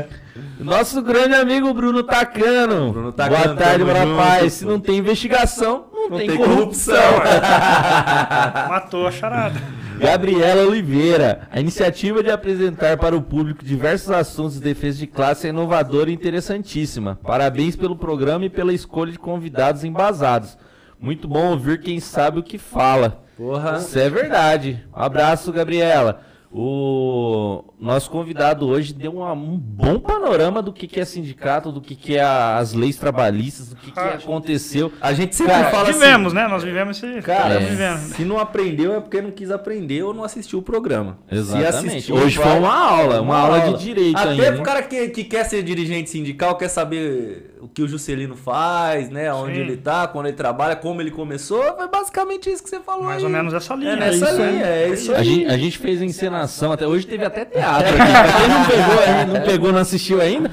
aqui. 0.00 0.23
Nosso 0.58 1.02
grande 1.02 1.34
amigo 1.34 1.72
Bruno 1.74 2.02
Tacano. 2.02 2.92
Bruno 2.92 3.12
Tacano, 3.12 3.44
Boa 3.44 3.56
tarde, 3.56 3.84
rapaz. 3.84 4.52
Se 4.54 4.64
não 4.64 4.78
tem 4.78 4.98
investigação, 4.98 5.86
não, 5.92 6.10
Não 6.10 6.16
tem, 6.18 6.28
tem 6.28 6.36
corrupção. 6.36 6.94
corrupção. 6.94 7.40
Matou 8.68 9.06
a 9.06 9.10
charada. 9.10 9.60
Gabriela 9.98 10.62
Oliveira. 10.62 11.48
A 11.50 11.60
iniciativa 11.60 12.22
de 12.22 12.30
apresentar 12.30 12.96
para 12.98 13.16
o 13.16 13.22
público 13.22 13.64
diversos 13.64 14.10
assuntos 14.10 14.54
de 14.54 14.60
defesa 14.60 14.98
de 14.98 15.06
classe 15.06 15.46
é 15.46 15.50
inovadora 15.50 16.10
e 16.10 16.14
interessantíssima. 16.14 17.18
Parabéns 17.22 17.76
pelo 17.76 17.96
programa 17.96 18.44
e 18.44 18.50
pela 18.50 18.72
escolha 18.72 19.12
de 19.12 19.18
convidados 19.18 19.84
embasados. 19.84 20.56
Muito 21.00 21.28
bom 21.28 21.50
ouvir 21.50 21.80
quem 21.80 22.00
sabe 22.00 22.38
o 22.38 22.42
que 22.42 22.58
fala. 22.58 23.22
Porra. 23.36 23.78
Isso 23.78 23.98
é 23.98 24.08
verdade. 24.08 24.84
Um 24.96 25.02
abraço, 25.02 25.52
Gabriela. 25.52 26.20
O 26.56 27.64
nosso 27.80 28.08
convidado 28.10 28.68
hoje 28.68 28.94
deu 28.94 29.14
uma- 29.16 29.32
um 29.32 29.58
bom 29.58 29.98
panorama 29.98 30.62
do 30.62 30.72
que, 30.72 30.86
que 30.86 31.00
é 31.00 31.04
sindicato, 31.04 31.72
do 31.72 31.80
que, 31.80 31.96
que 31.96 32.16
é 32.16 32.22
a- 32.22 32.58
as 32.58 32.72
leis 32.72 32.96
trabalhistas, 32.96 33.70
do 33.70 33.76
que, 33.76 33.90
que 33.90 33.98
aconteceu. 33.98 34.92
A 35.00 35.12
gente 35.12 35.34
sempre 35.34 35.52
Cara, 35.52 35.70
fala 35.72 35.90
assim. 35.90 35.98
vivemos, 35.98 36.32
né? 36.32 36.46
Nós 36.46 36.62
vivemos 36.62 37.02
esse. 37.02 37.22
Cara, 37.22 37.58
vivendo. 37.58 37.98
se 37.98 38.24
não 38.24 38.38
aprendeu 38.38 38.94
é 38.94 39.00
porque 39.00 39.20
não 39.20 39.32
quis 39.32 39.50
aprender 39.50 40.04
ou 40.04 40.14
não 40.14 40.22
assistiu 40.22 40.60
o 40.60 40.62
programa. 40.62 41.18
Exatamente. 41.28 41.88
assistiu, 41.88 42.14
Hoje 42.14 42.36
foi 42.36 42.52
uma 42.58 42.72
aula, 42.72 43.20
uma 43.20 43.36
aula 43.36 43.60
de 43.72 43.82
direito 43.82 44.16
Até 44.16 44.28
ainda, 44.30 44.44
pro 44.46 44.56
hein? 44.58 44.62
cara 44.62 44.82
que, 44.84 45.08
que 45.08 45.24
quer 45.24 45.44
ser 45.44 45.62
dirigente 45.64 46.08
sindical, 46.08 46.56
quer 46.56 46.68
saber 46.68 47.53
o 47.64 47.68
que 47.68 47.80
o 47.82 47.88
Juscelino 47.88 48.36
faz, 48.36 49.08
né? 49.08 49.32
Onde 49.32 49.54
Sim. 49.54 49.60
ele 49.62 49.76
tá, 49.78 50.06
quando 50.06 50.26
ele 50.26 50.36
trabalha, 50.36 50.76
como 50.76 51.00
ele 51.00 51.10
começou. 51.10 51.62
Foi 51.76 51.88
basicamente 51.88 52.50
isso 52.50 52.62
que 52.62 52.68
você 52.68 52.78
falou 52.80 53.04
Mais 53.04 53.18
aí. 53.18 53.24
ou 53.24 53.30
menos 53.30 53.54
essa 53.54 53.74
linha. 53.74 53.92
É 53.92 53.96
nessa 53.96 54.16
isso 54.30 54.42
linha, 54.42 54.66
é 54.66 54.88
isso 54.90 55.14
A 55.14 55.18
aí. 55.18 55.24
gente, 55.24 55.46
a 55.46 55.56
gente 55.56 55.78
fez 55.78 56.02
a 56.02 56.04
encenação, 56.04 56.72
até 56.72 56.86
hoje 56.86 57.06
teve 57.06 57.24
até 57.24 57.46
teatro 57.46 57.88
aqui. 57.88 57.96
Pra 57.96 58.32
quem 58.38 58.48
não 58.48 58.64
pegou, 58.66 59.04
aí, 59.04 59.26
não 59.26 59.40
pegou, 59.46 59.72
não 59.72 59.78
assistiu 59.80 60.20
ainda. 60.20 60.50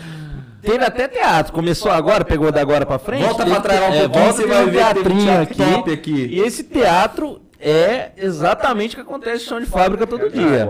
Teve 0.61 0.85
até 0.85 1.07
teatro. 1.09 1.51
Começou 1.51 1.91
agora, 1.91 2.23
pegou 2.23 2.49
da 2.51 2.61
agora 2.61 2.85
pra 2.85 2.97
frente. 2.97 3.25
Volta 3.25 3.45
pra 3.45 3.59
trás 3.59 3.81
um 3.81 3.83
é, 3.97 4.07
volta 4.07 4.33
você 4.33 4.43
e 4.43 4.47
vai 4.47 4.65
ver 4.65 4.71
teatrinho 4.77 5.41
aqui. 5.41 5.55
top 5.57 5.91
aqui. 5.91 6.27
E 6.31 6.39
esse 6.39 6.63
teatro 6.63 7.41
é 7.59 8.11
exatamente 8.15 8.93
o 8.93 8.95
que 8.95 9.01
acontece 9.01 9.43
no 9.43 9.49
chão 9.49 9.59
de 9.59 9.65
fábrica 9.65 10.07
todo 10.07 10.29
dia. 10.29 10.67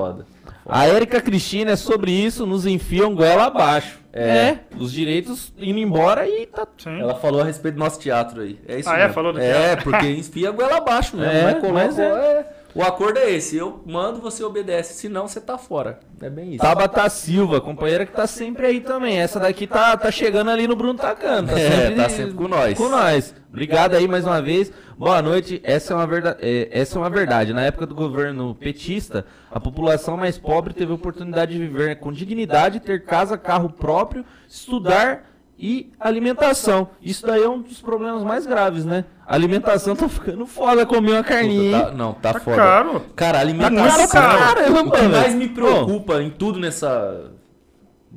A 0.66 0.86
Érica 0.88 1.22
Cristina 1.22 1.72
é 1.72 1.76
sobre 1.76 2.12
isso, 2.12 2.46
nos 2.48 2.66
enfiam 2.66 3.14
goela 3.14 3.46
abaixo. 3.46 4.01
É. 4.14 4.58
os 4.78 4.92
direitos 4.92 5.54
indo 5.58 5.80
embora 5.80 6.28
e 6.28 6.46
tá. 6.46 6.68
Sim. 6.78 7.00
Ela 7.00 7.16
falou 7.16 7.42
a 7.42 7.44
respeito 7.46 7.76
do 7.76 7.80
nosso 7.80 8.00
teatro 8.00 8.42
aí. 8.42 8.60
É 8.68 8.80
isso 8.80 8.90
Ah, 8.90 8.96
é? 8.98 9.02
mesmo. 9.04 9.14
Falou 9.14 9.32
do 9.34 9.40
É, 9.40 9.52
teatro. 9.76 9.84
porque 9.92 10.10
enfia 10.10 10.50
a 10.50 10.52
goela 10.52 10.78
abaixo 10.78 11.16
mesmo. 11.16 11.32
É, 11.32 11.44
né? 11.46 11.52
Colocou- 11.54 11.74
mas 11.74 11.98
é. 11.98 12.04
é. 12.06 12.46
O 12.74 12.82
acordo 12.82 13.20
é 13.20 13.32
esse. 13.32 13.58
Eu 13.58 13.82
mando, 13.86 14.22
você 14.22 14.44
obedece. 14.44 14.94
Senão, 14.94 15.28
você 15.28 15.42
tá 15.42 15.58
fora. 15.58 16.00
É 16.22 16.30
bem 16.30 16.52
isso. 16.54 16.64
Tabata 16.64 17.10
Silva, 17.10 17.60
companheira 17.60 18.06
que 18.06 18.14
tá 18.14 18.26
sempre 18.26 18.66
aí 18.66 18.80
também. 18.80 19.18
Essa 19.18 19.40
daqui 19.40 19.68
tá, 19.68 19.98
tá 19.98 20.10
chegando 20.12 20.50
ali 20.52 20.68
no 20.68 20.76
Bruno 20.76 20.98
Tacano. 20.98 21.48
Tá 21.48 21.60
É, 21.60 21.70
sempre, 21.72 21.96
tá 21.96 22.10
sempre 22.10 22.34
com 22.34 22.48
nós. 22.48 22.78
Com 22.78 22.90
nós. 22.90 23.36
Obrigado 23.50 23.96
aí 23.96 24.08
mais 24.08 24.26
uma 24.26 24.42
vez. 24.42 24.72
Boa 24.98 25.22
noite. 25.22 25.60
Essa 25.64 25.94
é 25.94 25.96
uma 25.96 26.08
verdade. 26.08 26.40
essa 26.72 26.98
é 26.98 27.02
uma 27.02 27.10
verdade. 27.10 27.54
Na 27.54 27.64
época 27.64 27.86
do 27.86 27.96
governo 27.96 28.56
petista, 28.56 29.26
a 29.52 29.60
população 29.60 30.16
mais 30.16 30.38
pobre 30.38 30.74
teve 30.74 30.92
a 30.92 30.96
oportunidade 30.96 31.54
de 31.54 31.60
viver 31.60 32.00
com 32.00 32.12
dignidade, 32.12 32.80
ter 32.80 33.04
casa, 33.04 33.38
carro 33.38 33.70
próprio, 33.70 34.24
estudar 34.48 35.31
e 35.64 35.94
alimentação. 36.00 36.90
Isso 37.00 37.24
daí 37.28 37.44
é 37.44 37.48
um 37.48 37.62
dos 37.62 37.80
problemas 37.80 38.24
mais 38.24 38.48
graves, 38.48 38.84
né? 38.84 39.06
A 39.28 39.36
alimentação 39.36 39.96
tá 39.96 40.10
ficando 40.10 40.48
foda 40.48 40.88
comer 40.88 41.12
uma 41.12 41.24
carninha. 41.24 41.78
Puta, 41.78 41.92
tá- 41.92 41.98
não, 41.98 42.14
tá, 42.14 42.34
Tá 42.34 42.40
foda. 42.40 42.58
caro. 42.58 43.00
Cara, 43.16 43.40
alimentação. 43.40 44.08
caro. 44.08 44.40
Caramba, 44.56 44.82
o 44.82 44.92
que 44.92 45.02
mais 45.08 45.36
me 45.36 45.48
preocupa 45.50 46.22
em 46.24 46.32
tudo 46.32 46.60
nessa 46.60 47.32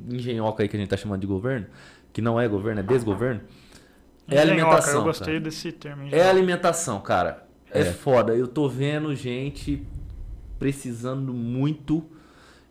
engenhoca 0.09 0.63
aí 0.63 0.67
que 0.69 0.75
a 0.75 0.79
gente 0.79 0.89
tá 0.89 0.97
chamando 0.97 1.21
de 1.21 1.27
governo, 1.27 1.67
que 2.11 2.19
não 2.21 2.41
é 2.41 2.47
governo, 2.47 2.79
é 2.79 2.83
desgoverno, 2.83 3.41
é 4.27 4.33
Engenhoca, 4.33 4.51
alimentação. 4.51 4.93
Eu 4.95 5.03
gostei 5.03 5.33
cara. 5.35 5.39
desse 5.41 5.71
termo. 5.71 6.01
É 6.03 6.07
engenhoca. 6.07 6.29
alimentação, 6.29 6.99
cara. 6.99 7.45
É. 7.71 7.81
É. 7.81 7.85
foda. 7.85 8.33
Eu 8.33 8.47
tô 8.47 8.67
vendo 8.67 9.13
gente 9.15 9.85
precisando 10.57 11.31
muito 11.33 12.03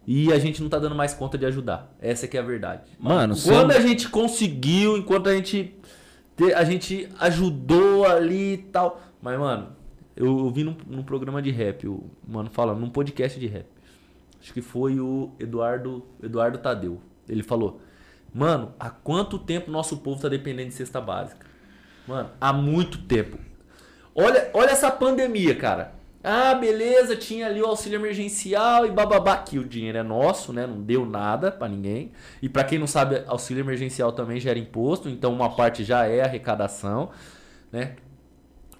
e 0.06 0.32
a 0.32 0.38
gente 0.38 0.62
não 0.62 0.68
tá 0.68 0.78
dando 0.78 0.94
mais 0.94 1.14
conta 1.14 1.36
de 1.38 1.46
ajudar. 1.46 1.94
Essa 2.00 2.26
que 2.28 2.36
é 2.36 2.40
a 2.40 2.44
verdade. 2.44 2.82
Mano, 2.98 3.34
Quando 3.42 3.72
a 3.72 3.80
gente 3.80 4.08
conseguiu, 4.08 4.96
enquanto 4.96 5.28
a 5.28 5.34
gente 5.34 5.74
te- 6.36 6.52
a 6.52 6.64
gente 6.64 7.08
ajudou 7.20 8.04
ali 8.06 8.54
e 8.54 8.58
tal. 8.58 9.00
Mas, 9.22 9.38
mano, 9.38 9.68
eu, 10.16 10.26
eu 10.26 10.50
vi 10.50 10.64
num, 10.64 10.76
num 10.86 11.02
programa 11.02 11.40
de 11.40 11.50
rap, 11.50 11.86
o 11.88 12.04
mano 12.26 12.50
falando, 12.50 12.80
num 12.80 12.90
podcast 12.90 13.38
de 13.40 13.46
rap. 13.46 13.66
Acho 14.40 14.52
que 14.52 14.60
foi 14.60 15.00
o 15.00 15.30
Eduardo, 15.40 16.04
Eduardo 16.22 16.58
Tadeu. 16.58 17.00
Ele 17.28 17.42
falou: 17.42 17.80
Mano, 18.34 18.74
há 18.78 18.90
quanto 18.90 19.38
tempo 19.38 19.70
nosso 19.70 19.96
povo 19.98 20.20
tá 20.20 20.28
dependendo 20.28 20.68
de 20.68 20.74
cesta 20.74 21.00
básica? 21.00 21.46
Mano, 22.06 22.28
há 22.38 22.52
muito 22.52 22.98
tempo. 22.98 23.38
Olha, 24.14 24.50
olha 24.52 24.70
essa 24.70 24.90
pandemia, 24.90 25.54
cara. 25.54 25.94
Ah, 26.26 26.54
beleza, 26.54 27.14
tinha 27.14 27.46
ali 27.46 27.60
o 27.60 27.66
auxílio 27.66 27.98
emergencial 27.98 28.86
e 28.86 28.90
bababá, 28.90 29.36
que 29.36 29.58
o 29.58 29.64
dinheiro 29.64 29.98
é 29.98 30.02
nosso, 30.02 30.54
né? 30.54 30.66
Não 30.66 30.80
deu 30.80 31.04
nada 31.04 31.52
pra 31.52 31.68
ninguém. 31.68 32.12
E 32.40 32.48
pra 32.48 32.64
quem 32.64 32.78
não 32.78 32.86
sabe, 32.86 33.22
auxílio 33.26 33.60
emergencial 33.60 34.10
também 34.10 34.40
gera 34.40 34.58
imposto, 34.58 35.10
então 35.10 35.34
uma 35.34 35.54
parte 35.54 35.84
já 35.84 36.06
é 36.06 36.22
arrecadação, 36.22 37.10
né? 37.70 37.96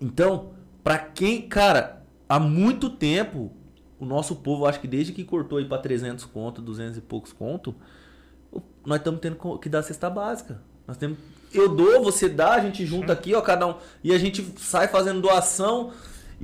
Então, 0.00 0.54
pra 0.82 0.96
quem, 0.96 1.42
cara, 1.42 2.02
há 2.26 2.40
muito 2.40 2.88
tempo 2.88 3.52
o 4.00 4.06
nosso 4.06 4.36
povo, 4.36 4.64
acho 4.64 4.80
que 4.80 4.88
desde 4.88 5.12
que 5.12 5.22
cortou 5.22 5.58
aí 5.58 5.66
pra 5.66 5.76
300 5.76 6.24
conto, 6.24 6.62
200 6.62 6.96
e 6.96 7.00
poucos 7.02 7.30
conto, 7.30 7.74
nós 8.86 8.98
estamos 8.98 9.20
tendo 9.20 9.58
que 9.58 9.68
dar 9.68 9.82
cesta 9.82 10.08
básica. 10.08 10.62
Nós 10.86 10.96
temos 10.96 11.18
eu 11.52 11.68
dou, 11.68 12.02
você 12.02 12.28
dá, 12.28 12.54
a 12.54 12.60
gente 12.60 12.84
junta 12.84 13.12
aqui, 13.12 13.32
ó, 13.34 13.40
cada 13.40 13.66
um 13.66 13.74
e 14.02 14.12
a 14.12 14.18
gente 14.18 14.42
sai 14.58 14.88
fazendo 14.88 15.20
doação 15.20 15.92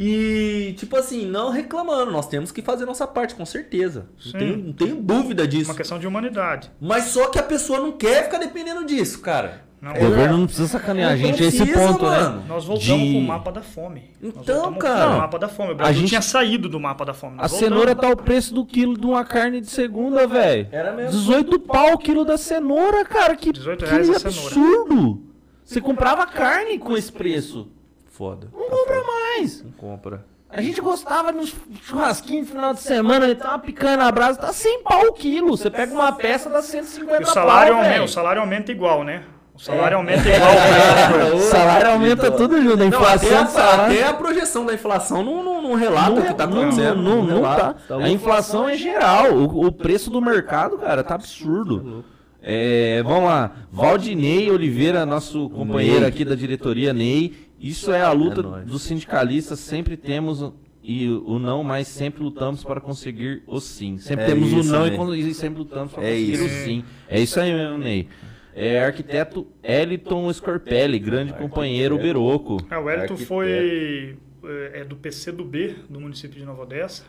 e 0.03 0.73
tipo 0.79 0.97
assim, 0.97 1.27
não 1.27 1.51
reclamando, 1.51 2.11
nós 2.11 2.27
temos 2.27 2.51
que 2.51 2.63
fazer 2.63 2.87
nossa 2.87 3.07
parte 3.07 3.35
com 3.35 3.45
certeza. 3.45 4.07
Não 4.25 4.33
tenho, 4.41 4.57
não 4.57 4.73
tenho 4.73 4.97
dúvida 4.97 5.47
disso. 5.47 5.71
Uma 5.71 5.77
questão 5.77 5.99
de 5.99 6.07
humanidade. 6.07 6.71
Mas 6.81 7.05
só 7.05 7.29
que 7.29 7.39
a 7.39 7.43
pessoa 7.43 7.79
não 7.81 7.93
quer 7.93 8.25
ficar 8.25 8.39
dependendo 8.39 8.85
disso, 8.87 9.21
cara. 9.21 9.69
Não, 9.83 9.93
O 9.93 9.99
governo 9.99 10.37
não 10.39 10.47
precisa 10.47 10.69
sacanear 10.69 11.13
a 11.13 11.17
gente 11.17 11.43
a 11.43 11.47
esse 11.47 11.57
precisa, 11.59 11.89
ponto, 11.89 12.05
mano. 12.05 12.39
né? 12.41 12.45
Nós 12.49 12.65
voltamos 12.67 13.03
De- 13.03 13.13
pro 13.13 13.21
mapa 13.23 13.51
da 13.53 13.63
fome. 13.63 14.11
Então, 14.23 14.75
cara, 14.75 15.17
mapa 15.17 15.39
da 15.39 15.49
fome. 15.49 15.73
O 15.73 15.75
Brasil 15.75 16.01
gente- 16.01 16.09
tinha 16.11 16.21
saído 16.23 16.69
do 16.69 16.79
mapa 16.81 17.05
da 17.05 17.15
fome. 17.15 17.37
A 17.39 17.43
Nós 17.43 17.53
cenoura 17.53 17.95
voltamos. 17.95 18.17
tá 18.17 18.23
o 18.23 18.25
preço 18.25 18.55
do 18.55 18.65
quilo 18.67 18.99
de 18.99 19.07
uma 19.07 19.25
carne 19.25 19.61
de 19.61 19.69
segunda, 19.71 20.27
velho. 20.27 20.69
Era 20.73 20.93
mesmo. 20.93 21.13
18 21.19 21.59
pau 21.61 21.95
o 21.95 21.99
quilo 21.99 22.27
da 22.27 22.37
cenoura, 22.37 23.05
cara. 23.07 23.35
Que, 23.37 23.53
18 23.53 23.85
que 23.85 23.91
reais 23.91 24.09
a 24.11 24.19
cenoura. 24.19 24.29
absurdo. 24.49 25.23
Você 25.65 25.81
comprava 25.81 26.27
carne 26.27 26.79
com 26.79 26.95
esse 26.97 27.11
preço. 27.13 27.69
Foda. 28.11 28.49
Não 28.53 28.69
compra 28.69 28.97
mais. 29.03 29.20
Não 29.65 29.73
compra. 29.73 30.25
A 30.53 30.61
gente 30.61 30.81
gostava 30.81 31.33
de 31.33 31.39
um 31.39 31.47
churrasquinho 31.83 32.41
no 32.41 32.49
final 32.49 32.75
de 32.75 32.81
semana, 32.81 33.25
ele 33.25 33.37
tá 33.37 33.51
uma 33.51 33.59
picanha 33.61 33.97
na 33.97 34.11
brasa, 34.11 34.41
tá 34.41 34.53
100 34.53 34.83
pau 34.83 35.07
o 35.07 35.13
quilo. 35.13 35.57
Você 35.57 35.71
pega 35.71 35.93
uma 35.93 36.11
peça, 36.13 36.51
dá 36.51 36.61
150 36.61 37.21
E 37.21 37.25
o 37.25 37.27
salário, 37.27 37.75
pau, 37.75 37.83
aumenta, 37.83 38.03
o 38.03 38.09
salário 38.09 38.41
aumenta 38.43 38.73
igual, 38.73 39.05
né? 39.05 39.23
O 39.55 39.59
salário 39.61 39.99
aumenta 39.99 40.29
igual. 40.29 40.51
O 41.37 41.39
salário 41.39 41.91
aumenta 41.91 42.31
tudo 42.33 42.61
junto, 42.61 42.75
a 42.75 42.77
Não, 42.79 42.87
inflação 42.87 43.29
até, 43.29 43.37
a, 43.37 43.47
salário. 43.47 43.95
até 43.95 44.09
a 44.09 44.15
projeção 44.15 44.67
da 44.67 44.75
inflação 44.75 45.23
não, 45.23 45.45
não, 45.45 45.63
não 45.63 45.75
relata 45.75 46.19
o 46.19 46.27
que 46.27 46.35
tá 46.35 46.47
não, 46.47 46.63
acontecendo. 46.63 47.01
Não, 47.01 47.23
não, 47.23 47.43
tá. 47.43 47.77
A 48.03 48.09
inflação 48.09 48.69
é 48.69 48.77
geral. 48.77 49.33
O, 49.33 49.67
o 49.67 49.73
preço 49.73 50.11
do 50.11 50.21
mercado, 50.21 50.79
cara, 50.79 51.05
tá 51.05 51.15
absurdo. 51.15 52.05
É, 52.43 53.03
vamos 53.05 53.25
lá. 53.25 53.53
Valdinei 53.71 54.51
Oliveira, 54.51 55.05
nosso 55.05 55.49
companheiro 55.51 56.07
aqui 56.07 56.25
da 56.25 56.35
diretoria, 56.35 56.93
Ney. 56.93 57.50
Isso 57.61 57.93
é 57.93 58.01
a 58.03 58.11
luta 58.13 58.41
É 58.41 58.65
dos 58.65 58.83
sindicalistas. 58.83 59.59
Sempre 59.61 59.97
temos 59.97 60.41
o- 60.43 60.55
e 60.83 61.09
o 61.09 61.39
não, 61.39 61.63
mas 61.63 61.87
sempre 61.89 62.23
lutamos 62.23 62.65
para 62.65 62.81
conseguir 62.81 63.43
o 63.47 63.61
sim. 63.61 63.99
Sempre 63.99 64.25
É 64.25 64.29
temos 64.29 64.53
o 64.53 64.63
não 64.73 64.87
e 64.87 64.97
con- 64.97 65.15
e 65.15 65.35
sempre 65.35 65.59
lutamos 65.59 65.93
para 65.93 66.03
É 66.05 66.11
conseguir 66.13 66.33
isso. 66.33 66.45
o 66.45 66.49
sim. 66.49 66.85
É 67.09 67.21
isso 67.21 67.39
aí 67.39 67.53
mesmo, 67.53 67.79
Ney. 67.79 68.09
É 68.55 68.83
arquiteto 68.83 69.47
Eliton 69.63 70.33
Scorpelli, 70.33 70.99
grande 70.99 71.33
companheiro 71.35 71.97
Beroco. 71.99 72.57
É, 72.71 72.79
o 72.79 72.89
Arquiteto. 72.89 73.17
foi 73.27 74.17
é, 74.43 74.81
é 74.81 74.85
do 74.85 74.97
PC 74.97 75.31
do 75.31 75.45
B, 75.45 75.75
do 75.89 76.01
município 76.01 76.39
de 76.39 76.45
Nova 76.45 76.63
Odessa. 76.63 77.05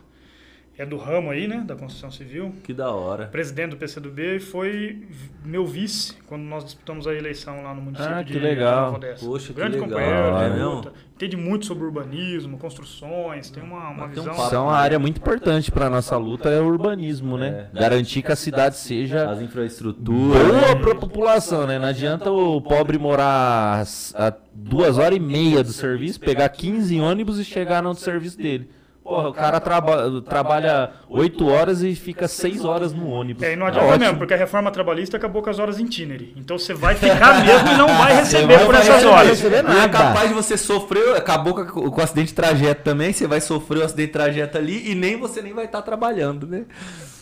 É 0.77 0.85
do 0.85 0.98
ramo 0.98 1.30
aí, 1.30 1.48
né, 1.48 1.64
da 1.68 1.76
construção 1.76 2.10
civil, 2.10 2.53
Que 2.64 2.73
da 2.73 2.89
hora. 2.91 3.27
presidente 3.27 3.72
do 3.72 3.77
PCdoB 3.77 4.38
e 4.38 4.39
foi 4.39 5.06
meu 5.45 5.65
vice 5.65 6.15
quando 6.27 6.41
nós 6.43 6.64
disputamos 6.65 7.06
a 7.06 7.14
eleição 7.14 7.61
lá 7.61 7.73
no 7.76 7.81
município 7.81 8.15
Ah, 8.15 8.23
de 8.23 8.34
que 8.34 8.39
legal. 8.39 8.85
Nova 8.85 8.98
Odessa. 8.98 9.26
Poxa, 9.26 9.48
que 9.48 9.53
Grande 9.53 9.73
legal. 9.80 9.89
companheiro, 9.89 10.35
Ah, 10.35 10.49
de 10.49 10.60
é 10.60 10.64
luta. 10.65 10.93
entende 11.15 11.38
muito 11.38 11.65
sobre 11.68 11.84
urbanismo, 11.84 12.57
construções, 12.57 13.52
tem 13.52 13.61
uma, 13.61 13.89
uma 13.89 14.06
um 14.06 14.10
visão... 14.10 14.26
papo. 14.34 14.45
Isso 14.45 14.56
é 14.56 14.60
uma 14.60 14.73
área 14.76 14.98
muito 14.98 15.18
importante 15.18 15.72
para 15.72 15.88
nossa 15.89 16.18
luta, 16.18 16.49
é 16.49 16.60
o 16.60 16.65
urbanismo, 16.65 17.38
né? 17.38 17.68
Garantir 17.73 18.23
que 18.23 18.31
a 18.31 18.35
cidade 18.35 18.76
seja 18.77 19.30
As 19.30 19.39
infraestruturas. 19.41 20.48
boa 20.48 20.76
para 20.80 20.91
a 20.93 20.95
população, 20.95 21.68
né? 21.68 21.77
Não 21.77 21.88
adianta 21.89 22.31
o 22.31 22.60
pobre 22.61 22.98
morar 22.98 23.84
a 24.15 24.34
duas 24.53 24.98
horas 24.98 25.18
e 25.18 25.19
meia 25.19 25.64
do 25.64 25.73
serviço, 25.73 26.19
pegar 26.19 26.49
15 26.49 26.99
ônibus 26.99 27.38
e 27.39 27.45
chegar 27.45 27.84
no 27.84 27.93
serviço 27.93 28.38
dele. 28.38 28.69
Porra, 29.03 29.30
o 29.30 29.34
cara 29.34 29.60
traba- 29.60 30.22
trabalha 30.22 30.91
8 31.10 31.48
horas 31.48 31.82
e 31.82 31.95
fica 31.95 32.28
6 32.28 32.64
horas 32.64 32.94
no 32.94 33.10
ônibus. 33.10 33.41
É, 33.44 33.53
e 33.53 33.56
não 33.56 33.65
Tá 33.65 33.72
adianta 33.72 33.88
ótimo. 33.88 34.06
mesmo, 34.06 34.18
porque 34.19 34.34
a 34.34 34.38
reforma 34.38 34.72
trabalhista 34.72 35.18
acabou 35.18 35.41
com 35.41 35.49
as 35.49 35.57
horas 35.60 35.80
itinerary. 35.80 36.34
Então 36.38 36.57
você 36.57 36.73
vai 36.73 36.94
ficar 36.95 37.44
mesmo 37.44 37.68
e 37.69 37.78
não 37.78 37.88
vai 37.98 38.14
receber 38.15 38.57
vai 38.57 38.65
por 38.65 38.76
essas 38.76 38.88
receber, 38.95 39.11
horas. 39.11 39.28
receber 39.30 39.65
E 39.73 39.78
é 39.80 39.90
capaz 39.90 40.30
de 40.30 40.36
você 40.36 40.56
sofrer, 40.56 41.15
acabou 41.18 41.53
com, 41.56 41.65
com 41.91 41.99
o 41.99 42.03
acidente 42.03 42.28
de 42.28 42.34
trajeto 42.36 42.84
também, 42.84 43.11
você 43.11 43.26
vai 43.28 43.41
sofrer 43.41 43.80
o 43.80 43.86
acidente 43.86 44.07
de 44.07 44.14
trajeto 44.14 44.57
ali 44.57 44.91
e 44.91 44.95
nem 44.95 45.18
você 45.18 45.41
nem 45.41 45.53
vai 45.53 45.65
estar 45.65 45.82
trabalhando, 45.82 46.45
né? 46.48 46.65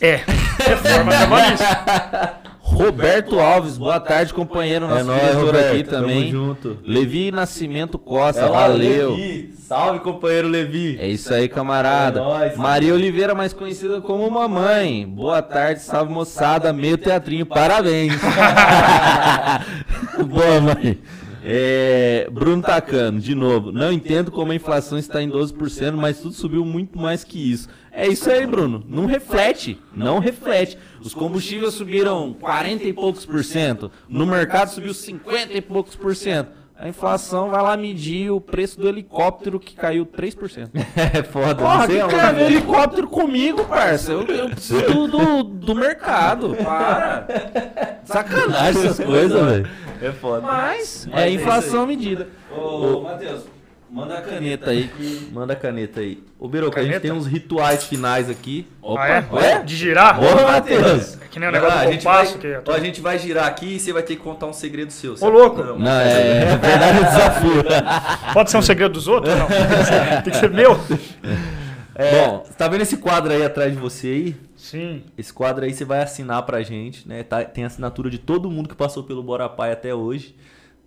É, 0.00 0.20
reforma 0.58 1.12
trabalhista. 1.12 2.40
Roberto 2.62 3.40
Alves, 3.40 3.76
boa 3.76 3.98
tarde, 3.98 4.32
companheiro, 4.32 4.86
nosso 4.86 5.04
diretor 5.04 5.56
aqui 5.56 5.82
também. 5.82 6.30
Tamo 6.30 6.46
junto. 6.46 6.78
Levi 6.86 7.32
Nascimento 7.32 7.98
Costa, 7.98 8.42
É 8.42 8.48
lá, 8.48 8.68
valeu. 8.68 9.10
Levi. 9.10 9.54
Salve, 9.66 9.98
companheiro 10.00 10.48
Levi. 10.48 10.96
É 11.00 11.08
isso 11.08 11.34
aí, 11.34 11.48
camarada. 11.48 12.20
É 12.20 12.22
nóis. 12.22 12.56
Maria 12.56 12.94
Oliveira, 12.94 13.34
mais 13.34 13.52
conhecida 13.52 14.00
como 14.00 14.30
Mamãe. 14.30 15.04
Boa 15.06 15.42
tarde, 15.42 15.80
salve 15.82 16.12
moçada, 16.12 16.72
meio 16.72 16.96
teatrinho, 16.96 17.44
parabéns. 17.44 18.14
Boa, 20.26 20.60
mãe. 20.60 20.98
É, 21.42 22.28
Bruno 22.30 22.62
Tacano, 22.62 23.20
de 23.20 23.34
novo. 23.34 23.72
Não 23.72 23.92
entendo 23.92 24.30
como 24.30 24.52
a 24.52 24.54
inflação 24.54 24.98
está 24.98 25.22
em 25.22 25.30
12%, 25.30 25.92
mas 25.92 26.20
tudo 26.20 26.34
subiu 26.34 26.64
muito 26.64 26.98
mais 26.98 27.24
que 27.24 27.52
isso. 27.52 27.68
É 27.92 28.06
isso 28.06 28.30
aí, 28.30 28.46
Bruno. 28.46 28.84
Não 28.88 29.06
reflete. 29.06 29.78
Não 29.94 30.18
reflete. 30.18 30.78
Os 31.00 31.14
combustíveis 31.14 31.74
subiram 31.74 32.34
40 32.34 32.84
e 32.84 32.92
poucos 32.92 33.24
por 33.24 33.42
cento. 33.42 33.90
No 34.08 34.26
mercado 34.26 34.68
subiu 34.68 34.94
50 34.94 35.52
e 35.52 35.60
poucos 35.60 35.96
por 35.96 36.14
cento. 36.14 36.59
A 36.80 36.88
inflação 36.88 37.50
vai 37.50 37.62
lá 37.62 37.76
medir 37.76 38.30
o 38.30 38.40
preço 38.40 38.80
do 38.80 38.88
helicóptero 38.88 39.60
que 39.60 39.76
caiu 39.76 40.06
3%. 40.06 40.70
É 41.12 41.22
foda, 41.22 41.56
Porra, 41.56 41.78
não 41.80 41.86
sei 41.86 42.02
que 42.02 42.34
vê 42.34 42.42
helicóptero 42.44 43.06
comigo, 43.06 43.64
parça? 43.66 44.12
Eu, 44.12 44.26
eu 44.26 44.48
preciso 44.48 44.86
do, 44.86 45.08
do, 45.08 45.42
do 45.42 45.74
mercado. 45.74 46.56
Para. 46.56 47.26
Sacanagem 48.04 48.82
essas 48.86 48.98
coisas, 49.04 49.44
velho. 49.44 49.68
É 50.00 50.10
foda. 50.12 50.40
Mas 50.40 51.06
Mas 51.10 51.20
é 51.20 51.28
é 51.28 51.32
inflação 51.32 51.86
medida. 51.86 52.28
Ô, 52.50 53.02
Matheus, 53.02 53.44
manda 53.90 54.18
a 54.18 54.22
caneta 54.22 54.70
aí. 54.70 54.90
Manda 55.32 55.52
a 55.52 55.56
caneta 55.56 56.00
aí. 56.00 56.22
Ô, 56.38 56.48
Beroca, 56.48 56.78
a 56.80 56.82
gente 56.82 56.92
Caneta? 56.92 57.08
tem 57.08 57.12
uns 57.16 57.26
rituais 57.26 57.84
finais 57.84 58.30
aqui. 58.30 58.66
Opa, 58.80 59.02
ah, 59.02 59.08
é? 59.08 59.26
ué? 59.32 59.62
De 59.62 59.76
girar? 59.76 60.18
Ô, 60.22 60.42
Matheus. 60.46 61.16
É 61.20 61.26
que 61.30 61.38
nem 61.38 61.48
o 61.48 61.52
negócio 61.52 61.78
Ah, 61.78 61.82
do 61.84 61.88
a, 61.88 61.92
gente 61.92 62.04
vai, 62.04 62.26
é 62.26 62.62
ó, 62.66 62.72
a 62.72 62.80
gente 62.80 63.00
vai 63.00 63.18
girar 63.18 63.46
aqui 63.46 63.76
e 63.76 63.80
você 63.80 63.92
vai 63.92 64.02
ter 64.02 64.16
que 64.16 64.22
contar 64.22 64.46
um 64.46 64.52
segredo 64.52 64.90
seu. 64.90 65.16
certo? 65.16 65.32
louco. 65.32 65.62
Não, 65.62 65.78
Não, 65.78 65.90
é 66.00 66.56
verdade 66.58 66.98
o 66.98 67.04
desafio. 67.04 67.62
Pode 68.34 68.50
ser 68.50 68.56
um 68.56 68.62
segredo 68.62 68.92
dos 68.92 69.06
outros? 69.08 69.34
Não. 69.36 69.46
Tem 70.22 70.32
que 70.32 70.38
ser 70.38 70.50
meu? 70.50 70.78
É, 71.94 72.26
Bom. 72.26 72.44
você 72.46 72.54
tá 72.54 72.66
vendo 72.68 72.80
esse 72.80 72.96
quadro 72.96 73.32
aí 73.32 73.44
atrás 73.44 73.72
de 73.72 73.78
você 73.78 74.06
aí? 74.06 74.36
Sim. 74.56 75.02
Esse 75.18 75.32
quadro 75.32 75.64
aí 75.64 75.72
você 75.74 75.84
vai 75.84 76.02
assinar 76.02 76.42
pra 76.44 76.62
gente, 76.62 77.06
né? 77.06 77.22
Tá- 77.22 77.44
tem 77.44 77.64
a 77.64 77.66
assinatura 77.66 78.08
de 78.08 78.18
todo 78.18 78.50
mundo 78.50 78.68
que 78.68 78.74
passou 78.74 79.02
pelo 79.04 79.22
Bora 79.22 79.48
Pai 79.48 79.72
até 79.72 79.94
hoje. 79.94 80.34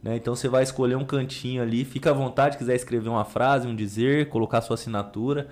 Né? 0.03 0.17
Então 0.17 0.35
você 0.35 0.49
vai 0.49 0.63
escolher 0.63 0.95
um 0.95 1.05
cantinho 1.05 1.63
ali, 1.63 1.85
fica 1.85 2.09
à 2.09 2.13
vontade, 2.13 2.57
quiser 2.57 2.75
escrever 2.75 3.07
uma 3.07 3.23
frase, 3.23 3.67
um 3.67 3.75
dizer, 3.75 4.27
colocar 4.27 4.61
sua 4.61 4.73
assinatura, 4.73 5.47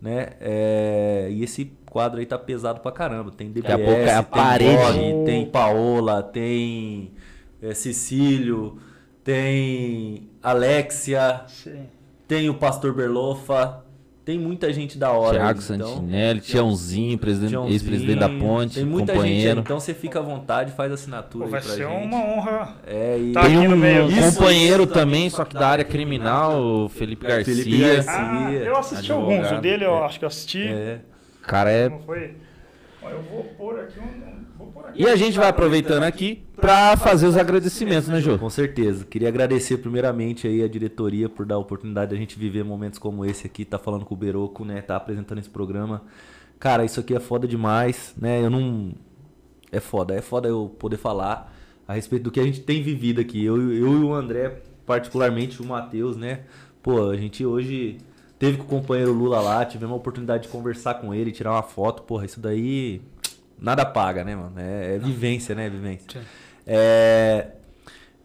né? 0.00 0.30
É, 0.40 1.28
E 1.30 1.44
esse 1.44 1.70
quadro 1.86 2.18
aí 2.18 2.26
tá 2.26 2.36
pesado 2.36 2.80
pra 2.80 2.90
caramba. 2.90 3.30
Tem 3.30 3.52
DBS, 3.52 3.74
a 3.74 3.78
pouco 3.78 3.92
é 3.92 4.14
a 4.14 4.22
tem 4.22 4.32
parede. 4.32 5.24
Tem 5.24 5.46
Paola, 5.46 6.22
tem 6.22 7.12
é, 7.62 7.72
Cecílio, 7.72 8.78
tem 9.22 10.28
Alexia, 10.42 11.42
Sim. 11.46 11.86
tem 12.26 12.50
o 12.50 12.54
Pastor 12.54 12.92
Berlofa, 12.92 13.81
tem 14.24 14.38
muita 14.38 14.72
gente 14.72 14.96
da 14.98 15.10
hora. 15.10 15.38
Thiago 15.38 15.58
aí, 15.60 15.74
então- 15.74 15.88
Santinelli, 15.96 16.40
Tiãozinho, 16.40 17.18
presidente- 17.18 17.50
Tiãozinho, 17.50 17.74
ex-presidente 17.74 18.18
da 18.20 18.28
Ponte, 18.28 18.74
Tem 18.76 18.84
muita 18.84 19.12
gente 19.14 19.22
aí, 19.24 19.28
companheiro. 19.30 19.60
então 19.60 19.80
você 19.80 19.92
fica 19.94 20.18
à 20.18 20.22
vontade, 20.22 20.72
faz 20.72 20.92
assinatura 20.92 21.44
Pô, 21.46 21.50
vai 21.50 21.60
aí 21.60 21.66
pra 21.66 21.74
ser 21.74 21.88
gente. 21.88 22.04
uma 22.06 22.16
honra. 22.24 22.76
É, 22.86 23.18
e... 23.18 23.32
Tá 23.32 23.42
Tem 23.42 23.58
um 23.58 24.32
companheiro 24.32 24.86
também, 24.86 25.28
só 25.28 25.44
que 25.44 25.54
da 25.54 25.66
área 25.68 25.84
criminal, 25.84 26.60
o 26.62 26.88
Felipe 26.88 27.26
Garcia. 27.26 27.54
Felipe 27.54 27.78
Garcia. 27.78 28.12
Ah, 28.12 28.52
eu 28.52 28.76
assisti 28.76 29.12
advogado. 29.12 29.44
alguns. 29.44 29.58
O 29.58 29.60
dele 29.60 29.84
eu 29.84 30.04
acho 30.04 30.18
que 30.18 30.24
eu 30.24 30.28
assisti. 30.28 30.68
É. 30.68 30.98
O 31.42 31.46
cara 31.46 31.70
é 31.70 31.88
Como 31.88 32.02
foi? 32.04 32.36
Eu 33.10 33.22
vou 33.22 33.44
pôr 33.56 33.80
aqui 33.80 33.98
um. 33.98 34.44
Vou 34.56 34.68
pôr 34.68 34.86
aqui 34.86 35.02
E 35.02 35.06
a 35.06 35.16
gente 35.16 35.36
vai 35.36 35.48
aproveitando 35.48 36.04
aqui 36.04 36.44
pra 36.56 36.96
fazer 36.96 37.26
os 37.26 37.36
agradecimentos, 37.36 38.08
né, 38.08 38.20
Jô? 38.20 38.38
Com 38.38 38.50
certeza. 38.50 39.04
Queria 39.04 39.28
agradecer 39.28 39.78
primeiramente 39.78 40.46
aí 40.46 40.62
a 40.62 40.68
diretoria 40.68 41.28
por 41.28 41.44
dar 41.44 41.56
a 41.56 41.58
oportunidade 41.58 42.10
de 42.10 42.16
a 42.16 42.18
gente 42.18 42.38
viver 42.38 42.64
momentos 42.64 42.98
como 42.98 43.24
esse 43.24 43.46
aqui, 43.46 43.64
tá 43.64 43.78
falando 43.78 44.04
com 44.04 44.14
o 44.14 44.16
Beroco, 44.16 44.64
né, 44.64 44.80
tá 44.80 44.96
apresentando 44.96 45.38
esse 45.38 45.50
programa. 45.50 46.02
Cara, 46.58 46.84
isso 46.84 47.00
aqui 47.00 47.14
é 47.14 47.20
foda 47.20 47.46
demais, 47.48 48.14
né? 48.16 48.40
Eu 48.40 48.50
não 48.50 48.92
é 49.72 49.80
foda, 49.80 50.14
é 50.14 50.20
foda 50.20 50.48
eu 50.48 50.68
poder 50.78 50.96
falar 50.96 51.52
a 51.88 51.94
respeito 51.94 52.22
do 52.22 52.30
que 52.30 52.38
a 52.38 52.44
gente 52.44 52.60
tem 52.60 52.82
vivido 52.82 53.20
aqui. 53.20 53.44
Eu, 53.44 53.56
eu 53.72 53.92
e 54.00 54.04
o 54.04 54.14
André, 54.14 54.60
particularmente 54.86 55.60
o 55.60 55.66
Matheus, 55.66 56.16
né? 56.16 56.42
Pô, 56.82 57.10
a 57.10 57.16
gente 57.16 57.44
hoje 57.44 57.98
teve 58.42 58.58
com 58.58 58.64
o 58.64 58.66
companheiro 58.66 59.12
Lula 59.12 59.40
lá, 59.40 59.64
tivemos 59.64 59.94
a 59.94 59.96
oportunidade 59.96 60.42
de 60.42 60.48
conversar 60.48 60.94
com 60.94 61.14
ele, 61.14 61.30
tirar 61.30 61.52
uma 61.52 61.62
foto. 61.62 62.02
Porra, 62.02 62.26
isso 62.26 62.40
daí 62.40 63.00
nada 63.56 63.86
paga, 63.86 64.24
né, 64.24 64.34
mano? 64.34 64.58
É, 64.58 64.96
é 64.96 64.98
vivência, 64.98 65.54
né? 65.54 65.70
Vivência. 65.70 66.20
É, 66.66 67.52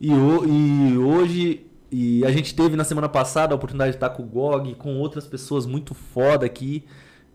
e, 0.02 0.10
e 0.10 0.98
hoje, 0.98 1.68
e 1.92 2.26
a 2.26 2.32
gente 2.32 2.56
teve 2.56 2.76
na 2.76 2.84
semana 2.84 3.08
passada 3.08 3.54
a 3.54 3.56
oportunidade 3.56 3.92
de 3.92 3.98
estar 3.98 4.10
com 4.10 4.24
o 4.24 4.26
GOG, 4.26 4.74
com 4.74 4.98
outras 4.98 5.28
pessoas 5.28 5.68
muito 5.68 5.94
foda 5.94 6.48
aqui. 6.48 6.84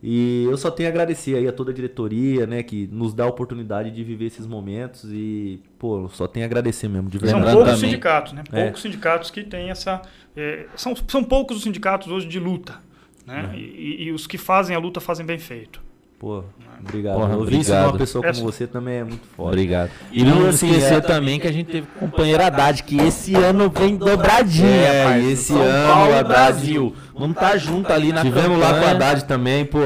E 0.03 0.45
eu 0.51 0.57
só 0.57 0.69
tenho 0.71 0.89
a 0.89 0.91
agradecer 0.91 1.37
aí 1.37 1.47
a 1.47 1.53
toda 1.53 1.71
a 1.71 1.75
diretoria, 1.75 2.45
né, 2.45 2.63
que 2.65 2.89
nos 2.91 3.15
dá 3.15 3.23
a 3.23 3.29
oportunidade 3.29 3.91
de 3.93 4.03
viver 4.03 4.27
esses 4.27 4.47
momentos. 4.47 5.05
E, 5.13 5.61
pô, 5.79 6.09
só 6.09 6.27
tenho 6.27 6.45
a 6.45 6.49
agradecer 6.49 6.89
mesmo, 6.89 7.09
de 7.09 7.19
São 7.19 7.27
verdade. 7.27 7.45
Lembrando 7.45 7.57
poucos 7.57 7.75
também- 7.75 7.91
sindicatos, 7.91 8.33
né? 8.33 8.43
É. 8.51 8.63
Poucos 8.65 8.83
sindicatos 8.83 9.31
que 9.31 9.45
têm 9.45 9.71
essa. 9.71 10.03
é, 10.37 10.67
são, 10.75 10.95
são 11.07 11.23
poucos 11.23 11.59
os 11.59 11.63
sindicatos 11.63 12.09
hoje 12.09 12.27
de 12.27 12.41
luta. 12.41 12.81
Né? 13.25 13.45
Uhum. 13.45 13.55
E, 13.55 14.03
e 14.05 14.13
os 14.13 14.27
que 14.27 14.37
fazem 14.37 14.75
a 14.75 14.79
luta 14.81 14.99
fazem 15.01 15.25
bem 15.25 15.39
feito. 15.39 15.81
Pô, 16.23 16.45
obrigado. 16.81 17.17
Porra, 17.17 17.37
Ouvir 17.37 17.59
isso 17.61 17.73
de 17.73 17.77
uma 17.79 17.99
pessoa 17.99 18.25
como 18.33 18.45
você 18.45 18.65
também 18.65 18.95
é 18.99 19.03
muito 19.05 19.27
foda. 19.37 19.49
Obrigado. 19.49 19.91
E 20.13 20.23
Não, 20.23 20.43
não 20.43 20.49
assim, 20.51 20.69
esquecer 20.71 20.99
é- 20.99 21.01
também 21.01 21.41
que 21.41 21.49
a 21.49 21.53
gente 21.53 21.67
teve 21.67 21.87
companheiro 21.99 22.41
Haddad, 22.45 22.85
que 22.85 22.97
esse 22.97 23.35
ano 23.35 23.69
vem 23.69 23.97
dobradinha, 23.97 24.69
É, 24.69 25.19
esse 25.21 25.53
São 25.53 25.61
ano 25.61 25.89
Paulo 25.93 26.11
o 26.13 26.15
Haddad- 26.15 26.29
Brasil. 26.29 26.95
Vamos 27.13 27.35
estar 27.37 27.57
junto 27.57 27.93
ali 27.93 28.13
na 28.13 28.23
Tivemos 28.23 28.57
lá 28.57 28.69
com 28.69 28.73
a 28.77 28.79
campanha. 28.79 28.91
Haddad 28.93 29.25
também, 29.25 29.65
pô. 29.65 29.81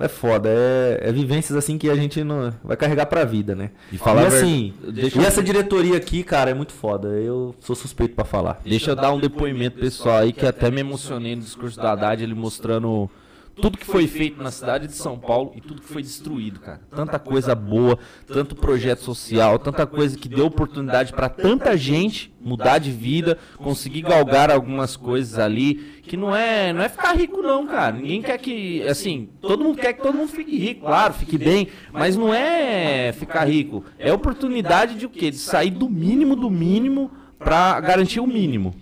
É 0.00 0.08
foda, 0.08 0.48
é, 0.50 1.00
é 1.08 1.12
vivências 1.12 1.56
assim 1.56 1.78
que 1.78 1.88
a 1.88 1.94
gente 1.94 2.22
não 2.24 2.52
vai 2.64 2.76
carregar 2.76 3.06
pra 3.06 3.24
vida, 3.24 3.54
né? 3.54 3.70
E 3.92 3.96
falar 3.96 4.24
e 4.24 4.26
assim, 4.26 4.74
deixa 4.88 5.20
e 5.20 5.24
essa 5.24 5.42
diretoria 5.42 5.96
aqui, 5.96 6.22
cara, 6.24 6.50
é 6.50 6.54
muito 6.54 6.72
foda. 6.72 7.08
Eu 7.08 7.54
sou 7.60 7.74
suspeito 7.76 8.14
pra 8.14 8.24
falar. 8.24 8.60
Deixa 8.64 8.90
eu 8.90 8.96
dar 8.96 9.10
um 9.12 9.20
depoimento 9.20 9.78
pessoal 9.78 10.18
aí, 10.18 10.32
que 10.32 10.44
até 10.44 10.70
me 10.70 10.80
emocionei 10.80 11.36
no 11.36 11.42
discurso 11.42 11.80
do 11.80 11.86
Haddad, 11.86 12.22
ele 12.22 12.34
mostrando 12.34 13.08
tudo 13.54 13.78
que 13.78 13.84
foi 13.84 14.06
feito 14.06 14.42
na 14.42 14.50
cidade 14.50 14.86
de 14.86 14.94
São 14.94 15.18
Paulo 15.18 15.52
e 15.54 15.60
tudo 15.60 15.82
que 15.82 15.88
foi 15.88 16.02
destruído, 16.02 16.60
cara. 16.60 16.80
Tanta 16.94 17.18
coisa 17.18 17.54
boa, 17.54 17.98
tanto 18.26 18.54
projeto 18.54 19.00
social, 19.00 19.58
tanta 19.58 19.86
coisa 19.86 20.16
que 20.16 20.28
deu 20.28 20.46
oportunidade 20.46 21.12
pra 21.12 21.28
tanta 21.28 21.76
gente 21.76 22.32
mudar 22.40 22.78
de 22.78 22.90
vida, 22.90 23.38
conseguir 23.58 24.02
galgar 24.02 24.50
algumas 24.50 24.96
coisas 24.96 25.38
ali, 25.38 25.74
que 26.02 26.16
não 26.16 26.34
é, 26.34 26.72
não 26.72 26.82
é 26.82 26.88
ficar 26.88 27.16
rico 27.16 27.42
não, 27.42 27.66
cara. 27.66 27.94
Ninguém 27.96 28.22
quer 28.22 28.38
que, 28.38 28.82
assim, 28.88 29.28
todo 29.40 29.62
mundo 29.62 29.78
quer 29.78 29.92
que 29.92 30.02
todo 30.02 30.16
mundo 30.16 30.30
fique 30.30 30.58
rico, 30.58 30.86
claro, 30.86 31.14
fique 31.14 31.38
bem, 31.38 31.68
mas 31.92 32.16
não 32.16 32.32
é 32.32 33.12
ficar 33.12 33.44
rico, 33.44 33.84
é 33.98 34.12
oportunidade 34.12 34.96
de 34.96 35.06
o 35.06 35.10
quê? 35.10 35.30
De 35.30 35.38
sair 35.38 35.70
do 35.70 35.88
mínimo 35.88 36.34
do 36.34 36.50
mínimo 36.50 37.10
pra 37.38 37.80
garantir 37.80 38.20
o 38.20 38.26
mínimo. 38.26 38.74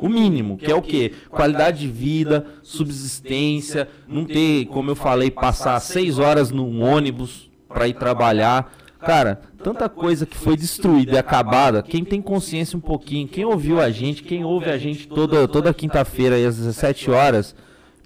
O 0.00 0.08
mínimo, 0.08 0.56
que 0.56 0.70
é 0.70 0.74
o 0.74 0.80
quê? 0.80 1.12
Qualidade 1.28 1.80
de 1.80 1.88
vida, 1.88 2.46
subsistência, 2.62 3.86
não 4.08 4.24
ter, 4.24 4.64
como 4.66 4.90
eu 4.90 4.96
falei, 4.96 5.30
passar 5.30 5.78
seis 5.80 6.18
horas 6.18 6.50
num 6.50 6.82
ônibus 6.82 7.50
para 7.68 7.86
ir 7.86 7.94
trabalhar. 7.94 8.72
Cara, 9.00 9.40
tanta 9.62 9.88
coisa 9.88 10.24
que 10.24 10.36
foi 10.36 10.56
destruída 10.56 11.12
e 11.12 11.18
acabada. 11.18 11.82
Quem 11.82 12.04
tem 12.04 12.20
consciência 12.20 12.76
um 12.76 12.80
pouquinho, 12.80 13.28
quem 13.28 13.44
ouviu 13.44 13.80
a 13.80 13.90
gente, 13.90 14.22
quem 14.22 14.44
ouve 14.44 14.70
a 14.70 14.78
gente 14.78 15.06
toda, 15.06 15.46
toda 15.46 15.72
quinta-feira 15.74 16.36
aí 16.36 16.46
às 16.46 16.56
17 16.56 17.10
horas, 17.10 17.54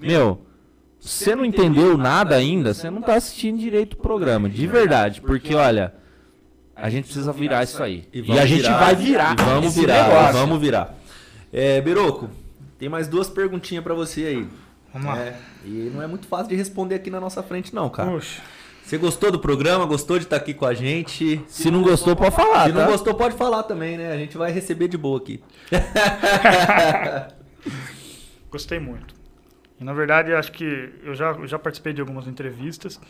meu, 0.01 0.41
Se 0.99 1.25
você 1.25 1.37
não 1.37 1.45
entendeu 1.45 1.97
nada 1.99 2.35
ainda, 2.35 2.75
você 2.75 2.91
não 2.91 3.03
tá 3.03 3.15
assistindo 3.15 3.59
direito 3.59 3.95
o 3.95 3.97
programa, 3.99 4.49
de 4.49 4.67
verdade. 4.67 5.21
Porque, 5.21 5.55
olha, 5.55 5.95
a 6.75 6.91
gente 6.91 7.05
precisa 7.05 7.33
virar 7.33 7.63
isso 7.63 7.83
aí. 7.83 8.05
E, 8.13 8.21
vamos 8.23 8.43
a 8.43 8.47
gente 8.47 8.63
virar, 8.63 8.79
vai 8.79 8.97
virar. 8.97 9.37
E 9.39 9.43
vamos 9.43 9.67
esse 9.67 9.81
virar, 9.81 10.09
negócio. 10.09 10.31
e 10.31 10.33
vamos 10.33 10.61
virar. 10.61 10.95
É, 11.57 11.81
Beroco, 11.81 12.29
tem 12.81 12.89
mais 12.89 13.07
duas 13.07 13.31
perguntinhas 13.31 13.85
pra 13.85 13.95
você 13.95 14.25
aí. 14.25 14.49
Vamos 14.93 15.07
lá. 15.07 15.21
É, 15.21 15.37
e 15.65 15.89
não 15.95 16.03
é 16.03 16.07
muito 16.09 16.27
fácil 16.27 16.49
de 16.49 16.57
responder 16.57 16.97
aqui 16.97 17.11
na 17.11 17.21
nossa 17.21 17.45
frente, 17.45 17.73
não, 17.73 17.89
cara. 17.89 18.11
Puxa. 18.11 18.43
Você 18.85 18.99
gostou 18.99 19.31
do 19.31 19.39
programa? 19.39 19.87
Gostou 19.87 20.19
de 20.19 20.25
estar 20.25 20.37
aqui 20.37 20.53
com 20.53 20.67
a 20.67 20.75
gente? 20.75 21.41
Se 21.47 21.71
não 21.71 21.83
gostou, 21.83 22.17
pode 22.17 22.35
falar, 22.35 22.67
Se 22.67 22.73
não 22.73 22.81
tá? 22.83 22.87
gostou, 22.89 23.15
pode 23.15 23.37
falar 23.37 23.63
também, 23.63 23.97
né? 23.97 24.13
A 24.13 24.17
gente 24.17 24.37
vai 24.37 24.51
receber 24.51 24.89
de 24.89 24.99
boa 24.99 25.19
aqui. 25.19 25.41
Gostei 28.51 28.81
muito. 28.81 29.15
E 29.81 29.85
na 29.85 29.95
verdade, 29.95 30.35
acho 30.35 30.53
que 30.53 30.93
eu 31.03 31.15
já, 31.15 31.31
eu 31.31 31.47
já 31.47 31.59
participei 31.59 31.93
de 31.93 32.01
algumas 32.01 32.27
entrevistas 32.27 33.01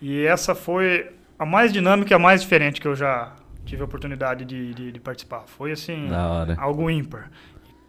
e 0.00 0.24
essa 0.24 0.54
foi 0.54 1.10
a 1.38 1.44
mais 1.44 1.72
dinâmica 1.72 2.12
e 2.12 2.14
a 2.14 2.18
mais 2.18 2.40
diferente 2.40 2.80
que 2.80 2.88
eu 2.88 2.96
já 2.96 3.34
tive 3.66 3.82
a 3.82 3.84
oportunidade 3.84 4.44
de, 4.44 4.72
de, 4.72 4.92
de 4.92 5.00
participar. 5.00 5.42
Foi 5.46 5.72
assim, 5.72 6.08
algo 6.56 6.88
ímpar. 6.88 7.30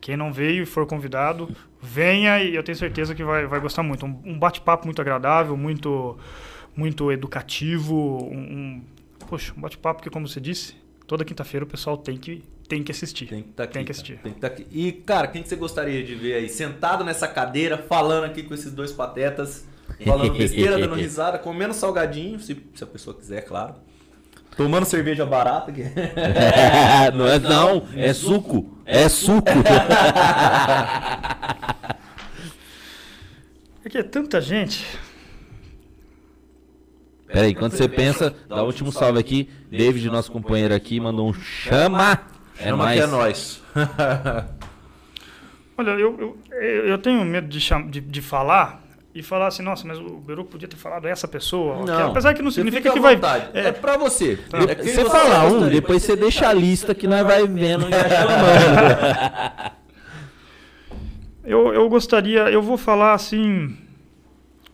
Quem 0.01 0.15
não 0.15 0.31
veio 0.31 0.63
e 0.63 0.65
for 0.65 0.85
convidado, 0.85 1.49
venha 1.81 2.41
e 2.41 2.55
eu 2.55 2.63
tenho 2.63 2.77
certeza 2.77 3.13
que 3.13 3.23
vai, 3.23 3.45
vai 3.45 3.59
gostar 3.59 3.83
muito. 3.83 4.05
Um, 4.05 4.21
um 4.25 4.39
bate-papo 4.39 4.85
muito 4.85 5.01
agradável, 5.01 5.57
muito, 5.57 6.17
muito 6.75 7.11
educativo. 7.11 7.95
Um, 8.31 8.37
um- 8.39 8.81
poxa, 9.27 9.53
um 9.57 9.61
bate-papo 9.61 10.01
que, 10.01 10.09
como 10.09 10.27
você 10.27 10.39
disse, 10.39 10.75
toda 11.05 11.25
quinta-feira 11.25 11.65
o 11.65 11.67
pessoal 11.67 11.97
tem 11.97 12.17
que, 12.17 12.43
tem 12.67 12.81
que 12.83 12.91
assistir. 12.91 13.27
Tem 13.27 13.43
que 13.43 13.49
estar 13.49 13.63
aqui. 13.63 13.73
Tem 13.73 13.85
que 13.85 13.91
assistir. 13.91 14.19
Tem 14.19 14.33
que 14.33 14.39
tá 14.39 14.47
aqui. 14.47 14.65
E, 14.71 14.91
cara, 14.91 15.27
quem 15.27 15.43
que 15.43 15.49
você 15.49 15.55
gostaria 15.55 16.03
de 16.03 16.15
ver 16.15 16.35
aí 16.35 16.47
sentado 16.49 17.03
nessa 17.03 17.27
cadeira, 17.27 17.77
falando 17.77 18.23
aqui 18.25 18.43
com 18.43 18.53
esses 18.53 18.71
dois 18.71 18.91
patetas, 18.93 19.67
falando 20.05 20.33
besteira, 20.37 20.77
dando 20.79 20.95
risada, 20.95 21.37
comendo 21.39 21.73
salgadinho, 21.73 22.39
se, 22.39 22.55
se 22.73 22.83
a 22.83 22.87
pessoa 22.87 23.15
quiser, 23.15 23.41
claro. 23.41 23.75
Tomando 24.59 24.83
cerveja 24.83 25.25
barata. 25.25 25.71
Que... 25.71 25.83
não 27.15 27.25
é 27.25 27.39
não, 27.39 27.87
é 27.95 28.11
suco. 28.11 28.77
É 28.85 29.07
suco. 29.07 29.47
É 33.81 33.87
que 33.89 33.97
é 33.97 34.03
tanta 34.03 34.41
gente. 34.41 34.85
Peraí, 37.27 37.55
quando 37.55 37.71
você 37.71 37.87
pensa, 37.87 38.35
dá 38.49 38.61
o 38.61 38.65
último 38.65 38.91
salve 38.91 39.17
aqui. 39.17 39.49
David, 39.71 40.09
nosso 40.09 40.29
companheiro 40.29 40.75
aqui, 40.75 40.99
mandou 40.99 41.29
um 41.29 41.33
chama. 41.33 42.19
É 42.59 42.67
Chama 42.67 42.91
que 42.91 42.99
é 42.99 43.07
nós. 43.07 43.63
Olha, 45.77 45.91
eu, 45.91 46.37
eu, 46.51 46.87
eu 46.87 46.97
tenho 46.97 47.23
medo 47.23 47.47
de, 47.47 47.61
cham- 47.61 47.89
de, 47.89 48.01
de 48.01 48.21
falar 48.21 48.83
e 49.13 49.23
falar 49.23 49.47
assim, 49.47 49.63
nossa, 49.63 49.87
mas 49.87 49.97
o 49.99 50.17
Beruco 50.17 50.51
podia 50.51 50.67
ter 50.67 50.75
falado 50.77 51.07
essa 51.07 51.27
pessoa. 51.27 51.83
que- 51.83 51.91
apesar 51.91 52.33
que 52.33 52.41
não 52.41 52.51
você 52.51 52.61
significa 52.61 52.83
fica 52.89 52.93
que 52.93 52.99
vai. 52.99 53.15
vontade. 53.15 53.49
É, 53.53 53.67
É, 53.67 53.71
pra 53.71 53.97
você. 53.97 54.37
É 54.69 54.75
quem 54.75 54.85
Você 54.93 55.05
fala 55.05 55.45
um, 55.45 55.49
gostaria. 55.51 55.81
depois 55.81 56.03
você 56.03 56.15
deixa 56.15 56.47
a 56.47 56.53
lista 56.53 56.93
que 56.93 57.07
nós 57.07 57.25
vai 57.25 57.45
vendo 57.47 57.87
e 57.87 57.89
vai 57.89 58.09
chamando. 58.09 59.71
eu, 61.43 61.73
eu 61.73 61.89
gostaria, 61.89 62.49
eu 62.49 62.61
vou 62.61 62.77
falar 62.77 63.13
assim 63.13 63.75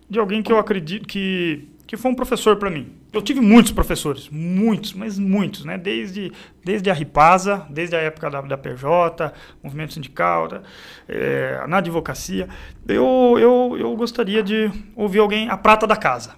de 0.09 0.19
alguém 0.19 0.43
que 0.43 0.51
eu 0.51 0.57
acredito 0.59 1.07
que, 1.07 1.67
que 1.87 1.95
foi 1.97 2.11
um 2.11 2.15
professor 2.15 2.55
para 2.55 2.69
mim. 2.69 2.93
Eu 3.13 3.21
tive 3.21 3.39
muitos 3.39 3.71
professores, 3.71 4.27
muitos, 4.29 4.93
mas 4.93 5.19
muitos, 5.19 5.63
né? 5.65 5.77
Desde, 5.77 6.31
desde 6.63 6.89
a 6.89 6.93
Ripasa, 6.93 7.65
desde 7.69 7.95
a 7.95 7.99
época 7.99 8.29
da, 8.29 8.41
da 8.41 8.57
PJ, 8.57 9.31
movimento 9.63 9.93
sindical, 9.93 10.47
da- 10.47 10.61
eh, 11.07 11.63
na 11.67 11.77
advocacia. 11.77 12.49
Eu, 12.87 13.35
eu, 13.39 13.77
eu 13.79 13.95
gostaria 13.95 14.41
de 14.41 14.71
ouvir 14.95 15.19
alguém, 15.19 15.47
a 15.49 15.57
prata 15.57 15.85
da 15.85 15.95
casa. 15.95 16.33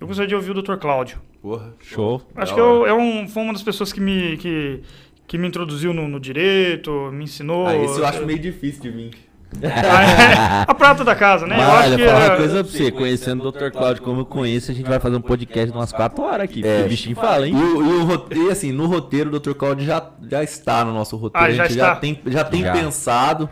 Eu 0.00 0.06
gostaria 0.06 0.28
de 0.28 0.34
ouvir 0.34 0.50
o 0.50 0.62
Dr. 0.62 0.76
Cláudio. 0.76 1.18
Porra. 1.40 1.74
Show. 1.80 2.22
Acho 2.34 2.52
Da 2.52 2.54
que 2.54 2.60
eu, 2.60 2.86
é 2.86 2.94
um, 2.94 3.28
foi 3.28 3.42
uma 3.42 3.52
das 3.52 3.62
pessoas 3.62 3.92
que 3.92 4.00
me, 4.00 4.36
que, 4.38 4.80
que 5.26 5.36
me 5.38 5.46
introduziu 5.46 5.92
no, 5.92 6.08
no 6.08 6.18
direito, 6.18 6.90
me 7.12 7.24
ensinou. 7.24 7.66
Ah, 7.66 7.76
esse 7.76 7.98
eu 8.00 8.06
acho 8.06 8.24
meio 8.24 8.38
difícil 8.38 8.80
de 8.82 8.90
mim. 8.90 9.10
A 10.66 10.74
prata 10.74 11.04
da 11.04 11.14
casa, 11.14 11.46
né? 11.46 11.56
Mas 11.56 11.66
eu 11.68 11.74
acho 11.74 11.86
olha, 11.88 11.96
que 11.96 12.04
falar 12.06 12.18
uma 12.26 12.34
é- 12.34 12.36
coisa 12.36 12.64
pra 12.64 12.72
você. 12.72 12.90
Conhecendo 12.90 13.48
o 13.48 13.52
Dr. 13.52 13.70
Cláudio 13.70 14.02
como 14.02 14.20
eu 14.20 14.26
conheço, 14.26 14.70
a 14.70 14.74
gente 14.74 14.88
vai 14.88 14.98
fazer 15.00 15.16
um 15.16 15.20
podcast 15.20 15.70
de 15.70 15.76
umas 15.76 15.92
4 15.92 16.22
horas 16.22 16.44
aqui. 16.44 16.66
É. 16.66 16.82
O 16.84 16.88
bichinho 16.88 17.16
fala, 17.16 17.46
E, 17.46 17.50
hein? 17.50 17.56
o, 17.56 17.82
e, 17.82 17.96
o 18.00 18.04
roteiro, 18.04 18.50
assim, 18.50 18.72
no 18.72 18.86
roteiro, 18.86 19.34
o 19.34 19.38
Dr. 19.40 19.52
Claudio 19.54 19.84
já, 19.86 20.02
já 20.30 20.42
está 20.42 20.84
no 20.84 20.92
nosso 20.92 21.16
roteiro. 21.16 21.46
Ah, 21.46 21.48
a 21.48 21.52
já 21.54 21.66
gente 21.66 21.76
já 21.78 21.88
está? 21.88 21.96
tem, 21.96 22.20
já 22.26 22.44
tem 22.44 22.62
Já. 22.62 22.72
pensado, 22.72 23.48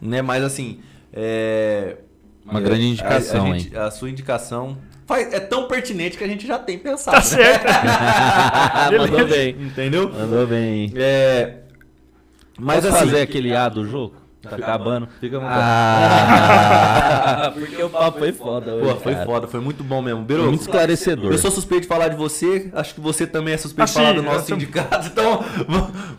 né? 0.00 0.20
Mas 0.22 0.42
assim. 0.44 0.80
É, 1.12 1.96
Uma 2.44 2.60
grande 2.60 2.82
a- 2.82 2.88
indicação, 2.88 3.52
a, 3.52 3.58
gente- 3.58 3.76
a 3.76 3.90
sua 3.90 4.10
indicação 4.10 4.76
faz- 5.06 5.32
é 5.32 5.38
tão 5.40 5.68
pertinente 5.68 6.18
que 6.18 6.24
a 6.24 6.26
gente 6.26 6.44
já 6.46 6.58
tem 6.58 6.76
pensado. 6.78 7.16
Tá 7.16 7.22
certo. 7.22 7.64
Mandou 8.98 9.26
bem. 9.28 9.50
Entendeu? 9.60 10.12
Mandou 10.12 10.46
bem. 10.46 10.92
É, 10.96 11.58
mas 12.58 12.84
Mas 12.84 12.86
assim. 12.86 13.06
fazer 13.06 13.20
aquele 13.22 13.54
A 13.54 13.68
do 13.68 13.86
jogo? 13.86 14.16
Tá 14.48 14.56
acabando. 14.56 15.08
Fica 15.20 15.36
à 15.36 15.40
vontade. 15.40 15.60
Ah, 15.62 17.52
porque 17.58 17.82
o 17.82 17.90
papo 17.90 18.18
foi 18.18 18.32
foda 18.32 18.74
hoje, 18.74 18.94
Pô, 18.94 19.00
foi 19.00 19.12
cara. 19.14 19.26
foda, 19.26 19.46
foi 19.48 19.60
muito 19.60 19.82
bom 19.84 20.02
mesmo. 20.02 20.22
Beiro, 20.22 20.44
muito 20.44 20.60
esclarecedor. 20.62 21.32
Eu 21.32 21.38
sou 21.38 21.50
suspeito 21.50 21.82
de 21.82 21.88
falar 21.88 22.08
de 22.08 22.16
você, 22.16 22.70
acho 22.72 22.94
que 22.94 23.00
você 23.00 23.26
também 23.26 23.54
é 23.54 23.56
suspeito 23.56 23.82
Ah, 23.82 23.86
de 23.86 23.92
falar 23.92 24.08
sim, 24.10 24.14
do 24.16 24.22
nosso 24.22 24.46
sindicato. 24.46 25.04
Então, 25.14 25.44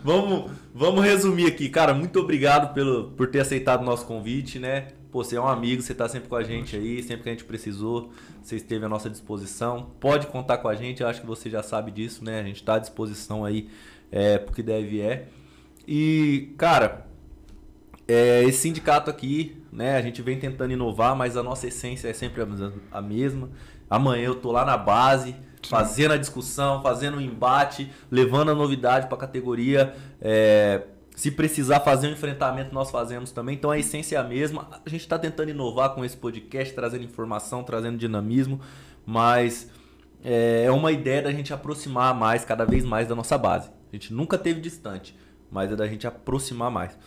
vamos, 0.02 0.50
vamos 0.74 1.04
resumir 1.04 1.46
aqui. 1.46 1.68
Cara, 1.68 1.92
muito 1.92 2.18
obrigado 2.20 2.72
pelo, 2.72 3.10
por 3.10 3.28
ter 3.28 3.40
aceitado 3.40 3.82
o 3.82 3.84
nosso 3.84 4.06
convite, 4.06 4.58
né? 4.58 4.88
Pô, 5.10 5.22
você 5.22 5.36
é 5.36 5.40
um 5.40 5.46
amigo, 5.48 5.82
você 5.82 5.94
tá 5.94 6.08
sempre 6.08 6.28
com 6.28 6.36
a 6.36 6.42
gente 6.42 6.76
aí, 6.76 7.02
sempre 7.02 7.22
que 7.22 7.28
a 7.28 7.32
gente 7.32 7.44
precisou, 7.44 8.10
você 8.42 8.56
esteve 8.56 8.84
à 8.84 8.88
nossa 8.88 9.08
disposição. 9.08 9.90
Pode 10.00 10.26
contar 10.26 10.58
com 10.58 10.68
a 10.68 10.74
gente, 10.74 11.02
eu 11.02 11.08
acho 11.08 11.20
que 11.20 11.26
você 11.26 11.48
já 11.48 11.62
sabe 11.62 11.90
disso, 11.90 12.24
né? 12.24 12.40
A 12.40 12.42
gente 12.42 12.62
tá 12.62 12.74
à 12.74 12.78
disposição 12.78 13.44
aí 13.44 13.68
é, 14.10 14.38
pro 14.38 14.54
que 14.54 14.62
deve 14.62 15.00
é. 15.00 15.28
E, 15.86 16.52
cara, 16.58 17.05
é, 18.08 18.42
esse 18.44 18.58
sindicato 18.60 19.10
aqui, 19.10 19.62
né, 19.72 19.96
a 19.96 20.02
gente 20.02 20.22
vem 20.22 20.38
tentando 20.38 20.72
inovar, 20.72 21.14
mas 21.16 21.36
a 21.36 21.42
nossa 21.42 21.66
essência 21.66 22.08
é 22.08 22.12
sempre 22.12 22.42
a 22.42 22.46
mes- 22.46 22.72
a 22.90 23.02
mesma. 23.02 23.50
Amanhã 23.90 24.26
eu 24.26 24.34
tô 24.34 24.52
lá 24.52 24.64
na 24.64 24.76
base, 24.76 25.34
fazendo 25.68 26.12
a 26.12 26.16
discussão, 26.16 26.82
fazendo 26.82 27.18
o 27.18 27.20
embate, 27.20 27.90
levando 28.10 28.50
a 28.50 28.54
novidade 28.54 29.06
para 29.06 29.16
a 29.16 29.20
categoria. 29.20 29.94
é, 30.20 30.82
se 31.14 31.30
precisar 31.30 31.80
fazer 31.80 32.08
um 32.08 32.12
enfrentamento, 32.12 32.74
nós 32.74 32.90
fazemos 32.90 33.30
também. 33.32 33.54
Então 33.54 33.70
a 33.70 33.78
essência 33.78 34.16
é 34.16 34.20
a 34.20 34.22
mesma. 34.22 34.68
A 34.84 34.88
gente 34.90 35.00
está 35.00 35.18
tentando 35.18 35.50
inovar 35.50 35.94
com 35.94 36.04
esse 36.04 36.14
podcast, 36.16 36.74
trazendo 36.74 37.04
informação, 37.04 37.64
trazendo 37.64 37.96
dinamismo, 37.96 38.60
mas 39.06 39.70
é 40.22 40.64
é 40.66 40.70
uma 40.70 40.92
ideia 40.92 41.22
da 41.22 41.32
gente 41.32 41.54
aproximar 41.54 42.14
mais, 42.14 42.44
cada 42.44 42.64
vez 42.66 42.84
mais 42.84 43.08
da 43.08 43.14
nossa 43.14 43.38
base. 43.38 43.70
A 43.90 43.96
gente 43.96 44.12
nunca 44.12 44.36
teve 44.36 44.60
distante, 44.60 45.16
mas 45.50 45.72
é 45.72 45.76
da 45.76 45.86
gente 45.86 46.06
aproximar 46.06 46.70
mais. 46.70 46.98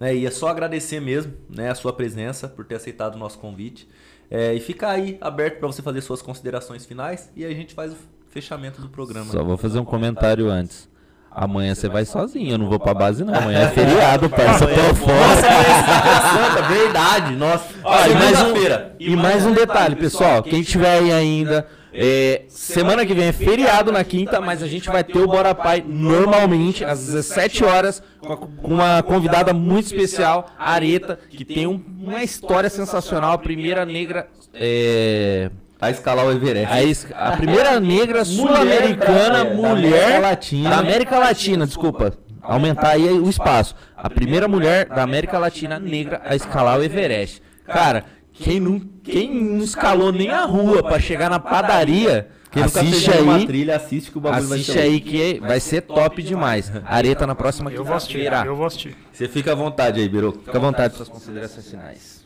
É, 0.00 0.14
e 0.14 0.24
é 0.26 0.30
só 0.30 0.48
agradecer 0.48 0.98
mesmo 1.00 1.34
né, 1.48 1.70
a 1.70 1.74
sua 1.74 1.92
presença 1.92 2.48
por 2.48 2.64
ter 2.64 2.76
aceitado 2.76 3.16
o 3.16 3.18
nosso 3.18 3.38
convite. 3.38 3.86
É, 4.30 4.54
e 4.54 4.60
ficar 4.60 4.90
aí 4.92 5.18
aberto 5.20 5.58
para 5.58 5.66
você 5.66 5.82
fazer 5.82 6.00
suas 6.00 6.22
considerações 6.22 6.86
finais 6.86 7.30
e 7.36 7.44
aí 7.44 7.52
a 7.52 7.54
gente 7.54 7.74
faz 7.74 7.92
o 7.92 7.96
fechamento 8.30 8.80
do 8.80 8.88
programa. 8.88 9.26
Só 9.30 9.42
vou 9.42 9.56
fazer 9.56 9.78
um 9.80 9.84
comentário 9.84 10.48
antes. 10.48 10.88
Amanhã 11.32 11.74
você 11.74 11.88
vai 11.88 12.04
sozinho, 12.04 12.50
eu 12.52 12.58
não 12.58 12.68
vou 12.68 12.78
pra 12.80 12.92
base 12.94 13.24
não. 13.24 13.34
Amanhã 13.34 13.60
é 13.60 13.68
feriado, 13.74 14.28
parça. 14.30 14.64
Amanhã- 14.64 14.88
Tô 14.88 14.94
fora. 14.94 15.16
Nossa, 15.16 16.62
verdade. 16.62 17.36
Nossa, 17.36 17.74
Ó, 17.84 18.06
e, 18.06 18.14
mais 18.14 18.42
um, 18.42 18.54
e 18.98 19.16
mais 19.16 19.46
um 19.46 19.52
detalhe, 19.52 19.96
pessoal. 19.96 20.42
Quem 20.42 20.62
tiver 20.62 20.98
aí 20.98 21.12
ainda, 21.12 21.66
é, 21.92 22.42
semana 22.48 23.04
que 23.04 23.12
vem 23.14 23.26
é 23.28 23.32
feriado 23.32 23.90
na 23.90 24.04
quinta, 24.04 24.40
mas 24.40 24.62
a 24.62 24.66
gente 24.68 24.88
vai 24.88 25.02
ter 25.04 25.18
o 25.18 25.26
Bora 25.26 25.54
Pai 25.54 25.84
normalmente 25.86 26.84
às 26.84 27.06
17 27.06 27.64
horas 27.64 28.02
com 28.20 28.48
uma 28.74 29.02
convidada 29.02 29.52
muito 29.52 29.86
especial, 29.86 30.46
Areta, 30.58 31.18
que 31.28 31.44
tem 31.44 31.66
um- 31.66 31.82
uma 32.00 32.22
história 32.22 32.70
sensacional. 32.70 33.32
A 33.32 33.38
primeira 33.38 33.84
negra. 33.84 34.28
É, 34.54 35.50
A 35.80 35.90
escalar 35.90 36.26
o 36.26 36.30
Everest. 36.32 37.06
a, 37.14 37.28
a 37.28 37.36
primeira 37.36 37.80
negra 37.80 38.24
sul-americana 38.24 39.44
da- 39.44 39.50
da 39.50 39.54
mulher 39.54 40.04
América 40.04 40.18
Latina. 40.20 40.70
da 40.70 40.76
América 40.78 41.18
Latina, 41.18 41.66
desculpa. 41.66 42.12
Aumentar 42.42 42.90
aí 42.90 43.08
o 43.10 43.28
espaço. 43.28 43.74
A 43.96 44.08
primeira 44.10 44.48
mulher 44.48 44.86
da 44.86 45.02
América 45.02 45.38
Latina 45.38 45.78
negra 45.78 46.20
a 46.24 46.34
escalar 46.34 46.78
o 46.78 46.82
Everest. 46.82 47.42
Cara, 47.66 48.04
quem 48.42 48.58
não, 48.60 48.80
quem 49.02 49.34
não 49.34 49.62
escalou 49.64 50.10
nem 50.12 50.30
a 50.30 50.44
rua 50.44 50.82
pra 50.82 50.98
chegar 50.98 51.28
na 51.30 51.38
padaria, 51.38 52.28
Quem 52.50 52.62
assiste 52.62 53.10
aí. 53.10 53.46
trilha, 53.46 53.76
assiste 53.76 54.10
que 54.10 54.18
o 54.18 54.20
bagulho 54.20 54.52
Assiste 54.52 54.72
vai 54.72 54.76
ser 54.76 54.82
aí 54.82 55.00
que 55.00 55.40
vai 55.40 55.60
ser 55.60 55.82
top 55.82 56.22
demais. 56.22 56.72
Areta 56.84 57.26
na 57.26 57.34
próxima 57.34 57.70
Eu 57.70 57.84
vou 57.84 57.94
assistir, 57.94 58.18
quinta-feira. 58.18 58.46
eu 58.46 58.56
vou 58.56 58.66
assistir. 58.66 58.96
Você 59.12 59.28
fica 59.28 59.52
à 59.52 59.54
vontade 59.54 60.00
aí, 60.00 60.08
Biru. 60.08 60.32
Fica 60.44 60.56
à 60.58 60.60
vontade 60.60 60.96
suas 60.96 61.08
considerações 61.08 61.70
finais. 61.70 62.19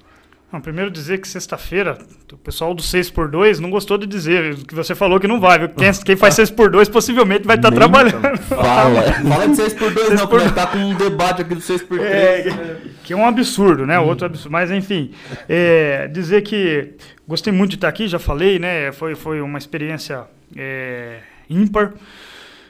Não, 0.52 0.60
primeiro 0.60 0.88
dizer 0.88 1.18
que 1.18 1.26
sexta-feira, 1.26 1.98
o 2.32 2.36
pessoal 2.36 2.74
do 2.74 2.82
6x2 2.82 3.58
não 3.58 3.70
gostou 3.70 3.98
de 3.98 4.06
dizer, 4.06 4.54
que 4.64 4.74
você 4.74 4.94
falou 4.94 5.18
que 5.18 5.26
não 5.26 5.40
vai, 5.40 5.58
viu? 5.58 5.68
Quem, 5.70 5.92
quem 5.92 6.16
faz 6.16 6.36
6x2 6.36 6.90
possivelmente 6.92 7.44
vai 7.44 7.56
estar 7.56 7.70
Nem 7.70 7.78
trabalhando. 7.78 8.38
Fala. 8.38 9.02
Fala 9.28 9.48
de 9.48 9.60
6x2 9.60 10.10
não, 10.10 10.28
porque 10.28 10.48
tá 10.50 10.68
com 10.68 10.78
um 10.78 10.94
debate 10.94 11.42
aqui 11.42 11.54
do 11.56 11.60
6x3. 11.60 12.00
É, 12.00 12.76
que 13.02 13.12
é 13.12 13.16
um 13.16 13.26
absurdo, 13.26 13.84
né? 13.84 13.98
Outro 13.98 14.26
absurdo. 14.26 14.52
Mas, 14.52 14.70
enfim, 14.70 15.10
é, 15.48 16.06
dizer 16.08 16.42
que 16.42 16.94
gostei 17.26 17.52
muito 17.52 17.70
de 17.70 17.76
estar 17.76 17.88
aqui, 17.88 18.06
já 18.06 18.20
falei, 18.20 18.60
né? 18.60 18.92
Foi, 18.92 19.16
foi 19.16 19.40
uma 19.40 19.58
experiência 19.58 20.24
é, 20.56 21.18
ímpar. 21.50 21.94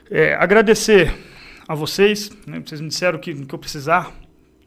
É, 0.09 0.33
agradecer 0.35 1.13
a 1.67 1.75
vocês, 1.75 2.31
né? 2.45 2.61
vocês 2.65 2.81
me 2.81 2.89
disseram 2.89 3.19
que 3.19 3.33
que 3.33 3.53
eu 3.53 3.59
precisar 3.59 4.11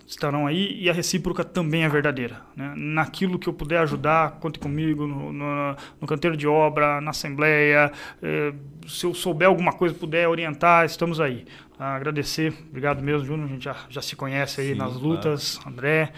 estarão 0.09 0.47
aí 0.47 0.74
e 0.80 0.89
a 0.89 0.93
recíproca 0.93 1.44
também 1.44 1.85
é 1.85 1.89
verdadeira. 1.89 2.40
Né? 2.56 2.72
Naquilo 2.74 3.39
que 3.39 3.47
eu 3.48 3.52
puder 3.52 3.78
ajudar, 3.80 4.39
conte 4.40 4.59
comigo 4.59 5.06
no, 5.06 5.32
no, 5.32 5.76
no 6.01 6.06
canteiro 6.06 6.35
de 6.36 6.48
obra, 6.48 7.01
na 7.01 7.10
assembleia. 7.10 7.93
eh, 8.22 8.52
se 8.86 9.05
eu 9.05 9.12
souber 9.12 9.47
alguma 9.48 9.72
coisa, 9.72 9.94
puder 9.94 10.26
orientar, 10.26 10.86
estamos 10.86 11.20
aí. 11.20 11.44
Ah, 11.78 11.94
agradecer, 11.94 12.55
obrigado 12.70 13.02
mesmo, 13.02 13.24
Júnior. 13.26 13.47
A 13.48 13.52
gente 13.52 13.62
já, 13.64 13.76
já 13.90 14.01
se 14.02 14.16
conhece 14.16 14.60
aí 14.62 14.68
Sim, 14.72 14.74
nas 14.78 14.93
claro. 14.94 15.06
lutas, 15.06 15.60
André. 15.66 16.10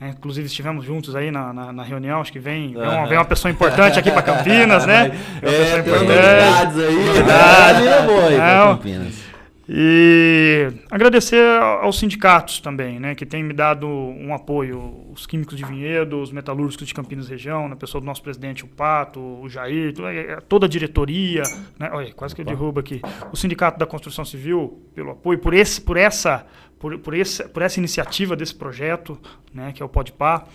né? 0.00 0.10
Inclusive 0.18 0.46
estivemos 0.48 0.84
juntos 0.84 1.14
aí 1.16 1.30
na, 1.30 1.52
na, 1.52 1.72
na 1.72 1.82
reunião, 1.84 2.20
acho 2.20 2.32
que 2.32 2.38
vem, 2.40 2.74
vem, 2.74 2.82
uma, 2.82 3.06
vem 3.06 3.16
uma 3.16 3.24
pessoa 3.24 3.50
importante 3.50 3.98
aqui 3.98 4.10
para 4.10 4.20
Campinas, 4.26 4.84
né? 4.84 5.08
Vem 5.08 5.18
uma 5.18 5.40
pessoa 5.40 5.66
É, 5.66 5.70
tem 5.70 5.80
importante. 5.80 6.08
novidades 6.08 6.78
aí. 6.84 7.12
Verdade, 7.12 7.84
né. 7.84 8.62
Campinas. 8.76 9.25
E 9.68 10.68
agradecer 10.88 11.42
aos 11.60 11.98
sindicatos 11.98 12.60
também, 12.60 13.00
né, 13.00 13.16
que 13.16 13.26
têm 13.26 13.42
me 13.42 13.52
dado 13.52 13.88
um 13.88 14.32
apoio, 14.32 15.06
os 15.12 15.26
químicos 15.26 15.56
de 15.56 15.64
Vinhedo, 15.64 16.20
os 16.20 16.30
metalúrgicos 16.30 16.86
de 16.86 16.94
Campinas 16.94 17.28
região, 17.28 17.68
na 17.68 17.74
pessoa 17.74 18.00
do 18.00 18.04
nosso 18.04 18.22
presidente, 18.22 18.64
o 18.64 18.68
Pato, 18.68 19.20
o 19.20 19.48
Jair, 19.48 19.92
toda, 19.92 20.14
é, 20.14 20.40
toda 20.48 20.66
a 20.66 20.68
diretoria, 20.68 21.42
né, 21.76 21.90
olha, 21.92 22.12
quase 22.14 22.32
que 22.32 22.42
eu 22.42 22.44
derrubo 22.44 22.78
aqui, 22.78 23.00
o 23.32 23.36
sindicato 23.36 23.76
da 23.76 23.86
construção 23.86 24.24
civil 24.24 24.80
pelo 24.94 25.10
apoio, 25.10 25.40
por 25.40 25.52
esse, 25.52 25.80
por 25.80 25.96
essa, 25.96 26.46
por, 26.78 26.96
por 27.00 27.12
esse, 27.14 27.42
por 27.48 27.60
essa 27.60 27.80
iniciativa 27.80 28.36
desse 28.36 28.54
projeto, 28.54 29.18
né, 29.52 29.72
que 29.72 29.82
é 29.82 29.86
o 29.86 29.88
Podpar. 29.88 30.46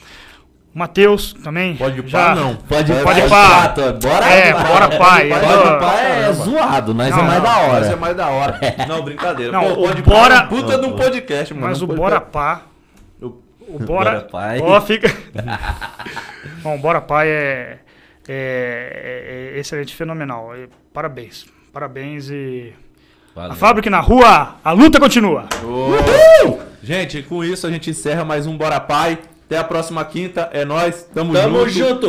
Matheus 0.73 1.33
também. 1.33 1.75
Pode 1.75 2.07
já- 2.07 2.27
pá, 2.29 2.35
não. 2.35 2.55
Pode, 2.55 2.93
Pode 2.93 3.03
pode 3.03 3.21
pá. 3.29 3.69
pá. 3.69 3.91
Bora, 4.01 4.25
É, 4.25 4.53
bora 4.53 4.89
pai. 4.97 5.29
Pode 5.29 5.45
Eu- 5.67 5.79
pá 5.79 5.99
é 5.99 6.33
zoado, 6.33 6.93
nós 6.93 7.09
Não, 7.09 7.19
é 7.19 7.23
mais 7.23 7.37
não, 7.37 7.43
da 7.43 7.49
Mas 7.51 7.69
hora. 7.73 7.85
é 7.87 7.95
mais 7.95 8.15
da 8.17 8.27
hora. 8.29 8.59
Não, 8.87 9.01
brincadeira. 9.03 9.51
Não, 9.51 9.61
Pô, 9.63 9.71
o 9.71 9.87
pode 9.87 10.01
Bora- 10.01 10.19
parar, 10.35 10.47
puta 10.49 10.77
de 10.77 10.85
um 10.85 10.95
podcast, 10.95 11.53
mano. 11.53 11.67
Mas 11.67 11.81
o 11.81 11.87
Bora. 11.87 12.21
Pá. 12.21 12.61
O- 13.21 13.35
O 13.67 13.79
Bora, 13.79 14.11
Bora 14.11 14.21
Pai. 14.21 14.59
Ó, 14.61 14.79
fica. 14.81 15.13
Bom, 16.63 16.75
o 16.75 16.77
Bora 16.79 17.01
Pai 17.01 17.27
é, 17.27 17.77
é- 18.29 19.51
é 19.55 19.59
excelente, 19.59 19.93
fenomenal. 19.95 20.55
E 20.55 20.69
parabéns. 20.93 21.45
Parabéns 21.73 22.29
e. 22.29 22.73
Valeu. 23.35 23.51
A 23.51 23.55
fábrica 23.55 23.89
na 23.89 23.99
rua, 23.99 24.55
a 24.63 24.71
luta 24.71 24.99
continua. 24.99 25.47
Gente, 26.83 27.21
com 27.23 27.43
isso 27.43 27.65
a 27.67 27.71
gente 27.71 27.89
encerra 27.89 28.25
mais 28.25 28.45
um 28.47 28.57
Bora 28.57 28.79
Pai. 28.79 29.17
Até 29.51 29.57
a 29.59 29.65
próxima 29.65 30.05
quinta. 30.05 30.49
É 30.53 30.63
nóis. 30.63 31.05
Tamo, 31.13 31.33
Tamo 31.33 31.67
junto. 31.67 31.89
junto. 31.89 32.07